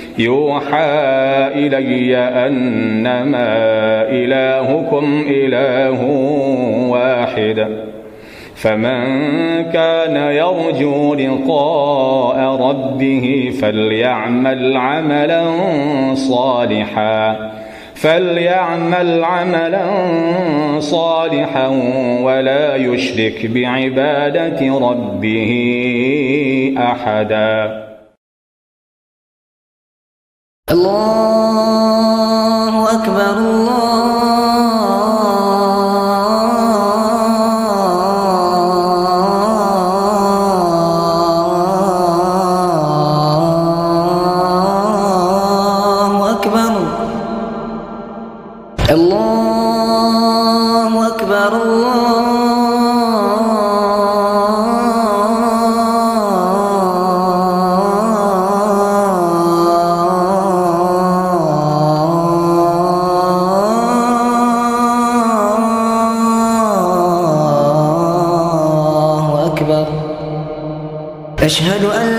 يوحى 0.19 1.47
إلي 1.55 2.17
أنما 2.17 3.53
إلهكم 4.09 5.25
إله 5.27 6.03
واحد. 6.89 7.67
فمن 8.55 9.03
كان 9.73 10.15
يرجو 10.15 11.15
لقاء 11.15 12.39
ربه 12.69 13.53
فليعمل 13.61 14.77
عملا 14.77 15.43
صالحا 16.13 17.51
فليعمل 17.95 19.23
عملا 19.23 19.85
صالحا 20.79 21.67
ولا 22.23 22.75
يشرك 22.75 23.45
بعبادة 23.45 24.77
ربه 24.77 25.51
أحدا. 26.77 27.90
الله 30.71 32.63
أكبر 32.91 33.37
الله 33.37 34.20
أشهد 71.41 71.83
أن 71.85 72.10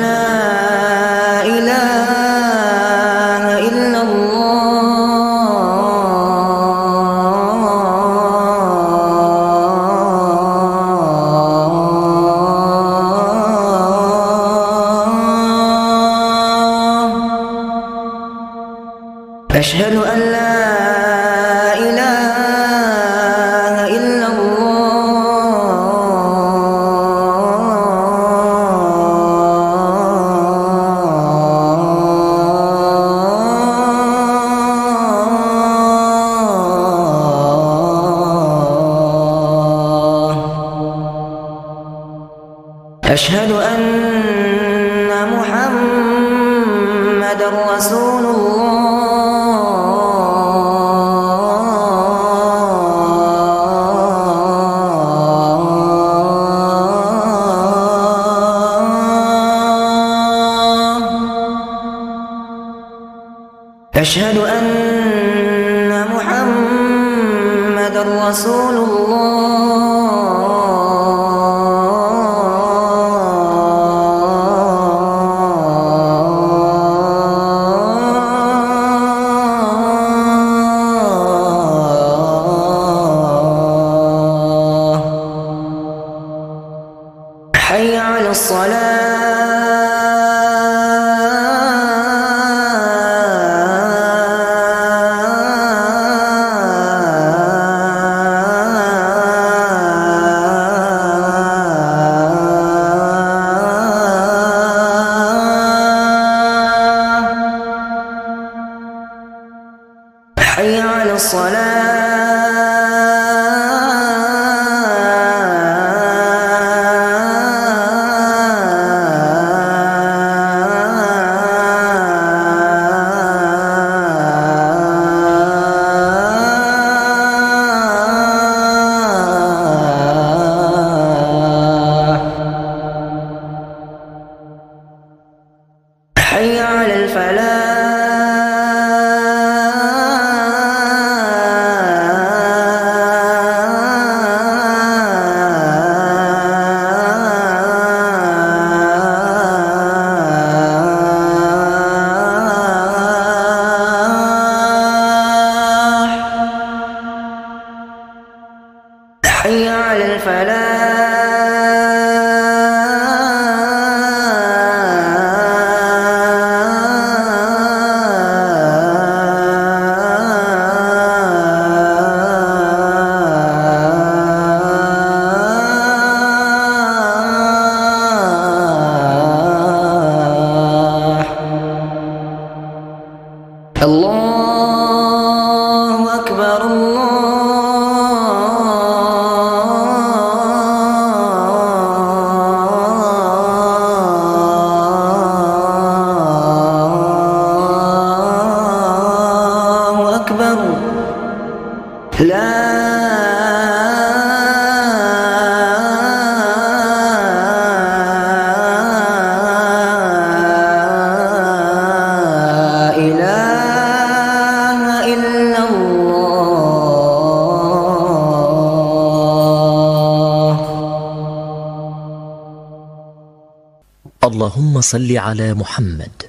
صل 224.92 225.16
على 225.16 225.54
محمد 225.54 226.22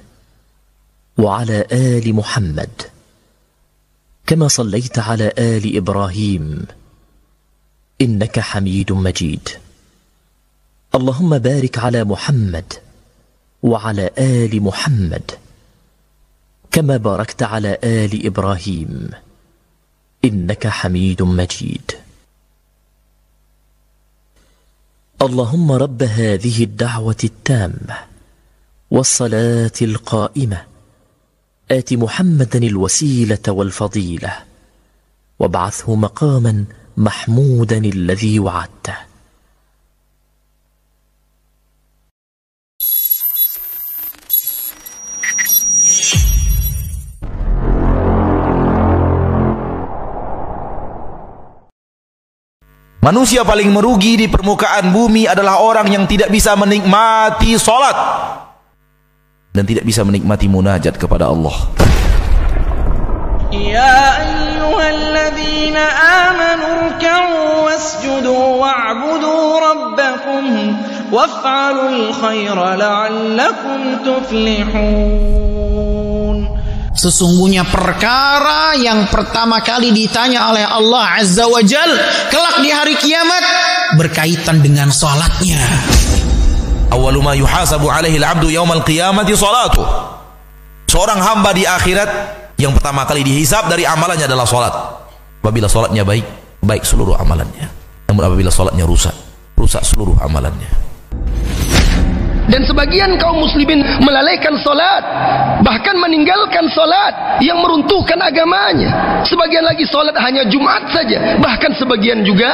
وعلى 1.18 1.66
آل 1.72 2.14
محمد 2.14 2.82
كما 4.26 4.48
صليت 4.48 4.98
على 4.98 5.32
آل 5.38 5.76
إبراهيم 5.76 6.66
إنك 8.00 8.40
حميد 8.40 8.92
مجيد. 8.92 9.48
اللهم 10.94 11.38
بارك 11.38 11.78
على 11.78 12.04
محمد 12.04 12.72
وعلى 13.62 14.10
آل 14.18 14.62
محمد 14.62 15.30
كما 16.70 16.96
باركت 16.96 17.42
على 17.42 17.78
آل 17.84 18.26
إبراهيم. 18.26 19.10
إنك 20.24 20.66
حميد 20.66 21.22
مجيد. 21.22 21.92
اللهم 25.22 25.72
رب 25.72 26.02
هذه 26.02 26.64
الدعوة 26.64 27.22
التامة 27.24 28.03
والصلاه 28.94 29.78
القائمه 29.82 30.60
ات 31.70 31.92
محمدا 31.92 32.58
الوسيله 32.58 33.46
والفضيله 33.48 34.32
وابعثه 35.38 35.94
مقاما 35.94 36.64
محمودا 36.96 37.78
الذي 37.78 38.38
وعدته 38.38 38.98
Manusia 53.04 53.44
paling 53.44 53.68
merugi 53.68 54.16
di 54.16 54.26
permukaan 54.32 54.88
bumi 54.88 55.28
adalah 55.28 55.60
orang 55.60 55.92
yang 55.92 56.08
tidak 56.08 56.32
bisa 56.32 56.56
menikmati 56.56 57.52
solat 57.60 57.92
dan 59.54 59.62
tidak 59.70 59.86
bisa 59.86 60.02
menikmati 60.02 60.50
munajat 60.50 60.98
kepada 60.98 61.30
Allah. 61.30 61.54
Ya 63.54 64.18
ayyuhalladzina 64.18 65.78
amanu 66.26 66.90
ruk'u 66.90 67.70
wasjudu 67.70 68.34
wa'budu 68.34 69.30
rabbakum 69.62 70.74
waf'alul 71.14 72.10
khaira 72.18 72.74
la'allakum 72.74 74.02
tuflihun. 74.02 75.54
Sesungguhnya 76.98 77.62
perkara 77.62 78.74
yang 78.74 79.06
pertama 79.06 79.62
kali 79.62 79.94
ditanya 79.94 80.50
oleh 80.50 80.66
Allah 80.66 81.22
Azza 81.22 81.46
wa 81.46 81.62
Jal 81.62 81.94
kelak 82.26 82.58
di 82.58 82.74
hari 82.74 82.98
kiamat 82.98 83.44
berkaitan 84.02 84.58
dengan 84.58 84.90
sholatnya. 84.90 85.62
Awalu 87.04 87.20
ma 87.20 87.36
yuhasabu 87.36 87.92
alaihi 87.92 88.16
al-'abdu 88.16 88.48
yaumal 88.48 88.80
qiyamati 88.80 89.36
salatu. 89.36 89.84
Seorang 90.88 91.20
hamba 91.20 91.52
di 91.52 91.68
akhirat 91.68 92.08
yang 92.56 92.72
pertama 92.72 93.04
kali 93.04 93.20
dihisab 93.20 93.68
dari 93.68 93.84
amalannya 93.84 94.24
adalah 94.24 94.48
salat. 94.48 94.72
Apabila 95.44 95.68
salatnya 95.68 96.00
baik, 96.00 96.24
baik 96.64 96.80
seluruh 96.80 97.12
amalannya. 97.20 97.68
Namun 98.08 98.24
apabila 98.24 98.48
salatnya 98.48 98.88
rusak, 98.88 99.12
rusak 99.52 99.84
seluruh 99.84 100.16
amalannya. 100.24 100.72
Dan 102.48 102.64
sebagian 102.64 103.20
kaum 103.20 103.40
muslimin 103.40 103.80
melalaikan 104.04 104.52
solat 104.60 105.00
Bahkan 105.64 105.96
meninggalkan 105.96 106.68
solat 106.76 107.40
Yang 107.40 107.56
meruntuhkan 107.56 108.20
agamanya 108.20 109.24
Sebagian 109.24 109.64
lagi 109.64 109.88
solat 109.88 110.12
hanya 110.20 110.44
Jumat 110.52 110.92
saja 110.92 111.40
Bahkan 111.40 111.72
sebagian 111.72 112.20
juga 112.20 112.52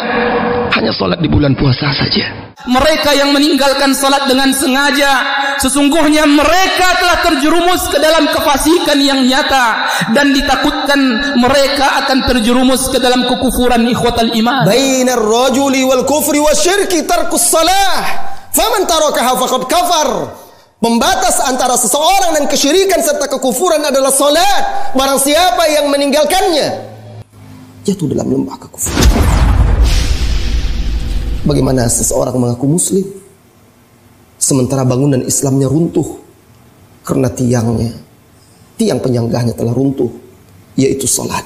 Hanya 0.79 0.95
solat 0.95 1.19
di 1.19 1.27
bulan 1.27 1.59
puasa 1.59 1.91
saja 1.91 2.40
Mereka 2.71 3.11
yang 3.19 3.35
meninggalkan 3.35 3.91
salat 3.99 4.31
dengan 4.31 4.55
sengaja 4.55 5.27
Sesungguhnya 5.59 6.23
mereka 6.25 6.89
telah 7.03 7.19
terjerumus 7.27 7.91
ke 7.91 7.99
dalam 7.99 8.31
kefasikan 8.31 8.95
yang 9.03 9.27
nyata 9.27 9.91
Dan 10.15 10.31
ditakutkan 10.31 11.35
mereka 11.35 12.07
akan 12.07 12.31
terjerumus 12.31 12.87
ke 12.95 13.03
dalam 13.03 13.27
kekufuran 13.27 13.91
ikhwatal 13.91 14.31
iman 14.31 14.63
Bainar 14.63 15.19
rajuli 15.19 15.83
wal 15.83 16.07
kufri 16.07 16.39
wa 16.39 16.55
syirki 16.55 17.03
tarkus 17.03 17.51
salah 17.51 18.31
Faman 18.51 18.83
tarakaha 18.87 19.39
faqad 19.47 19.63
kafar. 19.71 20.09
Pembatas 20.81 21.45
antara 21.45 21.77
seseorang 21.77 22.41
dan 22.41 22.45
kesyirikan 22.49 23.05
serta 23.05 23.29
kekufuran 23.29 23.85
adalah 23.85 24.11
salat. 24.11 24.95
Barang 24.97 25.21
siapa 25.21 25.69
yang 25.69 25.93
meninggalkannya 25.93 26.91
jatuh 27.85 28.07
dalam 28.13 28.29
lembah 28.29 28.57
kekufuran. 28.61 29.10
Bagaimana 31.51 31.91
seseorang 31.91 32.39
mengaku 32.39 32.79
muslim 32.79 33.03
sementara 34.39 34.87
bangunan 34.87 35.19
Islamnya 35.27 35.67
runtuh 35.67 36.23
karena 37.03 37.27
tiangnya, 37.27 37.91
tiang 38.79 39.03
penyanggahnya 39.03 39.59
telah 39.59 39.75
runtuh, 39.75 40.15
yaitu 40.79 41.11
salat. 41.11 41.43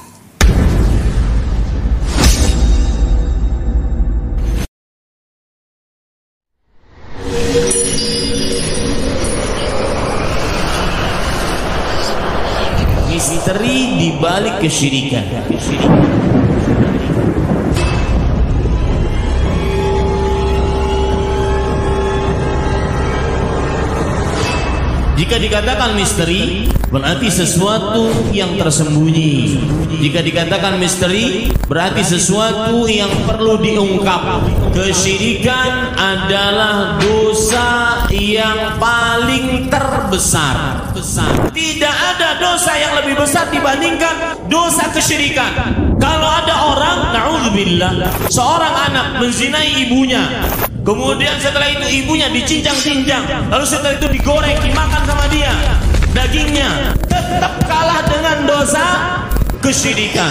misteri 13.09 13.97
di 13.97 14.09
balik 14.21 14.61
kesyirikan. 14.61 15.25
Jika 25.25 25.41
dikatakan 25.41 25.97
misteri, 25.97 26.69
berarti 26.93 27.33
sesuatu 27.33 28.29
yang 28.29 28.61
tersembunyi. 28.61 29.57
Jika 29.97 30.21
dikatakan 30.21 30.77
misteri, 30.77 31.49
berarti 31.65 32.05
sesuatu 32.05 32.85
yang 32.85 33.09
perlu 33.25 33.57
diungkap. 33.57 34.45
Kesyirikan 34.69 35.97
adalah 35.97 37.01
dosa 37.01 38.05
yang 38.13 38.77
paling 38.77 39.65
terbesar. 39.65 40.93
Tidak 41.49 41.95
ada 42.13 42.37
dosa 42.37 42.77
yang 42.77 42.93
lebih 43.01 43.17
besar 43.17 43.49
dibandingkan 43.49 44.45
dosa 44.45 44.93
kesyirikan. 44.93 45.73
Kalau 45.97 46.29
ada 46.29 46.69
orang, 46.69 46.97
naudzubillah, 47.17 48.29
seorang 48.29 48.93
anak 48.93 49.17
menzinai 49.17 49.89
ibunya, 49.89 50.21
Kemudian 50.85 51.41
setelah 51.41 51.65
itu 51.65 52.05
ibunya 52.05 52.29
dicincang-cincang, 52.29 53.49
lalu 53.49 53.65
setelah 53.65 53.97
itu 53.97 54.05
digoreng, 54.05 54.53
dimakan 54.61 55.01
sama 55.09 55.25
dia 55.33 55.49
dagingnya. 56.13 56.93
Tetap 57.09 57.57
kalah 57.65 58.05
dengan 58.05 58.45
dosa 58.45 59.17
kesyirikan. 59.65 60.29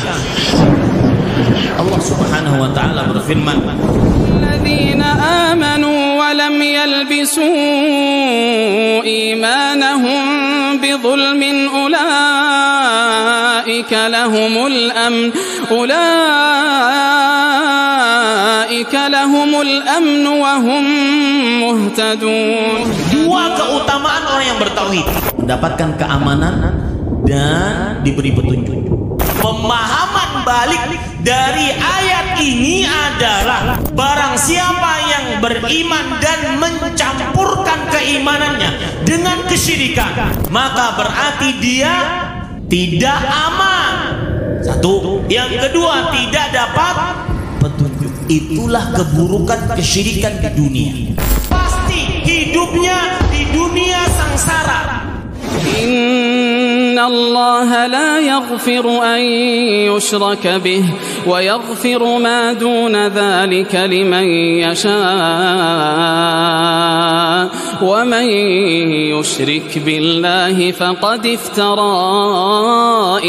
Allah 1.74 1.99
Subhanahu 1.99 2.62
wa 2.62 2.70
taala 2.70 3.10
berfirman, 3.10 3.66
"Alladzina 3.66 5.50
amanu 5.50 6.23
wa 6.23 6.31
lam 6.31 6.55
yalbisu 6.55 7.50
imanahum 9.02 10.78
bidhulmin 10.78 11.66
ulaika 11.66 12.86
lahumul 14.07 14.94
amn 14.94 15.34
ulaika 15.74 17.44
أولئك 18.74 18.94
لهم 18.94 19.61
الأمن 19.61 20.26
وهم 20.26 20.86
مهتدون 21.61 22.82
dua 23.14 23.44
keutamaan 23.53 24.26
orang 24.26 24.45
yang 24.50 24.58
bertauhid, 24.58 25.06
mendapatkan 25.38 25.94
keamanan 26.02 26.56
dan 27.30 28.02
diberi 28.02 28.34
petunjuk. 28.34 28.90
Pemahaman 29.38 30.42
balik 30.42 30.82
dari 31.22 31.69
ayat 31.78 32.42
ini 32.42 32.90
adalah 32.90 33.78
barang 33.94 34.34
siapa 34.34 34.94
yang 35.14 35.26
beriman 35.45 36.18
dan 36.18 36.58
mencampurkan 36.58 37.86
keimanannya 37.94 39.06
dengan 39.06 39.45
kesyirikan, 39.45 40.34
maka 40.50 40.98
berarti 40.98 41.50
dia 41.61 41.94
tidak 42.66 43.22
aman. 43.30 43.94
Satu, 44.66 45.22
yang 45.30 45.53
kedua 45.53 46.10
tidak 46.10 46.50
dapat 46.50 46.95
petunjuk. 46.98 47.23
Itulah 48.25 48.97
keburukan 48.97 49.77
kesyirikan 49.77 50.41
di 50.41 50.49
dunia. 50.57 50.93
Pasti 51.53 52.25
hidupnya 52.25 53.20
di 53.28 53.53
dunia 53.53 54.01
sangsara. 54.17 54.81
إن 56.95 57.01
الله 57.01 57.87
لا 57.87 58.21
يغفر 58.21 59.03
أن 59.03 59.21
يشرك 59.91 60.47
به 60.47 60.85
ويغفر 61.27 62.19
ما 62.19 62.53
دون 62.53 63.07
ذلك 63.07 63.75
لمن 63.75 64.27
يشاء 64.63 64.95
ومن 67.83 68.27
يشرك 69.11 69.79
بالله 69.79 70.73
فقد 70.73 71.27
افترى 71.27 71.95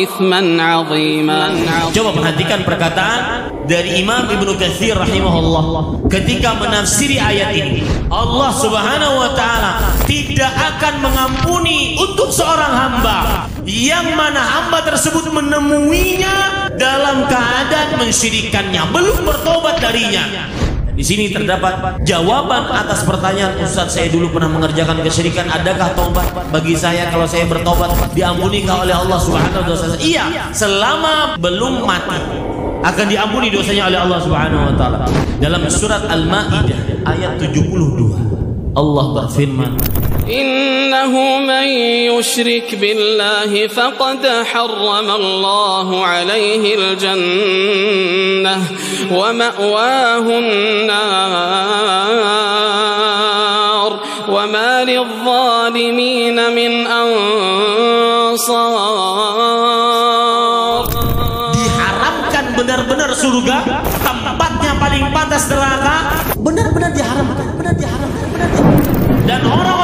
إثما 0.03 0.63
عظيما 0.63 1.49
Coba 1.89 2.11
perhatikan 2.13 2.61
perkataan 2.61 3.49
dari 3.65 3.97
Imam 4.05 4.29
Ibnu 4.29 4.53
Katsir 4.61 4.93
rahimahullah 4.93 6.05
ketika 6.13 6.53
menafsiri 6.61 7.17
ayat 7.17 7.57
ini. 7.57 7.81
Allah 8.13 8.51
Subhanahu 8.53 9.15
wa 9.25 9.33
taala 9.33 9.97
tidak 10.05 10.53
akan 10.53 11.01
mengampuni 11.01 11.97
untuk 11.97 12.29
seorang 12.29 12.73
hamba 12.77 13.49
yang 13.65 14.13
mana 14.13 14.37
hamba 14.37 14.85
tersebut 14.85 15.33
menemuinya 15.33 16.69
dalam 16.77 17.25
keadaan 17.25 17.97
mensyirikannya, 17.97 18.81
belum 18.93 19.25
bertobat 19.25 19.81
darinya. 19.81 20.53
Di 20.95 21.03
sini 21.03 21.27
terdapat 21.27 21.99
jawaban 22.07 22.71
atas 22.71 23.03
pertanyaan 23.03 23.59
Ustaz 23.59 23.99
saya 23.99 24.07
dulu 24.07 24.31
pernah 24.31 24.47
mengerjakan 24.47 25.03
kesyirikan 25.03 25.43
adakah 25.51 25.91
tobat 25.91 26.23
bagi 26.55 26.71
saya 26.71 27.11
kalau 27.11 27.27
saya 27.27 27.43
bertobat 27.51 27.91
diampunikah 28.15 28.87
oleh 28.87 28.95
Allah 28.95 29.19
Subhanahu 29.19 29.59
wa 29.59 29.75
taala? 29.75 29.99
Iya, 29.99 30.55
selama 30.55 31.35
belum 31.35 31.83
mati 31.83 32.15
akan 32.79 33.05
diampuni 33.11 33.51
dosanya 33.51 33.91
oleh 33.91 33.99
Allah 34.07 34.19
Subhanahu 34.23 34.71
wa 34.71 34.73
taala. 34.79 34.97
Dalam 35.35 35.67
surat 35.67 36.07
Al-Maidah 36.07 36.79
ayat 37.11 37.43
72 37.43 38.15
Allah 38.71 39.05
berfirman 39.19 39.75
إنه 40.30 41.38
من 41.38 41.68
يشرك 42.10 42.74
بالله 42.74 43.66
فقد 43.66 44.26
حرم 44.52 45.10
الله 45.10 46.06
عليه 46.06 46.74
الجنة 46.78 48.62
ومأواه 49.10 50.26
النار 50.38 51.60
وما 54.28 54.84
للظالمين 54.84 56.54
من 56.54 56.86
أنصار 56.86 58.10
diharamkan 61.50 62.54
benar-benar 62.54 63.10
surga 63.18 63.58
tempatnya 64.00 64.72
paling 64.78 65.10
pantas 65.10 65.50
neraka 65.50 65.96
benar-benar 66.38 66.90
diharamkan 66.94 67.46
benar 67.58 67.74
diharamkan 67.74 68.26
benar 68.30 68.48
diharamkan. 68.54 69.00
dan 69.26 69.40
orang-orang 69.46 69.83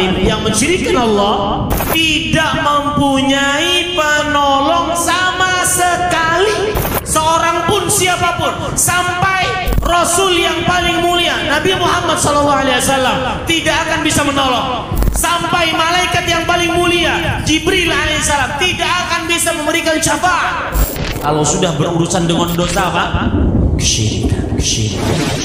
zalim 0.00 0.24
yang 0.24 0.40
mensyirikkan 0.40 0.96
Allah 0.96 1.68
tidak 1.92 2.52
mempunyai 2.64 3.92
penolong 3.92 4.96
sama 4.96 5.60
sekali 5.68 6.72
seorang 7.04 7.68
pun 7.68 7.84
siapa 7.84 8.40
pun 8.40 8.72
sampai 8.72 9.68
Rasul 9.84 10.40
yang 10.40 10.64
paling 10.64 11.04
mulia 11.04 11.36
Nabi 11.52 11.76
Muhammad 11.76 12.16
SAW 12.16 13.44
tidak 13.44 13.76
akan 13.84 14.00
bisa 14.00 14.24
menolong 14.24 14.88
sampai 15.12 15.76
malaikat 15.76 16.24
yang 16.24 16.48
paling 16.48 16.72
mulia 16.72 17.44
Jibril 17.44 17.92
alaihissalam 17.92 18.56
tidak 18.56 18.88
akan 19.04 19.28
bisa 19.28 19.52
memberikan 19.52 20.00
syafaat 20.00 20.72
kalau 21.20 21.44
sudah 21.44 21.76
berurusan 21.76 22.24
dengan 22.24 22.48
dosa 22.56 22.88
apa? 22.88 23.04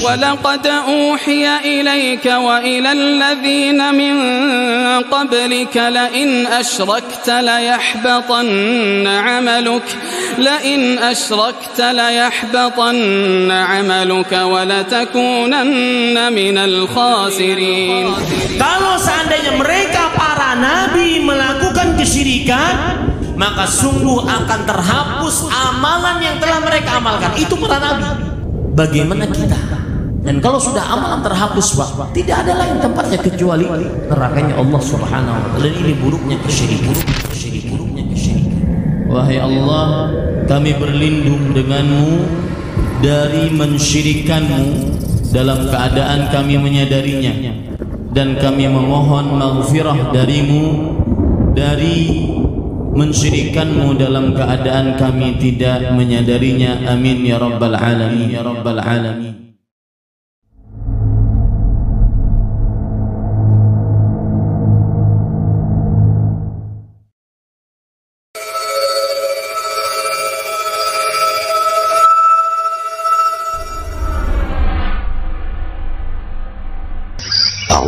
ولقد 0.04 0.68
أوحي 0.68 1.58
إليك 1.58 2.26
وإلى 2.26 2.92
الذين 2.92 3.96
من 3.96 4.16
قبلك 5.04 5.78
لئن 5.78 6.48
أشركت 6.48 7.30
ليحبطن 7.30 9.08
عملك 9.08 9.84
لئن 10.38 10.98
أشركت 10.98 11.82
ليحبطن 11.82 13.52
عملك 13.52 14.32
ولتكونن 14.32 16.34
من 16.34 16.58
الخاسرين. 16.58 18.06
Kalau 18.60 18.96
seandainya 19.00 19.56
mereka 19.56 20.12
para 20.16 20.56
nabi 20.60 21.24
melakukan 21.24 21.96
kesyirikan, 22.00 22.76
maka 23.36 23.68
sungguh 23.68 24.24
akan 24.24 24.60
terhapus 24.64 25.48
amalan 25.52 26.18
yang 26.24 26.36
telah 26.40 26.60
mereka 26.64 27.00
amalkan. 27.00 27.32
Itu 27.36 27.56
para 27.60 27.78
nabi. 27.80 28.08
Bagaimana 28.76 29.28
kita? 29.28 29.60
Dan 30.26 30.42
kalau 30.42 30.58
sudah 30.58 30.82
amalan 30.90 31.22
terhapus, 31.22 31.78
Pak, 31.78 32.10
tidak 32.18 32.42
ada 32.44 32.58
lain 32.58 32.82
tempatnya 32.82 33.22
kecuali 33.22 33.70
nerakanya 34.10 34.58
Allah 34.58 34.82
Subhanahu 34.82 35.38
wa 35.38 35.50
taala. 35.54 35.70
Ini 35.70 35.94
buruknya 36.02 36.38
kesyirikan. 36.42 36.98
Buruknya 37.70 38.04
kesyirikan. 38.10 38.60
Wahai 39.06 39.38
Allah, 39.38 40.10
kami 40.50 40.74
berlindung 40.82 41.54
denganmu 41.54 42.26
dari 43.06 43.54
mensyirikanmu 43.54 44.66
dalam 45.30 45.70
keadaan 45.70 46.32
kami 46.34 46.58
menyadarinya 46.58 47.34
dan 48.16 48.40
kami 48.40 48.66
memohon 48.72 49.36
maghfirah 49.36 50.16
darimu 50.16 50.96
dari 51.52 52.32
mensyirikanmu 52.96 54.00
dalam 54.00 54.34
keadaan 54.34 54.96
kami 54.98 55.38
tidak 55.38 55.94
menyadarinya. 55.94 56.90
Amin 56.90 57.22
ya 57.28 57.38
rabbal 57.38 57.76
alamin. 57.76 58.32
Ya 58.32 58.42
rabbal 58.42 58.82
alamin 58.82 59.45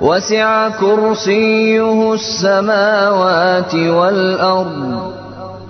وسع 0.00 0.68
كرسيه 0.68 2.14
السماوات 2.14 3.74
والأرض 3.74 5.12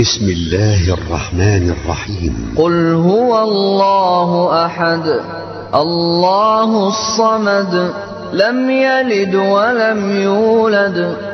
بسم 0.00 0.24
الله 0.28 0.94
الرحمن 0.94 1.70
الرحيم. 1.70 2.54
قل 2.58 2.94
هو 2.94 3.42
الله 3.42 4.64
أحد 4.66 5.20
الله 5.74 6.88
الصمد 6.88 7.90
لم 8.32 8.70
يلد 8.70 9.34
ولم 9.34 10.22
يولد 10.22 11.33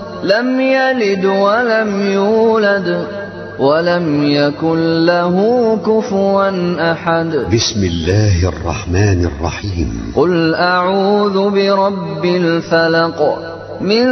لم 0.23 0.61
يلد 0.61 1.25
ولم 1.25 2.11
يولد 2.11 3.07
ولم 3.59 4.23
يكن 4.23 5.05
له 5.05 5.35
كفوا 5.85 6.49
أحد. 6.91 7.35
بسم 7.53 7.83
الله 7.83 8.49
الرحمن 8.49 9.25
الرحيم. 9.25 10.13
قل 10.15 10.55
أعوذ 10.55 11.49
برب 11.49 12.25
الفلق 12.25 13.37
من 13.81 14.07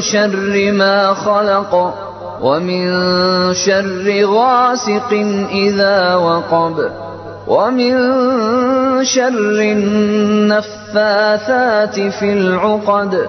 شر 0.00 0.72
ما 0.72 1.14
خلق 1.14 1.94
ومن 2.42 2.84
شر 3.54 4.24
غاسق 4.24 5.12
إذا 5.52 6.14
وقب 6.14 6.90
ومن 7.48 7.94
شر 9.04 9.60
النفاثات 10.52 11.94
في 12.00 12.32
العقد 12.32 13.28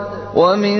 ومن 0.35 0.79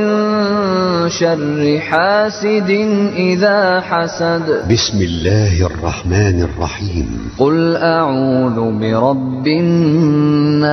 شر 1.09 1.79
حاسد 1.79 2.69
إذا 3.15 3.79
حسد. 3.81 4.63
بسم 4.71 5.01
الله 5.01 5.65
الرحمن 5.65 6.41
الرحيم. 6.41 7.31
قل 7.39 7.75
أعوذ 7.75 8.79
برب 8.79 9.47
الناس 9.47 10.71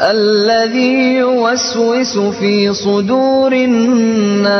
الذي 0.00 1.14
يوسوس 1.14 2.18
في 2.18 2.72
صدور 2.72 3.52
الناس 3.52 4.50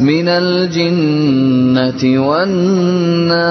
من 0.00 0.28
الجنة 0.28 2.02
والناس. 2.28 3.48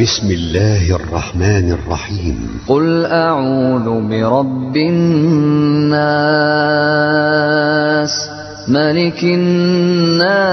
بسم 0.00 0.30
الله 0.30 0.96
الرحمن 0.96 1.72
الرحيم. 1.72 2.60
قل 2.68 3.06
أعوذ 3.06 4.08
برب 4.08 4.76
الناس 4.76 6.02
ملك 8.68 9.22
الناس 9.22 10.52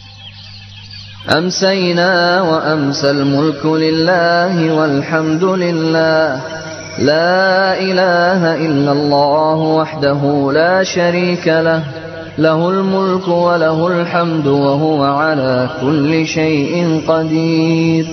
أمسينا 1.29 2.41
وأمسى 2.41 3.11
الملك 3.11 3.65
لله 3.65 4.73
والحمد 4.73 5.43
لله. 5.43 6.41
لا 6.99 7.79
إله 7.79 8.55
إلا 8.55 8.91
الله 8.91 9.55
وحده 9.55 10.51
لا 10.53 10.83
شريك 10.83 11.47
له. 11.47 11.83
له 12.37 12.69
الملك 12.69 13.27
وله 13.27 13.87
الحمد 13.87 14.47
وهو 14.47 15.03
على 15.03 15.69
كل 15.81 16.25
شيء 16.25 17.01
قدير. 17.07 18.05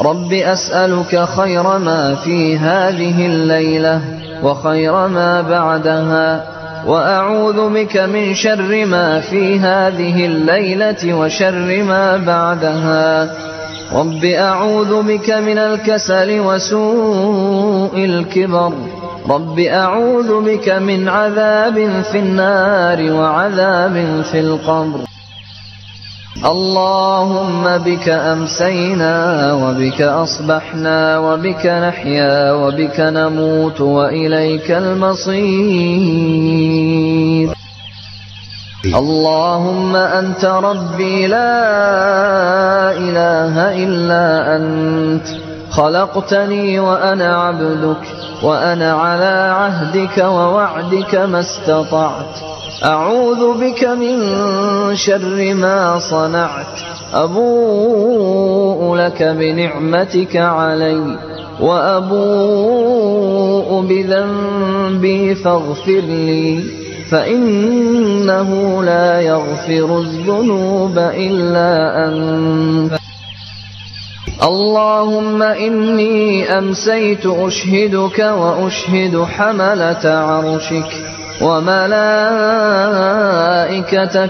رب 0.00 0.32
أسألك 0.32 1.24
خير 1.24 1.78
ما 1.78 2.14
في 2.14 2.58
هذه 2.58 3.26
الليلة 3.26 4.00
وخير 4.42 5.08
ما 5.08 5.40
بعدها. 5.40 6.57
وأعوذ 6.86 7.74
بك 7.74 7.96
من 7.96 8.34
شر 8.34 8.86
ما 8.86 9.20
في 9.20 9.58
هذه 9.58 10.26
الليلة 10.26 11.14
وشر 11.14 11.82
ما 11.82 12.16
بعدها. 12.16 13.30
رب 13.94 14.24
أعوذ 14.24 15.02
بك 15.02 15.30
من 15.30 15.58
الكسل 15.58 16.40
وسوء 16.40 18.04
الكبر. 18.04 18.72
رب 19.30 19.58
أعوذ 19.58 20.44
بك 20.44 20.68
من 20.68 21.08
عذاب 21.08 22.02
في 22.12 22.18
النار 22.18 23.12
وعذاب 23.12 24.22
في 24.32 24.40
القبر. 24.40 25.17
اللهم 26.44 27.78
بك 27.78 28.08
أمسينا 28.08 29.52
وبك 29.52 30.02
أصبحنا 30.02 31.18
وبك 31.18 31.66
نحيا 31.66 32.52
وبك 32.52 33.00
نموت 33.00 33.80
وإليك 33.80 34.70
المصير. 34.70 35.38
اللهم 38.86 39.96
أنت 39.96 40.44
ربي 40.44 41.26
لا 41.26 42.92
إله 42.92 43.84
إلا 43.84 44.56
أنت. 44.56 45.26
خلقتني 45.70 46.80
وأنا 46.80 47.36
عبدك 47.36 48.06
وأنا 48.42 48.92
على 48.92 49.52
عهدك 49.58 50.18
ووعدك 50.18 51.14
ما 51.14 51.40
استطعت. 51.40 52.57
أعوذ 52.84 53.58
بك 53.60 53.84
من 53.84 54.20
شر 54.96 55.54
ما 55.54 55.98
صنعت. 55.98 56.66
أبوء 57.14 58.96
لك 58.96 59.22
بنعمتك 59.22 60.36
علي 60.36 61.18
وأبوء 61.60 62.88
بذنبي 63.80 65.34
فاغفر 65.34 66.00
لي 66.00 66.64
فإنه 67.10 68.82
لا 68.82 69.20
يغفر 69.20 69.98
الذنوب 69.98 70.98
إلا 70.98 72.04
أنت. 72.08 72.92
اللهم 74.42 75.42
إني 75.42 76.58
أمسيت 76.58 77.26
أشهدك 77.26 78.18
وأشهد 78.18 79.24
حملة 79.24 80.04
عرشك. 80.04 81.17
وملائكتك 81.42 81.88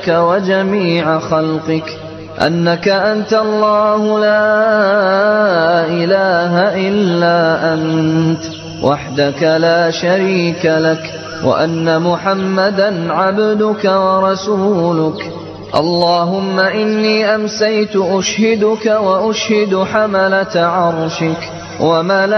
وجميع 0.08 1.18
خلقك 1.18 1.98
أنك 2.46 2.88
أنت 2.88 3.32
الله 3.32 4.18
لا 4.18 5.86
إله 5.86 6.76
إلا 6.88 7.74
أنت 7.74 8.42
وحدك 8.82 9.42
لا 9.42 9.90
شريك 9.90 10.66
لك 10.66 11.14
وأن 11.44 12.02
محمدا 12.02 13.12
عبدك 13.12 13.84
ورسولك. 13.84 15.32
اللهم 15.74 16.60
إني 16.60 17.34
أمسيت 17.34 17.96
أشهدك 17.96 18.86
وأشهد 18.86 19.84
حملة 19.92 20.54
عرشك 20.56 21.50
وملائكتك 21.80 22.32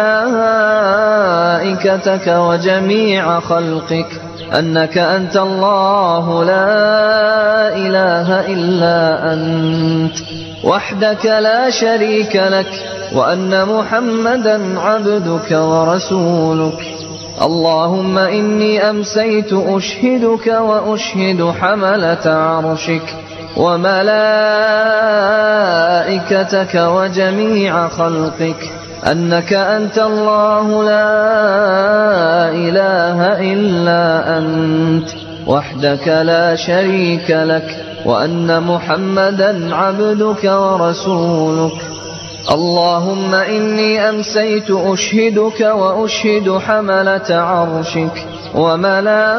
وجميع 2.26 3.40
خلقك. 3.40 4.29
أنك 4.58 4.98
أنت 4.98 5.36
الله 5.36 6.44
لا 6.44 7.76
إله 7.76 8.40
إلا 8.46 9.32
أنت 9.32 10.16
وحدك 10.64 11.26
لا 11.26 11.70
شريك 11.70 12.36
لك 12.36 12.66
وأن 13.12 13.64
محمدا 13.64 14.80
عبدك 14.80 15.50
ورسولك. 15.50 16.94
اللهم 17.42 18.18
إني 18.18 18.90
أمسيت 18.90 19.52
أشهدك 19.52 20.46
وأشهد 20.46 21.52
حملة 21.60 22.26
عرشك 22.26 23.14
وملائكتك 23.56 24.14
وجميع 26.74 27.88
خلقك. 27.88 28.79
أنك 29.06 29.52
أنت 29.52 29.98
الله 29.98 30.84
لا 30.84 32.50
إله 32.50 33.52
إلا 33.52 34.38
أنت 34.38 35.08
وحدك 35.46 36.08
لا 36.08 36.56
شريك 36.56 37.30
لك 37.30 37.84
وأن 38.04 38.62
محمدا 38.62 39.74
عبدك 39.74 40.44
ورسولك. 40.44 41.72
اللهم 42.50 43.34
إني 43.34 44.08
أمسيت 44.08 44.70
أشهدك 44.70 45.60
وأشهد 45.60 46.58
حملة 46.58 47.30
عرشك 47.30 48.26
وملائكتك 48.54 49.30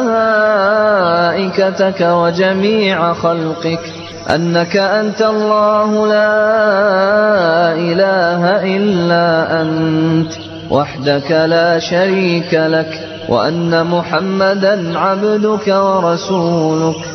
وجميع 2.01 3.13
خلقك. 3.13 4.00
أنك 4.29 4.77
أنت 4.77 5.21
الله 5.21 6.07
لا 6.07 7.73
إله 7.73 8.41
إلا 8.77 9.61
أنت 9.61 10.31
وحدك 10.69 11.31
لا 11.31 11.79
شريك 11.79 12.53
لك 12.53 13.07
وأن 13.29 13.87
محمدا 13.87 14.99
عبدك 14.99 15.67
ورسولك. 15.67 17.05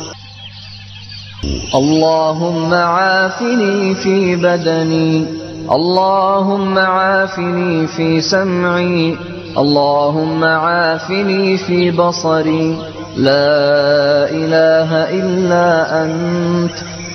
اللهم 1.75 2.73
عافني 2.73 3.95
في 3.95 4.35
بدني 4.35 5.25
اللهم 5.71 6.77
عافني 6.77 7.87
في 7.87 8.21
سمعي 8.21 9.17
اللهم 9.57 10.43
عافني 10.43 11.57
في 11.57 11.91
بصري. 11.91 12.77
لا 13.17 14.29
إله 14.29 14.89
إلا 15.09 16.03
أنت. 16.03 16.96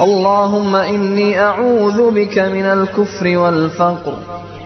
اللهم 0.00 0.76
إني 0.76 1.40
أعوذ 1.40 2.10
بك 2.10 2.38
من 2.38 2.64
الكفر 2.64 3.38
والفقر 3.38 4.14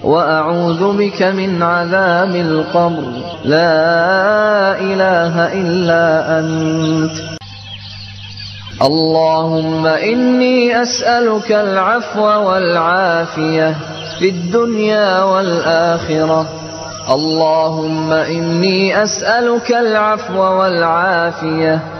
وأعوذ 0.04 0.96
بك 0.98 1.22
من 1.22 1.62
عذاب 1.62 2.34
القبر. 2.34 3.12
لا 3.44 4.80
إله 4.80 5.52
إلا 5.52 6.38
أنت. 6.38 7.12
اللهم 8.82 9.86
إني 9.86 10.82
أسألك 10.82 11.52
العفو 11.52 12.26
والعافية 12.26 13.74
في 14.18 14.28
الدنيا 14.28 15.22
والآخرة. 15.22 16.46
اللهم 17.10 18.12
إني 18.12 19.02
أسألك 19.02 19.70
العفو 19.70 20.42
والعافية 20.42 21.99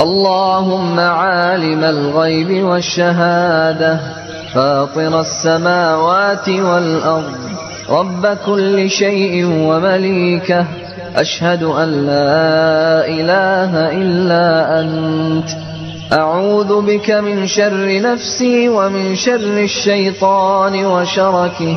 اللهم 0.00 1.00
عالم 1.00 1.84
الغيب 1.84 2.64
والشهادة 2.64 3.98
فاطر 4.54 5.20
السماوات 5.20 6.48
والأرض 6.48 7.32
رب 7.90 8.26
كل 8.46 8.90
شيء 8.90 9.46
ومليكه 9.46 10.66
أشهد 11.16 11.62
أن 11.62 11.88
لا 12.06 13.06
إله 13.06 13.72
إلا 13.92 14.80
أنت. 14.80 15.48
أعوذ 16.12 16.82
بك 16.82 17.10
من 17.10 17.46
شر 17.46 18.00
نفسي 18.00 18.68
ومن 18.68 19.16
شر 19.16 19.56
الشيطان 19.64 20.84
وشركه 20.84 21.76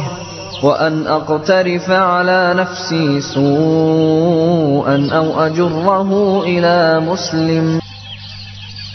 وأن 0.64 1.08
أقترف 1.08 1.92
على 1.92 2.54
نفسي 2.58 3.22
سوءا 3.22 5.10
أو 5.14 5.46
أجره 5.46 6.44
إلى 6.44 7.00
مسلم. 7.00 7.85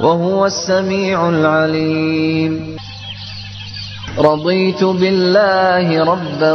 وهو 0.00 0.46
السميع 0.46 1.28
العليم. 1.28 2.76
رضيت 4.18 4.84
بالله 4.84 6.04
ربا 6.04 6.52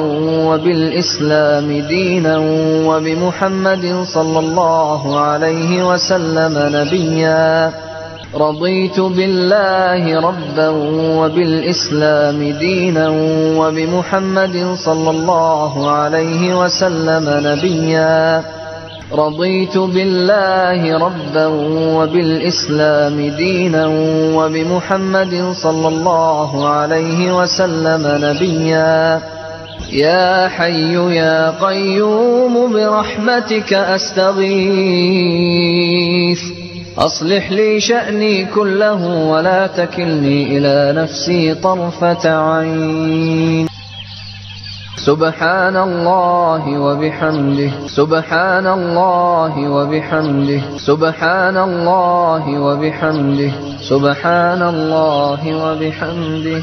وبالإسلام 0.47 1.87
دينا 1.87 2.37
وبمحمد 2.87 4.05
صلى 4.13 4.39
الله 4.39 5.19
عليه 5.19 5.93
وسلم 5.93 6.53
نبيا. 6.75 7.73
رضيت 8.35 8.99
بالله 8.99 10.19
ربا 10.19 10.69
وبالإسلام 11.19 12.39
دينا 12.59 13.09
وبمحمد 13.59 14.75
صلى 14.85 15.09
الله 15.09 15.91
عليه 15.91 16.59
وسلم 16.59 17.25
نبيا. 17.47 18.43
رضيت 19.13 19.77
بالله 19.77 20.97
ربا 20.97 21.45
وبالإسلام 21.97 23.29
دينا 23.37 23.87
وبمحمد 24.35 25.53
صلى 25.63 25.87
الله 25.87 26.69
عليه 26.69 27.41
وسلم 27.41 28.03
نبيا. 28.25 29.21
يا 29.91 30.47
حي 30.47 31.15
يا 31.15 31.53
قيوم 31.61 32.73
برحمتك 32.73 33.73
أستغيث. 33.73 34.41
أصلح 36.97 37.51
لي 37.51 37.79
شأني 37.79 38.45
كله 38.45 39.27
ولا 39.27 39.67
تكلني 39.67 40.57
إلى 40.57 40.93
نفسي 41.01 41.53
طرفة 41.55 42.29
عين. 42.29 43.67
سبحان 44.97 45.77
الله 45.77 46.79
وبحمده. 46.79 47.71
سبحان 47.87 48.67
الله 48.67 49.69
وبحمده. 49.69 50.61
سبحان 50.77 51.57
الله 51.57 52.59
وبحمده. 52.59 53.51
سبحان 53.89 54.61
الله 54.61 55.41
وبحمده. 55.55 56.61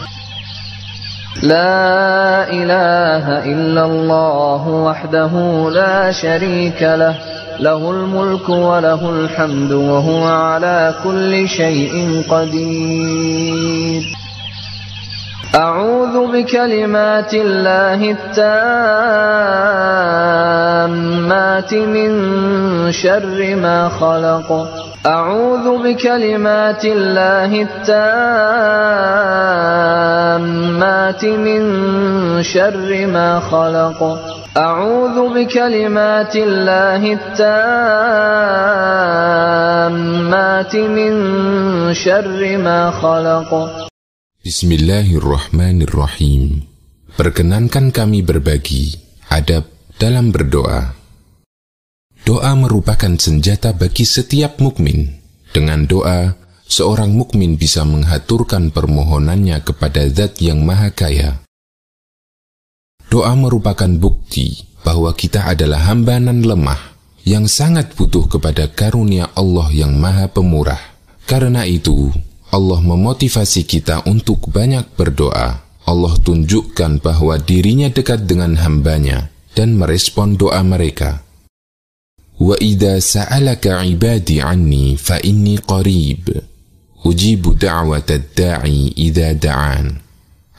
لا 1.42 2.50
إله 2.50 3.44
إلا 3.44 3.84
الله 3.84 4.68
وحده 4.68 5.30
لا 5.70 6.12
شريك 6.12 6.82
له. 6.82 7.14
له 7.60 7.90
الملك 7.90 8.48
وله 8.48 9.10
الحمد 9.10 9.72
وهو 9.72 10.24
على 10.24 10.94
كل 11.04 11.48
شيء 11.48 12.22
قدير. 12.30 14.27
أعوذ 15.54 16.32
بكلمات 16.32 17.34
الله 17.34 18.10
التامات 18.10 18.84
من 21.74 22.12
شر 22.92 23.56
ما 23.56 23.88
خلق. 23.88 24.68
أعوذ 25.06 25.82
بكلمات 25.82 26.84
الله 26.84 27.62
التامات 27.62 27.94
من 31.24 31.62
شر 32.42 33.06
ما 33.06 33.40
خلق. 33.40 34.18
أعوذ 34.56 35.28
بكلمات 35.34 36.36
الله 36.36 37.12
التامات 37.12 37.56
من 40.76 41.12
شر 41.94 42.58
ما 42.58 42.90
خلق. 42.90 43.52
Bismillahirrahmanirrahim. 44.38 46.62
Perkenankan 47.18 47.90
kami 47.90 48.22
berbagi 48.22 48.94
adab 49.26 49.66
dalam 49.98 50.30
berdoa. 50.30 50.94
Doa 52.22 52.54
merupakan 52.54 53.18
senjata 53.18 53.74
bagi 53.74 54.06
setiap 54.06 54.62
mukmin. 54.62 55.10
Dengan 55.50 55.90
doa, 55.90 56.38
seorang 56.70 57.18
mukmin 57.18 57.58
bisa 57.58 57.82
menghaturkan 57.82 58.70
permohonannya 58.70 59.58
kepada 59.66 60.06
Zat 60.06 60.38
yang 60.38 60.62
Maha 60.62 60.94
Kaya. 60.94 61.42
Doa 63.10 63.34
merupakan 63.34 63.90
bukti 63.90 64.70
bahwa 64.86 65.18
kita 65.18 65.50
adalah 65.50 65.90
hamba 65.90 66.22
nan 66.22 66.46
lemah 66.46 66.94
yang 67.26 67.50
sangat 67.50 67.90
butuh 67.98 68.30
kepada 68.30 68.70
karunia 68.70 69.34
Allah 69.34 69.66
yang 69.74 69.98
Maha 69.98 70.30
Pemurah. 70.30 70.94
Karena 71.26 71.66
itu, 71.66 72.14
Allah 72.48 72.80
memotivasi 72.80 73.68
kita 73.68 74.08
untuk 74.08 74.48
banyak 74.48 74.96
berdoa. 74.96 75.60
Allah 75.84 76.14
tunjukkan 76.20 77.00
bahwa 77.04 77.36
dirinya 77.36 77.92
dekat 77.92 78.24
dengan 78.24 78.56
hambanya 78.60 79.28
dan 79.52 79.76
merespon 79.76 80.36
doa 80.36 80.64
mereka. 80.64 81.24
Sa'alaka 82.38 83.84
'ibadi 83.84 84.40
'anni 84.40 84.96
fa 84.96 85.20
inni 85.20 85.60
qarib. 85.60 86.32
Ujibu 87.04 87.52
da'watad 87.56 88.32
da'i 88.32 88.96
idza 88.96 89.36
da'an. 89.36 89.96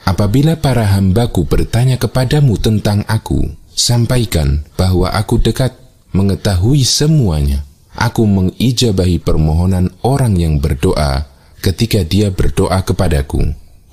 Apabila 0.06 0.58
para 0.58 0.86
hambaku 0.94 1.46
bertanya 1.46 1.98
kepadamu 1.98 2.54
tentang 2.58 3.02
aku, 3.06 3.50
sampaikan 3.74 4.62
bahwa 4.78 5.10
aku 5.10 5.38
dekat 5.42 5.74
mengetahui 6.14 6.82
semuanya. 6.86 7.66
Aku 7.94 8.24
mengijabahi 8.24 9.18
permohonan 9.18 9.90
orang 10.06 10.38
yang 10.38 10.62
berdoa 10.62 11.29
ketika 11.63 12.05
dia 12.05 12.29
berdoa 12.29 12.85
kepadaku. 12.85 13.41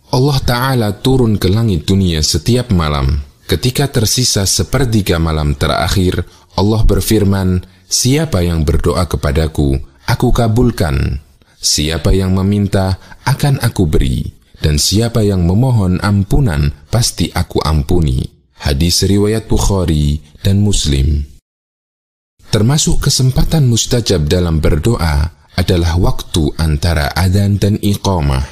Allah 0.09 0.41
Ta'ala 0.41 0.89
turun 1.05 1.37
ke 1.37 1.53
langit 1.53 1.85
dunia 1.85 2.25
setiap 2.25 2.73
malam. 2.73 3.21
Ketika 3.45 3.93
tersisa 3.93 4.49
sepertiga 4.49 5.21
malam 5.21 5.53
terakhir, 5.53 6.25
Allah 6.57 6.81
berfirman, 6.81 7.61
Siapa 7.89 8.41
yang 8.41 8.65
berdoa 8.65 9.05
kepadaku, 9.05 9.77
aku 10.09 10.29
kabulkan. 10.33 11.21
Siapa 11.61 12.17
yang 12.17 12.33
meminta, 12.41 12.97
akan 13.29 13.61
aku 13.61 13.85
beri. 13.85 14.25
Dan 14.57 14.81
siapa 14.81 15.21
yang 15.21 15.45
memohon 15.45 16.01
ampunan, 16.01 16.73
pasti 16.89 17.29
aku 17.29 17.61
ampuni. 17.61 18.25
Hadis 18.60 19.02
riwayat 19.06 19.50
Bukhari 19.50 20.22
dan 20.46 20.62
Muslim. 20.62 21.26
Termasuk 22.54 23.10
kesempatan 23.10 23.66
mustajab 23.66 24.30
dalam 24.30 24.62
berdoa 24.62 25.34
adalah 25.58 25.98
waktu 25.98 26.54
antara 26.62 27.10
adzan 27.14 27.58
dan 27.58 27.82
iqamah. 27.82 28.46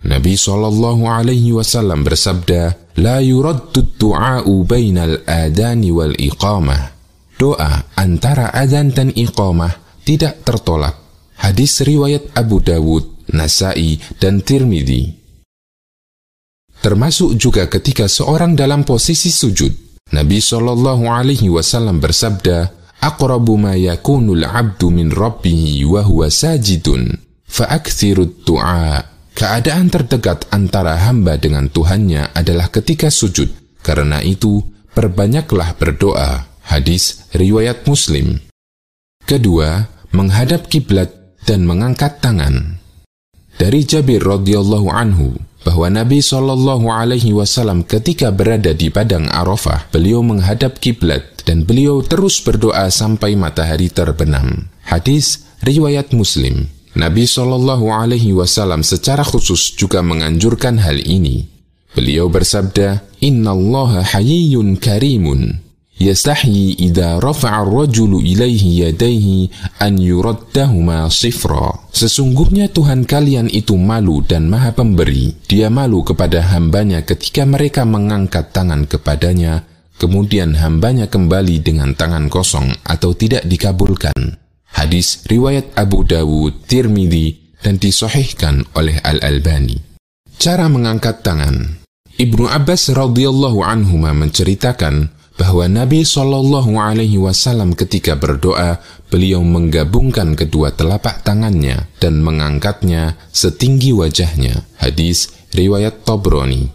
Nabi 0.00 0.34
Shallallahu 0.34 1.04
Alaihi 1.06 1.52
Wasallam 1.52 2.02
bersabda, 2.02 2.96
"La 2.98 3.20
yuraddu 3.20 3.94
du'a'u 4.00 4.64
bainal 4.64 5.22
adani 5.28 5.92
wal 5.92 6.16
iqamah." 6.16 6.96
Doa 7.36 7.86
antara 7.96 8.50
adzan 8.50 8.92
dan 8.96 9.12
iqamah 9.12 10.02
tidak 10.02 10.42
tertolak. 10.42 10.96
Hadis 11.40 11.80
riwayat 11.80 12.36
Abu 12.36 12.60
Dawud, 12.60 13.32
Nasai, 13.32 13.96
dan 14.20 14.44
Tirmidzi. 14.44 15.19
Termasuk 16.80 17.36
juga 17.36 17.68
ketika 17.68 18.08
seorang 18.08 18.56
dalam 18.56 18.82
posisi 18.82 19.28
sujud. 19.28 20.02
Nabi 20.10 20.42
Shallallahu 20.42 21.06
Alaihi 21.06 21.46
Wasallam 21.52 22.02
bersabda, 22.02 22.72
"Aqrabu 22.98 23.54
ma 23.54 23.78
yakunul 23.78 24.42
abdu 24.42 24.90
min 24.90 25.12
rabbihi 25.12 25.86
wa 25.86 26.02
huwa 26.02 26.26
sajidun, 26.26 27.14
du'a." 28.42 29.06
Keadaan 29.30 29.88
terdekat 29.88 30.50
antara 30.50 30.98
hamba 30.98 31.38
dengan 31.38 31.70
Tuhannya 31.70 32.34
adalah 32.34 32.68
ketika 32.68 33.08
sujud. 33.08 33.48
Karena 33.80 34.20
itu, 34.20 34.60
perbanyaklah 34.92 35.78
berdoa. 35.78 36.50
Hadis 36.66 37.24
riwayat 37.32 37.86
Muslim. 37.88 38.36
Kedua, 39.24 39.86
menghadap 40.12 40.68
kiblat 40.68 41.14
dan 41.46 41.64
mengangkat 41.64 42.20
tangan. 42.20 42.82
Dari 43.56 43.86
Jabir 43.86 44.20
radhiyallahu 44.20 44.88
anhu 44.92 45.40
bahwa 45.64 45.92
Nabi 45.92 46.24
Shallallahu 46.24 46.88
alaihi 46.88 47.36
wasallam 47.36 47.84
ketika 47.84 48.32
berada 48.32 48.72
di 48.72 48.88
padang 48.88 49.28
Arafah, 49.28 49.88
beliau 49.92 50.24
menghadap 50.24 50.80
kiblat 50.80 51.44
dan 51.44 51.68
beliau 51.68 52.00
terus 52.00 52.40
berdoa 52.40 52.88
sampai 52.88 53.36
matahari 53.36 53.92
terbenam. 53.92 54.68
Hadis 54.84 55.44
riwayat 55.60 56.12
Muslim. 56.16 56.68
Nabi 56.96 57.22
Shallallahu 57.22 57.86
alaihi 57.94 58.34
wasallam 58.34 58.82
secara 58.82 59.22
khusus 59.22 59.78
juga 59.78 60.02
menganjurkan 60.02 60.80
hal 60.82 60.98
ini. 60.98 61.46
Beliau 61.94 62.26
bersabda, 62.30 63.02
"Inna 63.22 63.54
Allah 63.54 64.02
hayyun 64.14 64.78
karimun." 64.78 65.69
يستحيي 65.99 66.91
إذا 66.91 67.23
رفع 67.23 67.63
الرجل 67.63 68.11
إليه 68.19 68.63
يديه 68.87 69.27
أن 69.81 69.95
يردهما 69.95 71.09
صفرا 71.09 71.87
Sesungguhnya 71.95 72.67
Tuhan 72.67 73.07
kalian 73.07 73.47
itu 73.47 73.79
malu 73.79 74.19
dan 74.19 74.51
maha 74.51 74.75
pemberi. 74.75 75.31
Dia 75.47 75.71
malu 75.71 76.03
kepada 76.03 76.43
hambanya 76.51 77.07
ketika 77.07 77.47
mereka 77.47 77.87
mengangkat 77.87 78.51
tangan 78.51 78.83
kepadanya, 78.83 79.63
kemudian 79.95 80.59
hambanya 80.59 81.07
kembali 81.07 81.63
dengan 81.63 81.95
tangan 81.95 82.27
kosong 82.27 82.67
atau 82.83 83.15
tidak 83.15 83.47
dikabulkan. 83.47 84.35
Hadis 84.75 85.23
riwayat 85.31 85.71
Abu 85.79 86.03
Dawud, 86.03 86.67
Tirmidzi, 86.67 87.55
dan 87.63 87.79
disohihkan 87.79 88.67
oleh 88.75 88.99
Al-Albani. 88.99 89.79
Cara 90.35 90.67
mengangkat 90.67 91.23
tangan 91.23 91.79
Ibnu 92.15 92.47
Abbas 92.47 92.91
radhiyallahu 92.91 93.59
anhu 93.59 93.99
menceritakan 93.99 95.15
bahwa 95.40 95.64
Nabi 95.72 96.04
Shallallahu 96.04 96.76
Alaihi 96.76 97.16
Wasallam 97.16 97.72
ketika 97.72 98.12
berdoa, 98.12 98.76
beliau 99.08 99.40
menggabungkan 99.40 100.36
kedua 100.36 100.76
telapak 100.76 101.24
tangannya 101.24 101.88
dan 101.96 102.20
mengangkatnya 102.20 103.16
setinggi 103.32 103.96
wajahnya. 103.96 104.68
Hadis 104.76 105.32
riwayat 105.56 106.04
Tobroni. 106.04 106.68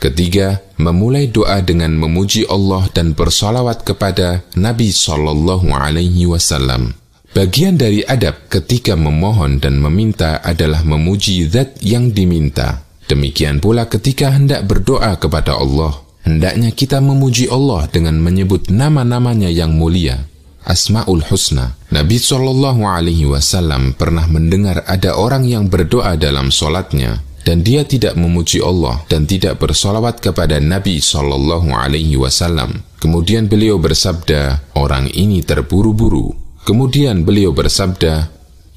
Ketiga, 0.00 0.64
memulai 0.80 1.28
doa 1.28 1.60
dengan 1.60 1.92
memuji 1.92 2.48
Allah 2.48 2.88
dan 2.96 3.12
bersalawat 3.12 3.84
kepada 3.84 4.40
Nabi 4.56 4.88
Shallallahu 4.88 5.68
Alaihi 5.76 6.24
Wasallam. 6.24 6.96
Bagian 7.36 7.76
dari 7.76 8.00
adab 8.08 8.48
ketika 8.48 8.96
memohon 8.96 9.60
dan 9.60 9.76
meminta 9.76 10.40
adalah 10.40 10.80
memuji 10.80 11.44
zat 11.44 11.76
yang 11.84 12.08
diminta. 12.08 12.88
Demikian 13.04 13.60
pula 13.60 13.84
ketika 13.84 14.32
hendak 14.32 14.64
berdoa 14.64 15.16
kepada 15.20 15.60
Allah 15.60 16.11
hendaknya 16.26 16.70
kita 16.74 16.98
memuji 16.98 17.46
Allah 17.50 17.86
dengan 17.90 18.18
menyebut 18.18 18.70
nama-namanya 18.70 19.50
yang 19.50 19.74
mulia. 19.74 20.30
Asmaul 20.62 21.26
Husna. 21.26 21.74
Nabi 21.90 22.22
Shallallahu 22.22 22.86
Alaihi 22.86 23.26
Wasallam 23.26 23.98
pernah 23.98 24.30
mendengar 24.30 24.86
ada 24.86 25.18
orang 25.18 25.42
yang 25.42 25.66
berdoa 25.66 26.14
dalam 26.14 26.54
solatnya 26.54 27.18
dan 27.42 27.66
dia 27.66 27.82
tidak 27.82 28.14
memuji 28.14 28.62
Allah 28.62 29.02
dan 29.10 29.26
tidak 29.26 29.58
bersolawat 29.58 30.22
kepada 30.22 30.62
Nabi 30.62 31.02
Shallallahu 31.02 31.74
Alaihi 31.74 32.14
Wasallam. 32.14 32.86
Kemudian 33.02 33.50
beliau 33.50 33.82
bersabda, 33.82 34.72
orang 34.78 35.10
ini 35.10 35.42
terburu-buru. 35.42 36.30
Kemudian 36.62 37.26
beliau 37.26 37.50
bersabda, 37.50 38.30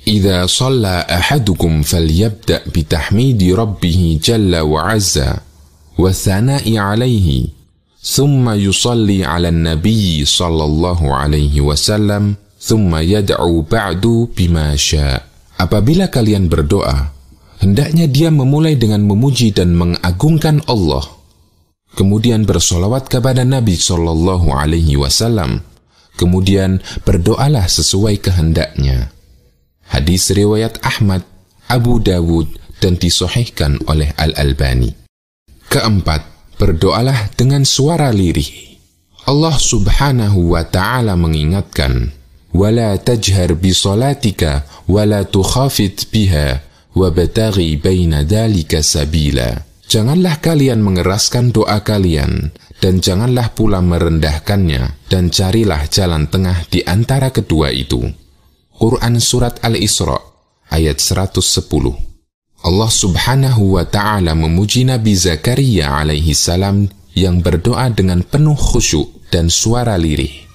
"Idza 0.10 0.50
shalla 0.50 1.06
ahadukum 1.06 1.86
falyabda 1.86 2.66
bitahmidi 2.74 3.54
rabbih 3.54 4.18
jalla 4.18 4.66
wa 4.66 4.90
azza." 4.90 5.45
والثناء 5.99 6.65
عليه 6.77 7.47
ثم 8.01 8.51
يصلي 8.51 9.25
على 9.25 9.49
النبي 9.49 10.25
صلى 10.25 10.65
الله 10.65 11.01
عليه 11.15 11.61
وسلم 11.61 12.35
ثم 12.61 12.97
يدعو 12.97 13.61
بعد 13.69 14.05
بما 14.37 14.77
شاء 14.77 15.31
Apabila 15.61 16.09
kalian 16.09 16.49
berdoa, 16.49 17.13
hendaknya 17.61 18.09
dia 18.09 18.33
memulai 18.33 18.81
dengan 18.81 19.05
memuji 19.05 19.53
dan 19.53 19.77
mengagungkan 19.77 20.65
Allah, 20.65 21.05
kemudian 22.01 22.49
bersolawat 22.49 23.13
kepada 23.13 23.45
Nabi 23.45 23.77
Shallallahu 23.77 24.57
Alaihi 24.57 24.97
Wasallam, 24.97 25.61
kemudian 26.17 26.81
berdoalah 27.05 27.69
sesuai 27.69 28.25
kehendaknya. 28.25 29.13
Hadis 29.85 30.33
riwayat 30.33 30.81
Ahmad, 30.81 31.29
Abu 31.69 32.01
Dawud, 32.01 32.49
dan 32.81 32.97
disohihkan 32.97 33.85
oleh 33.85 34.17
Al-Albani. 34.17 35.04
Keempat, 35.76 36.24
berdoalah 36.56 37.36
dengan 37.36 37.68
suara 37.68 38.08
lirih. 38.08 38.80
Allah 39.28 39.60
Subhanahu 39.60 40.56
wa 40.56 40.64
taala 40.64 41.20
mengingatkan, 41.20 42.16
"Wala 42.56 42.96
tajhar 42.96 43.60
bi 43.60 43.76
salatika 43.76 44.64
wala 44.88 45.28
tukhafit 45.28 46.08
biha 46.08 46.64
wabtaghi 46.96 47.76
baina 47.76 48.24
dalika 48.24 48.80
sabila." 48.80 49.68
Janganlah 49.92 50.40
kalian 50.40 50.80
mengeraskan 50.80 51.52
doa 51.52 51.84
kalian 51.84 52.56
dan 52.80 53.04
janganlah 53.04 53.52
pula 53.52 53.84
merendahkannya 53.84 55.12
dan 55.12 55.28
carilah 55.28 55.92
jalan 55.92 56.32
tengah 56.32 56.72
di 56.72 56.88
antara 56.88 57.36
kedua 57.36 57.76
itu. 57.76 58.00
Quran 58.80 59.20
surat 59.20 59.60
Al-Isra 59.60 60.24
ayat 60.72 61.04
110 61.04 62.15
Allah 62.66 62.90
subhanahu 62.90 63.78
wa 63.78 63.86
ta'ala 63.86 64.34
memuji 64.34 64.90
Nabi 64.90 65.14
Zakaria 65.14 66.02
alaihi 66.02 66.34
salam 66.34 66.90
yang 67.14 67.46
berdoa 67.46 67.94
dengan 67.94 68.26
penuh 68.26 68.58
khusyuk 68.58 69.30
dan 69.30 69.54
suara 69.54 69.94
lirih. 70.02 70.50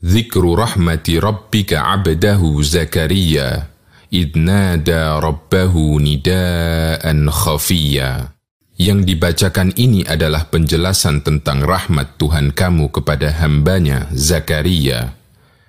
Zikru 0.00 0.56
rahmati 0.56 1.20
rabbika 1.20 1.92
abdahu 1.92 2.56
Zakaria 2.64 3.68
idnada 4.08 5.20
rabbahu 5.20 6.00
nidaan 6.00 7.28
khafiyya. 7.28 8.32
Yang 8.80 9.00
dibacakan 9.04 9.76
ini 9.76 10.08
adalah 10.08 10.48
penjelasan 10.48 11.20
tentang 11.20 11.60
rahmat 11.68 12.16
Tuhan 12.16 12.56
kamu 12.56 12.88
kepada 12.88 13.36
hambanya 13.44 14.08
Zakaria, 14.16 15.12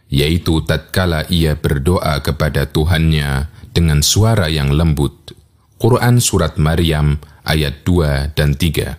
yaitu 0.08 0.64
tatkala 0.64 1.28
ia 1.28 1.60
berdoa 1.60 2.24
kepada 2.24 2.72
Tuhannya 2.72 3.52
dengan 3.76 4.00
suara 4.00 4.48
yang 4.48 4.72
lembut. 4.72 5.37
Quran 5.78 6.18
Surat 6.18 6.58
Maryam 6.58 7.22
ayat 7.46 7.86
2 7.86 8.34
dan 8.34 8.58
3. 8.58 8.98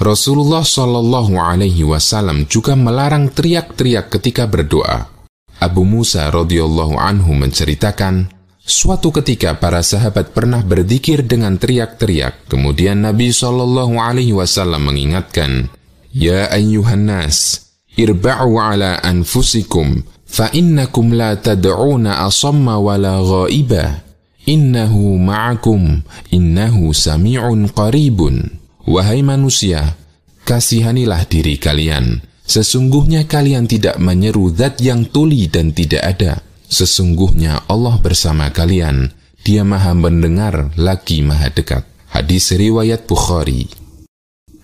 Rasulullah 0.00 0.64
Shallallahu 0.64 1.36
Alaihi 1.36 1.84
Wasallam 1.84 2.48
juga 2.48 2.72
melarang 2.72 3.28
teriak-teriak 3.28 4.08
ketika 4.08 4.48
berdoa. 4.48 5.12
Abu 5.60 5.84
Musa 5.84 6.32
radhiyallahu 6.32 6.96
anhu 6.96 7.36
menceritakan, 7.36 8.32
suatu 8.64 9.12
ketika 9.12 9.60
para 9.60 9.84
sahabat 9.84 10.32
pernah 10.32 10.64
berzikir 10.64 11.28
dengan 11.28 11.60
teriak-teriak. 11.60 12.48
Kemudian 12.48 13.04
Nabi 13.04 13.28
Shallallahu 13.28 14.00
Alaihi 14.00 14.32
Wasallam 14.32 14.88
mengingatkan, 14.88 15.68
Ya 16.08 16.48
ayyuhan 16.48 17.04
nas, 17.04 17.68
irba'u 18.00 18.56
ala 18.56 18.96
anfusikum, 19.04 20.08
fa 20.24 20.48
innakum 20.56 21.12
la 21.12 21.36
tad'una 21.36 22.24
asamma 22.24 22.80
wala 22.80 23.20
ghaibah. 23.20 24.09
Innahu 24.48 25.20
ma'akum, 25.20 26.00
innahu 26.32 26.96
sami'un 26.96 27.68
qaribun. 27.68 28.56
Wahai 28.88 29.20
manusia, 29.20 30.00
kasihanilah 30.48 31.28
diri 31.28 31.60
kalian. 31.60 32.24
Sesungguhnya 32.48 33.28
kalian 33.30 33.70
tidak 33.70 34.00
menyeru 34.02 34.50
zat 34.50 34.80
yang 34.82 35.06
tuli 35.06 35.46
dan 35.46 35.70
tidak 35.70 36.02
ada. 36.02 36.32
Sesungguhnya 36.66 37.68
Allah 37.70 38.00
bersama 38.02 38.50
kalian. 38.50 39.12
Dia 39.40 39.62
maha 39.62 39.94
mendengar 39.94 40.74
lagi 40.76 41.22
maha 41.22 41.48
dekat. 41.48 41.86
Hadis 42.10 42.50
riwayat 42.50 43.06
Bukhari. 43.06 43.70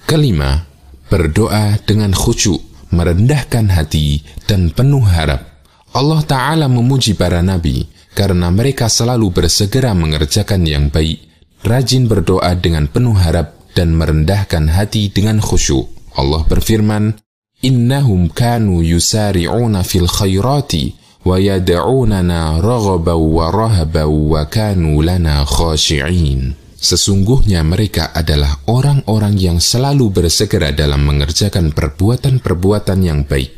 Kelima, 0.03 0.67
berdoa 1.07 1.79
dengan 1.87 2.11
khusyuk, 2.11 2.91
merendahkan 2.91 3.71
hati, 3.71 4.23
dan 4.51 4.75
penuh 4.75 5.03
harap. 5.07 5.47
Allah 5.95 6.21
Ta'ala 6.27 6.67
memuji 6.69 7.17
para 7.17 7.41
nabi, 7.41 7.87
karena 8.17 8.49
mereka 8.49 8.89
selalu 8.89 9.29
bersegera 9.29 9.93
mengerjakan 9.93 10.65
yang 10.65 10.89
baik, 10.89 11.21
rajin 11.61 12.09
berdoa 12.09 12.57
dengan 12.57 12.89
penuh 12.89 13.13
harap 13.13 13.53
dan 13.77 13.93
merendahkan 13.93 14.73
hati 14.73 15.13
dengan 15.13 15.45
khusyuk. 15.45 15.93
Allah 16.17 16.49
berfirman, 16.49 17.21
Innahum 17.61 18.33
kanu 18.33 18.81
yusari'una 18.81 19.85
fil 19.85 20.09
khairati 20.09 20.97
wa 21.29 21.37
yad'unana 21.37 22.57
raghabaw 22.65 23.21
wa 23.21 23.53
rahabaw 23.53 24.09
wa 24.09 24.43
kanu 24.49 25.05
lana 25.05 25.45
khashi'in. 25.45 26.57
Sesungguhnya 26.77 27.65
mereka 27.65 28.13
adalah 28.13 28.65
orang-orang 28.69 29.37
yang 29.37 29.59
selalu 29.61 30.13
bersegera 30.13 30.73
dalam 30.73 31.05
mengerjakan 31.09 31.73
perbuatan-perbuatan 31.73 33.01
yang 33.01 33.25
baik, 33.25 33.53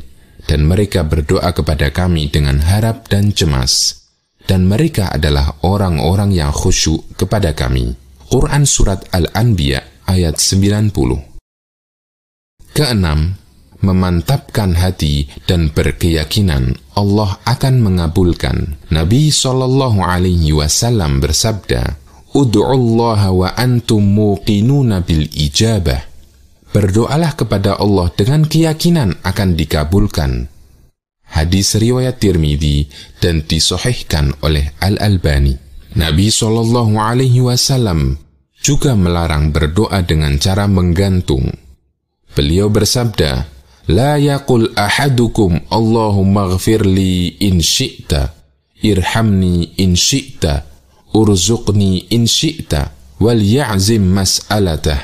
dan 0.46 0.64
mereka 0.64 1.02
berdoa 1.04 1.50
kepada 1.50 1.90
kami 1.90 2.30
dengan 2.30 2.62
harap 2.62 3.10
dan 3.10 3.34
cemas. 3.34 4.07
Dan 4.48 4.64
mereka 4.64 5.12
adalah 5.12 5.60
orang-orang 5.60 6.32
yang 6.32 6.48
khusyuk 6.56 7.04
kepada 7.20 7.52
kami. 7.52 7.92
Quran 8.32 8.64
Surat 8.64 9.04
Al-Anbiya 9.12 10.08
ayat 10.08 10.40
90 10.40 10.96
Keenam, 12.72 13.36
memantapkan 13.84 14.74
hati 14.74 15.30
dan 15.46 15.70
berkeyakinan 15.70 16.74
Allah 16.98 17.38
akan 17.46 17.74
mengabulkan. 17.82 18.80
Nabi 18.90 19.30
Shallallahu 19.30 20.02
Alaihi 20.02 20.56
Wasallam 20.56 21.22
bersabda, 21.22 21.98
"Udu'ullaha 22.34 23.30
wa 23.30 23.48
antum 23.54 24.02
muqinuna 24.02 25.04
bil 25.04 25.30
ijabah." 25.30 26.08
Berdoalah 26.68 27.32
kepada 27.32 27.80
Allah 27.80 28.12
dengan 28.12 28.44
keyakinan 28.44 29.24
akan 29.24 29.48
dikabulkan. 29.56 30.52
Hadis 31.28 31.76
riwayat 31.76 32.24
Tirmidzi 32.24 32.88
dan 33.20 33.44
disohihkan 33.44 34.32
oleh 34.40 34.72
Al-Albani. 34.80 35.54
Nabi 35.98 36.32
Shallallahu 36.32 36.96
Alaihi 36.96 37.44
Wasallam 37.44 38.16
juga 38.58 38.96
melarang 38.96 39.52
berdoa 39.52 40.02
dengan 40.02 40.36
cara 40.40 40.64
menggantung. 40.64 41.52
Beliau 42.32 42.72
bersabda, 42.72 43.44
"La 43.90 44.14
yaqul 44.20 44.72
ahadukum 44.78 45.68
Allahumma 45.72 46.54
ghfirli 46.54 47.40
in 47.42 47.60
syi'ta, 47.60 48.34
irhamni 48.84 49.74
in 49.80 49.98
syi'ta, 49.98 50.64
urzuqni 51.12 52.08
in 52.14 52.28
syi'ta, 52.28 52.94
wal 53.18 53.40
ya'zim 53.40 54.06
mas'alatah. 54.06 55.02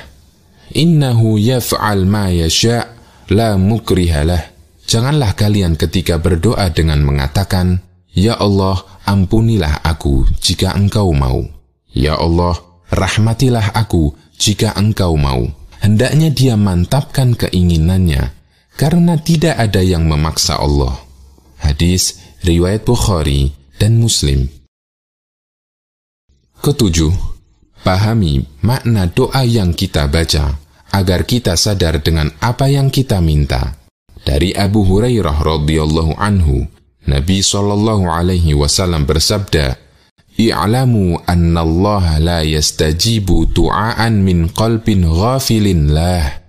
Innahu 0.72 1.36
yaf'al 1.40 2.06
ma 2.06 2.30
yasha' 2.30 2.86
la 3.34 3.58
mukriha 3.58 4.22
lah." 4.22 4.53
Janganlah 4.84 5.32
kalian 5.34 5.80
ketika 5.80 6.20
berdoa 6.20 6.68
dengan 6.70 7.00
mengatakan, 7.02 7.80
Ya 8.14 8.38
Allah, 8.38 8.78
ampunilah 9.08 9.82
aku 9.82 10.28
jika 10.38 10.76
engkau 10.76 11.10
mau. 11.10 11.42
Ya 11.90 12.14
Allah, 12.14 12.58
rahmatilah 12.92 13.74
aku 13.74 14.14
jika 14.38 14.76
engkau 14.78 15.18
mau. 15.18 15.50
Hendaknya 15.80 16.32
dia 16.32 16.54
mantapkan 16.56 17.36
keinginannya, 17.36 18.32
karena 18.78 19.20
tidak 19.20 19.60
ada 19.60 19.84
yang 19.84 20.08
memaksa 20.08 20.56
Allah. 20.56 20.96
Hadis 21.60 22.20
Riwayat 22.44 22.84
Bukhari 22.84 23.56
dan 23.80 23.96
Muslim 23.96 24.48
Ketujuh, 26.64 27.12
pahami 27.84 28.40
makna 28.64 29.04
doa 29.04 29.44
yang 29.44 29.76
kita 29.76 30.08
baca, 30.08 30.56
agar 30.92 31.28
kita 31.28 31.60
sadar 31.60 32.00
dengan 32.00 32.32
apa 32.40 32.72
yang 32.72 32.88
kita 32.88 33.20
minta. 33.20 33.83
Dari 34.24 34.56
Abu 34.56 34.88
Hurairah 34.88 35.36
radhiyallahu 35.36 36.16
anhu, 36.16 36.64
Nabi 37.04 37.44
sallallahu 37.44 38.08
alaihi 38.08 38.56
wasallam 38.56 39.04
bersabda, 39.04 39.76
"I'lamu 40.40 41.20
anna 41.28 41.60
Allah 41.60 42.04
la 42.18 42.40
yastajibu 42.40 43.52
du'aan 43.52 44.24
min 44.24 44.48
qalbin 44.48 45.04
ghafilin 45.04 45.92
lah." 45.92 46.40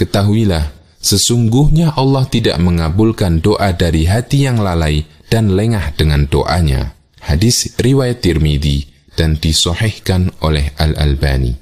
Ketahuilah, 0.00 0.72
sesungguhnya 1.04 1.92
Allah 2.00 2.24
tidak 2.32 2.56
mengabulkan 2.64 3.44
doa 3.44 3.76
dari 3.76 4.08
hati 4.08 4.48
yang 4.48 4.64
lalai 4.64 5.04
dan 5.28 5.52
lengah 5.52 5.92
dengan 6.00 6.24
doanya. 6.24 6.96
Hadis 7.20 7.76
riwayat 7.76 8.24
Tirmidzi 8.24 8.88
dan 9.20 9.36
disohihkan 9.36 10.32
oleh 10.40 10.72
Al-Albani. 10.80 11.52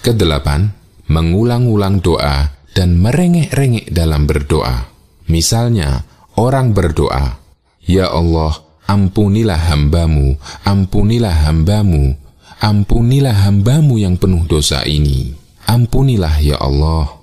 Kedelapan, 0.00 0.72
mengulang-ulang 1.12 2.00
doa 2.00 2.56
dan 2.72 2.96
merengek-rengek 2.96 3.92
dalam 3.92 4.24
berdoa. 4.24 4.89
Misalnya, 5.30 6.02
orang 6.34 6.74
berdoa, 6.74 7.38
Ya 7.86 8.10
Allah, 8.10 8.66
ampunilah 8.90 9.70
hambamu, 9.70 10.34
ampunilah 10.66 11.46
hambamu, 11.46 12.18
ampunilah 12.58 13.46
hambamu 13.46 13.94
yang 14.02 14.18
penuh 14.18 14.42
dosa 14.50 14.82
ini. 14.82 15.38
Ampunilah 15.70 16.34
ya 16.42 16.58
Allah. 16.58 17.22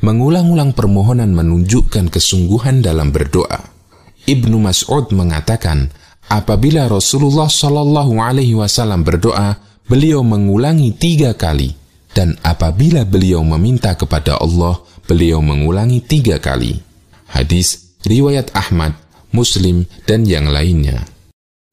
Mengulang-ulang 0.00 0.72
permohonan 0.72 1.36
menunjukkan 1.36 2.08
kesungguhan 2.08 2.80
dalam 2.80 3.12
berdoa. 3.12 3.60
Ibnu 4.24 4.56
Mas'ud 4.56 5.12
mengatakan, 5.12 5.92
apabila 6.32 6.88
Rasulullah 6.88 7.46
Shallallahu 7.46 8.16
Alaihi 8.18 8.56
Wasallam 8.56 9.04
berdoa, 9.04 9.60
beliau 9.84 10.24
mengulangi 10.24 10.96
tiga 10.96 11.36
kali, 11.36 11.76
dan 12.16 12.40
apabila 12.40 13.04
beliau 13.04 13.44
meminta 13.44 13.92
kepada 13.94 14.40
Allah, 14.40 14.80
beliau 15.04 15.44
mengulangi 15.44 16.00
tiga 16.00 16.40
kali. 16.40 16.91
Hadis 17.32 17.96
riwayat 18.04 18.52
Ahmad, 18.52 18.92
Muslim, 19.32 19.88
dan 20.04 20.28
yang 20.28 20.52
lainnya. 20.52 21.08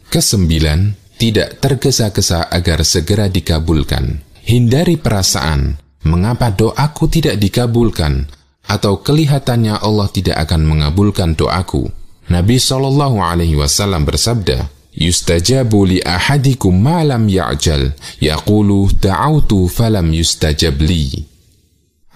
Kesembilan, 0.08 0.96
tidak 1.20 1.60
tergesa-gesa 1.60 2.48
agar 2.48 2.88
segera 2.88 3.28
dikabulkan. 3.28 4.24
Hindari 4.48 4.96
perasaan, 4.96 5.76
mengapa 6.08 6.50
doaku 6.56 7.12
tidak 7.12 7.36
dikabulkan, 7.38 8.32
atau 8.66 9.04
kelihatannya 9.04 9.84
Allah 9.84 10.08
tidak 10.10 10.40
akan 10.48 10.64
mengabulkan 10.64 11.36
doaku. 11.36 11.92
Nabi 12.32 12.56
Shallallahu 12.56 13.20
Alaihi 13.20 13.60
Wasallam 13.60 14.08
bersabda, 14.08 14.72
Yustajabu 14.96 15.86
li 15.86 16.00
ahadikum 16.02 16.74
malam 16.74 17.28
ya'jal, 17.30 17.94
yaqulu 18.24 18.90
ta'autu 18.98 19.70
falam 19.70 20.10
yustajab 20.16 20.82
li 20.82 21.29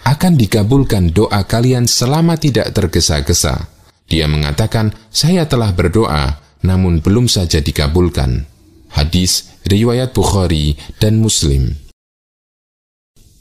akan 0.03 0.35
dikabulkan 0.35 1.15
doa 1.15 1.43
kalian 1.47 1.87
selama 1.87 2.35
tidak 2.35 2.75
tergesa-gesa. 2.75 3.71
Dia 4.07 4.27
mengatakan, 4.27 4.91
saya 5.09 5.47
telah 5.47 5.71
berdoa, 5.71 6.43
namun 6.63 6.99
belum 6.99 7.31
saja 7.31 7.63
dikabulkan. 7.63 8.45
Hadis 8.93 9.57
riwayat 9.65 10.13
Bukhari 10.13 10.77
dan 11.01 11.17
Muslim. 11.17 11.73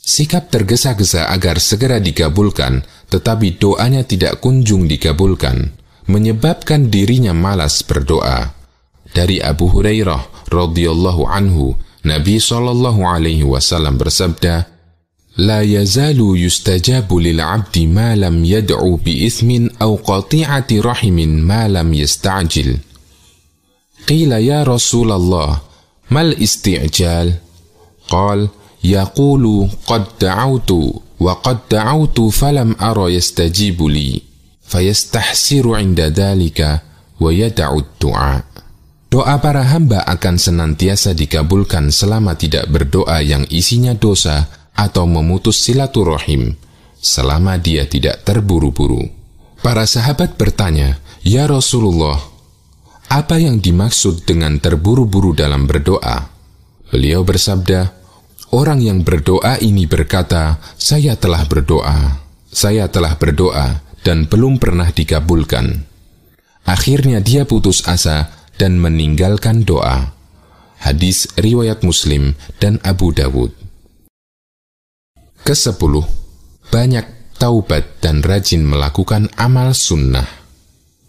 Sikap 0.02 0.50
tergesa-gesa 0.50 1.30
agar 1.30 1.62
segera 1.62 2.02
dikabulkan, 2.02 2.82
tetapi 3.12 3.60
doanya 3.60 4.02
tidak 4.02 4.42
kunjung 4.42 4.90
dikabulkan, 4.90 5.76
menyebabkan 6.10 6.90
dirinya 6.90 7.30
malas 7.30 7.86
berdoa. 7.86 8.50
Dari 9.12 9.38
Abu 9.44 9.68
Hurairah 9.70 10.48
radhiyallahu 10.48 11.22
anhu, 11.28 11.76
Nabi 12.02 12.40
wasallam 13.46 13.94
bersabda, 14.00 14.71
لا 15.37 15.61
يزال 15.61 16.17
يستجاب 16.35 17.13
للعبد 17.13 17.79
ما 17.79 18.15
لم 18.15 18.45
يدعو 18.45 18.95
بإثم 18.95 19.67
أو 19.81 19.95
قطيعة 19.95 20.67
رحم 20.73 21.13
ما 21.45 21.67
لم 21.67 21.93
يستعجل 21.93 22.77
قيل 24.09 24.31
يا 24.31 24.63
رسول 24.63 25.11
الله 25.11 25.61
ما 26.11 26.21
الاستعجال 26.21 27.33
قال 28.09 28.47
يقول 28.83 29.69
قد 29.87 30.03
دعوت 30.21 30.71
وقد 31.19 31.57
دعوت 31.71 32.21
فلم 32.21 32.75
أرى 32.81 33.13
يستجيب 33.15 33.83
لي 33.83 34.21
فيستحسر 34.61 35.75
عند 35.75 36.01
ذلك 36.01 36.81
ويدع 37.19 37.73
الدعاء 37.77 38.43
Doa 39.07 39.39
para 39.39 39.63
hamba 39.63 40.03
akan 40.03 40.35
senantiasa 40.35 41.15
dikabulkan 41.15 41.95
selama 41.95 42.35
tidak 42.35 42.67
berdoa 42.67 43.23
yang 43.23 43.47
isinya 43.47 43.95
dosa 43.95 44.51
atau 44.76 45.04
memutus 45.04 45.62
silaturahim 45.62 46.56
selama 47.02 47.58
dia 47.58 47.84
tidak 47.84 48.22
terburu-buru. 48.22 49.10
Para 49.62 49.86
sahabat 49.86 50.38
bertanya, 50.38 50.98
"Ya 51.22 51.46
Rasulullah, 51.46 52.18
apa 53.10 53.38
yang 53.38 53.58
dimaksud 53.62 54.26
dengan 54.26 54.58
terburu-buru 54.58 55.34
dalam 55.34 55.66
berdoa?" 55.66 56.30
Beliau 56.90 57.22
bersabda, 57.22 57.94
"Orang 58.54 58.82
yang 58.82 59.06
berdoa 59.06 59.58
ini 59.62 59.86
berkata, 59.86 60.58
saya 60.76 61.14
telah 61.14 61.46
berdoa, 61.46 62.20
saya 62.50 62.90
telah 62.90 63.14
berdoa 63.16 63.80
dan 64.02 64.26
belum 64.26 64.58
pernah 64.58 64.90
dikabulkan." 64.90 65.88
Akhirnya 66.62 67.18
dia 67.18 67.42
putus 67.42 67.86
asa 67.90 68.30
dan 68.58 68.78
meninggalkan 68.78 69.66
doa. 69.66 70.14
Hadis 70.82 71.30
riwayat 71.38 71.86
Muslim 71.86 72.34
dan 72.58 72.82
Abu 72.82 73.14
Dawud. 73.14 73.61
Kesepuluh, 75.42 76.06
banyak 76.70 77.34
taubat 77.34 77.98
dan 77.98 78.22
rajin 78.22 78.62
melakukan 78.62 79.26
amal 79.34 79.74
sunnah. 79.74 80.24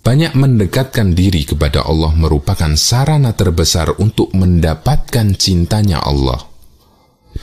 Banyak 0.01 0.33
mendekatkan 0.33 1.13
diri 1.13 1.45
kepada 1.45 1.85
Allah 1.85 2.11
merupakan 2.17 2.73
sarana 2.73 3.37
terbesar 3.37 3.93
untuk 4.01 4.33
mendapatkan 4.33 5.37
cintanya 5.37 6.01
Allah. 6.01 6.49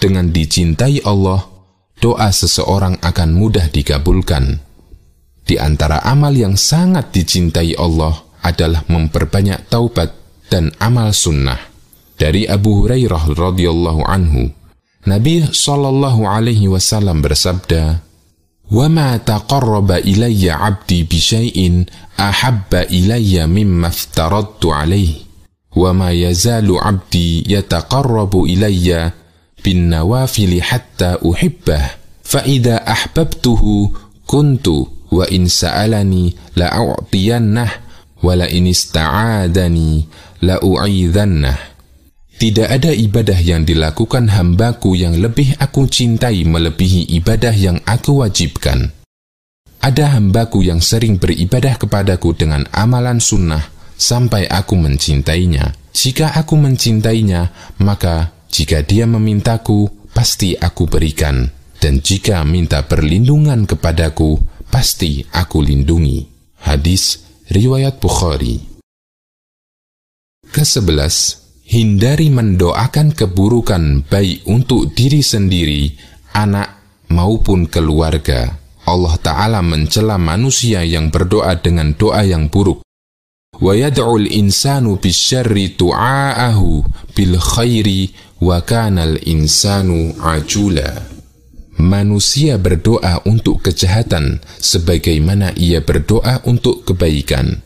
Dengan 0.02 0.34
dicintai 0.34 1.00
Allah, 1.06 1.46
doa 2.02 2.28
seseorang 2.34 2.98
akan 2.98 3.30
mudah 3.38 3.70
dikabulkan. 3.70 4.58
Di 5.46 5.62
antara 5.62 6.02
amal 6.02 6.34
yang 6.34 6.58
sangat 6.58 7.14
dicintai 7.14 7.78
Allah 7.78 8.18
adalah 8.42 8.82
memperbanyak 8.90 9.70
taubat 9.70 10.10
dan 10.50 10.74
amal 10.82 11.14
sunnah. 11.14 11.70
Dari 12.18 12.44
Abu 12.44 12.84
Hurairah 12.84 13.32
radhiyallahu 13.32 14.02
anhu, 14.04 14.52
Nabi 15.05 15.45
Shallallahu 15.45 16.25
Alaihi 16.25 16.65
Wasallam 16.65 17.21
bersabda, 17.21 18.01
وَمَا 18.71 19.17
تَقَرَّبَ 19.21 19.91
إِلَيَّ 19.91 20.51
عَبْدِي 20.51 21.03
بِشَيْءٍ 21.03 21.85
أَحَبَّ 22.19 22.71
إِلَيَّ 22.73 23.45
مِمَّا 23.45 23.87
افْتَرَضْتُ 23.87 24.65
عَلَيْهِ 24.65 25.13
وَمَا 25.75 26.11
يَزَالُ 26.11 26.77
عَبْدِي 26.77 27.45
يَتَقَرَّبُ 27.53 28.33
إِلَيَّ 28.43 29.11
بِالنَّوَافِلِ 29.65 30.61
حَتَّى 30.61 31.17
أُحِبَّهُ 31.21 31.83
فَإِذَا 32.23 32.75
أَحْبَبْتُهُ 32.91 33.91
كُنْتُ 34.25 34.67
وَإِنْ 35.11 35.47
سَأَلَنِي 35.47 36.35
لَأُعْطِيَنَّهُ 36.55 37.71
وَلَئِنِ 38.23 38.67
اسْتَعَاذَنِي 38.67 40.05
لَأُعِيذَنَّهُ 40.41 41.57
tidak 42.40 42.72
ada 42.72 42.88
ibadah 42.88 43.36
yang 43.36 43.68
dilakukan 43.68 44.32
hambaku 44.32 44.96
yang 44.96 45.12
lebih 45.20 45.60
aku 45.60 45.84
cintai 45.84 46.48
melebihi 46.48 47.12
ibadah 47.20 47.52
yang 47.52 47.76
aku 47.84 48.24
wajibkan. 48.24 48.96
Ada 49.84 50.16
hambaku 50.16 50.64
yang 50.64 50.80
sering 50.80 51.20
beribadah 51.20 51.76
kepadaku 51.76 52.32
dengan 52.32 52.64
amalan 52.72 53.20
sunnah 53.20 53.68
sampai 53.92 54.48
aku 54.48 54.72
mencintainya. 54.80 55.76
Jika 55.92 56.32
aku 56.32 56.56
mencintainya, 56.56 57.76
maka 57.84 58.32
jika 58.48 58.80
dia 58.88 59.04
memintaku, 59.04 60.08
pasti 60.16 60.56
aku 60.56 60.88
berikan. 60.88 61.44
Dan 61.76 62.00
jika 62.00 62.40
minta 62.48 62.88
perlindungan 62.88 63.68
kepadaku, 63.68 64.40
pasti 64.72 65.28
aku 65.28 65.60
lindungi. 65.60 66.24
Hadis 66.64 67.20
Riwayat 67.52 68.00
Bukhari 68.00 68.60
Kesebelas, 70.52 71.39
hindari 71.69 72.29
mendoakan 72.29 73.11
keburukan 73.17 74.05
baik 74.05 74.45
untuk 74.45 74.93
diri 74.93 75.25
sendiri, 75.25 75.91
anak 76.37 76.75
maupun 77.09 77.65
keluarga. 77.65 78.61
Allah 78.85 79.17
Ta'ala 79.17 79.59
mencela 79.65 80.21
manusia 80.21 80.85
yang 80.85 81.09
berdoa 81.09 81.57
dengan 81.57 81.97
doa 81.97 82.21
yang 82.21 82.53
buruk. 82.53 82.85
وَيَدْعُ 83.55 84.03
الْإِنسَانُ 84.03 84.85
بِالشَّرِّ 84.99 85.79
تُعَاءَهُ 85.79 86.59
بِالْخَيْرِ 87.15 87.87
وَكَانَ 88.43 88.97
الْإِنسَانُ 88.99 89.89
عَجُولًا 90.19 90.91
Manusia 91.75 92.55
berdoa 92.55 93.19
untuk 93.27 93.59
kejahatan 93.63 94.39
sebagaimana 94.63 95.51
ia 95.59 95.83
berdoa 95.83 96.39
untuk 96.47 96.87
kebaikan 96.87 97.59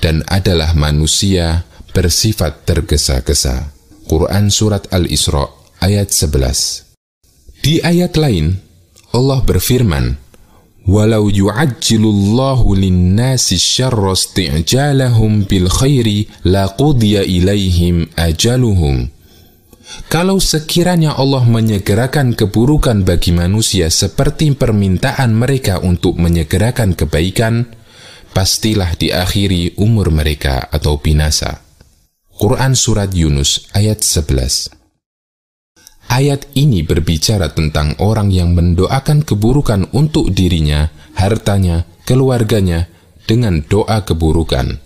dan 0.00 0.24
adalah 0.32 0.72
manusia 0.72 1.68
bersifat 1.95 2.67
tergesa-gesa. 2.67 3.71
Quran 4.05 4.51
Surat 4.51 4.85
Al-Isra 4.91 5.47
ayat 5.79 6.11
11 6.11 7.63
Di 7.63 7.81
ayat 7.81 8.19
lain, 8.19 8.59
Allah 9.15 9.39
berfirman, 9.41 10.19
Walau 10.85 11.33
yu'ajjilullahu 11.33 12.77
linnasi 12.77 13.57
syarra 13.57 14.13
bil 15.49 15.65
khairi 15.65 16.29
laqudiya 16.45 17.25
ilaihim 17.25 18.05
ajaluhum. 18.13 19.09
Kalau 20.13 20.37
sekiranya 20.37 21.17
Allah 21.17 21.41
menyegerakan 21.41 22.37
keburukan 22.37 23.01
bagi 23.01 23.33
manusia 23.33 23.89
seperti 23.89 24.53
permintaan 24.53 25.33
mereka 25.33 25.81
untuk 25.81 26.21
menyegerakan 26.21 26.93
kebaikan, 26.93 27.73
pastilah 28.29 28.93
diakhiri 28.93 29.73
umur 29.81 30.13
mereka 30.13 30.69
atau 30.69 31.01
binasa. 31.01 31.64
Quran 32.35 32.75
Surat 32.75 33.15
Yunus 33.15 33.71
ayat 33.71 34.03
11 34.03 34.67
Ayat 36.11 36.51
ini 36.51 36.83
berbicara 36.83 37.55
tentang 37.55 37.95
orang 38.03 38.27
yang 38.27 38.51
mendoakan 38.51 39.23
keburukan 39.23 39.87
untuk 39.95 40.35
dirinya, 40.35 40.91
hartanya, 41.15 41.87
keluarganya 42.03 42.91
dengan 43.23 43.63
doa 43.63 44.03
keburukan. 44.03 44.83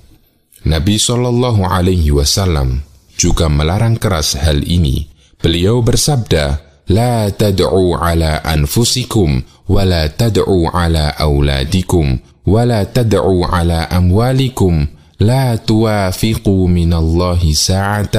Nabi 0.69 1.01
Shallallahu 1.01 1.65
Alaihi 1.65 2.13
Wasallam 2.13 2.85
juga 3.17 3.49
melarang 3.49 3.97
keras 3.97 4.37
hal 4.37 4.61
ini. 4.61 5.09
Beliau 5.41 5.81
bersabda, 5.81 6.61
"La 6.93 7.33
tad'u 7.33 7.97
ala 7.97 8.45
anfusikum, 8.45 9.41
wa 9.65 9.81
la 9.89 10.05
tad'u 10.05 10.69
ala 10.69 11.17
auladikum, 11.17 12.21
wa 12.45 12.61
la 12.61 12.85
tad'u 12.85 13.41
ala 13.49 13.89
amwalikum." 13.89 14.98
لا 15.20 15.56
توافقوا 15.56 16.68
من 16.68 16.92
الله 16.92 17.52
ساعة 17.52 18.16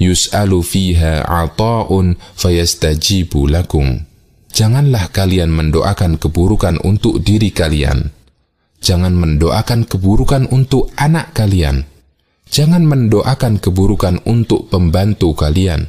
يسأل 0.00 0.62
فيها 0.62 1.30
عطاء 1.30 1.90
فيستجيب 2.36 3.32
لكم 3.34 3.86
Janganlah 4.48 5.14
kalian 5.14 5.54
mendoakan 5.54 6.18
keburukan 6.18 6.82
untuk 6.82 7.22
diri 7.22 7.54
kalian. 7.54 8.10
Jangan 8.82 9.14
mendoakan 9.14 9.86
keburukan 9.86 10.50
untuk 10.50 10.90
anak 10.98 11.30
kalian. 11.30 11.86
Jangan 12.48 12.82
mendoakan 12.82 13.62
keburukan 13.62 14.18
untuk 14.26 14.66
pembantu 14.66 15.36
kalian. 15.38 15.86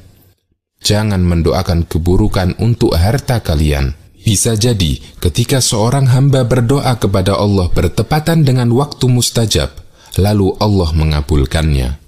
Jangan 0.85 1.23
mendoakan 1.23 1.89
keburukan 1.89 2.61
untuk 2.61 2.93
harta 2.93 3.41
kalian. 3.41 3.97
Bisa 4.19 4.53
jadi 4.53 5.01
ketika 5.17 5.63
seorang 5.63 6.11
hamba 6.11 6.45
berdoa 6.45 6.93
kepada 6.99 7.39
Allah 7.39 7.71
bertepatan 7.71 8.45
dengan 8.45 8.69
waktu 8.75 9.07
mustajab, 9.09 9.71
lalu 10.18 10.54
Allah 10.62 10.90
mengabulkannya. 10.94 11.98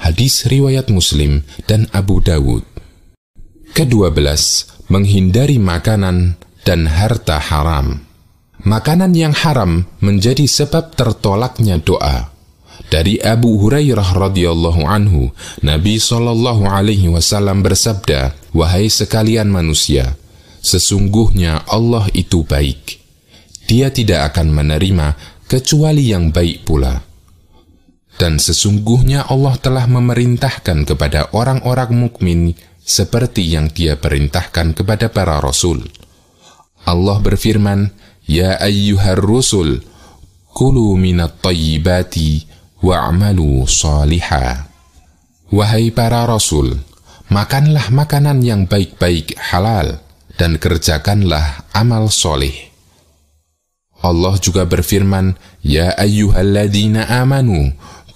Hadis 0.00 0.44
riwayat 0.44 0.90
Muslim 0.92 1.46
dan 1.64 1.88
Abu 1.94 2.20
Dawud. 2.20 2.66
Kedua 3.72 4.12
belas, 4.12 4.68
menghindari 4.92 5.56
makanan 5.56 6.36
dan 6.62 6.86
harta 6.86 7.40
haram. 7.40 8.04
Makanan 8.64 9.12
yang 9.12 9.34
haram 9.36 9.84
menjadi 10.00 10.48
sebab 10.48 10.96
tertolaknya 10.96 11.76
doa. 11.82 12.32
Dari 12.88 13.18
Abu 13.20 13.60
Hurairah 13.60 14.14
radhiyallahu 14.14 14.82
anhu, 14.86 15.30
Nabi 15.60 15.98
Shallallahu 15.98 16.68
alaihi 16.68 17.10
wasallam 17.10 17.60
bersabda, 17.64 18.34
"Wahai 18.54 18.88
sekalian 18.88 19.50
manusia, 19.50 20.16
sesungguhnya 20.62 21.66
Allah 21.68 22.06
itu 22.14 22.46
baik. 22.46 23.00
Dia 23.66 23.88
tidak 23.90 24.34
akan 24.34 24.52
menerima 24.52 25.16
kecuali 25.48 26.12
yang 26.12 26.30
baik 26.30 26.64
pula." 26.66 27.13
Dan 28.14 28.38
sesungguhnya 28.38 29.26
Allah 29.26 29.58
telah 29.58 29.90
memerintahkan 29.90 30.86
kepada 30.86 31.34
orang-orang 31.34 31.90
mukmin 31.98 32.54
seperti 32.84 33.42
yang 33.42 33.72
Dia 33.72 33.98
perintahkan 33.98 34.76
kepada 34.76 35.10
para 35.10 35.42
rasul. 35.42 35.82
Allah 36.84 37.16
berfirman, 37.18 37.90
"Ya 38.28 38.60
ayyuhar 38.60 39.18
rusul, 39.18 39.82
kulu 40.52 40.94
minat 40.94 41.40
tayyibati 41.40 42.46
wa'malu 42.84 43.64
saliha." 43.64 44.68
Wahai 45.48 45.90
para 45.90 46.28
rasul, 46.28 46.76
makanlah 47.32 47.88
makanan 47.88 48.44
yang 48.44 48.68
baik-baik 48.68 49.34
halal 49.40 50.04
dan 50.36 50.60
kerjakanlah 50.60 51.64
amal 51.72 52.12
soleh. 52.12 52.74
Allah 54.04 54.36
juga 54.36 54.68
berfirman, 54.68 55.32
"Ya 55.64 55.96
ayyuhalladzina 55.96 57.08
amanu, 57.24 57.72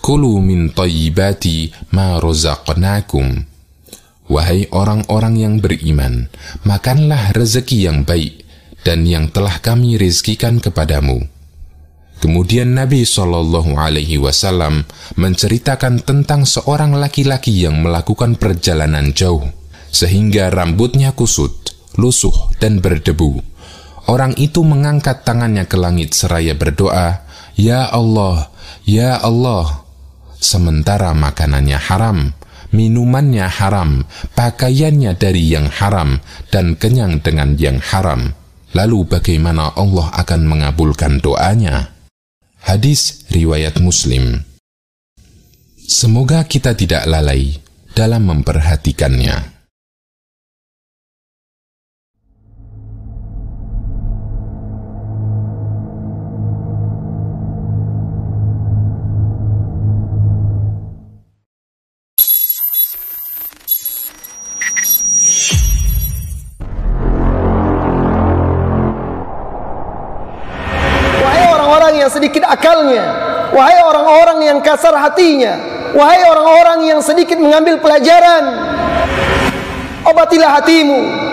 Kulu 0.09 0.41
min 0.41 0.73
tayyibati 0.73 1.69
ma 1.93 2.17
razaqnakum. 2.17 3.45
Wahai 4.33 4.65
orang-orang 4.73 5.37
yang 5.37 5.55
beriman, 5.61 6.33
makanlah 6.65 7.37
rezeki 7.37 7.93
yang 7.93 8.09
baik 8.09 8.41
dan 8.89 9.05
yang 9.05 9.29
telah 9.29 9.61
kami 9.61 10.01
rizkikan 10.01 10.65
kepadamu. 10.65 11.29
Kemudian 12.25 12.73
Nabi 12.73 13.05
Shallallahu 13.05 13.77
Alaihi 13.77 14.17
Wasallam 14.17 14.89
menceritakan 15.21 16.01
tentang 16.01 16.49
seorang 16.49 16.97
laki-laki 16.97 17.69
yang 17.69 17.85
melakukan 17.85 18.41
perjalanan 18.41 19.13
jauh, 19.13 19.45
sehingga 19.93 20.49
rambutnya 20.49 21.13
kusut, 21.13 21.53
lusuh, 22.01 22.57
dan 22.57 22.81
berdebu. 22.81 23.45
Orang 24.09 24.33
itu 24.41 24.65
mengangkat 24.65 25.29
tangannya 25.29 25.69
ke 25.69 25.77
langit 25.77 26.17
seraya 26.17 26.57
berdoa, 26.57 27.29
Ya 27.61 27.85
Allah, 27.93 28.49
Ya 28.89 29.21
Allah, 29.21 29.88
sementara 30.39 31.13
makanannya 31.13 31.79
haram, 31.79 32.19
minumannya 32.71 33.47
haram, 33.47 34.07
pakaiannya 34.33 35.15
dari 35.19 35.53
yang 35.53 35.69
haram, 35.69 36.23
dan 36.49 36.79
kenyang 36.79 37.21
dengan 37.21 37.59
yang 37.59 37.79
haram. 37.83 38.33
Lalu 38.73 39.09
bagaimana 39.09 39.75
Allah 39.75 40.13
akan 40.15 40.41
mengabulkan 40.47 41.21
doanya? 41.21 41.93
Hadis 42.63 43.25
Riwayat 43.33 43.81
Muslim 43.81 44.45
Semoga 45.89 46.45
kita 46.45 46.77
tidak 46.77 47.09
lalai 47.09 47.57
dalam 47.97 48.29
memperhatikannya. 48.29 49.58
Akalnya, 72.79 73.05
wahai 73.51 73.79
orang-orang 73.83 74.39
yang 74.47 74.59
kasar 74.63 74.95
hatinya, 74.95 75.59
wahai 75.99 76.23
orang-orang 76.23 76.79
yang 76.87 77.01
sedikit 77.03 77.43
mengambil 77.43 77.83
pelajaran, 77.83 78.43
obatilah 80.07 80.63
hatimu. 80.63 81.27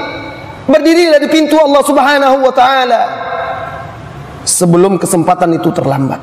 Berdirilah 0.66 1.22
di 1.22 1.30
pintu 1.30 1.62
Allah 1.62 1.82
Subhanahu 1.86 2.42
wa 2.42 2.50
taala 2.50 3.02
sebelum 4.50 4.98
kesempatan 4.98 5.54
itu 5.54 5.70
terlambat. 5.70 6.18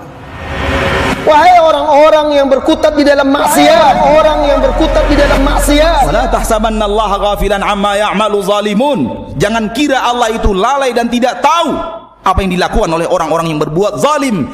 Wahai 1.22 1.54
orang-orang 1.62 2.34
yang 2.34 2.50
berkutat 2.50 2.98
di 2.98 3.06
dalam 3.06 3.30
maksiat, 3.30 3.94
orang 4.18 4.42
yang 4.42 4.58
berkutat 4.58 5.06
di 5.06 5.14
dalam 5.14 5.46
maksiat. 5.46 6.10
Wala 6.10 6.26
tahsabanna 6.26 6.90
Allah 6.90 7.10
ghafilan 7.22 7.62
amma 7.62 7.94
ya'malu 7.94 8.42
zalimun. 8.42 8.98
Jangan 9.38 9.70
kira 9.70 10.02
Allah 10.02 10.34
itu 10.34 10.50
lalai 10.50 10.90
dan 10.90 11.06
tidak 11.06 11.38
tahu 11.38 12.01
apa 12.22 12.38
yang 12.42 12.54
dilakukan 12.54 12.90
oleh 12.90 13.06
orang-orang 13.10 13.50
yang 13.50 13.60
berbuat 13.60 13.98
zalim. 13.98 14.46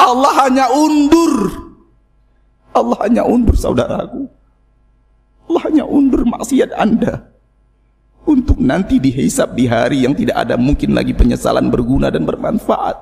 Allah 0.00 0.32
hanya 0.48 0.72
undur. 0.72 1.52
Allah 2.74 2.98
hanya 3.06 3.22
undur 3.22 3.54
saudaraku. 3.54 4.26
Allah 5.46 5.62
hanya 5.68 5.84
undur 5.84 6.24
maksiat 6.24 6.72
Anda 6.74 7.28
untuk 8.24 8.56
nanti 8.56 8.96
dihisap 8.96 9.52
di 9.52 9.68
hari 9.68 10.08
yang 10.08 10.16
tidak 10.16 10.40
ada 10.48 10.56
mungkin 10.56 10.96
lagi 10.96 11.12
penyesalan 11.12 11.68
berguna 11.68 12.08
dan 12.08 12.24
bermanfaat. 12.24 12.96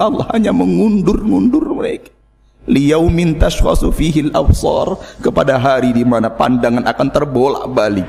Allah 0.00 0.26
hanya 0.32 0.54
mengundur-ngundur 0.56 1.76
mereka. 1.76 2.15
Liyaumin 2.66 3.38
tashkhasu 3.38 3.94
fihi 3.94 4.26
al-absar 4.30 4.98
kepada 5.22 5.54
hari 5.54 5.94
di 5.94 6.02
mana 6.02 6.26
pandangan 6.26 6.82
akan 6.82 7.08
terbolak-balik. 7.14 8.06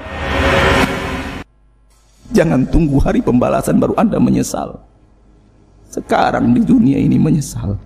Jangan 2.33 2.65
tunggu 2.65 2.97
hari 2.99 3.21
pembalasan 3.21 3.77
baru 3.77 3.93
Anda 3.95 4.17
menyesal. 4.17 4.81
Sekarang 5.87 6.51
di 6.57 6.65
dunia 6.65 6.97
ini 6.97 7.15
menyesal. 7.21 7.77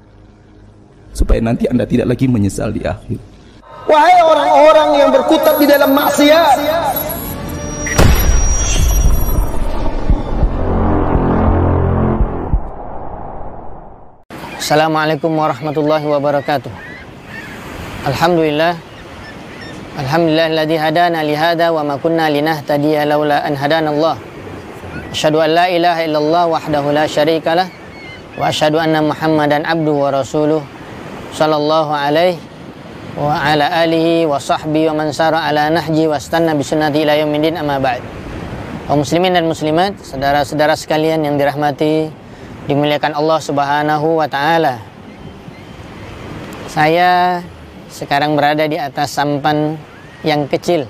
Supaya 1.11 1.43
nanti 1.43 1.67
Anda 1.67 1.83
tidak 1.83 2.15
lagi 2.15 2.25
menyesal 2.31 2.71
di 2.71 2.81
akhir. 2.87 3.19
Wahai 3.85 4.17
orang-orang 4.23 4.89
yang 4.95 5.09
berkutat 5.11 5.59
di 5.59 5.67
dalam 5.67 5.91
maksiat. 5.91 7.10
Assalamualaikum 14.71 15.35
warahmatullahi 15.35 16.07
wabarakatuh. 16.07 16.71
Alhamdulillah. 18.07 18.79
Alhamdulillah 19.99 20.47
alladzi 20.47 20.77
hadana 20.79 21.27
li 21.27 21.35
hada 21.35 21.75
wa 21.75 21.83
ma 21.83 21.99
kunna 21.99 22.31
linahtadiya 22.31 23.03
laula 23.03 23.43
an 23.43 23.51
hadana 23.59 23.91
Allah. 23.91 24.15
Asyhadu 25.11 25.43
an 25.43 25.59
la 25.59 25.67
ilaha 25.67 26.07
illallah 26.07 26.43
wahdahu 26.47 26.95
la 26.95 27.03
syarika 27.03 27.51
lah 27.51 27.67
wa 28.39 28.47
asyhadu 28.47 28.79
anna 28.79 29.03
Muhammadan 29.03 29.67
abduhu 29.67 30.07
wa 30.07 30.23
rasuluh 30.23 30.63
sallallahu 31.35 31.91
alaihi 31.91 32.39
wa 33.19 33.43
ala 33.43 33.67
alihi 33.75 34.23
wa 34.23 34.39
sahbihi 34.39 34.87
wa 34.95 35.03
man 35.03 35.11
sara 35.11 35.51
ala 35.51 35.67
nahji 35.67 36.07
wa 36.07 36.15
stanna 36.15 36.55
bi 36.55 36.63
sunnati 36.63 37.03
ila 37.03 37.19
yaumil 37.19 37.43
amma 37.59 37.75
ba'd. 37.75 37.99
Kaum 38.87 39.03
muslimin 39.03 39.35
dan 39.35 39.51
muslimat, 39.51 39.99
saudara-saudara 39.99 40.79
sekalian 40.79 41.27
yang 41.27 41.35
dirahmati 41.35 42.20
dimuliakan 42.71 43.19
Allah 43.19 43.39
Subhanahu 43.43 44.23
wa 44.23 44.27
taala. 44.31 44.79
Saya 46.71 47.43
sekarang 47.91 48.39
berada 48.39 48.63
di 48.63 48.79
atas 48.79 49.11
sampan 49.11 49.75
yang 50.23 50.47
kecil. 50.47 50.87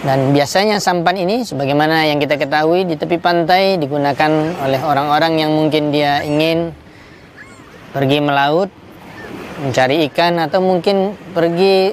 Dan 0.00 0.32
biasanya 0.32 0.80
sampan 0.80 1.20
ini 1.20 1.44
sebagaimana 1.44 2.08
yang 2.08 2.16
kita 2.16 2.40
ketahui 2.40 2.88
di 2.88 2.96
tepi 2.96 3.20
pantai 3.20 3.76
digunakan 3.76 4.30
oleh 4.64 4.80
orang-orang 4.80 5.36
yang 5.36 5.52
mungkin 5.52 5.92
dia 5.92 6.24
ingin 6.24 6.72
pergi 7.92 8.24
melaut 8.24 8.70
mencari 9.58 10.06
ikan 10.08 10.38
atau 10.38 10.62
mungkin 10.62 11.18
pergi 11.34 11.92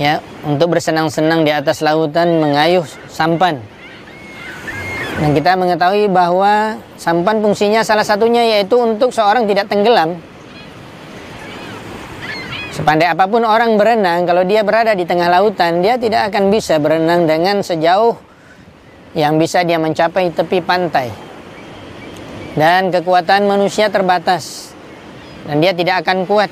ya 0.00 0.24
untuk 0.48 0.72
bersenang-senang 0.72 1.44
di 1.44 1.52
atas 1.52 1.84
lautan 1.84 2.42
mengayuh 2.42 2.88
sampan. 3.06 3.60
Dan 5.18 5.34
kita 5.34 5.58
mengetahui 5.58 6.06
bahwa 6.06 6.78
sampan 6.94 7.42
fungsinya 7.42 7.82
salah 7.82 8.06
satunya 8.06 8.58
yaitu 8.58 8.78
untuk 8.78 9.10
seorang 9.10 9.50
tidak 9.50 9.66
tenggelam. 9.66 10.14
Sepandai 12.70 13.10
apa 13.10 13.26
pun 13.26 13.42
orang 13.42 13.74
berenang, 13.74 14.22
kalau 14.22 14.46
dia 14.46 14.62
berada 14.62 14.94
di 14.94 15.02
tengah 15.02 15.26
lautan, 15.26 15.82
dia 15.82 15.98
tidak 15.98 16.30
akan 16.30 16.54
bisa 16.54 16.78
berenang 16.78 17.26
dengan 17.26 17.58
sejauh 17.58 18.14
yang 19.18 19.34
bisa 19.42 19.66
dia 19.66 19.82
mencapai 19.82 20.30
tepi 20.30 20.62
pantai. 20.62 21.10
Dan 22.54 22.94
kekuatan 22.94 23.50
manusia 23.50 23.90
terbatas. 23.90 24.70
Dan 25.42 25.58
dia 25.58 25.74
tidak 25.74 26.06
akan 26.06 26.22
kuat 26.30 26.50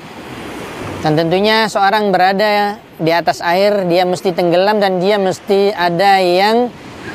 dan 0.97 1.13
tentunya 1.13 1.69
seorang 1.69 2.09
berada 2.09 2.81
di 2.97 3.13
atas 3.13 3.37
air, 3.45 3.85
dia 3.85 4.01
mesti 4.01 4.33
tenggelam 4.33 4.81
dan 4.81 4.97
dia 4.97 5.21
mesti 5.21 5.69
ada 5.69 6.17
yang 6.17 6.73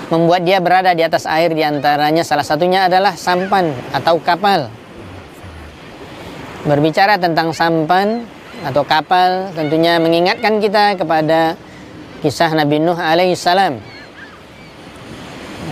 membuat 0.08 0.44
dia 0.44 0.60
berada 0.60 0.92
di 0.92 1.02
atas 1.02 1.24
air 1.24 1.52
di 1.52 1.64
antaranya 1.64 2.22
salah 2.22 2.44
satunya 2.44 2.86
adalah 2.86 3.16
sampan 3.16 3.72
atau 3.90 4.20
kapal. 4.20 4.68
Berbicara 6.62 7.18
tentang 7.18 7.50
sampan 7.50 8.22
atau 8.62 8.86
kapal 8.86 9.50
tentunya 9.56 9.98
mengingatkan 9.98 10.62
kita 10.62 10.94
kepada 10.94 11.58
kisah 12.22 12.54
Nabi 12.54 12.78
Nuh 12.78 12.98
alaihissalam. 12.98 13.80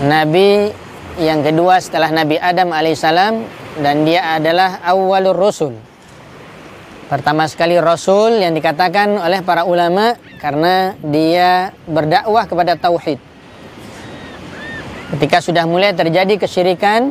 Nabi 0.06 0.72
yang 1.20 1.44
kedua 1.44 1.78
setelah 1.78 2.10
Nabi 2.10 2.40
Adam 2.40 2.74
alaihissalam 2.74 3.34
dan 3.84 4.02
dia 4.02 4.34
adalah 4.34 4.82
awalur 4.82 5.36
rusul 5.36 5.76
Pertama 7.10 7.42
sekali 7.50 7.74
Rasul 7.74 8.38
yang 8.38 8.54
dikatakan 8.54 9.18
oleh 9.18 9.42
para 9.42 9.66
ulama 9.66 10.14
karena 10.38 10.94
dia 11.02 11.74
berdakwah 11.90 12.46
kepada 12.46 12.78
tauhid. 12.78 13.18
Ketika 15.10 15.42
sudah 15.42 15.66
mulai 15.66 15.90
terjadi 15.90 16.38
kesyirikan 16.38 17.10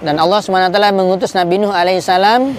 dan 0.00 0.16
Allah 0.16 0.40
SWT 0.40 0.72
mengutus 0.96 1.36
Nabi 1.36 1.60
Nuh 1.60 1.74
alaihissalam 1.74 2.56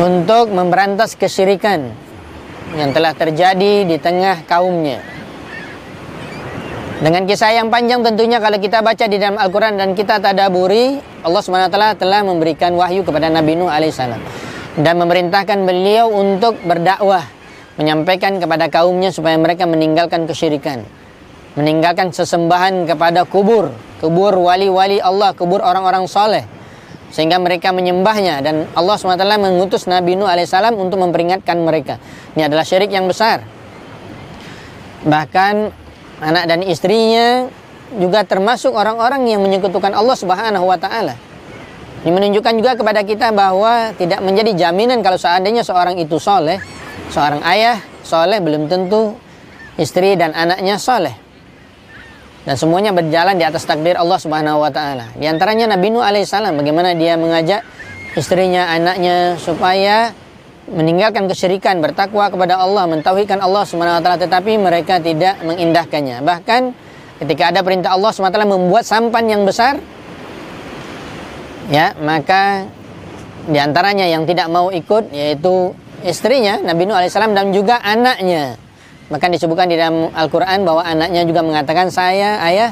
untuk 0.00 0.48
memberantas 0.48 1.12
kesyirikan 1.12 1.92
yang 2.72 2.94
telah 2.96 3.12
terjadi 3.12 3.84
di 3.84 3.96
tengah 4.00 4.48
kaumnya. 4.48 5.04
Dengan 7.00 7.24
kisah 7.24 7.56
yang 7.56 7.72
panjang 7.72 8.04
tentunya 8.04 8.40
kalau 8.40 8.60
kita 8.60 8.84
baca 8.84 9.04
di 9.08 9.16
dalam 9.16 9.40
Al-Quran 9.40 9.76
dan 9.80 9.96
kita 9.96 10.20
tadaburi, 10.20 11.00
Allah 11.24 11.40
SWT 11.40 12.00
telah 12.00 12.20
memberikan 12.24 12.76
wahyu 12.76 13.04
kepada 13.04 13.28
Nabi 13.28 13.56
Nuh 13.56 13.68
alaihissalam 13.68 14.20
dan 14.80 14.94
memerintahkan 15.00 15.68
beliau 15.68 16.08
untuk 16.08 16.56
berdakwah 16.64 17.24
menyampaikan 17.76 18.40
kepada 18.40 18.68
kaumnya 18.68 19.12
supaya 19.12 19.36
mereka 19.40 19.64
meninggalkan 19.64 20.28
kesyirikan 20.28 20.84
meninggalkan 21.58 22.14
sesembahan 22.14 22.86
kepada 22.86 23.26
kubur 23.26 23.74
kubur 24.00 24.32
wali-wali 24.40 24.98
Allah 24.98 25.36
kubur 25.36 25.60
orang-orang 25.60 26.08
soleh. 26.08 26.48
Sehingga 27.10 27.36
mereka 27.42 27.74
menyembahnya 27.74 28.38
dan 28.40 28.70
Allah 28.72 28.94
SWT 28.94 29.18
mengutus 29.36 29.90
Nabi 29.90 30.14
Nuh 30.14 30.30
alaihissalam 30.30 30.78
untuk 30.78 31.02
memperingatkan 31.02 31.58
mereka. 31.58 31.98
Ini 32.38 32.46
adalah 32.46 32.62
syirik 32.62 32.88
yang 32.88 33.10
besar. 33.10 33.42
Bahkan 35.02 35.54
anak 36.22 36.44
dan 36.46 36.62
istrinya 36.62 37.50
juga 37.98 38.22
termasuk 38.22 38.70
orang-orang 38.70 39.26
yang 39.26 39.42
menyekutukan 39.42 39.90
Allah 39.90 40.14
Subhanahu 40.14 40.70
wa 40.70 40.78
taala. 40.78 41.18
Ini 42.06 42.14
menunjukkan 42.14 42.54
juga 42.56 42.72
kepada 42.78 43.02
kita 43.02 43.34
bahwa 43.34 43.90
tidak 43.98 44.22
menjadi 44.22 44.54
jaminan 44.56 45.02
kalau 45.02 45.18
seandainya 45.18 45.66
seorang 45.66 45.98
itu 45.98 46.16
soleh, 46.16 46.62
seorang 47.10 47.42
ayah 47.42 47.82
soleh 48.06 48.38
belum 48.38 48.70
tentu 48.70 49.18
istri 49.74 50.14
dan 50.14 50.30
anaknya 50.30 50.78
soleh. 50.78 51.29
Dan 52.50 52.58
semuanya 52.58 52.90
berjalan 52.90 53.38
di 53.38 53.46
atas 53.46 53.62
takdir 53.62 53.94
Allah 53.94 54.18
Subhanahu 54.18 54.66
wa 54.66 54.74
taala. 54.74 55.06
Di 55.14 55.22
antaranya 55.30 55.70
Nabi 55.70 55.94
Nuh 55.94 56.02
alaihissalam 56.02 56.58
bagaimana 56.58 56.98
dia 56.98 57.14
mengajak 57.14 57.62
istrinya, 58.18 58.74
anaknya 58.74 59.38
supaya 59.38 60.10
meninggalkan 60.66 61.30
kesyirikan, 61.30 61.78
bertakwa 61.78 62.26
kepada 62.26 62.58
Allah, 62.58 62.90
mentauhidkan 62.90 63.38
Allah 63.38 63.62
Subhanahu 63.62 63.94
wa 63.94 64.02
taala 64.02 64.18
tetapi 64.18 64.58
mereka 64.58 64.98
tidak 64.98 65.38
mengindahkannya. 65.46 66.26
Bahkan 66.26 66.62
ketika 67.22 67.54
ada 67.54 67.62
perintah 67.62 67.94
Allah 67.94 68.10
Subhanahu 68.10 68.34
wa 68.34 68.42
taala 68.42 68.50
membuat 68.58 68.82
sampan 68.82 69.30
yang 69.30 69.46
besar, 69.46 69.78
ya 71.70 71.94
maka 72.02 72.66
di 73.46 73.62
antaranya 73.62 74.10
yang 74.10 74.26
tidak 74.26 74.50
mau 74.50 74.74
ikut 74.74 75.14
yaitu 75.14 75.70
istrinya 76.02 76.58
Nabi 76.58 76.82
Nuh 76.82 76.98
alaihissalam 76.98 77.30
dan 77.30 77.54
juga 77.54 77.78
anaknya 77.78 78.58
maka 79.10 79.26
disebutkan 79.26 79.66
di 79.66 79.76
dalam 79.76 80.08
Al-Quran 80.14 80.62
bahwa 80.62 80.86
anaknya 80.86 81.26
juga 81.26 81.42
mengatakan 81.42 81.90
saya 81.90 82.38
ayah 82.46 82.70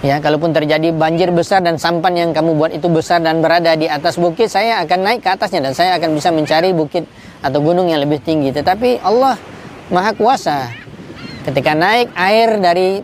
ya 0.00 0.16
kalaupun 0.22 0.54
terjadi 0.54 0.94
banjir 0.96 1.28
besar 1.34 1.60
dan 1.60 1.76
sampan 1.76 2.16
yang 2.16 2.30
kamu 2.30 2.56
buat 2.56 2.72
itu 2.72 2.88
besar 2.88 3.20
dan 3.20 3.44
berada 3.44 3.76
di 3.76 3.90
atas 3.90 4.16
bukit 4.16 4.48
saya 4.48 4.80
akan 4.86 4.98
naik 5.04 5.20
ke 5.20 5.28
atasnya 5.28 5.68
dan 5.68 5.72
saya 5.76 5.98
akan 6.00 6.16
bisa 6.16 6.32
mencari 6.32 6.72
bukit 6.72 7.04
atau 7.42 7.60
gunung 7.60 7.90
yang 7.90 8.00
lebih 8.00 8.22
tinggi. 8.22 8.54
Tetapi 8.54 9.04
Allah 9.04 9.36
maha 9.92 10.14
kuasa 10.16 10.70
ketika 11.44 11.76
naik 11.76 12.14
air 12.14 12.56
dari 12.62 13.02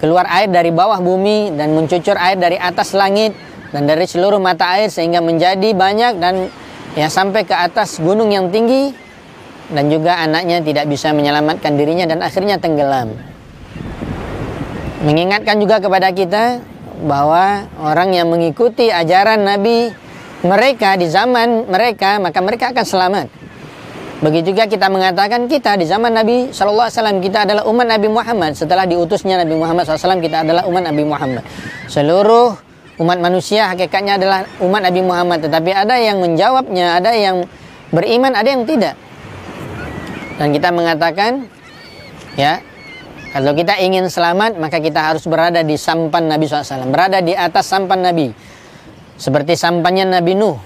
keluar 0.00 0.26
air 0.32 0.48
dari 0.50 0.72
bawah 0.72 0.98
bumi 0.98 1.54
dan 1.54 1.76
mencucur 1.76 2.16
air 2.16 2.40
dari 2.40 2.58
atas 2.58 2.96
langit 2.96 3.36
dan 3.70 3.84
dari 3.84 4.08
seluruh 4.08 4.40
mata 4.40 4.80
air 4.80 4.88
sehingga 4.88 5.20
menjadi 5.20 5.76
banyak 5.76 6.18
dan 6.18 6.48
ya 6.96 7.12
sampai 7.12 7.44
ke 7.44 7.52
atas 7.52 8.00
gunung 8.00 8.32
yang 8.32 8.48
tinggi 8.48 9.05
dan 9.70 9.90
juga 9.90 10.22
anaknya 10.22 10.62
tidak 10.62 10.86
bisa 10.86 11.10
menyelamatkan 11.10 11.74
dirinya 11.74 12.06
dan 12.06 12.22
akhirnya 12.22 12.58
tenggelam. 12.62 13.10
Mengingatkan 15.02 15.58
juga 15.58 15.82
kepada 15.82 16.10
kita 16.14 16.62
bahwa 17.02 17.66
orang 17.82 18.14
yang 18.16 18.30
mengikuti 18.30 18.88
ajaran 18.88 19.44
Nabi 19.44 19.92
mereka 20.46 20.94
di 20.96 21.10
zaman 21.10 21.66
mereka 21.68 22.22
maka 22.22 22.38
mereka 22.40 22.70
akan 22.70 22.86
selamat. 22.86 23.26
Begitu 24.16 24.56
juga 24.56 24.64
kita 24.64 24.88
mengatakan 24.88 25.44
kita 25.44 25.76
di 25.76 25.84
zaman 25.84 26.08
Nabi 26.08 26.48
Shallallahu 26.48 26.88
Alaihi 26.88 26.96
Wasallam 26.96 27.18
kita 27.20 27.38
adalah 27.44 27.62
umat 27.68 27.86
Nabi 27.90 28.08
Muhammad 28.08 28.56
setelah 28.56 28.88
diutusnya 28.88 29.44
Nabi 29.44 29.60
Muhammad 29.60 29.84
SAW 29.84 30.24
kita 30.24 30.40
adalah 30.40 30.64
umat 30.64 30.88
Nabi 30.88 31.04
Muhammad. 31.04 31.44
Seluruh 31.84 32.56
umat 32.96 33.20
manusia 33.20 33.68
hakikatnya 33.68 34.16
adalah 34.16 34.48
umat 34.64 34.88
Nabi 34.88 35.04
Muhammad 35.04 35.44
tetapi 35.44 35.68
ada 35.68 36.00
yang 36.00 36.16
menjawabnya 36.24 36.96
ada 36.96 37.12
yang 37.12 37.44
beriman 37.92 38.32
ada 38.32 38.48
yang 38.48 38.64
tidak 38.64 38.96
dan 40.36 40.52
kita 40.52 40.68
mengatakan 40.68 41.48
ya 42.36 42.60
kalau 43.32 43.52
kita 43.52 43.76
ingin 43.80 44.08
selamat 44.08 44.56
maka 44.56 44.80
kita 44.80 45.00
harus 45.12 45.24
berada 45.28 45.60
di 45.60 45.76
sampan 45.76 46.24
Nabi 46.28 46.48
SAW. 46.48 46.88
Berada 46.88 47.20
di 47.20 47.36
atas 47.36 47.68
sampan 47.68 48.00
Nabi. 48.00 48.32
Seperti 49.16 49.56
sampannya 49.56 50.08
Nabi 50.08 50.32
Nuh. 50.36 50.56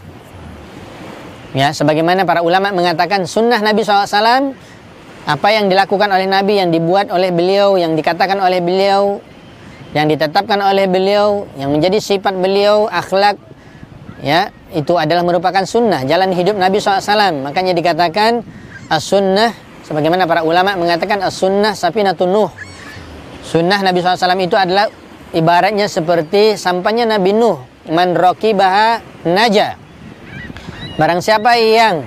Ya 1.50 1.74
sebagaimana 1.74 2.23
para 2.23 2.47
ulama 2.47 2.70
mengatakan 2.70 3.26
sunnah 3.26 3.58
Nabi 3.58 3.82
SAW 3.82 4.55
apa 5.26 5.49
yang 5.50 5.66
dilakukan 5.66 6.07
oleh 6.10 6.31
Nabi 6.31 6.62
yang 6.62 6.70
dibuat 6.70 7.10
oleh 7.10 7.34
beliau 7.34 7.74
yang 7.74 7.99
dikatakan 7.99 8.39
oleh 8.39 8.62
beliau 8.62 9.18
yang 9.90 10.07
ditetapkan 10.07 10.62
oleh 10.62 10.86
beliau 10.86 11.50
yang 11.58 11.74
menjadi 11.74 11.99
sifat 11.99 12.39
beliau 12.39 12.86
akhlak 12.86 13.34
ya 14.23 14.55
itu 14.70 14.94
adalah 14.94 15.26
merupakan 15.26 15.66
sunnah 15.66 16.07
jalan 16.07 16.31
hidup 16.31 16.55
Nabi 16.55 16.78
SAW. 16.78 17.42
Makanya 17.42 17.74
dikatakan 17.74 18.47
as-sunnah 18.91 19.55
sebagaimana 19.86 20.27
para 20.27 20.43
ulama 20.43 20.75
mengatakan 20.75 21.23
as-sunnah 21.23 21.78
sapinatun 21.78 22.28
nuh. 22.28 22.51
Sunnah 23.41 23.81
Nabi 23.81 24.05
SAW 24.05 24.36
itu 24.43 24.59
adalah 24.59 24.91
ibaratnya 25.33 25.86
seperti 25.86 26.59
sampahnya 26.59 27.09
Nabi 27.09 27.33
Nuh. 27.33 27.62
Man 27.89 28.12
baha 28.15 29.01
naja. 29.25 29.81
Barang 31.01 31.25
siapa 31.25 31.57
yang 31.57 32.05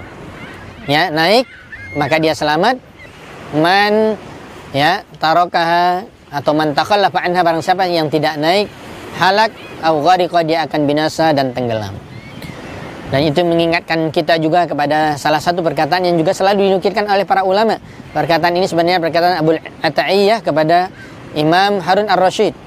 ya 0.85 1.09
naik 1.09 1.49
maka 1.97 2.21
dia 2.21 2.37
selamat. 2.37 2.77
Man 3.57 4.15
ya 4.71 5.01
tarokaha 5.17 6.05
atau 6.29 6.53
man 6.53 6.77
takhallafa 6.77 7.19
anha 7.25 7.41
barang 7.41 7.63
siapa 7.65 7.89
yang 7.89 8.09
tidak 8.09 8.37
naik 8.37 8.69
halak 9.17 9.53
au 9.81 10.01
ghariqa 10.01 10.41
dia 10.45 10.65
akan 10.69 10.81
binasa 10.85 11.33
dan 11.33 11.51
tenggelam. 11.53 12.12
Dan 13.13 13.29
itu 13.29 13.45
mengingatkan 13.45 14.09
kita 14.09 14.41
juga 14.41 14.65
kepada 14.65 15.13
salah 15.21 15.37
satu 15.37 15.61
perkataan 15.61 16.01
yang 16.01 16.17
juga 16.17 16.33
selalu 16.33 16.65
dinukilkan 16.65 17.05
oleh 17.05 17.29
para 17.29 17.45
ulama. 17.45 17.77
Perkataan 18.09 18.57
ini 18.57 18.65
sebenarnya 18.65 18.97
perkataan 18.97 19.37
Abu 19.37 19.53
Ata'iyah 19.85 20.41
kepada 20.41 20.89
Imam 21.37 21.77
Harun 21.77 22.09
Ar-Rasyid. 22.09 22.57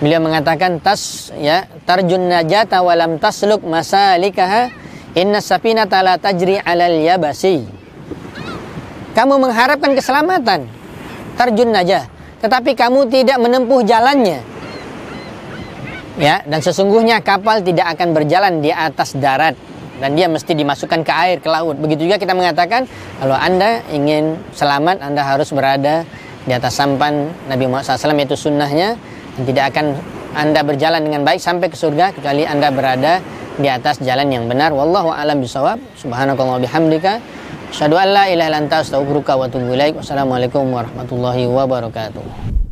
Beliau 0.00 0.24
mengatakan 0.24 0.80
tas 0.80 1.28
ya 1.36 1.68
tarjun 1.84 2.32
najata 2.32 2.80
walam 2.80 3.20
tasluk 3.20 3.60
masalikaha 3.68 4.72
inna 5.12 5.44
safinata 5.44 6.00
la 6.00 6.16
tajri 6.16 6.56
alal 6.64 6.96
yabasi. 6.96 7.60
Kamu 9.12 9.36
mengharapkan 9.36 9.92
keselamatan 9.92 10.64
tarjun 11.36 11.76
najah 11.76 12.08
tetapi 12.40 12.72
kamu 12.72 13.04
tidak 13.12 13.36
menempuh 13.36 13.84
jalannya. 13.84 14.53
Ya, 16.14 16.46
dan 16.46 16.62
sesungguhnya 16.62 17.18
kapal 17.26 17.58
tidak 17.66 17.98
akan 17.98 18.14
berjalan 18.14 18.62
di 18.62 18.70
atas 18.70 19.18
darat 19.18 19.58
dan 19.98 20.14
dia 20.14 20.30
mesti 20.30 20.54
dimasukkan 20.54 21.02
ke 21.02 21.12
air, 21.12 21.36
ke 21.42 21.50
laut. 21.50 21.74
Begitu 21.74 22.06
juga 22.06 22.22
kita 22.22 22.34
mengatakan 22.38 22.86
kalau 23.18 23.34
Anda 23.34 23.82
ingin 23.90 24.38
selamat, 24.54 25.02
Anda 25.02 25.26
harus 25.26 25.50
berada 25.50 26.06
di 26.46 26.52
atas 26.54 26.78
sampan 26.78 27.34
Nabi 27.50 27.66
Muhammad 27.66 27.98
SAW 27.98 28.14
yaitu 28.14 28.38
sunnahnya 28.38 28.94
dan 29.38 29.42
tidak 29.42 29.64
akan 29.74 29.86
Anda 30.38 30.60
berjalan 30.62 31.02
dengan 31.02 31.26
baik 31.26 31.42
sampai 31.42 31.66
ke 31.66 31.76
surga 31.78 32.14
kecuali 32.14 32.46
Anda 32.46 32.70
berada 32.70 33.18
di 33.58 33.66
atas 33.66 33.98
jalan 34.02 34.30
yang 34.30 34.46
benar. 34.46 34.70
Wallahu 34.74 35.10
a'lam 35.14 35.42
bishawab. 35.42 35.78
Subhanakallah 35.98 36.62
bihamdika 36.62 37.22
Asyhadu 37.74 37.98
an 37.98 38.14
la 38.14 38.30
ilaha 38.30 38.54
illa 38.54 38.58
anta 38.62 38.86
astaghfiruka 38.86 39.34
wa 39.34 39.50
atubu 39.50 39.74
ilaik. 39.74 39.98
Wassalamualaikum 39.98 40.62
warahmatullahi 40.70 41.42
wabarakatuh. 41.50 42.63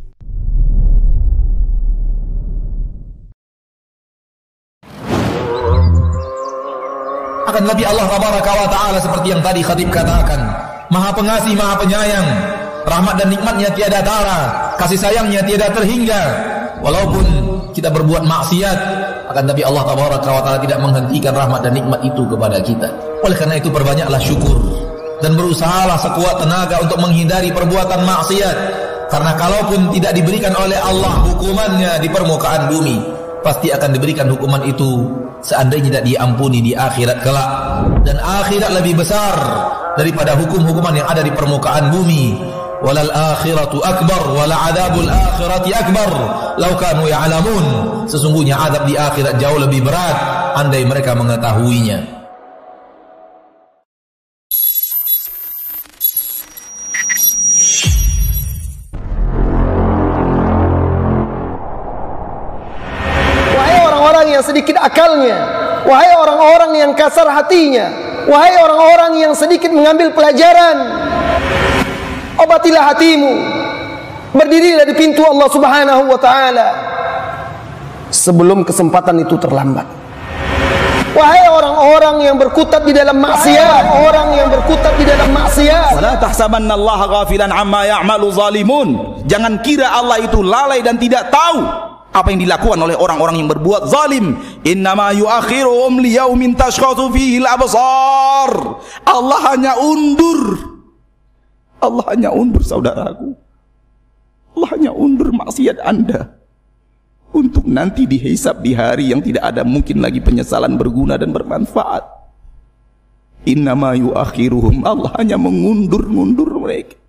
Akan 7.53 7.69
lebih 7.69 7.85
Allah 7.85 8.09
taala 8.41 8.97
seperti 8.97 9.29
yang 9.29 9.37
tadi 9.45 9.61
khatib 9.61 9.93
katakan, 9.93 10.41
Maha 10.89 11.13
Pengasih, 11.13 11.53
Maha 11.53 11.77
Penyayang, 11.85 12.25
rahmat 12.81 13.13
dan 13.21 13.29
nikmatnya 13.29 13.69
tiada 13.77 14.01
tara, 14.01 14.73
kasih 14.81 14.97
sayangnya 14.97 15.45
tiada 15.45 15.69
terhingga. 15.69 16.49
Walaupun 16.81 17.21
kita 17.77 17.93
berbuat 17.93 18.25
maksiat, 18.25 18.77
akan 19.29 19.43
tapi 19.45 19.61
Allah 19.61 19.85
taala 19.85 20.57
tidak 20.65 20.81
menghentikan 20.81 21.29
rahmat 21.37 21.61
dan 21.61 21.77
nikmat 21.77 22.01
itu 22.01 22.25
kepada 22.25 22.57
kita. 22.57 22.89
Oleh 23.21 23.37
karena 23.37 23.61
itu 23.61 23.69
perbanyaklah 23.69 24.17
syukur. 24.17 24.57
Dan 25.21 25.37
berusahalah 25.37 26.01
sekuat 26.01 26.41
tenaga 26.41 26.81
untuk 26.81 27.05
menghindari 27.05 27.53
perbuatan 27.53 28.01
maksiat. 28.01 28.57
Karena 29.13 29.37
kalaupun 29.37 29.93
tidak 29.93 30.17
diberikan 30.17 30.57
oleh 30.57 30.81
Allah 30.81 31.21
hukumannya 31.29 32.01
di 32.01 32.09
permukaan 32.09 32.65
bumi 32.65 32.97
pasti 33.45 33.69
akan 33.69 33.93
diberikan 33.93 34.25
hukuman 34.25 34.65
itu 34.65 35.05
seandainya 35.43 35.99
tidak 35.99 36.03
diampuni 36.07 36.63
di 36.63 36.71
akhirat 36.73 37.19
kelak. 37.21 37.49
Dan 38.07 38.17
akhirat 38.17 38.71
lebih 38.81 39.03
besar 39.03 39.35
daripada 39.99 40.33
hukum-hukuman 40.39 40.95
yang 40.97 41.07
ada 41.07 41.21
di 41.21 41.29
permukaan 41.29 41.91
bumi. 41.91 42.39
Walal 42.83 43.11
akhiratu 43.11 43.79
akbar 43.79 44.35
wala 44.35 44.55
adabul 44.71 45.07
akhirati 45.07 45.71
akbar. 45.71 46.11
Lau 46.59 46.73
kanu 46.75 47.07
ya'lamun 47.07 47.65
sesungguhnya 48.07 48.59
adab 48.59 48.83
di 48.87 48.99
akhirat 48.99 49.39
jauh 49.39 49.59
lebih 49.59 49.87
berat 49.87 50.17
andai 50.59 50.85
mereka 50.85 51.17
mengetahuinya 51.17 52.12
sedikit 64.53 64.77
akalnya. 64.77 65.37
Wahai 65.89 66.13
orang-orang 66.13 66.71
yang 66.77 66.91
kasar 66.93 67.25
hatinya. 67.25 67.89
Wahai 68.29 68.53
orang-orang 68.61 69.25
yang 69.25 69.33
sedikit 69.33 69.73
mengambil 69.73 70.13
pelajaran. 70.13 70.77
Obatilah 72.37 72.93
hatimu. 72.93 73.33
Berdirilah 74.37 74.85
di 74.85 74.93
pintu 74.93 75.25
Allah 75.25 75.49
subhanahu 75.49 76.05
wa 76.05 76.19
ta'ala. 76.21 76.67
Sebelum 78.13 78.61
kesempatan 78.61 79.25
itu 79.25 79.35
terlambat. 79.41 79.89
Wahai 81.13 81.45
orang-orang 81.45 82.25
yang 82.25 82.41
berkutat 82.41 82.81
di 82.89 82.89
dalam 82.89 83.21
maksiat, 83.21 83.85
orang 84.01 84.33
yang 84.33 84.49
berkutat 84.49 84.97
di 84.97 85.05
dalam 85.05 85.29
maksiat. 85.29 85.93
Wala 85.93 86.17
tahsabanna 86.17 86.73
Allah 86.73 86.99
ghafilan 87.05 87.53
amma 87.53 87.85
ya'malu 87.85 88.33
zalimun. 88.33 88.89
Jangan 89.29 89.61
kira 89.61 89.93
Allah 89.93 90.17
itu 90.25 90.41
lalai 90.41 90.81
dan 90.81 90.97
tidak 90.97 91.29
tahu 91.29 91.92
apa 92.13 92.29
yang 92.29 92.45
dilakukan 92.45 92.77
oleh 92.77 92.93
orang-orang 92.93 93.41
yang 93.41 93.49
berbuat 93.49 93.89
zalim. 93.89 94.37
Innama 94.61 95.09
yuakhiruhum 95.17 95.99
liyaumin 95.99 96.53
tashkhatu 96.53 97.09
fihi 97.09 97.41
al-absar 97.41 98.53
Allah 99.03 99.39
hanya 99.51 99.73
undur. 99.81 100.61
Allah 101.81 102.05
hanya 102.13 102.29
undur 102.31 102.61
saudaraku. 102.61 103.33
Allah 104.53 104.69
hanya 104.77 104.91
undur 104.93 105.33
maksiat 105.33 105.81
anda. 105.81 106.37
Untuk 107.33 107.65
nanti 107.65 108.05
dihisap 108.05 108.61
di 108.61 108.77
hari 108.77 109.09
yang 109.09 109.19
tidak 109.19 109.49
ada 109.49 109.65
mungkin 109.65 109.97
lagi 109.97 110.21
penyesalan 110.21 110.77
berguna 110.77 111.17
dan 111.17 111.33
bermanfaat. 111.33 112.05
Innama 113.49 113.97
yuakhiruhum. 113.97 114.85
Allah 114.85 115.11
hanya 115.17 115.35
mengundur-undur 115.41 116.61
mereka 116.61 117.02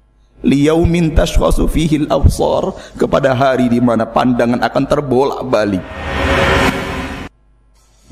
liyaumin 0.44 1.16
tashkhasu 1.16 1.64
fihi 1.66 2.04
al-absar 2.06 2.76
kepada 3.00 3.32
hari 3.32 3.72
di 3.72 3.80
mana 3.80 4.04
pandangan 4.04 4.60
akan 4.60 4.84
terbolak-balik. 4.84 5.82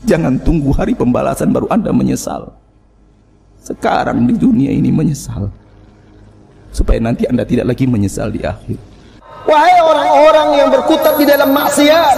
Jangan 0.02 0.34
tunggu 0.42 0.74
hari 0.74 0.98
pembalasan 0.98 1.54
baru 1.54 1.70
Anda 1.70 1.94
menyesal. 1.94 2.50
Sekarang 3.62 4.26
di 4.26 4.34
dunia 4.34 4.74
ini 4.74 4.90
menyesal. 4.90 5.46
Supaya 6.74 6.98
nanti 6.98 7.28
Anda 7.28 7.46
tidak 7.46 7.70
lagi 7.70 7.86
menyesal 7.86 8.34
di 8.34 8.42
akhir. 8.42 8.80
Wahai 9.46 9.78
orang-orang 9.78 10.48
yang 10.58 10.68
berkutat 10.74 11.14
di 11.20 11.26
dalam 11.28 11.54
maksiat. 11.54 12.16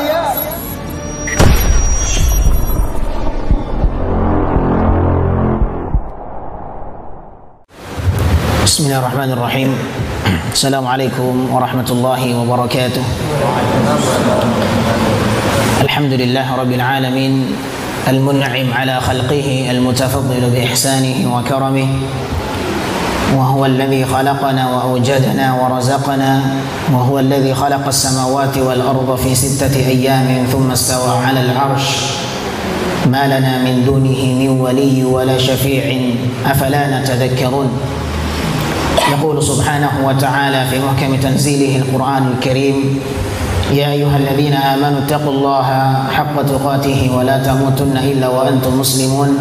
Bismillahirrahmanirrahim. 8.65 9.71
السلام 10.25 10.87
عليكم 10.87 11.49
ورحمة 11.53 11.89
الله 11.91 12.23
وبركاته. 12.41 13.05
الحمد 15.85 16.13
لله 16.13 16.57
رب 16.57 16.73
العالمين 16.73 17.47
المنعم 18.09 18.73
على 18.73 19.01
خلقه 19.01 19.69
المتفضل 19.71 20.51
بإحسانه 20.51 21.37
وكرمه 21.37 21.89
وهو 23.37 23.67
الذي 23.67 24.05
خلقنا 24.05 24.65
وأوجدنا 24.71 25.47
ورزقنا 25.61 26.41
وهو 26.93 27.19
الذي 27.19 27.55
خلق 27.55 27.87
السماوات 27.87 28.59
والأرض 28.59 29.17
في 29.17 29.35
ستة 29.35 29.77
أيام 29.77 30.47
ثم 30.53 30.71
استوى 30.71 31.19
على 31.27 31.41
العرش. 31.41 31.89
ما 33.07 33.27
لنا 33.27 33.61
من 33.61 33.85
دونه 33.85 34.21
من 34.41 34.61
ولي 34.61 35.05
ولا 35.05 35.39
شفيع 35.39 35.85
أفلا 36.47 37.01
نتذكرون؟ 37.01 37.69
يقول 39.13 39.43
سبحانه 39.43 39.91
وتعالى 40.05 40.65
في 40.71 40.79
محكم 40.81 41.17
تنزيله 41.17 41.83
القرآن 41.83 42.33
الكريم 42.37 43.01
يا 43.73 43.93
أيها 43.93 44.17
الذين 44.17 44.53
آمنوا 44.53 44.99
اتقوا 45.07 45.33
الله 45.33 45.95
حق 46.17 46.43
تقاته 46.43 47.11
ولا 47.17 47.39
تموتن 47.39 47.97
إلا 47.97 48.29
وأنتم 48.29 48.81
مسلمون. 48.81 49.39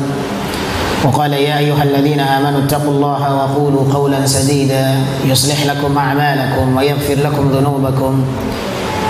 وقال 1.03 1.33
يا 1.33 1.57
أيها 1.57 1.83
الذين 1.83 2.19
آمنوا 2.19 2.59
اتقوا 2.59 2.91
الله 2.91 3.35
وقولوا 3.35 3.93
قولا 3.93 4.25
سديدا 4.25 4.95
يصلح 5.25 5.65
لكم 5.65 5.97
أعمالكم 5.97 6.77
ويغفر 6.77 7.15
لكم 7.15 7.51
ذنوبكم. 7.51 8.25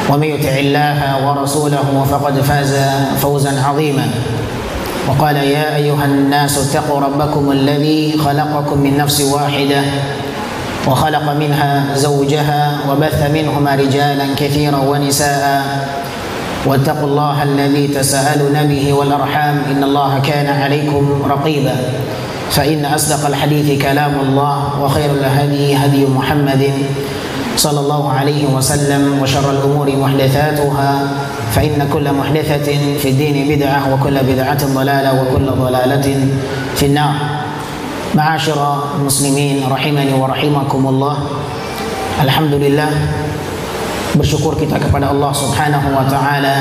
ومن 0.09 0.27
يطع 0.27 0.49
الله 0.59 1.27
ورسوله 1.27 2.05
فقد 2.11 2.41
فاز 2.41 2.73
فوزا 3.21 3.61
عظيما. 3.61 4.07
وقال 5.07 5.35
يا 5.35 5.75
أيها 5.75 6.05
الناس 6.05 6.57
اتقوا 6.57 6.99
ربكم 6.99 7.51
الذي 7.51 8.17
خلقكم 8.17 8.77
من 8.79 8.97
نفس 8.97 9.21
واحدة. 9.21 9.81
وخلق 10.87 11.31
منها 11.31 11.95
زوجها 11.95 12.77
وبث 12.89 13.29
منهما 13.33 13.75
رجالا 13.75 14.25
كثيرا 14.35 14.77
ونساء. 14.77 15.63
واتقوا 16.65 17.07
الله 17.07 17.43
الذي 17.43 17.87
تساءلون 17.87 18.67
به 18.67 18.93
والأرحام. 18.93 19.55
إن 19.71 19.83
الله 19.83 20.19
كان 20.19 20.47
عليكم 20.61 21.23
رقيبا. 21.29 21.75
فإن 22.51 22.85
أصدق 22.85 23.27
الحديث 23.27 23.81
كلام 23.81 24.13
الله 24.19 24.81
وخير 24.81 25.11
الهدي 25.11 25.75
هدي 25.75 26.05
محمد 26.05 26.71
صلى 27.57 27.79
الله 27.79 28.11
عليه 28.11 28.45
وسلم 28.45 29.19
وشر 29.21 29.51
الأمور 29.51 29.87
محدثاتها. 29.95 30.91
فإن 31.51 31.87
كل 31.93 32.13
محدثة 32.13 32.97
في 32.99 33.09
الدين 33.09 33.57
بدعة 33.57 33.93
وكل 33.93 34.17
بدعة 34.23 34.61
ضلالة 34.75 35.21
وكل 35.21 35.45
ضلالة 35.45 36.27
في 36.75 36.85
النار. 36.85 37.42
معاشر 38.14 38.58
المسلمين 38.98 39.68
رحمني 39.68 40.12
ورحمكم 40.12 40.82
الله 40.88 41.16
الحمد 42.24 42.54
لله 42.54 42.90
bersyukur 44.18 44.58
kita 44.58 44.80
kepada 44.80 45.12
Allah 45.14 45.30
Subhanahu 45.30 45.94
wa 45.94 46.02
taala 46.08 46.58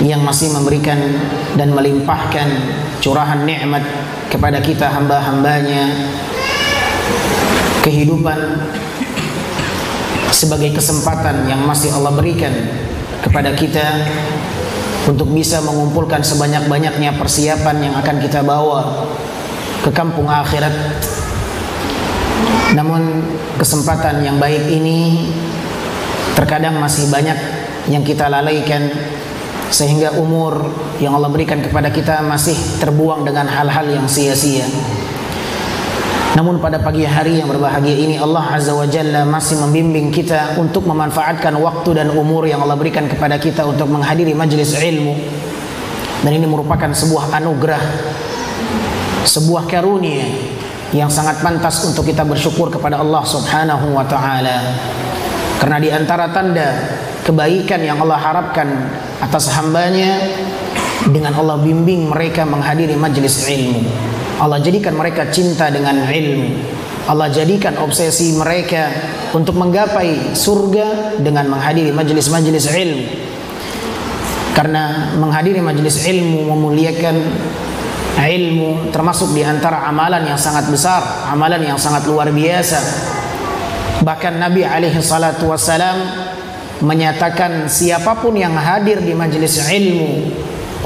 yang 0.00 0.24
masih 0.24 0.54
memberikan 0.54 0.96
dan 1.58 1.74
melimpahkan 1.74 2.48
curahan 3.02 3.44
nikmat 3.44 3.82
kepada 4.32 4.62
kita 4.62 4.88
hamba-hambanya 4.88 5.90
kehidupan 7.84 8.64
sebagai 10.32 10.74
kesempatan 10.74 11.46
yang 11.46 11.62
masih 11.68 11.92
Allah 11.92 12.16
berikan 12.16 12.50
kepada 13.20 13.52
kita 13.52 13.84
untuk 15.04 15.28
bisa 15.30 15.60
mengumpulkan 15.60 16.24
sebanyak-banyaknya 16.24 17.14
persiapan 17.20 17.76
yang 17.90 17.94
akan 18.00 18.16
kita 18.24 18.40
bawa 18.40 19.04
ke 19.83 19.89
kampung 19.91 20.27
akhirat 20.27 20.71
namun 22.77 23.25
kesempatan 23.57 24.21
yang 24.21 24.37
baik 24.37 24.69
ini 24.69 25.27
terkadang 26.37 26.77
masih 26.77 27.09
banyak 27.09 27.35
yang 27.89 28.05
kita 28.05 28.29
lalaikan 28.29 28.87
sehingga 29.69 30.17
umur 30.17 30.69
yang 30.97 31.13
Allah 31.17 31.29
berikan 31.29 31.61
kepada 31.61 31.93
kita 31.93 32.21
masih 32.25 32.57
terbuang 32.81 33.25
dengan 33.25 33.45
hal-hal 33.45 33.85
yang 33.85 34.05
sia-sia. 34.09 34.65
Namun 36.37 36.61
pada 36.61 36.77
pagi 36.77 37.03
hari 37.05 37.41
yang 37.41 37.49
berbahagia 37.49 37.93
ini 37.93 38.15
Allah 38.21 38.53
Azza 38.53 38.73
wa 38.77 38.85
Jalla 38.85 39.25
masih 39.25 39.57
membimbing 39.65 40.13
kita 40.13 40.61
untuk 40.61 40.85
memanfaatkan 40.85 41.57
waktu 41.57 41.89
dan 41.97 42.07
umur 42.13 42.45
yang 42.45 42.61
Allah 42.61 42.77
berikan 42.77 43.09
kepada 43.09 43.41
kita 43.41 43.65
untuk 43.65 43.89
menghadiri 43.89 44.37
majlis 44.37 44.77
ilmu. 44.77 45.17
Dan 46.19 46.31
ini 46.35 46.45
merupakan 46.45 46.91
sebuah 46.93 47.33
anugerah, 47.33 47.81
sebuah 49.25 49.67
karunia 49.67 50.25
yang 50.89 51.09
sangat 51.09 51.41
pantas 51.45 51.85
untuk 51.85 52.05
kita 52.07 52.25
bersyukur 52.25 52.73
kepada 52.73 52.97
Allah 52.97 53.21
Subhanahu 53.21 53.93
wa 53.93 54.05
taala. 54.05 54.73
Karena 55.59 55.77
di 55.77 55.89
antara 55.91 56.31
tanda 56.31 56.67
kebaikan 57.27 57.83
yang 57.83 57.99
Allah 58.01 58.17
harapkan 58.17 58.67
atas 59.21 59.51
hambanya 59.53 60.17
dengan 61.05 61.35
Allah 61.37 61.61
bimbing 61.61 62.09
mereka 62.09 62.47
menghadiri 62.47 62.97
majlis 62.97 63.45
ilmu. 63.45 63.85
Allah 64.39 64.57
jadikan 64.63 64.95
mereka 64.95 65.27
cinta 65.29 65.67
dengan 65.67 66.07
ilmu. 66.07 66.47
Allah 67.09 67.27
jadikan 67.27 67.75
obsesi 67.81 68.37
mereka 68.37 68.87
untuk 69.33 69.57
menggapai 69.57 70.33
surga 70.37 71.19
dengan 71.19 71.49
menghadiri 71.49 71.91
majlis-majlis 71.91 72.65
ilmu. 72.69 73.05
Karena 74.53 75.13
menghadiri 75.15 75.61
majlis 75.61 76.07
ilmu 76.07 76.49
memuliakan 76.55 77.15
ilmu 78.17 78.89
termasuk 78.89 79.35
di 79.37 79.45
antara 79.45 79.85
amalan 79.85 80.25
yang 80.25 80.39
sangat 80.39 80.65
besar, 80.71 81.29
amalan 81.29 81.61
yang 81.61 81.77
sangat 81.77 82.07
luar 82.09 82.33
biasa. 82.33 82.79
Bahkan 84.01 84.39
Nabi 84.39 84.63
alaihi 84.63 85.03
salatu 85.03 85.51
wasalam 85.51 85.97
menyatakan 86.79 87.67
siapa 87.67 88.15
pun 88.17 88.39
yang 88.39 88.55
hadir 88.55 89.03
di 89.03 89.11
majelis 89.11 89.59
ilmu 89.59 90.31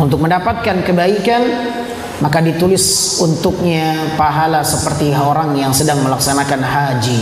untuk 0.01 0.25
mendapatkan 0.25 0.81
kebaikan 0.81 1.41
maka 2.21 2.39
ditulis 2.39 3.17
untuknya 3.19 4.15
pahala 4.15 4.63
seperti 4.63 5.11
orang 5.11 5.57
yang 5.59 5.75
sedang 5.75 5.99
melaksanakan 6.05 6.61
haji. 6.61 7.19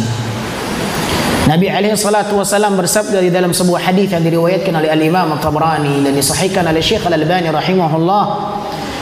Nabi 1.49 1.67
alaihi 1.73 1.97
salatu 1.97 2.37
wasalam 2.37 2.77
bersabda 2.77 3.17
di 3.17 3.33
dalam 3.33 3.49
sebuah 3.49 3.89
hadis 3.89 4.13
yang 4.13 4.21
diriwayatkan 4.21 4.71
oleh 4.77 4.93
Al-Imam 4.93 5.35
At-Tabrani 5.35 6.05
dan 6.05 6.13
disahihkan 6.13 6.69
oleh 6.69 6.85
Syekh 6.85 7.01
Al-Albani 7.01 7.49
rahimahullah 7.49 8.23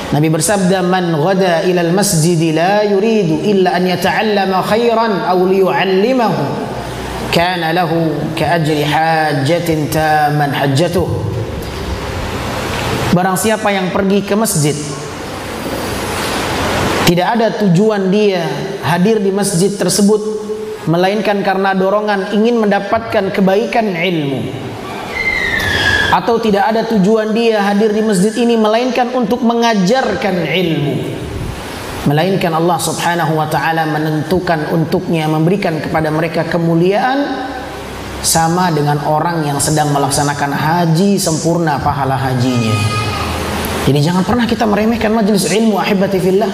Nabi 0.10 0.26
bersabda 0.34 0.82
man 0.82 1.14
ghada 1.14 1.62
ila 1.70 1.86
al-masjid 1.86 2.50
la 2.50 2.82
yuridu 2.82 3.46
illa 3.46 3.78
an 3.78 3.86
yata'allama 3.86 4.66
khairan 4.66 5.22
aw 5.22 5.38
liyu'allimahu 5.38 6.44
kana 7.30 7.70
lahu 7.78 8.10
kaajri 8.34 8.90
hajjatin 8.90 9.94
taman 9.94 10.50
hajjatuh. 10.50 11.06
Barang 13.14 13.38
siapa 13.38 13.70
yang 13.70 13.94
pergi 13.94 14.26
ke 14.26 14.34
masjid 14.34 14.74
tidak 17.06 17.28
ada 17.38 17.48
tujuan 17.62 18.10
dia 18.10 18.46
hadir 18.86 19.22
di 19.22 19.30
masjid 19.30 19.70
tersebut 19.70 20.22
melainkan 20.90 21.46
karena 21.46 21.78
dorongan 21.78 22.34
ingin 22.34 22.58
mendapatkan 22.58 23.30
kebaikan 23.30 23.94
ilmu 23.94 24.69
atau 26.10 26.42
tidak 26.42 26.66
ada 26.74 26.82
tujuan 26.90 27.32
dia 27.38 27.62
hadir 27.62 27.94
di 27.94 28.02
masjid 28.02 28.34
ini 28.34 28.58
melainkan 28.58 29.14
untuk 29.14 29.46
mengajarkan 29.46 30.36
ilmu 30.46 30.96
melainkan 32.10 32.56
Allah 32.56 32.80
Subhanahu 32.80 33.36
wa 33.36 33.46
taala 33.46 33.84
menentukan 33.86 34.72
untuknya 34.72 35.28
memberikan 35.28 35.78
kepada 35.84 36.08
mereka 36.10 36.48
kemuliaan 36.48 37.50
sama 38.24 38.72
dengan 38.72 39.00
orang 39.04 39.44
yang 39.44 39.60
sedang 39.60 39.92
melaksanakan 39.92 40.52
haji 40.52 41.16
sempurna 41.20 41.80
pahala 41.80 42.16
hajinya. 42.20 42.76
Jadi 43.88 44.00
jangan 44.04 44.24
pernah 44.28 44.46
kita 44.46 44.68
meremehkan 44.68 45.12
majelis 45.12 45.48
ilmu 45.50 45.80
ahibati 45.80 46.20
fillah. 46.20 46.52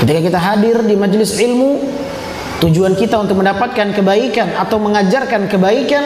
Ketika 0.00 0.20
kita 0.22 0.38
hadir 0.38 0.76
di 0.86 0.94
majelis 0.94 1.34
ilmu, 1.34 1.82
tujuan 2.62 2.94
kita 2.94 3.18
untuk 3.18 3.42
mendapatkan 3.42 3.90
kebaikan 3.96 4.54
atau 4.54 4.78
mengajarkan 4.78 5.50
kebaikan, 5.50 6.04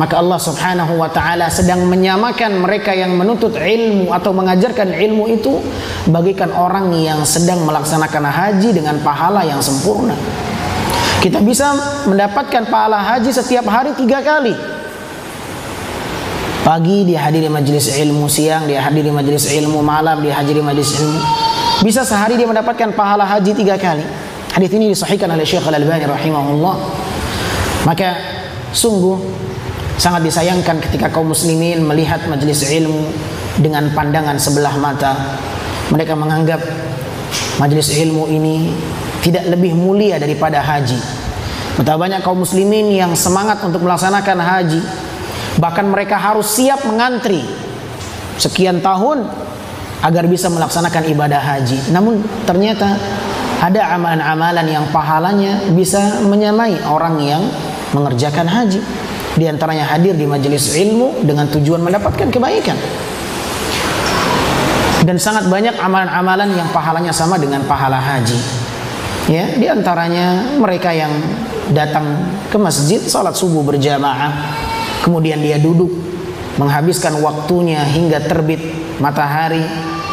maka 0.00 0.16
Allah 0.16 0.40
Subhanahu 0.40 0.96
wa 0.96 1.12
taala 1.12 1.52
sedang 1.52 1.84
menyamakan 1.84 2.64
mereka 2.64 2.96
yang 2.96 3.20
menuntut 3.20 3.52
ilmu 3.52 4.08
atau 4.16 4.32
mengajarkan 4.32 4.96
ilmu 4.96 5.28
itu 5.28 5.60
bagikan 6.08 6.48
orang 6.56 6.88
yang 6.96 7.20
sedang 7.28 7.68
melaksanakan 7.68 8.24
haji 8.24 8.72
dengan 8.72 8.96
pahala 9.04 9.44
yang 9.44 9.60
sempurna. 9.60 10.16
Kita 11.20 11.44
bisa 11.44 11.76
mendapatkan 12.08 12.72
pahala 12.72 12.96
haji 12.96 13.28
setiap 13.28 13.68
hari 13.68 13.92
tiga 13.92 14.24
kali. 14.24 14.56
Pagi 16.64 17.04
dia 17.04 17.20
hadiri 17.20 17.52
majelis 17.52 17.92
ilmu, 17.92 18.24
siang 18.24 18.64
dia 18.64 18.80
hadiri 18.80 19.12
majelis 19.12 19.52
ilmu, 19.52 19.84
malam 19.84 20.24
dia 20.24 20.32
hadiri 20.32 20.64
majelis 20.64 20.96
ilmu. 20.96 21.20
Bisa 21.84 22.08
sehari 22.08 22.40
dia 22.40 22.48
mendapatkan 22.48 22.96
pahala 22.96 23.28
haji 23.28 23.52
tiga 23.52 23.76
kali. 23.76 24.04
Hadis 24.56 24.72
ini 24.72 24.96
disahihkan 24.96 25.28
oleh 25.28 25.44
Syekh 25.44 25.68
Al-Albani 25.68 26.08
rahimahullah. 26.08 26.74
Maka 27.84 28.16
sungguh 28.72 29.20
sangat 30.00 30.24
disayangkan 30.24 30.80
ketika 30.80 31.12
kaum 31.12 31.28
muslimin 31.28 31.84
melihat 31.84 32.24
majelis 32.24 32.64
ilmu 32.64 33.12
dengan 33.60 33.92
pandangan 33.92 34.40
sebelah 34.40 34.72
mata. 34.80 35.12
Mereka 35.92 36.16
menganggap 36.16 36.64
majelis 37.60 37.92
ilmu 37.92 38.24
ini 38.32 38.72
tidak 39.20 39.44
lebih 39.52 39.76
mulia 39.76 40.16
daripada 40.16 40.64
haji. 40.64 40.96
Betapa 41.76 42.08
banyak 42.08 42.24
kaum 42.24 42.40
muslimin 42.40 42.88
yang 42.88 43.12
semangat 43.12 43.60
untuk 43.60 43.84
melaksanakan 43.84 44.40
haji. 44.40 44.80
Bahkan 45.60 45.86
mereka 45.92 46.16
harus 46.16 46.48
siap 46.48 46.88
mengantri 46.88 47.44
sekian 48.40 48.80
tahun 48.80 49.28
agar 50.00 50.24
bisa 50.24 50.48
melaksanakan 50.48 51.12
ibadah 51.12 51.40
haji. 51.44 51.92
Namun 51.92 52.24
ternyata 52.48 52.96
ada 53.60 53.92
amalan-amalan 53.92 54.64
yang 54.64 54.88
pahalanya 54.88 55.60
bisa 55.76 56.24
menyamai 56.24 56.80
orang 56.88 57.20
yang 57.20 57.44
mengerjakan 57.92 58.48
haji. 58.48 58.80
Di 59.38 59.46
antaranya 59.46 59.86
hadir 59.86 60.18
di 60.18 60.26
majelis 60.26 60.74
ilmu 60.74 61.22
dengan 61.22 61.46
tujuan 61.50 61.80
mendapatkan 61.80 62.28
kebaikan. 62.30 62.76
Dan 65.00 65.16
sangat 65.16 65.48
banyak 65.48 65.80
amalan-amalan 65.80 66.52
yang 66.54 66.68
pahalanya 66.74 67.14
sama 67.14 67.40
dengan 67.40 67.64
pahala 67.64 67.96
haji. 67.96 68.36
Ya, 69.30 69.46
di 69.56 69.64
antaranya 69.70 70.58
mereka 70.58 70.90
yang 70.92 71.12
datang 71.70 72.26
ke 72.50 72.58
masjid 72.58 72.98
salat 73.06 73.32
subuh 73.32 73.62
berjamaah, 73.62 74.52
kemudian 75.06 75.38
dia 75.40 75.56
duduk 75.56 75.88
menghabiskan 76.58 77.16
waktunya 77.22 77.80
hingga 77.86 78.20
terbit 78.26 78.60
matahari 79.00 79.64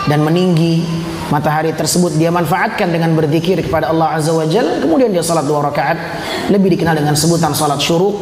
dan 0.08 0.24
meninggi. 0.24 0.86
Matahari 1.28 1.76
tersebut 1.76 2.16
dia 2.16 2.32
manfaatkan 2.32 2.88
dengan 2.88 3.12
berzikir 3.12 3.60
kepada 3.60 3.92
Allah 3.92 4.16
Azza 4.16 4.32
wa 4.32 4.48
Jal. 4.48 4.80
Kemudian 4.80 5.12
dia 5.12 5.20
salat 5.20 5.44
dua 5.44 5.60
rakaat. 5.60 6.00
Lebih 6.48 6.80
dikenal 6.80 6.96
dengan 6.96 7.20
sebutan 7.20 7.52
salat 7.52 7.84
syuruk 7.84 8.16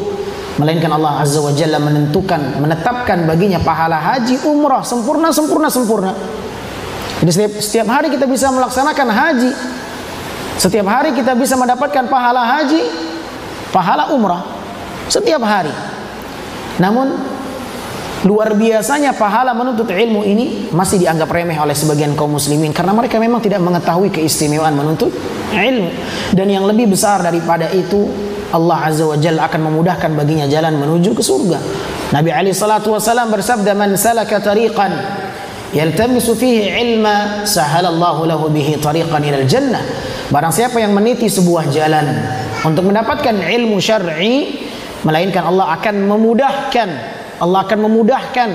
melainkan 0.55 0.91
Allah 0.91 1.19
Azza 1.23 1.43
wa 1.43 1.51
Jalla 1.51 1.79
menentukan 1.79 2.59
menetapkan 2.59 3.27
baginya 3.27 3.59
pahala 3.59 3.99
haji 3.99 4.47
umrah 4.47 4.81
sempurna 4.81 5.29
sempurna 5.31 5.67
sempurna. 5.67 6.11
Jadi 7.23 7.31
setiap, 7.31 7.51
setiap 7.59 7.87
hari 7.91 8.07
kita 8.11 8.27
bisa 8.27 8.51
melaksanakan 8.51 9.07
haji. 9.07 9.51
Setiap 10.55 10.87
hari 10.87 11.11
kita 11.11 11.35
bisa 11.35 11.59
mendapatkan 11.59 12.07
pahala 12.07 12.43
haji 12.43 12.81
pahala 13.75 14.11
umrah. 14.15 14.43
Setiap 15.11 15.43
hari. 15.43 15.71
Namun 16.79 17.35
Luar 18.25 18.57
biasanya 18.57 19.13
pahala 19.13 19.53
menuntut 19.53 19.85
ilmu 19.85 20.25
ini 20.25 20.73
masih 20.73 20.97
dianggap 20.97 21.29
remeh 21.29 21.61
oleh 21.61 21.77
sebagian 21.77 22.17
kaum 22.17 22.33
muslimin 22.33 22.73
karena 22.73 22.89
mereka 22.89 23.21
memang 23.21 23.37
tidak 23.37 23.61
mengetahui 23.61 24.09
keistimewaan 24.09 24.73
menuntut 24.73 25.13
ilmu. 25.53 25.93
Dan 26.33 26.49
yang 26.49 26.65
lebih 26.65 26.89
besar 26.89 27.21
daripada 27.21 27.69
itu 27.69 28.09
Allah 28.53 28.77
Azza 28.85 29.05
wa 29.07 29.17
Jalla 29.17 29.49
akan 29.49 29.71
memudahkan 29.71 30.11
baginya 30.13 30.45
jalan 30.45 30.77
menuju 30.77 31.17
ke 31.17 31.23
surga. 31.25 31.57
Nabi 32.13 32.29
Ali 32.29 32.51
salatu 32.53 32.93
wasallam 32.93 33.33
bersabda 33.33 33.73
man 33.73 33.97
salaka 33.97 34.37
tariqan 34.37 34.93
yaltamisu 35.73 36.37
fihi 36.37 36.69
ilma 36.77 37.47
sahalallahu 37.47 38.29
lahu 38.29 38.45
bihi 38.53 38.77
tariqan 38.77 39.21
ilal 39.25 39.47
jannah. 39.49 39.81
Barang 40.29 40.53
siapa 40.53 40.77
yang 40.77 40.93
meniti 40.93 41.29
sebuah 41.29 41.69
jalan 41.73 42.05
untuk 42.65 42.85
mendapatkan 42.89 43.33
ilmu 43.33 43.77
syar'i 43.81 44.65
melainkan 45.05 45.45
Allah 45.45 45.77
akan 45.77 45.95
memudahkan 46.05 46.89
Allah 47.39 47.67
akan 47.67 47.79
memudahkan 47.89 48.49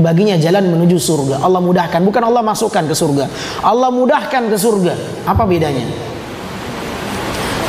baginya 0.00 0.36
jalan 0.40 0.68
menuju 0.68 0.96
surga. 1.00 1.40
Allah 1.40 1.60
mudahkan, 1.60 2.00
bukan 2.00 2.22
Allah 2.24 2.40
masukkan 2.44 2.84
ke 2.84 2.94
surga. 2.96 3.28
Allah 3.64 3.88
mudahkan 3.92 4.48
ke 4.48 4.56
surga. 4.56 4.92
Apa 5.28 5.44
bedanya? 5.44 5.84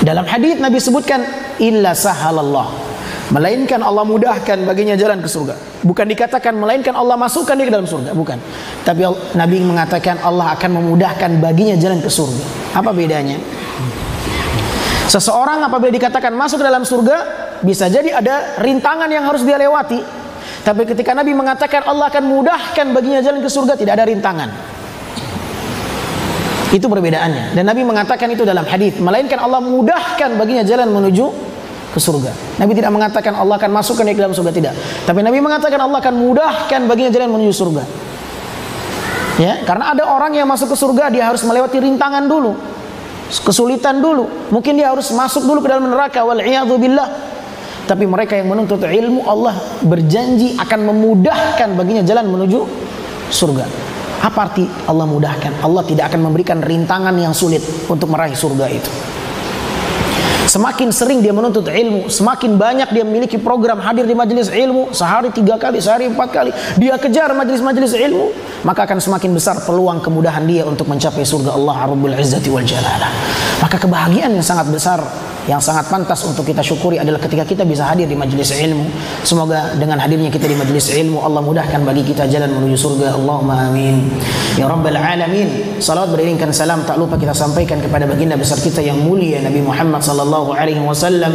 Dalam 0.03 0.27
hadis 0.27 0.59
Nabi 0.59 0.83
sebutkan 0.83 1.23
illa 1.59 1.91
sahalallah. 1.91 2.93
Melainkan 3.33 3.81
Allah 3.81 4.05
mudahkan 4.05 4.61
baginya 4.67 4.93
jalan 4.93 5.17
ke 5.23 5.29
surga. 5.31 5.57
Bukan 5.81 6.05
dikatakan 6.05 6.53
melainkan 6.53 6.93
Allah 6.93 7.17
masukkan 7.17 7.57
dia 7.57 7.65
ke 7.65 7.73
dalam 7.73 7.89
surga, 7.89 8.13
bukan. 8.13 8.37
Tapi 8.85 9.01
Nabi 9.33 9.57
mengatakan 9.63 10.21
Allah 10.21 10.53
akan 10.53 10.69
memudahkan 10.83 11.41
baginya 11.41 11.73
jalan 11.79 12.03
ke 12.03 12.11
surga. 12.11 12.43
Apa 12.77 12.93
bedanya? 12.93 13.41
Seseorang 15.09 15.65
apabila 15.65 15.91
dikatakan 15.91 16.31
masuk 16.33 16.61
ke 16.61 16.65
dalam 16.65 16.83
surga, 16.87 17.17
bisa 17.65 17.89
jadi 17.89 18.17
ada 18.17 18.59
rintangan 18.61 19.09
yang 19.09 19.27
harus 19.27 19.41
dia 19.43 19.57
lewati. 19.59 19.99
Tapi 20.63 20.87
ketika 20.87 21.11
Nabi 21.11 21.35
mengatakan 21.35 21.83
Allah 21.83 22.07
akan 22.07 22.23
mudahkan 22.23 22.85
baginya 22.95 23.19
jalan 23.19 23.43
ke 23.43 23.49
surga, 23.51 23.75
tidak 23.75 23.99
ada 23.99 24.07
rintangan. 24.07 24.49
Itu 26.71 26.89
perbedaannya. 26.89 27.53
Dan 27.53 27.69
Nabi 27.69 27.85
mengatakan 27.85 28.31
itu 28.31 28.47
dalam 28.47 28.65
hadis, 28.65 28.97
melainkan 28.97 29.37
Allah 29.37 29.59
mudahkan 29.61 30.39
baginya 30.39 30.63
jalan 30.65 30.89
menuju 30.89 31.42
ke 31.93 31.99
surga. 32.01 32.33
Nabi 32.57 32.73
tidak 32.73 32.89
mengatakan 32.89 33.37
Allah 33.37 33.61
akan 33.61 33.69
masukkan 33.69 34.01
dia 34.01 34.17
ke 34.17 34.21
dalam 34.25 34.33
surga 34.33 34.51
tidak. 34.51 34.73
Tapi 35.05 35.19
Nabi 35.21 35.37
mengatakan 35.37 35.77
Allah 35.77 36.01
akan 36.01 36.13
mudahkan 36.17 36.81
baginya 36.89 37.13
jalan 37.13 37.29
menuju 37.29 37.53
surga. 37.53 37.83
Ya, 39.37 39.61
karena 39.65 39.93
ada 39.93 40.03
orang 40.09 40.33
yang 40.33 40.45
masuk 40.49 40.73
ke 40.73 40.77
surga 40.77 41.13
dia 41.13 41.29
harus 41.29 41.45
melewati 41.45 41.77
rintangan 41.77 42.25
dulu. 42.25 42.57
Kesulitan 43.29 44.01
dulu. 44.01 44.49
Mungkin 44.49 44.77
dia 44.77 44.89
harus 44.89 45.09
masuk 45.13 45.45
dulu 45.45 45.61
ke 45.61 45.69
dalam 45.69 45.89
neraka 45.89 46.21
wal 46.21 46.41
billah 46.77 47.33
tapi 47.83 48.07
mereka 48.07 48.39
yang 48.39 48.47
menuntut 48.47 48.79
ilmu 48.79 49.27
Allah 49.27 49.59
berjanji 49.83 50.55
akan 50.55 50.79
memudahkan 50.87 51.75
baginya 51.75 52.03
jalan 52.03 52.31
menuju 52.31 52.59
surga. 53.27 53.65
Apa 54.23 54.47
arti 54.47 54.63
Allah 54.87 55.03
mudahkan? 55.03 55.59
Allah 55.59 55.83
tidak 55.83 56.07
akan 56.07 56.31
memberikan 56.31 56.63
rintangan 56.63 57.11
yang 57.19 57.35
sulit 57.35 57.59
untuk 57.91 58.07
meraih 58.07 58.39
surga 58.39 58.65
itu. 58.71 58.91
Semakin 60.43 60.91
sering 60.91 61.23
dia 61.23 61.31
menuntut 61.31 61.63
ilmu, 61.63 62.11
semakin 62.11 62.59
banyak 62.59 62.91
dia 62.91 63.03
memiliki 63.07 63.39
program 63.39 63.79
hadir 63.79 64.03
di 64.03 64.11
majelis 64.11 64.51
ilmu 64.51 64.91
sehari 64.91 65.31
tiga 65.31 65.55
kali, 65.55 65.79
sehari 65.79 66.11
empat 66.11 66.29
kali. 66.35 66.51
Dia 66.75 66.99
kejar 66.99 67.31
majelis-majelis 67.31 67.95
ilmu, 67.95 68.27
maka 68.67 68.83
akan 68.83 68.99
semakin 68.99 69.31
besar 69.31 69.55
peluang 69.63 70.03
kemudahan 70.03 70.43
dia 70.43 70.67
untuk 70.67 70.91
mencapai 70.91 71.23
surga 71.23 71.55
Allah 71.55 71.87
Rabbul 71.87 72.11
Izzati 72.19 72.51
wal 72.51 72.67
Jalalah. 72.67 73.11
Maka 73.63 73.79
kebahagiaan 73.79 74.35
yang 74.35 74.43
sangat 74.43 74.67
besar 74.67 74.99
yang 75.43 75.59
sangat 75.59 75.91
pantas 75.91 76.23
untuk 76.23 76.47
kita 76.47 76.63
syukuri 76.63 77.03
adalah 77.03 77.19
ketika 77.19 77.43
kita 77.43 77.63
bisa 77.67 77.83
hadir 77.83 78.07
di 78.07 78.15
majelis 78.15 78.55
ilmu. 78.55 78.87
Semoga 79.27 79.75
dengan 79.75 79.99
hadirnya 79.99 80.31
kita 80.31 80.47
di 80.47 80.55
majelis 80.55 80.87
ilmu 80.87 81.19
Allah 81.19 81.43
mudahkan 81.43 81.83
bagi 81.83 82.03
kita 82.07 82.31
jalan 82.31 82.47
menuju 82.59 82.77
surga. 82.79 83.19
Allahumma 83.19 83.67
amin. 83.67 84.07
Ya 84.55 84.71
rabbal 84.71 84.95
alamin. 84.95 85.79
Salawat 85.83 86.15
beriringkan 86.15 86.55
salam 86.55 86.87
tak 86.87 86.95
lupa 86.95 87.19
kita 87.19 87.35
sampaikan 87.35 87.83
kepada 87.83 88.07
baginda 88.07 88.39
besar 88.39 88.55
kita 88.63 88.79
yang 88.79 89.03
mulia 89.03 89.43
Nabi 89.43 89.59
Muhammad 89.59 89.99
sallallahu 89.99 90.32
alaihi 90.33 90.81
wasallam. 90.81 91.29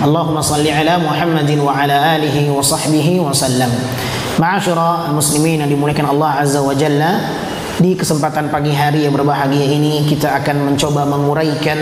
Allahumma 0.00 0.40
salli 0.40 0.72
ala 0.72 0.96
Muhammadin 0.96 1.60
wa 1.60 1.76
ala 1.76 2.16
alihi 2.16 2.48
wa 2.48 2.64
sahbihi 2.64 3.20
wa 3.20 3.28
sallam. 3.36 3.68
Ma'asyara 4.40 5.12
muslimin 5.12 5.60
yang 5.60 5.68
dimuliakan 5.68 6.16
Allah 6.16 6.40
azza 6.40 6.64
wa 6.64 6.72
jalla. 6.72 7.20
Di 7.80 7.96
kesempatan 7.96 8.52
pagi 8.52 8.72
hari 8.76 9.04
yang 9.08 9.16
berbahagia 9.16 9.64
ini 9.64 10.04
kita 10.04 10.36
akan 10.40 10.72
mencoba 10.72 11.04
menguraikan 11.08 11.80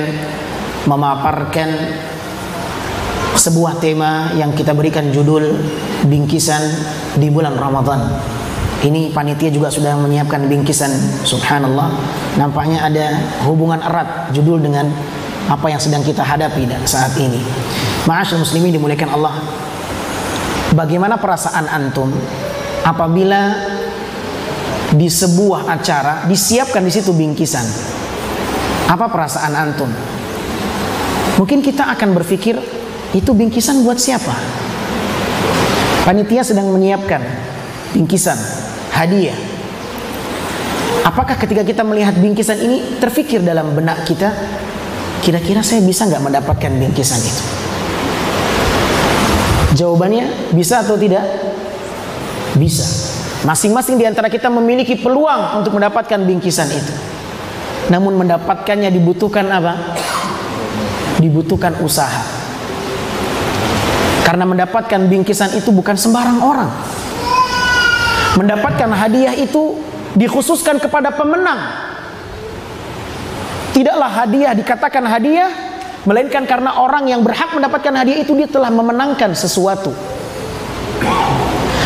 memaparkan 0.87 1.75
sebuah 3.39 3.79
tema 3.79 4.35
yang 4.35 4.51
kita 4.55 4.75
berikan 4.75 5.15
judul 5.15 5.59
bingkisan 6.07 6.63
di 7.19 7.31
bulan 7.31 7.55
Ramadan. 7.55 8.15
Ini 8.79 9.11
panitia 9.11 9.51
juga 9.51 9.75
sudah 9.75 9.99
menyiapkan 9.99 10.47
bingkisan 10.47 10.91
subhanallah. 11.27 11.91
Nampaknya 12.39 12.87
ada 12.87 13.19
hubungan 13.43 13.83
erat 13.83 14.31
judul 14.31 14.63
dengan 14.63 14.87
apa 15.49 15.67
yang 15.73 15.81
sedang 15.81 16.05
kita 16.05 16.21
hadapi 16.21 16.69
saat 16.85 17.17
ini. 17.17 17.41
Ma'asyil 18.05 18.45
muslimin 18.45 18.77
dimuliakan 18.77 19.11
Allah. 19.17 19.35
Bagaimana 20.77 21.17
perasaan 21.17 21.65
antum 21.65 22.13
apabila 22.85 23.57
di 24.93 25.09
sebuah 25.09 25.65
acara 25.73 26.29
disiapkan 26.29 26.85
di 26.85 26.93
situ 26.93 27.17
bingkisan? 27.17 27.65
Apa 28.93 29.09
perasaan 29.09 29.57
antum? 29.57 29.89
Mungkin 31.41 31.65
kita 31.65 31.89
akan 31.97 32.13
berpikir 32.13 32.61
itu 33.17 33.31
bingkisan 33.33 33.81
buat 33.89 33.97
siapa? 33.97 34.37
Panitia 36.05 36.45
sedang 36.45 36.69
menyiapkan 36.73 37.25
bingkisan 37.97 38.37
hadiah. 38.93 39.37
Apakah 41.05 41.41
ketika 41.41 41.65
kita 41.65 41.81
melihat 41.85 42.17
bingkisan 42.21 42.61
ini 42.61 43.01
terfikir 43.01 43.41
dalam 43.41 43.73
benak 43.73 44.05
kita, 44.05 44.29
kira-kira 45.25 45.61
saya 45.63 45.83
bisa 45.83 46.07
nggak 46.07 46.23
mendapatkan 46.23 46.73
bingkisan 46.73 47.21
itu? 47.21 47.43
Jawabannya 49.79 50.55
bisa 50.57 50.83
atau 50.83 50.99
tidak? 50.99 51.23
Bisa. 52.59 52.85
Masing-masing 53.47 54.01
di 54.01 54.05
antara 54.09 54.27
kita 54.27 54.51
memiliki 54.51 54.99
peluang 54.99 55.63
untuk 55.63 55.79
mendapatkan 55.79 56.19
bingkisan 56.27 56.67
itu. 56.73 56.95
Namun 57.89 58.19
mendapatkannya 58.19 58.91
dibutuhkan 58.91 59.47
apa? 59.49 59.75
dibutuhkan 61.19 61.75
usaha. 61.83 62.23
Karena 64.23 64.47
mendapatkan 64.47 65.09
bingkisan 65.11 65.57
itu 65.59 65.75
bukan 65.75 65.99
sembarang 65.99 66.39
orang. 66.39 66.71
Mendapatkan 68.39 68.87
hadiah 68.95 69.35
itu 69.35 69.83
dikhususkan 70.15 70.79
kepada 70.79 71.11
pemenang. 71.11 71.88
Tidaklah 73.73 74.11
hadiah 74.11 74.53
dikatakan 74.57 75.05
hadiah, 75.07 75.51
melainkan 76.09 76.45
karena 76.49 76.81
orang 76.81 77.07
yang 77.07 77.21
berhak 77.23 77.53
mendapatkan 77.53 77.95
hadiah 77.95 78.21
itu 78.25 78.35
dia 78.35 78.49
telah 78.49 78.73
memenangkan 78.73 79.37
sesuatu. 79.37 79.93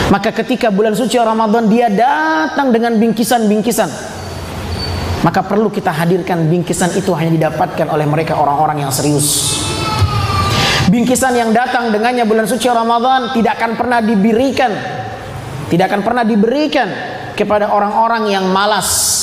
Maka 0.08 0.30
ketika 0.44 0.68
bulan 0.68 0.92
suci 0.92 1.16
Ramadan 1.16 1.68
dia 1.72 1.88
datang 1.88 2.68
dengan 2.68 2.96
bingkisan-bingkisan 3.00 4.20
maka 5.22 5.38
perlu 5.46 5.70
kita 5.70 5.94
hadirkan 5.94 6.50
bingkisan 6.50 6.98
itu 6.98 7.14
hanya 7.14 7.30
didapatkan 7.38 7.86
oleh 7.86 8.06
mereka 8.10 8.34
orang-orang 8.34 8.82
yang 8.82 8.90
serius. 8.90 9.62
Bingkisan 10.90 11.38
yang 11.38 11.54
datang 11.54 11.94
dengannya 11.94 12.26
bulan 12.26 12.50
suci 12.50 12.66
Ramadan 12.66 13.30
tidak 13.30 13.54
akan 13.56 13.78
pernah 13.78 14.02
diberikan 14.02 14.72
tidak 15.70 15.88
akan 15.88 16.02
pernah 16.04 16.20
diberikan 16.20 16.88
kepada 17.32 17.72
orang-orang 17.72 18.28
yang 18.28 18.44
malas. 18.52 19.21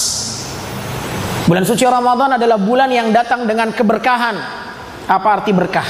Bulan 1.49 1.65
suci 1.65 1.81
Ramadan 1.81 2.37
adalah 2.37 2.61
bulan 2.61 2.93
yang 2.93 3.09
datang 3.09 3.49
dengan 3.49 3.73
keberkahan. 3.73 4.37
Apa 5.09 5.41
arti 5.41 5.49
berkah? 5.49 5.89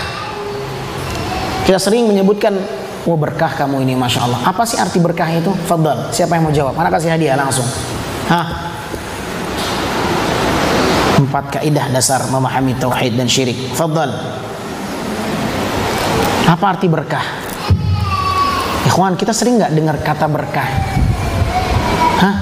Kita 1.68 1.76
sering 1.76 2.08
menyebutkan 2.08 2.56
Oh 3.04 3.20
berkah 3.20 3.52
kamu 3.54 3.86
ini 3.86 3.94
Masya 3.94 4.26
Allah 4.26 4.40
Apa 4.42 4.66
sih 4.66 4.76
arti 4.76 4.98
berkah 4.98 5.30
itu? 5.32 5.54
Fadal 5.70 6.10
Siapa 6.10 6.36
yang 6.36 6.50
mau 6.50 6.54
jawab? 6.56 6.74
Mana 6.76 6.92
kasih 6.92 7.14
hadiah 7.14 7.38
langsung 7.38 7.64
Hah? 8.28 8.48
Empat 11.20 11.60
kaidah 11.60 11.94
dasar 11.94 12.26
memahami 12.28 12.74
tauhid 12.76 13.16
dan 13.16 13.30
syirik 13.30 13.56
Fadal 13.78 14.12
Apa 16.50 16.66
arti 16.74 16.90
berkah? 16.90 17.24
Ikhwan 18.90 19.14
kita 19.14 19.32
sering 19.32 19.62
nggak 19.62 19.72
dengar 19.78 19.96
kata 20.02 20.26
berkah 20.26 20.70
Hah? 22.20 22.36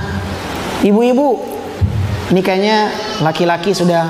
Ibu-ibu 0.87 1.27
Ini 2.31 2.41
kayaknya 2.41 3.06
laki-laki 3.21 3.73
sudah 3.73 4.05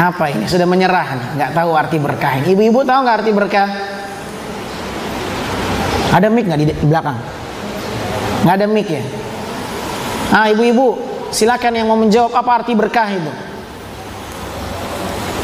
Apa 0.00 0.32
ini? 0.32 0.48
Sudah 0.48 0.64
menyerah 0.64 1.36
nggak 1.36 1.52
tahu 1.52 1.76
arti 1.76 2.00
berkah 2.00 2.40
ini 2.40 2.56
Ibu-ibu 2.56 2.80
tahu 2.88 2.98
nggak 3.04 3.16
arti 3.20 3.30
berkah? 3.36 3.68
Ada 6.10 6.26
mic 6.26 6.48
nggak 6.48 6.60
di 6.60 6.66
belakang? 6.88 7.18
Nggak 8.42 8.54
ada 8.56 8.66
mic 8.66 8.88
ya? 8.88 9.02
Ah 10.30 10.46
ibu-ibu, 10.50 10.94
silakan 11.34 11.74
yang 11.74 11.86
mau 11.90 11.98
menjawab 11.98 12.30
apa 12.34 12.62
arti 12.62 12.72
berkah 12.74 13.06
itu. 13.10 13.32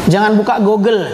Jangan 0.06 0.38
buka 0.38 0.62
Google. 0.62 1.10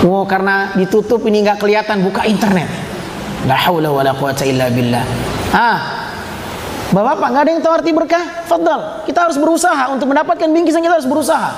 Wow, 0.00 0.24
karena 0.24 0.72
ditutup 0.76 1.20
ini 1.28 1.44
nggak 1.44 1.60
kelihatan, 1.60 2.00
buka 2.00 2.24
internet. 2.24 2.68
La 3.44 3.56
haula 3.56 3.92
wala 3.92 4.12
quwata 4.16 4.44
illa 4.48 4.72
billah. 4.72 5.04
Ah, 5.52 5.99
Bapak-bapak 6.90 7.28
nggak 7.30 7.42
ada 7.46 7.50
yang 7.54 7.62
tahu 7.62 7.72
arti 7.78 7.90
berkah? 7.94 8.24
Fadal, 8.50 9.06
kita 9.06 9.30
harus 9.30 9.38
berusaha 9.38 9.94
untuk 9.94 10.10
mendapatkan 10.10 10.50
bingkisan 10.50 10.82
kita 10.82 10.98
harus 10.98 11.06
berusaha. 11.06 11.50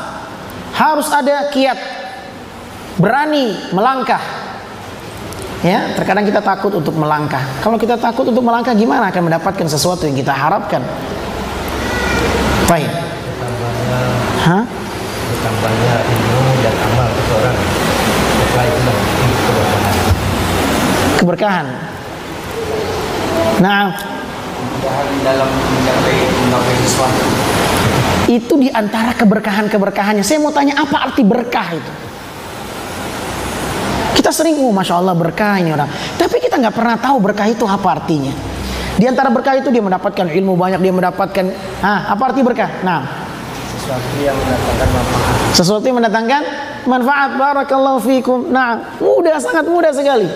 Harus 0.76 1.08
ada 1.08 1.48
kiat, 1.48 1.80
berani 3.00 3.56
melangkah. 3.72 4.20
Ya, 5.64 5.96
terkadang 5.96 6.28
kita 6.28 6.44
takut 6.44 6.74
untuk 6.76 6.92
melangkah. 7.00 7.40
Kalau 7.64 7.80
kita 7.80 7.96
takut 7.96 8.28
untuk 8.28 8.44
melangkah, 8.44 8.76
gimana 8.76 9.08
akan 9.08 9.32
mendapatkan 9.32 9.66
sesuatu 9.72 10.04
yang 10.04 10.18
kita 10.18 10.36
harapkan? 10.36 10.84
Baik. 12.68 12.92
Hah? 14.42 14.68
Bertambahnya 15.32 15.94
ilmu 16.12 16.52
dan 16.60 16.74
amal 16.92 17.08
seseorang 17.08 17.56
keberkahan. 21.16 21.66
Keberkahan. 23.62 24.11
Nah, 24.62 25.02
dalam 25.22 25.48
mencapai 25.48 26.16
mencapai 26.46 26.74
sesuatu. 26.86 27.24
itu 28.30 28.54
di 28.56 28.68
antara 28.70 29.12
keberkahan-keberkahannya. 29.12 30.24
Saya 30.24 30.40
mau 30.40 30.54
tanya 30.54 30.78
apa 30.78 31.10
arti 31.10 31.20
berkah 31.20 31.74
itu? 31.74 31.92
Kita 34.12 34.30
sering, 34.30 34.56
oh 34.62 34.70
masya 34.70 35.02
Allah 35.02 35.12
berkah 35.12 35.58
ini 35.58 35.74
orang. 35.74 35.88
Tapi 36.16 36.38
kita 36.38 36.56
nggak 36.60 36.72
pernah 36.72 36.96
tahu 36.96 37.16
berkah 37.18 37.48
itu 37.50 37.66
apa 37.66 37.98
artinya. 37.98 38.30
Di 38.94 39.08
antara 39.08 39.32
berkah 39.32 39.56
itu 39.58 39.72
dia 39.72 39.82
mendapatkan 39.82 40.28
ilmu 40.30 40.54
banyak, 40.54 40.78
dia 40.78 40.92
mendapatkan, 40.94 41.44
ah 41.82 42.12
apa 42.12 42.22
arti 42.30 42.40
berkah? 42.44 42.70
Nah, 42.86 43.00
Sesuatu 43.82 44.14
yang 44.22 44.36
mendatangkan 44.38 44.88
manfaat. 44.94 45.52
sesuatu 45.52 45.84
yang 45.84 45.96
mendatangkan 45.98 46.42
manfaat. 46.86 47.30
Barakallahu 47.34 47.98
fikum. 47.98 48.38
Nah, 48.48 48.78
mudah 49.02 49.36
sangat 49.42 49.66
mudah 49.66 49.90
sekali. 49.90 50.30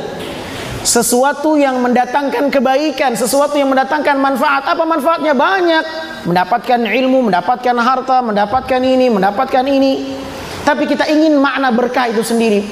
Sesuatu 0.87 1.59
yang 1.59 1.83
mendatangkan 1.83 2.47
kebaikan, 2.47 3.19
sesuatu 3.19 3.59
yang 3.59 3.75
mendatangkan 3.75 4.23
manfaat. 4.23 4.71
Apa 4.71 4.87
manfaatnya? 4.87 5.35
Banyak. 5.35 5.85
Mendapatkan 6.31 6.79
ilmu, 6.79 7.27
mendapatkan 7.27 7.75
harta, 7.75 8.23
mendapatkan 8.23 8.79
ini, 8.79 9.11
mendapatkan 9.11 9.67
ini. 9.67 10.15
Tapi 10.63 10.87
kita 10.87 11.11
ingin 11.11 11.43
makna 11.43 11.75
berkah 11.75 12.07
itu 12.07 12.23
sendiri. 12.23 12.63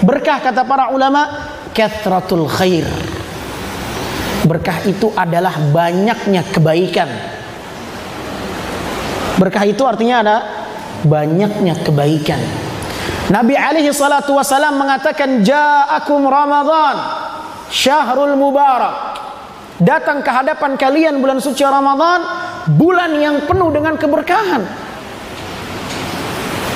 Berkah 0.00 0.40
kata 0.40 0.64
para 0.64 0.88
ulama, 0.88 1.52
kathratul 1.76 2.48
khair. 2.48 2.88
Berkah 4.48 4.80
itu 4.88 5.12
adalah 5.12 5.60
banyaknya 5.60 6.40
kebaikan. 6.48 7.12
Berkah 9.36 9.68
itu 9.68 9.84
artinya 9.84 10.16
ada 10.24 10.36
banyaknya 11.04 11.76
kebaikan. 11.84 12.40
Nabi 13.28 13.52
alaihi 13.52 13.92
salatu 13.92 14.32
wasalam 14.32 14.80
mengatakan 14.80 15.44
ja'akum 15.44 16.24
Ramadan 16.24 17.29
syahrul 17.70 18.34
mubarak. 18.34 19.16
Datang 19.80 20.20
ke 20.20 20.28
hadapan 20.28 20.76
kalian 20.76 21.24
bulan 21.24 21.40
suci 21.40 21.64
Ramadan, 21.64 22.20
bulan 22.76 23.16
yang 23.16 23.48
penuh 23.48 23.72
dengan 23.72 23.96
keberkahan. 23.96 24.62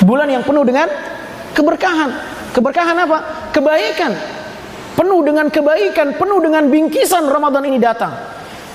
Bulan 0.01 0.25
yang 0.31 0.41
penuh 0.41 0.65
dengan 0.65 0.89
keberkahan. 1.53 2.09
Keberkahan 2.49 2.97
apa? 3.05 3.17
Kebaikan. 3.53 4.11
Penuh 4.95 5.21
dengan 5.21 5.51
kebaikan, 5.51 6.17
penuh 6.17 6.39
dengan 6.41 6.65
bingkisan 6.71 7.29
Ramadan 7.29 7.67
ini 7.67 7.77
datang. 7.77 8.15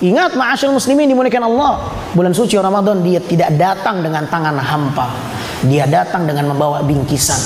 Ingat 0.01 0.37
ma'asyil 0.37 0.73
muslimin 0.73 1.11
dimuliakan 1.11 1.45
Allah. 1.45 1.73
Bulan 2.17 2.33
suci 2.33 2.57
Ramadan 2.57 3.03
dia 3.05 3.21
tidak 3.21 3.53
datang 3.57 4.05
dengan 4.05 4.25
tangan 4.31 4.57
hampa. 4.57 5.11
Dia 5.67 5.85
datang 5.85 6.25
dengan 6.25 6.55
membawa 6.55 6.81
bingkisan. 6.81 7.37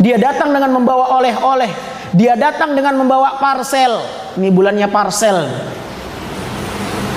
Dia 0.00 0.16
datang 0.16 0.52
dengan 0.52 0.72
membawa 0.72 1.20
oleh-oleh. 1.20 1.93
Dia 2.14 2.38
datang 2.38 2.78
dengan 2.78 2.94
membawa 2.94 3.42
parcel. 3.42 3.98
Ini 4.38 4.48
bulannya 4.54 4.86
parcel. 4.86 5.50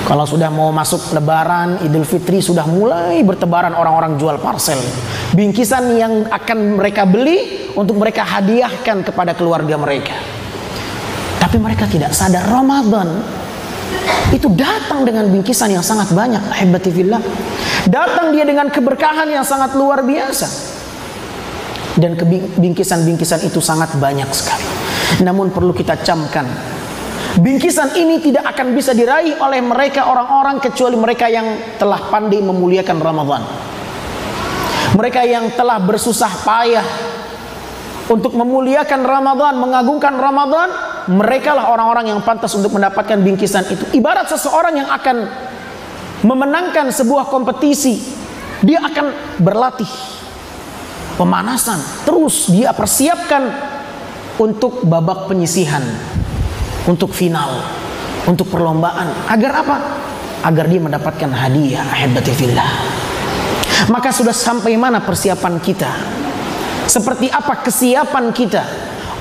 Kalau 0.10 0.26
sudah 0.26 0.50
mau 0.50 0.74
masuk 0.74 1.14
lebaran, 1.14 1.86
Idul 1.86 2.08
Fitri 2.08 2.42
sudah 2.42 2.66
mulai 2.66 3.22
bertebaran 3.22 3.78
orang-orang 3.78 4.18
jual 4.18 4.42
parcel. 4.42 4.80
Bingkisan 5.38 6.00
yang 6.00 6.14
akan 6.32 6.82
mereka 6.82 7.06
beli 7.06 7.70
untuk 7.78 8.02
mereka 8.02 8.26
hadiahkan 8.26 9.06
kepada 9.06 9.38
keluarga 9.38 9.78
mereka. 9.78 10.18
Tapi 11.38 11.62
mereka 11.62 11.86
tidak 11.86 12.18
sadar 12.18 12.50
Ramadan 12.50 13.22
itu 14.34 14.50
datang 14.58 15.06
dengan 15.06 15.30
bingkisan 15.30 15.78
yang 15.78 15.86
sangat 15.86 16.10
banyak. 16.10 16.42
Hebatifillah. 16.58 17.22
Datang 17.86 18.34
dia 18.34 18.44
dengan 18.50 18.68
keberkahan 18.74 19.30
yang 19.30 19.46
sangat 19.46 19.78
luar 19.78 20.02
biasa. 20.02 20.77
Dan 21.98 22.14
bingkisan-bingkisan 22.62 23.42
itu 23.50 23.58
sangat 23.58 23.98
banyak 23.98 24.30
sekali. 24.30 24.66
Namun 25.26 25.50
perlu 25.50 25.74
kita 25.74 25.98
camkan 26.06 26.46
Bingkisan 27.38 27.94
ini 27.94 28.18
tidak 28.18 28.50
akan 28.50 28.74
bisa 28.74 28.98
diraih 28.98 29.38
oleh 29.38 29.62
mereka 29.62 30.10
orang-orang 30.10 30.58
kecuali 30.58 30.98
mereka 30.98 31.30
yang 31.30 31.78
telah 31.78 32.10
pandai 32.10 32.42
memuliakan 32.42 32.98
Ramadan. 32.98 33.42
Mereka 34.98 35.22
yang 35.22 35.54
telah 35.54 35.78
bersusah 35.78 36.34
payah 36.42 36.88
untuk 38.10 38.34
memuliakan 38.34 39.06
Ramadan, 39.06 39.54
mengagungkan 39.62 40.18
Ramadan, 40.18 40.70
mereka 41.14 41.54
lah 41.54 41.70
orang-orang 41.70 42.10
yang 42.10 42.26
pantas 42.26 42.58
untuk 42.58 42.74
mendapatkan 42.74 43.22
bingkisan 43.22 43.70
itu. 43.70 43.86
Ibarat 43.94 44.34
seseorang 44.34 44.74
yang 44.74 44.90
akan 44.90 45.30
memenangkan 46.26 46.90
sebuah 46.90 47.30
kompetisi, 47.30 48.02
dia 48.66 48.82
akan 48.82 49.38
berlatih 49.38 50.17
pemanasan, 51.18 51.82
terus 52.06 52.48
dia 52.54 52.72
persiapkan 52.72 53.50
untuk 54.38 54.86
babak 54.86 55.26
penyisihan 55.28 55.82
untuk 56.88 57.12
final, 57.12 57.62
untuk 58.26 58.48
perlombaan. 58.48 59.28
Agar 59.28 59.66
apa? 59.66 59.78
Agar 60.48 60.66
dia 60.72 60.80
mendapatkan 60.80 61.30
hadiah. 61.30 61.84
Ahibati 61.84 62.32
fillah. 62.32 62.72
Maka 63.92 64.10
sudah 64.10 64.34
sampai 64.34 64.74
mana 64.80 65.04
persiapan 65.04 65.60
kita? 65.60 65.92
Seperti 66.88 67.28
apa 67.28 67.62
kesiapan 67.68 68.32
kita 68.32 68.64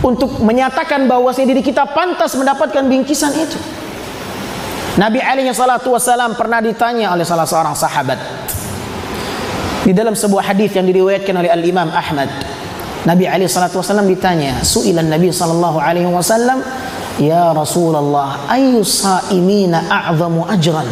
untuk 0.07 0.39
menyatakan 0.39 1.11
bahwa 1.11 1.35
diri 1.35 1.61
kita 1.61 1.83
pantas 1.91 2.39
mendapatkan 2.39 2.87
bingkisan 2.87 3.35
itu? 3.35 3.59
Nabi 4.97 5.21
alaihi 5.21 5.53
salatu 5.53 5.93
wasalam 5.93 6.39
pernah 6.39 6.63
ditanya 6.63 7.13
oleh 7.13 7.27
salah 7.27 7.45
seorang 7.45 7.77
sahabat 7.77 8.17
di 9.87 9.95
dalam 9.95 10.19
sebuah 10.19 10.51
hadis 10.51 10.75
yang 10.75 10.91
diriwayatkan 10.91 11.31
oleh 11.31 11.51
Al 11.55 11.63
Imam 11.63 11.87
Ahmad. 11.95 12.27
Nabi 13.07 13.31
alaihi 13.31 13.47
salatu 13.47 13.79
wasalam 13.79 14.11
ditanya, 14.11 14.67
"Su'ilan 14.67 15.07
Nabi 15.07 15.31
sallallahu 15.31 15.79
alaihi 15.79 16.11
wasallam 16.11 16.59
Ya 17.17 17.49
Rasulullah, 17.57 18.45
ayu 18.45 18.85
sa'imina 18.85 19.89
a'zamu 19.89 20.45
ajran? 20.53 20.85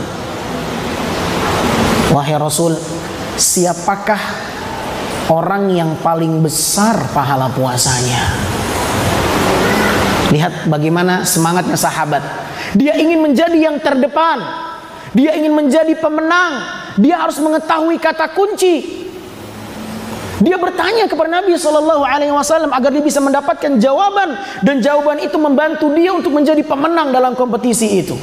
Wahai 2.09 2.41
Rasul, 2.41 2.73
siapakah 3.37 4.17
orang 5.29 5.69
yang 5.77 5.93
paling 6.01 6.41
besar 6.41 6.97
pahala 7.13 7.53
puasanya? 7.53 8.41
Lihat 10.33 10.65
bagaimana 10.73 11.29
semangatnya 11.29 11.77
sahabat. 11.77 12.25
Dia 12.73 12.97
ingin 12.97 13.21
menjadi 13.21 13.59
yang 13.61 13.77
terdepan. 13.85 14.41
Dia 15.13 15.37
ingin 15.37 15.53
menjadi 15.53 15.93
pemenang. 16.01 16.84
Dia 16.99 17.27
harus 17.27 17.39
mengetahui 17.43 17.99
kata 17.99 18.31
kunci. 18.31 19.07
Dia 20.43 20.59
bertanya 20.59 21.07
kepada 21.07 21.41
Nabi 21.41 21.55
Shallallahu 21.55 22.03
Alaihi 22.03 22.35
Wasallam 22.35 22.75
agar 22.75 22.91
dia 22.91 23.01
bisa 23.01 23.23
mendapatkan 23.23 23.79
jawaban 23.79 24.35
dan 24.67 24.83
jawaban 24.83 25.23
itu 25.23 25.39
membantu 25.39 25.89
dia 25.95 26.11
untuk 26.11 26.35
menjadi 26.35 26.61
pemenang 26.67 27.15
dalam 27.15 27.39
kompetisi 27.39 28.03
itu. 28.03 28.19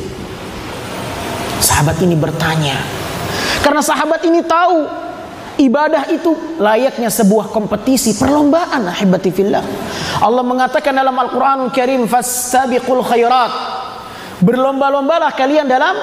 Sahabat 1.63 1.97
ini 2.03 2.13
bertanya 2.19 2.77
karena 3.61 3.81
sahabat 3.85 4.25
ini 4.25 4.41
tahu 4.43 4.89
ibadah 5.61 6.09
itu 6.09 6.33
layaknya 6.57 7.07
sebuah 7.13 7.53
kompetisi 7.53 8.17
perlombaan 8.17 8.89
ahibati 8.89 9.29
fillah. 9.29 9.63
Allah 10.19 10.43
mengatakan 10.43 10.91
dalam 10.91 11.13
Al-Qur'anul 11.13 11.71
Karim 11.71 12.09
fastabiqul 12.09 13.05
khairat. 13.05 13.53
Berlomba-lombalah 14.41 15.31
kalian 15.37 15.69
dalam 15.69 15.93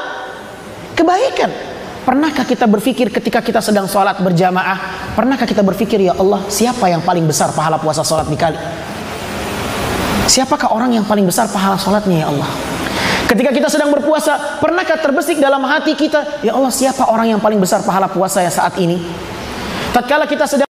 kebaikan. 0.94 1.67
Pernahkah 2.08 2.48
kita 2.48 2.64
berpikir 2.64 3.12
ketika 3.12 3.44
kita 3.44 3.60
sedang 3.60 3.84
sholat 3.84 4.16
berjamaah, 4.24 5.12
pernahkah 5.12 5.44
kita 5.44 5.60
berpikir 5.60 6.00
ya 6.00 6.16
Allah, 6.16 6.40
siapa 6.48 6.88
yang 6.88 7.04
paling 7.04 7.28
besar 7.28 7.52
pahala 7.52 7.76
puasa 7.76 8.00
sholat 8.00 8.24
dikali? 8.32 8.56
Siapakah 10.24 10.72
orang 10.72 10.96
yang 10.96 11.04
paling 11.04 11.28
besar 11.28 11.52
pahala 11.52 11.76
sholatnya 11.76 12.24
ya 12.24 12.32
Allah? 12.32 12.48
Ketika 13.28 13.52
kita 13.52 13.68
sedang 13.68 13.92
berpuasa, 13.92 14.56
pernahkah 14.56 14.96
terbesik 14.96 15.36
dalam 15.36 15.60
hati 15.68 15.92
kita, 15.92 16.40
ya 16.40 16.56
Allah 16.56 16.72
siapa 16.72 17.12
orang 17.12 17.36
yang 17.36 17.40
paling 17.44 17.60
besar 17.60 17.84
pahala 17.84 18.08
puasa 18.08 18.40
ya 18.40 18.48
saat 18.48 18.72
ini? 18.80 18.96
Tatkala 19.92 20.24
kita 20.24 20.48
sedang 20.48 20.64